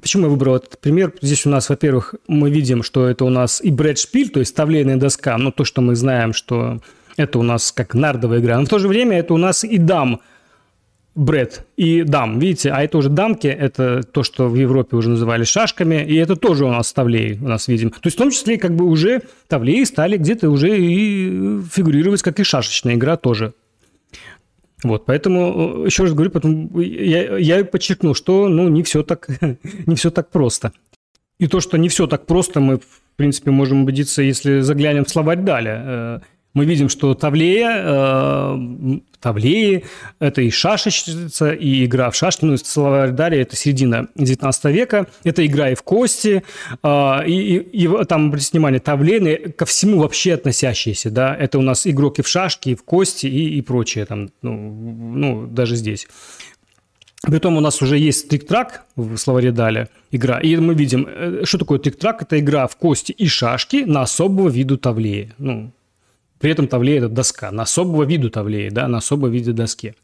почему 0.00 0.24
я 0.24 0.30
выбрал 0.30 0.56
этот 0.56 0.78
пример? 0.78 1.12
Здесь 1.20 1.44
у 1.44 1.50
нас, 1.50 1.68
во-первых, 1.68 2.14
мы 2.26 2.50
видим, 2.50 2.82
что 2.82 3.06
это 3.06 3.26
у 3.26 3.30
нас 3.30 3.60
и 3.62 3.70
брэдшпиль, 3.70 4.30
то 4.30 4.40
есть 4.40 4.54
тавлейная 4.54 4.96
доска, 4.96 5.36
но 5.36 5.50
то, 5.50 5.64
что 5.64 5.82
мы 5.82 5.94
знаем, 5.94 6.32
что 6.32 6.80
это 7.16 7.38
у 7.38 7.42
нас 7.42 7.70
как 7.70 7.94
нардовая 7.94 8.40
игра, 8.40 8.58
но 8.58 8.64
в 8.64 8.68
то 8.68 8.78
же 8.78 8.88
время 8.88 9.18
это 9.18 9.34
у 9.34 9.38
нас 9.38 9.64
и 9.64 9.76
дам– 9.76 10.20
бред 11.18 11.66
и 11.76 12.04
дам. 12.04 12.38
Видите, 12.38 12.70
а 12.70 12.82
это 12.82 12.96
уже 12.96 13.08
дамки, 13.08 13.48
это 13.48 14.02
то, 14.04 14.22
что 14.22 14.48
в 14.48 14.54
Европе 14.54 14.96
уже 14.96 15.10
называли 15.10 15.42
шашками, 15.42 16.04
и 16.04 16.14
это 16.14 16.36
тоже 16.36 16.64
у 16.64 16.70
нас 16.70 16.92
тавлей 16.92 17.38
у 17.40 17.48
нас 17.48 17.66
видим. 17.66 17.90
То 17.90 18.00
есть 18.04 18.16
в 18.16 18.18
том 18.18 18.30
числе 18.30 18.56
как 18.56 18.76
бы 18.76 18.84
уже 18.84 19.22
тавлеи 19.48 19.82
стали 19.82 20.16
где-то 20.16 20.48
уже 20.48 20.78
и 20.78 21.60
фигурировать, 21.72 22.22
как 22.22 22.38
и 22.38 22.44
шашечная 22.44 22.94
игра 22.94 23.16
тоже. 23.16 23.52
Вот, 24.84 25.06
поэтому, 25.06 25.82
э, 25.82 25.86
еще 25.86 26.04
раз 26.04 26.12
говорю, 26.12 26.30
потом 26.30 26.70
я, 26.80 27.36
я 27.36 27.64
подчеркнул, 27.64 28.14
что 28.14 28.48
ну, 28.48 28.68
не, 28.68 28.84
все 28.84 29.02
так, 29.02 29.28
не 29.86 29.96
все 29.96 30.10
так 30.10 30.30
просто. 30.30 30.72
И 31.40 31.48
то, 31.48 31.58
что 31.58 31.78
не 31.78 31.88
все 31.88 32.06
так 32.06 32.26
просто, 32.26 32.60
мы, 32.60 32.78
в 32.78 33.16
принципе, 33.16 33.50
можем 33.50 33.82
убедиться, 33.82 34.22
если 34.22 34.60
заглянем 34.60 35.04
в 35.04 35.10
словарь 35.10 35.38
далее. 35.38 36.22
Мы 36.58 36.64
видим, 36.64 36.88
что 36.88 37.14
Тавлея, 37.14 37.82
э, 37.84 38.98
Тавлеи– 39.20 39.84
это 40.18 40.42
и 40.42 40.50
шашечница, 40.50 41.52
и 41.52 41.84
игра 41.84 42.10
в 42.10 42.16
шашки. 42.16 42.44
Ну, 42.44 42.56
словарь 42.56 43.12
Дарья– 43.12 43.42
это 43.42 43.54
середина 43.54 44.08
19 44.16 44.64
века. 44.64 45.06
Это 45.22 45.46
игра 45.46 45.70
и 45.70 45.76
в 45.76 45.84
кости. 45.84 46.42
Э, 46.82 47.24
и, 47.24 47.58
и, 47.58 47.84
и 47.84 48.04
там, 48.06 48.26
обратите 48.26 48.50
внимание, 48.54 48.80
Тавлейны 48.80 49.36
ко 49.52 49.66
всему 49.66 50.00
вообще 50.00 50.34
относящиеся. 50.34 51.12
Да? 51.12 51.32
Это 51.32 51.60
у 51.60 51.62
нас 51.62 51.86
игрок 51.86 52.18
и 52.18 52.22
в 52.22 52.28
шашки, 52.28 52.70
и 52.70 52.74
в 52.74 52.82
кости, 52.82 53.26
и, 53.26 53.56
и 53.56 53.62
прочее. 53.62 54.04
Там, 54.04 54.30
ну, 54.42 54.52
ну, 55.14 55.46
даже 55.46 55.76
здесь. 55.76 56.08
Притом 57.22 57.56
у 57.56 57.60
нас 57.60 57.80
уже 57.82 57.98
есть 57.98 58.28
трик-трак 58.28 58.82
в 58.96 59.16
словаре 59.16 59.52
Даля, 59.52 59.88
игра. 60.10 60.40
И 60.40 60.56
мы 60.56 60.74
видим, 60.74 61.06
э, 61.08 61.42
что 61.44 61.58
такое 61.58 61.78
трик-трак? 61.78 62.22
Это 62.22 62.40
игра 62.40 62.66
в 62.66 62.76
кости 62.76 63.12
и 63.12 63.28
шашки 63.28 63.84
на 63.84 64.02
особого 64.02 64.48
виду 64.48 64.76
тавлея. 64.76 65.32
Ну, 65.38 65.70
при 66.38 66.50
этом 66.50 66.68
тавлея– 66.68 66.98
это 66.98 67.08
доска, 67.08 67.50
на 67.50 67.62
особого 67.62 68.04
виду 68.04 68.30
тавлея, 68.30 68.70
да, 68.70 68.88
на 68.88 68.98
особого 68.98 69.28
виде 69.28 69.52
доски. 69.52 69.94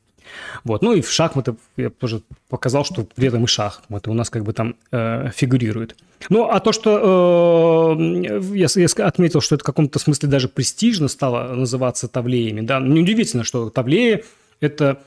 Вот. 0.65 0.83
Ну 0.83 0.93
и 0.95 1.01
в 1.01 1.11
шахматы 1.11 1.55
я 1.77 1.91
тоже 1.91 2.23
показал, 2.49 2.85
что 2.85 3.07
при 3.15 3.29
этом 3.29 3.45
и 3.45 3.47
шахматы 3.47 4.11
у 4.11 4.15
нас 4.15 4.31
как 4.31 4.45
бы 4.45 4.53
там 4.53 4.77
э, 4.91 5.31
фигурируют. 5.35 5.97
Ну, 6.31 6.49
а 6.49 6.61
то, 6.61 6.73
что 6.73 7.97
э, 7.99 8.41
я, 8.55 8.67
я 8.75 9.07
отметил, 9.07 9.41
что 9.41 9.55
это 9.55 9.63
в 9.63 9.67
каком-то 9.67 9.99
смысле 9.99 10.29
даже 10.29 10.49
престижно 10.49 11.09
стало 11.09 11.55
называться 11.55 12.09
тавлеями, 12.09 12.63
да, 12.63 12.81
неудивительно, 12.81 13.45
что 13.45 13.71
тавлеи– 13.71 14.25
это 14.61 15.01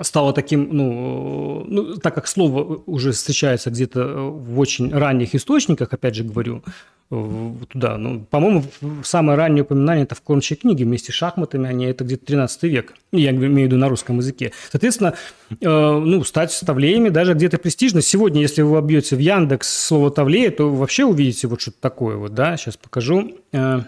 стало 0.00 0.32
таким, 0.32 0.68
ну, 0.72 1.64
ну, 1.66 1.96
так 1.96 2.14
как 2.14 2.26
слово 2.26 2.82
уже 2.86 3.12
встречается 3.12 3.70
где-то 3.70 4.30
в 4.30 4.58
очень 4.58 4.92
ранних 4.92 5.34
источниках, 5.34 5.92
опять 5.92 6.14
же 6.14 6.24
говорю, 6.24 6.62
туда. 7.08 7.96
Ну, 7.98 8.20
по-моему, 8.28 8.64
самое 9.04 9.38
раннее 9.38 9.62
упоминание 9.62 10.04
это 10.04 10.16
в 10.16 10.22
кормчей 10.22 10.56
книге 10.56 10.84
вместе 10.84 11.12
с 11.12 11.14
шахматами, 11.14 11.68
они 11.68 11.86
это 11.86 12.04
где-то 12.04 12.26
13 12.26 12.62
век. 12.64 12.94
Я 13.12 13.30
имею 13.30 13.52
в 13.52 13.58
виду 13.58 13.76
на 13.76 13.88
русском 13.88 14.18
языке. 14.18 14.52
Соответственно, 14.70 15.14
э, 15.50 15.54
ну, 15.60 16.24
стать 16.24 16.58
тавлеями 16.66 17.08
даже 17.10 17.34
где-то 17.34 17.58
престижно. 17.58 18.02
Сегодня, 18.02 18.40
если 18.40 18.62
вы 18.62 18.72
вобьете 18.72 19.14
в 19.14 19.20
Яндекс 19.20 19.86
слово 19.86 20.10
тавлея, 20.10 20.50
то 20.50 20.68
вообще 20.68 21.04
увидите 21.04 21.46
вот 21.46 21.60
что-то 21.60 21.80
такое 21.80 22.16
вот, 22.16 22.34
да, 22.34 22.56
сейчас 22.56 22.76
покажу. 22.76 23.36
Э, 23.52 23.82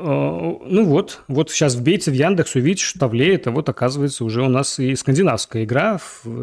ну 0.00 0.84
вот, 0.84 1.22
вот 1.26 1.50
сейчас 1.50 1.74
вбейте 1.74 2.12
в 2.12 2.14
Яндекс, 2.14 2.54
увидите, 2.54 2.84
что 2.84 3.00
Тавле 3.00 3.34
это 3.34 3.50
вот 3.50 3.68
оказывается 3.68 4.24
уже 4.24 4.42
у 4.42 4.48
нас 4.48 4.78
и 4.78 4.94
скандинавская 4.94 5.64
игра, 5.64 5.98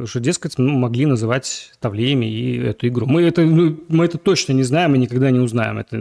что, 0.06 0.20
дескать, 0.20 0.58
ну, 0.58 0.74
могли 0.74 1.06
называть 1.06 1.72
Тавлеями 1.80 2.26
и 2.26 2.58
эту 2.58 2.88
игру. 2.90 3.08
Мы 3.08 3.24
это, 3.24 3.44
ну, 3.44 3.80
мы 3.88 4.06
это 4.06 4.18
точно 4.18 4.52
не 4.52 4.64
знаем 4.64 4.96
и 4.96 5.00
никогда 5.00 5.32
не 5.32 5.40
узнаем. 5.40 5.78
Это, 5.78 5.98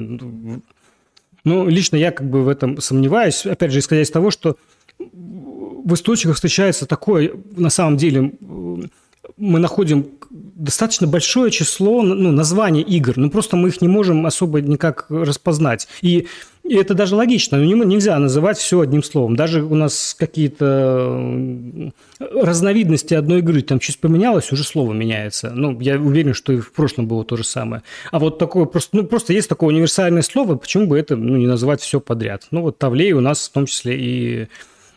ну, 1.44 1.68
лично 1.68 1.96
я 1.96 2.10
как 2.10 2.28
бы 2.28 2.42
в 2.42 2.48
этом 2.48 2.80
сомневаюсь, 2.80 3.46
опять 3.46 3.70
же, 3.70 3.78
исходя 3.78 4.02
из 4.02 4.10
того, 4.10 4.32
что 4.32 4.56
в 4.98 5.94
источниках 5.94 6.36
встречается 6.36 6.86
такое, 6.86 7.32
на 7.56 7.70
самом 7.70 7.96
деле, 7.96 8.32
мы 9.36 9.58
находим 9.58 10.08
достаточно 10.30 11.06
большое 11.06 11.50
число 11.50 12.02
ну, 12.02 12.32
названий 12.32 12.82
игр, 12.82 13.16
но 13.16 13.30
просто 13.30 13.56
мы 13.56 13.68
их 13.68 13.80
не 13.80 13.88
можем 13.88 14.26
особо 14.26 14.60
никак 14.60 15.06
распознать. 15.08 15.86
И, 16.02 16.26
и 16.64 16.76
это 16.76 16.94
даже 16.94 17.14
логично, 17.14 17.58
но 17.58 17.84
нельзя 17.84 18.18
называть 18.18 18.56
все 18.56 18.80
одним 18.80 19.02
словом. 19.02 19.36
Даже 19.36 19.62
у 19.62 19.74
нас 19.74 20.16
какие-то 20.18 21.92
разновидности 22.18 23.12
одной 23.12 23.40
игры, 23.40 23.60
там 23.60 23.78
чуть 23.78 23.98
поменялось, 23.98 24.50
уже 24.50 24.64
слово 24.64 24.94
меняется. 24.94 25.50
Ну, 25.54 25.78
я 25.80 25.96
уверен, 25.96 26.32
что 26.32 26.54
и 26.54 26.60
в 26.60 26.72
прошлом 26.72 27.06
было 27.06 27.22
то 27.22 27.36
же 27.36 27.44
самое. 27.44 27.82
А 28.10 28.18
вот 28.18 28.38
такое 28.38 28.64
просто, 28.64 28.96
ну, 28.96 29.04
просто 29.04 29.34
есть 29.34 29.48
такое 29.48 29.68
универсальное 29.68 30.22
слово, 30.22 30.56
почему 30.56 30.86
бы 30.86 30.98
это 30.98 31.16
ну, 31.16 31.36
не 31.36 31.46
называть 31.46 31.82
все 31.82 32.00
подряд? 32.00 32.46
Ну, 32.50 32.62
вот 32.62 32.78
Тавлей 32.78 33.12
у 33.12 33.20
нас 33.20 33.46
в 33.46 33.52
том 33.52 33.66
числе 33.66 33.98
и 33.98 34.48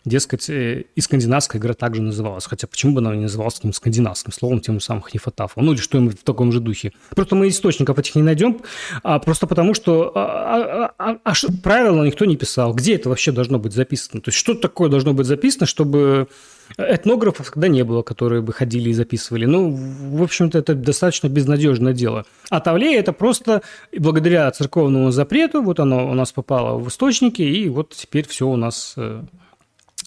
дескать, 0.07 0.49
э, 0.49 0.85
и 0.95 1.01
скандинавская 1.01 1.61
игра 1.61 1.73
также 1.73 2.01
называлась. 2.01 2.45
Хотя 2.45 2.67
почему 2.67 2.93
бы 2.93 2.99
она 2.99 3.15
не 3.15 3.23
называлась 3.23 3.55
таким 3.55 3.73
скандинавским 3.73 4.31
словом, 4.31 4.59
тем 4.59 4.79
самым 4.79 5.03
хнифотафом? 5.03 5.65
Ну 5.65 5.73
или 5.73 5.79
что-нибудь 5.79 6.19
в 6.19 6.23
таком 6.23 6.51
же 6.51 6.59
духе. 6.59 6.93
Просто 7.15 7.35
мы 7.35 7.47
источников 7.47 7.97
этих 7.99 8.15
не 8.15 8.23
найдем, 8.23 8.61
а 9.03 9.19
просто 9.19 9.47
потому 9.47 9.73
что 9.73 10.11
а, 10.15 10.91
а, 10.97 11.11
а, 11.13 11.17
а 11.23 11.34
правила 11.63 12.03
никто 12.03 12.25
не 12.25 12.38
писал. 12.38 12.73
Где 12.73 12.95
это 12.95 13.09
вообще 13.09 13.31
должно 13.31 13.59
быть 13.59 13.73
записано? 13.73 14.21
То 14.21 14.29
есть 14.29 14.38
что 14.38 14.53
такое 14.53 14.89
должно 14.89 15.13
быть 15.13 15.27
записано, 15.27 15.65
чтобы 15.65 16.27
Этнографов 16.77 17.49
когда 17.51 17.67
не 17.67 17.84
было, 17.84 18.01
которые 18.01 18.41
бы 18.41 18.51
ходили 18.51 18.89
и 18.89 18.93
записывали. 18.93 19.45
Ну, 19.45 19.71
в 19.71 20.21
общем-то, 20.21 20.59
это 20.59 20.75
достаточно 20.75 21.27
безнадежное 21.27 21.93
дело. 21.93 22.25
А 22.49 22.59
Тавлея– 22.59 22.99
это 22.99 23.13
просто 23.13 23.61
благодаря 23.97 24.51
церковному 24.51 25.11
запрету, 25.11 25.61
вот 25.61 25.79
оно 25.79 26.09
у 26.09 26.13
нас 26.13 26.31
попало 26.31 26.77
в 26.77 26.88
источники, 26.89 27.41
и 27.41 27.69
вот 27.69 27.91
теперь 27.95 28.27
все 28.27 28.47
у 28.47 28.55
нас 28.57 28.93
э, 28.97 29.23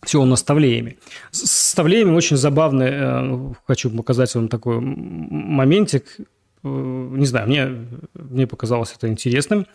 все 0.03 0.21
у 0.21 0.25
нас 0.25 0.41
с 0.41 0.43
Тавлеями. 0.43 0.99
С 1.31 1.75
Тавлеями 1.75 2.15
очень 2.15 2.37
забавный, 2.37 2.91
э, 2.91 3.53
хочу 3.67 3.91
показать 3.91 4.35
вам 4.35 4.49
такой 4.49 4.81
моментик, 4.81 6.17
э, 6.19 6.23
не 6.63 7.27
знаю, 7.27 7.49
мне, 7.49 7.87
мне 8.15 8.47
показалось 8.47 8.95
это 8.97 9.09
интересным. 9.09 9.67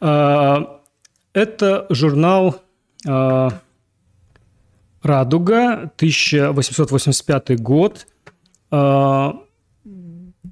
Это 0.00 1.86
журнал 1.90 2.62
«Радуга», 5.02 5.90
1885 5.96 7.60
год. 7.60 8.06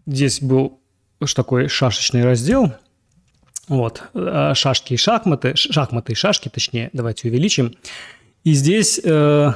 Здесь 0.06 0.40
был 0.40 0.80
такой 1.34 1.68
шашечный 1.68 2.24
раздел. 2.24 2.72
Вот, 3.68 4.02
шашки 4.54 4.94
и 4.94 4.96
шахматы, 4.96 5.54
шахматы 5.56 6.12
и 6.12 6.14
шашки, 6.16 6.48
точнее, 6.48 6.90
давайте 6.92 7.28
увеличим. 7.28 7.74
И 8.46 8.52
здесь 8.54 9.00
э, 9.02 9.52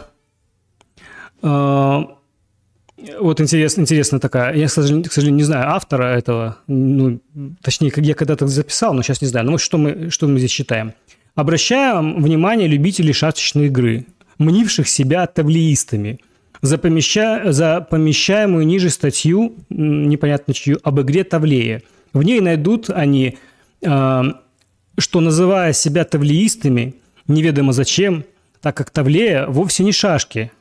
э, 1.43 1.99
вот 3.21 3.41
интересно, 3.41 3.83
интересно 3.83 4.19
такая, 4.19 4.55
я, 4.57 4.67
к 4.67 4.71
сожалению, 4.71 5.09
к 5.09 5.13
сожалению, 5.13 5.37
не 5.37 5.45
знаю 5.45 5.71
автора 5.71 6.05
этого, 6.05 6.59
ну, 6.67 7.21
точнее, 7.63 7.93
я 7.97 8.15
когда-то 8.15 8.47
записал, 8.47 8.93
но 8.93 9.03
сейчас 9.03 9.23
не 9.23 9.29
знаю. 9.29 9.47
Ну, 9.47 9.59
что 9.59 9.79
мы, 9.79 10.11
что 10.11 10.27
мы 10.27 10.39
здесь 10.39 10.51
читаем? 10.51 10.93
Обращаем 11.35 12.21
внимание 12.23 12.69
любителей 12.69 13.13
шашечной 13.13 13.67
игры– 13.67 14.07
мнивших 14.41 14.89
себя 14.89 15.27
тавлеистами, 15.27 16.19
за, 16.63 16.79
помеща... 16.79 17.53
за 17.53 17.81
помещаемую 17.83 18.67
ниже 18.67 18.91
статью, 18.91 19.55
непонятно 19.69 20.55
чью, 20.55 20.79
об 20.83 21.01
игре 21.01 21.23
Тавлея. 21.23 21.83
В 22.13 22.23
ней 22.23 22.41
найдут 22.41 22.91
они, 22.91 23.39
э, 23.83 24.23
что 24.99 25.21
называя 25.21 25.73
себя 25.73 26.05
тавлеистами, 26.05 26.95
неведомо 27.29 27.73
зачем, 27.73 28.25
так 28.61 28.77
как 28.77 28.91
Тавлея 28.91 29.47
вовсе 29.47 29.85
не 29.85 29.93
шашки, 29.93 30.53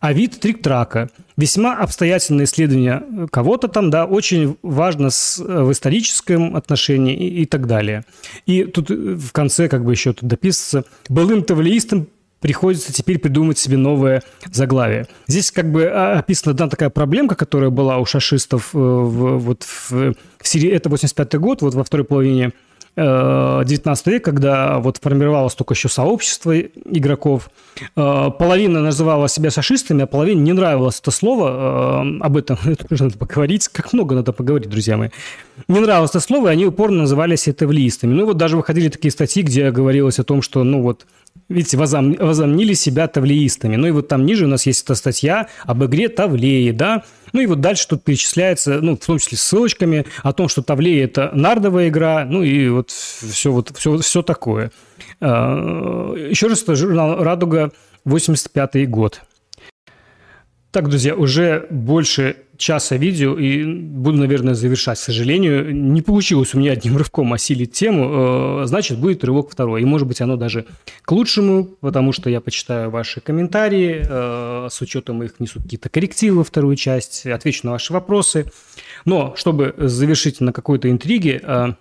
а 0.00 0.12
вид 0.12 0.40
трик-трака. 0.40 1.10
Весьма 1.36 1.76
обстоятельное 1.76 2.46
исследование 2.46 3.28
кого-то 3.30 3.68
там, 3.68 3.90
да, 3.90 4.06
очень 4.06 4.56
важно 4.62 5.10
с, 5.10 5.38
в 5.38 5.70
историческом 5.72 6.56
отношении 6.56 7.14
и, 7.14 7.42
и 7.42 7.46
так 7.46 7.66
далее. 7.66 8.04
И 8.46 8.64
тут 8.64 8.90
в 8.90 9.32
конце 9.32 9.68
как 9.68 9.84
бы 9.84 9.92
еще 9.92 10.12
тут 10.12 10.28
дописывается, 10.28 10.84
былым 11.08 11.44
тавлеистам 11.44 12.08
приходится 12.40 12.92
теперь 12.92 13.18
придумать 13.18 13.58
себе 13.58 13.76
новое 13.76 14.22
заглавие. 14.50 15.06
Здесь 15.26 15.50
как 15.50 15.70
бы 15.70 15.84
а, 15.84 16.18
описана 16.18 16.52
одна 16.52 16.68
такая 16.68 16.88
проблемка, 16.88 17.34
которая 17.34 17.68
была 17.68 17.98
у 17.98 18.06
шашистов 18.06 18.70
э, 18.74 18.78
в, 18.78 19.38
вот 19.38 19.62
в, 19.64 19.90
в 19.92 20.14
серии, 20.48 20.70
это 20.70 20.88
85 20.88 21.34
год, 21.38 21.60
вот 21.60 21.74
во 21.74 21.84
второй 21.84 22.06
половине 22.06 22.52
19 22.96 24.06
э, 24.06 24.10
век, 24.10 24.24
когда 24.24 24.78
вот 24.78 24.98
формировалось 24.98 25.54
только 25.54 25.74
еще 25.74 25.88
сообщество 25.88 26.58
игроков. 26.58 27.50
Э, 27.96 28.30
половина 28.36 28.80
называла 28.80 29.28
себя 29.28 29.50
шашистами, 29.50 30.04
а 30.04 30.06
половине 30.06 30.40
не 30.42 30.52
нравилось 30.52 31.00
это 31.00 31.10
слово. 31.10 32.00
Об 32.20 32.36
этом 32.36 32.58
надо 32.90 33.18
поговорить. 33.18 33.68
Как 33.68 33.92
много 33.92 34.14
надо 34.14 34.32
поговорить, 34.32 34.68
друзья 34.68 34.96
мои. 34.96 35.10
Не 35.68 35.80
нравилось 35.80 36.10
это 36.10 36.20
слово, 36.20 36.48
и 36.48 36.52
они 36.52 36.66
упорно 36.66 37.02
называли 37.02 37.36
себя 37.36 37.54
тавлиистами. 37.54 38.12
Ну 38.12 38.26
вот 38.26 38.36
даже 38.36 38.56
выходили 38.56 38.88
такие 38.88 39.12
статьи, 39.12 39.42
где 39.42 39.70
говорилось 39.70 40.18
о 40.18 40.24
том, 40.24 40.42
что 40.42 40.64
ну 40.64 40.82
вот 40.82 41.06
видите, 41.48 41.76
возом, 41.76 42.14
возомнили 42.14 42.74
себя 42.74 43.08
тавлеистами. 43.08 43.76
Ну 43.76 43.88
и 43.88 43.90
вот 43.90 44.08
там 44.08 44.24
ниже 44.24 44.46
у 44.46 44.48
нас 44.48 44.66
есть 44.66 44.84
эта 44.84 44.94
статья 44.94 45.48
об 45.64 45.84
игре 45.84 46.08
Тавлеи, 46.08 46.70
да. 46.70 47.02
Ну 47.32 47.40
и 47.40 47.46
вот 47.46 47.60
дальше 47.60 47.86
тут 47.88 48.04
перечисляется, 48.04 48.80
ну, 48.80 48.96
в 48.96 49.04
том 49.04 49.18
числе 49.18 49.38
с 49.38 49.42
ссылочками 49.42 50.06
о 50.22 50.32
том, 50.32 50.48
что 50.48 50.62
Тавлея– 50.62 51.04
это 51.06 51.30
нардовая 51.34 51.88
игра, 51.88 52.24
ну 52.24 52.42
и 52.42 52.68
вот 52.68 52.90
все, 52.90 53.52
вот, 53.52 53.76
все, 53.76 53.98
все 53.98 54.22
такое. 54.22 54.70
А, 55.20 56.14
еще 56.14 56.48
раз, 56.48 56.62
это 56.62 56.74
журнал 56.74 57.22
«Радуга», 57.22 57.72
85 58.04 58.88
год. 58.88 59.22
Так, 60.70 60.88
друзья, 60.88 61.14
уже 61.14 61.66
больше 61.70 62.36
часа 62.60 62.96
видео 62.96 63.36
и 63.36 63.64
буду, 63.64 64.18
наверное, 64.18 64.54
завершать. 64.54 64.98
К 64.98 65.02
сожалению, 65.02 65.74
не 65.74 66.02
получилось 66.02 66.54
у 66.54 66.58
меня 66.58 66.72
одним 66.72 66.96
рывком 66.96 67.32
осилить 67.32 67.72
тему, 67.72 68.62
э, 68.62 68.66
значит, 68.66 68.98
будет 68.98 69.24
рывок 69.24 69.50
второй. 69.50 69.82
И, 69.82 69.84
может 69.84 70.06
быть, 70.06 70.20
оно 70.20 70.36
даже 70.36 70.66
к 71.02 71.10
лучшему, 71.10 71.64
потому 71.80 72.12
что 72.12 72.30
я 72.30 72.40
почитаю 72.40 72.90
ваши 72.90 73.20
комментарии, 73.20 74.04
э, 74.06 74.68
с 74.70 74.80
учетом 74.80 75.22
их 75.22 75.40
несут 75.40 75.64
какие-то 75.64 75.88
коррективы 75.88 76.44
вторую 76.44 76.76
часть, 76.76 77.26
отвечу 77.26 77.62
на 77.64 77.72
ваши 77.72 77.92
вопросы. 77.92 78.46
Но, 79.04 79.34
чтобы 79.36 79.74
завершить 79.78 80.40
на 80.40 80.52
какой-то 80.52 80.90
интриге, 80.90 81.40
э, 81.42 81.72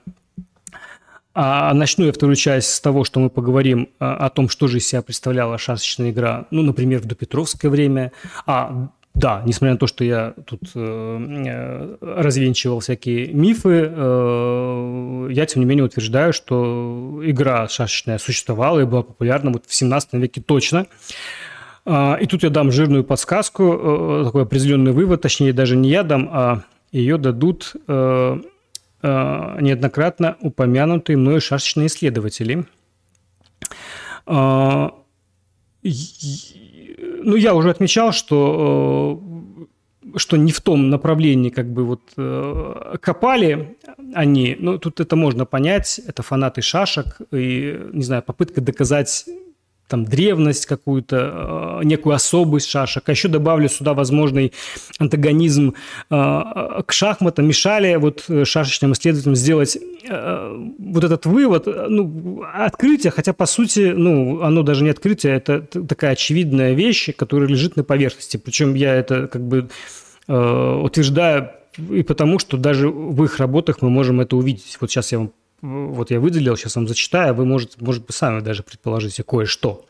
а 1.35 1.73
начну 1.73 2.05
я 2.05 2.11
вторую 2.11 2.35
часть 2.35 2.73
с 2.73 2.81
того, 2.81 3.03
что 3.03 3.19
мы 3.19 3.29
поговорим 3.29 3.89
о 3.99 4.29
том, 4.29 4.49
что 4.49 4.67
же 4.67 4.79
из 4.79 4.87
себя 4.87 5.01
представляла 5.01 5.57
шашечная 5.57 6.09
игра, 6.09 6.47
ну, 6.51 6.63
например, 6.63 6.99
в 6.99 7.05
допетровское 7.05 7.69
время, 7.69 8.11
а 8.45 8.89
да, 9.13 9.41
несмотря 9.45 9.73
на 9.73 9.77
то, 9.77 9.87
что 9.87 10.03
я 10.03 10.33
тут 10.45 10.71
э, 10.75 10.77
э, 10.79 11.97
развенчивал 12.01 12.79
всякие 12.79 13.33
мифы, 13.33 13.91
э, 13.91 15.27
я, 15.31 15.45
тем 15.45 15.61
не 15.61 15.65
менее, 15.65 15.85
утверждаю, 15.85 16.31
что 16.31 17.19
игра 17.23 17.67
шашечная 17.67 18.17
существовала 18.17 18.79
и 18.79 18.85
была 18.85 19.03
популярна 19.03 19.51
вот 19.51 19.65
в 19.65 19.73
17 19.73 20.13
веке 20.13 20.41
точно. 20.41 20.85
Э, 21.85 22.15
и 22.21 22.27
тут 22.27 22.43
я 22.43 22.49
дам 22.49 22.71
жирную 22.71 23.03
подсказку, 23.03 24.21
э, 24.21 24.23
такой 24.25 24.43
определенный 24.43 24.93
вывод, 24.93 25.21
точнее, 25.21 25.51
даже 25.51 25.75
не 25.75 25.89
я 25.89 26.03
дам, 26.03 26.29
а 26.31 26.61
ее 26.91 27.17
дадут 27.17 27.75
э, 27.87 28.41
э, 29.01 29.57
неоднократно 29.59 30.37
упомянутые 30.39 31.17
мной 31.17 31.39
шашечные 31.41 31.87
исследователи. 31.87 32.65
Э, 34.27 34.89
ну, 37.21 37.35
я 37.35 37.53
уже 37.53 37.69
отмечал, 37.69 38.11
что, 38.11 39.21
э, 40.13 40.17
что 40.17 40.37
не 40.37 40.51
в 40.51 40.61
том 40.61 40.89
направлении 40.89 41.49
как 41.49 41.71
бы 41.71 41.85
вот 41.85 42.01
э, 42.17 42.95
копали 43.01 43.77
они. 44.13 44.55
Ну, 44.59 44.77
тут 44.77 44.99
это 44.99 45.15
можно 45.15 45.45
понять. 45.45 45.99
Это 46.07 46.23
фанаты 46.23 46.61
шашек 46.61 47.17
и, 47.31 47.79
не 47.93 48.03
знаю, 48.03 48.23
попытка 48.23 48.61
доказать 48.61 49.25
там 49.89 50.05
древность 50.05 50.65
какую-то, 50.65 51.79
э, 51.81 51.85
некую 51.85 52.15
особость 52.15 52.69
шашек. 52.69 53.09
А 53.09 53.11
еще 53.11 53.27
добавлю 53.27 53.67
сюда 53.67 53.93
возможный 53.93 54.53
антагонизм 54.99 55.73
э, 56.09 56.83
к 56.85 56.91
шахматам. 56.91 57.47
Мешали 57.47 57.95
вот 57.95 58.25
шашечным 58.43 58.93
исследователям 58.93 59.35
сделать 59.35 59.77
э, 60.07 60.67
вот 60.77 61.03
этот 61.03 61.25
вывод, 61.25 61.65
ну, 61.65 62.43
открытие, 62.53 63.11
хотя 63.11 63.33
по 63.33 63.45
сути, 63.45 63.91
ну, 63.95 64.41
оно 64.41 64.63
даже 64.63 64.83
не 64.83 64.91
открытие, 64.91 65.35
это 65.35 65.61
такая 65.61 66.11
очевидная 66.11 66.73
вещь, 66.73 67.09
которая 67.15 67.49
лежит 67.49 67.75
на 67.75 67.83
поверхности. 67.83 68.37
Причем 68.37 68.75
я 68.75 68.95
это 68.95 69.27
как 69.27 69.41
бы 69.41 69.69
утверждаю 70.27 71.49
и 71.89 72.03
потому, 72.03 72.37
что 72.37 72.57
даже 72.57 72.87
в 72.89 73.23
их 73.23 73.39
работах 73.39 73.81
мы 73.81 73.89
можем 73.89 74.21
это 74.21 74.35
увидеть. 74.35 74.77
Вот 74.79 74.91
сейчас 74.91 75.11
я 75.11 75.19
вам 75.19 75.31
вот 75.61 76.11
я 76.11 76.19
выделил, 76.19 76.55
сейчас 76.57 76.75
вам 76.75 76.87
зачитаю, 76.87 77.33
вы, 77.33 77.45
можете, 77.45 77.77
может 77.79 78.05
быть, 78.05 78.15
сами 78.15 78.41
даже 78.41 78.63
предположите 78.63 79.23
кое-что. 79.23 79.85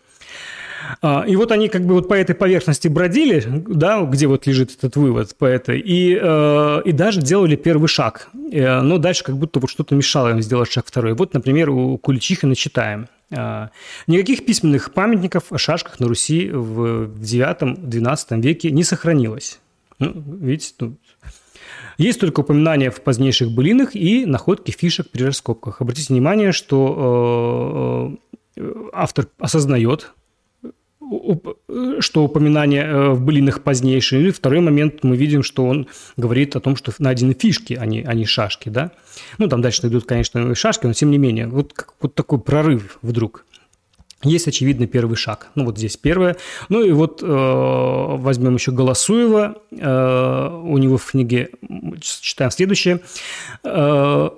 А, 1.01 1.23
и 1.27 1.35
вот 1.35 1.51
они 1.51 1.67
как 1.69 1.85
бы 1.85 1.93
вот 1.93 2.07
по 2.07 2.13
этой 2.13 2.35
поверхности 2.35 2.87
бродили, 2.87 3.43
да, 3.67 4.01
где 4.01 4.27
вот 4.27 4.47
лежит 4.47 4.75
этот 4.75 4.95
вывод 4.95 5.35
по 5.37 5.45
этой, 5.45 5.79
и, 5.79 6.17
э, 6.19 6.81
и 6.85 6.91
даже 6.91 7.21
делали 7.21 7.55
первый 7.55 7.87
шаг. 7.87 8.29
Э, 8.51 8.81
но 8.81 8.97
дальше 8.97 9.23
как 9.23 9.37
будто 9.37 9.59
вот 9.59 9.69
что-то 9.69 9.95
мешало 9.95 10.29
им 10.29 10.41
сделать 10.41 10.71
шаг 10.71 10.85
второй. 10.87 11.13
Вот, 11.13 11.33
например, 11.33 11.69
у 11.69 11.97
Куличихина 11.97 12.55
читаем. 12.55 13.07
А, 13.31 13.69
Никаких 14.07 14.45
письменных 14.45 14.93
памятников 14.93 15.51
о 15.51 15.57
шашках 15.57 15.99
на 15.99 16.07
Руси 16.07 16.49
в 16.49 17.09
IX-XII 17.21 18.41
веке 18.41 18.71
не 18.71 18.83
сохранилось. 18.83 19.59
Ну, 19.99 20.13
видите, 20.41 20.73
ну, 20.79 20.95
есть 21.99 22.19
только 22.19 22.39
упоминания 22.39 22.91
в 22.91 23.01
позднейших 23.01 23.51
былинах 23.51 23.95
и 23.95 24.25
находки 24.25 24.71
фишек 24.71 25.09
при 25.09 25.23
раскопках. 25.23 25.81
Обратите 25.81 26.13
внимание, 26.13 26.53
что 26.53 28.17
э, 28.55 28.61
э, 28.61 28.73
автор 28.93 29.27
осознает, 29.37 30.13
что 31.99 32.23
упоминание 32.23 32.83
э, 32.83 33.09
в 33.09 33.21
былинах 33.21 33.63
позднейшие. 33.63 34.27
И 34.27 34.31
второй 34.31 34.59
момент 34.61 35.03
мы 35.03 35.17
видим, 35.17 35.43
что 35.43 35.65
он 35.65 35.87
говорит 36.17 36.55
о 36.55 36.59
том, 36.59 36.75
что 36.75 36.93
найдены 36.99 37.33
фишки, 37.33 37.73
а 37.73 37.85
не, 37.85 38.03
а 38.03 38.13
не 38.13 38.25
шашки. 38.25 38.69
Да? 38.69 38.91
Ну, 39.37 39.47
там 39.47 39.61
дальше 39.61 39.85
идут, 39.87 40.05
конечно, 40.05 40.55
шашки, 40.55 40.85
но 40.85 40.93
тем 40.93 41.11
не 41.11 41.17
менее. 41.17 41.47
Вот, 41.47 41.73
вот 41.99 42.15
такой 42.15 42.39
прорыв 42.39 42.99
вдруг. 43.01 43.45
Есть 44.23 44.47
очевидный 44.47 44.87
первый 44.87 45.15
шаг. 45.15 45.49
Ну, 45.55 45.65
вот 45.65 45.77
здесь 45.77 45.95
первое. 45.97 46.35
Ну, 46.67 46.83
и 46.83 46.91
вот 46.91 47.23
э, 47.23 47.25
возьмем 47.27 48.55
еще 48.55 48.71
Голосуева. 48.71 49.55
Э, 49.71 50.61
у 50.63 50.77
него 50.77 50.97
в 50.97 51.05
книге, 51.05 51.49
читаем 52.01 52.51
следующее. 52.51 53.01
Э, 53.63 54.29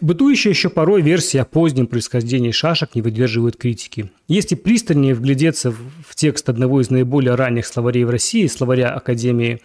Бытующая 0.00 0.52
еще 0.52 0.70
порой 0.70 1.02
версия 1.02 1.42
о 1.42 1.44
позднем 1.44 1.86
происхождении 1.86 2.52
шашек 2.52 2.94
не 2.94 3.02
выдерживает 3.02 3.56
критики. 3.56 4.10
Если 4.28 4.54
пристальнее 4.54 5.14
вглядеться 5.14 5.72
в 5.72 6.14
текст 6.14 6.48
одного 6.48 6.80
из 6.80 6.88
наиболее 6.88 7.34
ранних 7.34 7.66
словарей 7.66 8.04
в 8.04 8.10
России, 8.10 8.46
словаря 8.46 8.94
Академии 8.94 9.60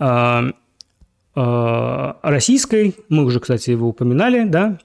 э, 0.00 0.52
э, 1.36 2.12
Российской, 2.22 2.96
мы 3.08 3.24
уже, 3.24 3.38
кстати, 3.38 3.70
его 3.70 3.88
упоминали, 3.88 4.44
да, 4.44 4.78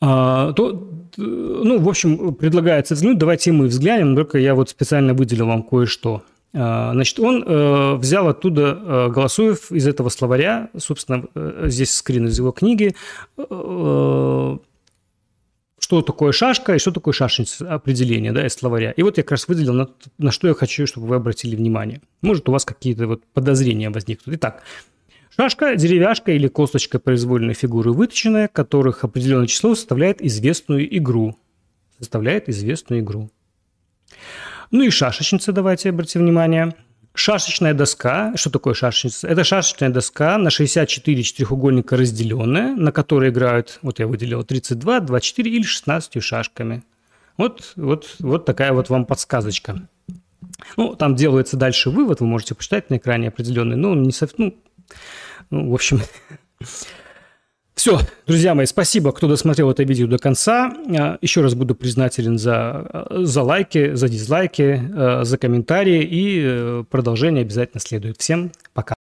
э, 0.00 0.52
то 0.56 0.91
ну, 1.16 1.78
в 1.78 1.88
общем, 1.88 2.34
предлагается 2.34 2.94
взглянуть. 2.94 3.18
Давайте 3.18 3.52
мы 3.52 3.66
взглянем, 3.66 4.14
только 4.14 4.38
я 4.38 4.54
вот 4.54 4.70
специально 4.70 5.14
выделил 5.14 5.46
вам 5.46 5.62
кое-что. 5.62 6.22
А, 6.54 6.92
значит, 6.92 7.18
он 7.18 7.42
э, 7.46 7.94
взял 7.94 8.28
оттуда, 8.28 8.78
э, 8.80 9.08
Голосуев, 9.08 9.72
из 9.72 9.86
этого 9.86 10.10
словаря, 10.10 10.68
собственно, 10.76 11.24
э, 11.34 11.64
здесь 11.68 11.94
скрин 11.94 12.26
из 12.26 12.38
его 12.38 12.52
книги, 12.52 12.94
что 15.78 16.00
такое 16.00 16.32
шашка 16.32 16.74
и 16.74 16.78
что 16.78 16.92
такое 16.92 17.12
шашница, 17.12 17.72
определение, 17.72 18.32
да, 18.32 18.46
из 18.46 18.54
словаря. 18.54 18.92
И 18.92 19.02
вот 19.02 19.16
я 19.16 19.24
как 19.24 19.32
раз 19.32 19.48
выделил, 19.48 19.74
на, 19.74 19.88
на 20.18 20.30
что 20.30 20.46
я 20.48 20.54
хочу, 20.54 20.86
чтобы 20.86 21.06
вы 21.06 21.16
обратили 21.16 21.56
внимание. 21.56 22.00
Может, 22.20 22.48
у 22.48 22.52
вас 22.52 22.64
какие-то 22.64 23.06
вот 23.06 23.24
подозрения 23.34 23.90
возникнут. 23.90 24.36
Итак, 24.36 24.62
Шашка, 25.34 25.76
деревяшка 25.76 26.32
или 26.32 26.46
косточка 26.46 26.98
произвольной 26.98 27.54
фигуры 27.54 27.92
выточенная, 27.92 28.48
которых 28.48 29.02
определенное 29.02 29.46
число 29.46 29.74
составляет 29.74 30.20
известную 30.20 30.94
игру. 30.98 31.38
Составляет 31.98 32.50
известную 32.50 33.00
игру. 33.00 33.30
Ну 34.70 34.82
и 34.82 34.90
шашечница, 34.90 35.52
давайте 35.52 35.88
обратим 35.88 36.20
внимание. 36.20 36.74
Шашечная 37.14 37.72
доска. 37.72 38.34
Что 38.36 38.50
такое 38.50 38.74
шашечница? 38.74 39.26
Это 39.26 39.42
шашечная 39.42 39.88
доска 39.88 40.36
на 40.36 40.50
64 40.50 41.22
четырехугольника 41.22 41.96
разделенная, 41.96 42.74
на 42.76 42.92
которой 42.92 43.30
играют, 43.30 43.78
вот 43.80 44.00
я 44.00 44.06
выделил, 44.06 44.44
32, 44.44 45.00
24 45.00 45.50
или 45.50 45.62
16 45.62 46.22
шашками. 46.22 46.82
Вот, 47.38 47.72
вот, 47.76 48.16
вот 48.18 48.44
такая 48.44 48.74
вот 48.74 48.90
вам 48.90 49.06
подсказочка. 49.06 49.88
Ну, 50.76 50.94
там 50.94 51.14
делается 51.14 51.56
дальше 51.56 51.88
вывод, 51.88 52.20
вы 52.20 52.26
можете 52.26 52.54
почитать 52.54 52.90
на 52.90 52.96
экране 52.96 53.28
определенный, 53.28 53.76
но 53.76 53.94
не 53.94 54.12
совсем, 54.12 54.36
ну, 54.38 54.54
ну, 55.50 55.70
в 55.70 55.74
общем, 55.74 56.00
все, 57.74 58.00
друзья 58.26 58.54
мои, 58.54 58.66
спасибо, 58.66 59.12
кто 59.12 59.28
досмотрел 59.28 59.70
это 59.70 59.82
видео 59.82 60.06
до 60.06 60.18
конца. 60.18 60.72
А, 60.98 61.18
еще 61.20 61.42
раз 61.42 61.54
буду 61.54 61.74
признателен 61.74 62.38
за, 62.38 63.06
за 63.10 63.42
лайки, 63.42 63.94
за 63.94 64.08
дизлайки, 64.08 64.82
э, 64.94 65.24
за 65.24 65.38
комментарии 65.38 66.02
и 66.02 66.42
э, 66.44 66.84
продолжение 66.90 67.42
обязательно 67.42 67.80
следует. 67.80 68.18
Всем 68.20 68.52
пока. 68.72 68.90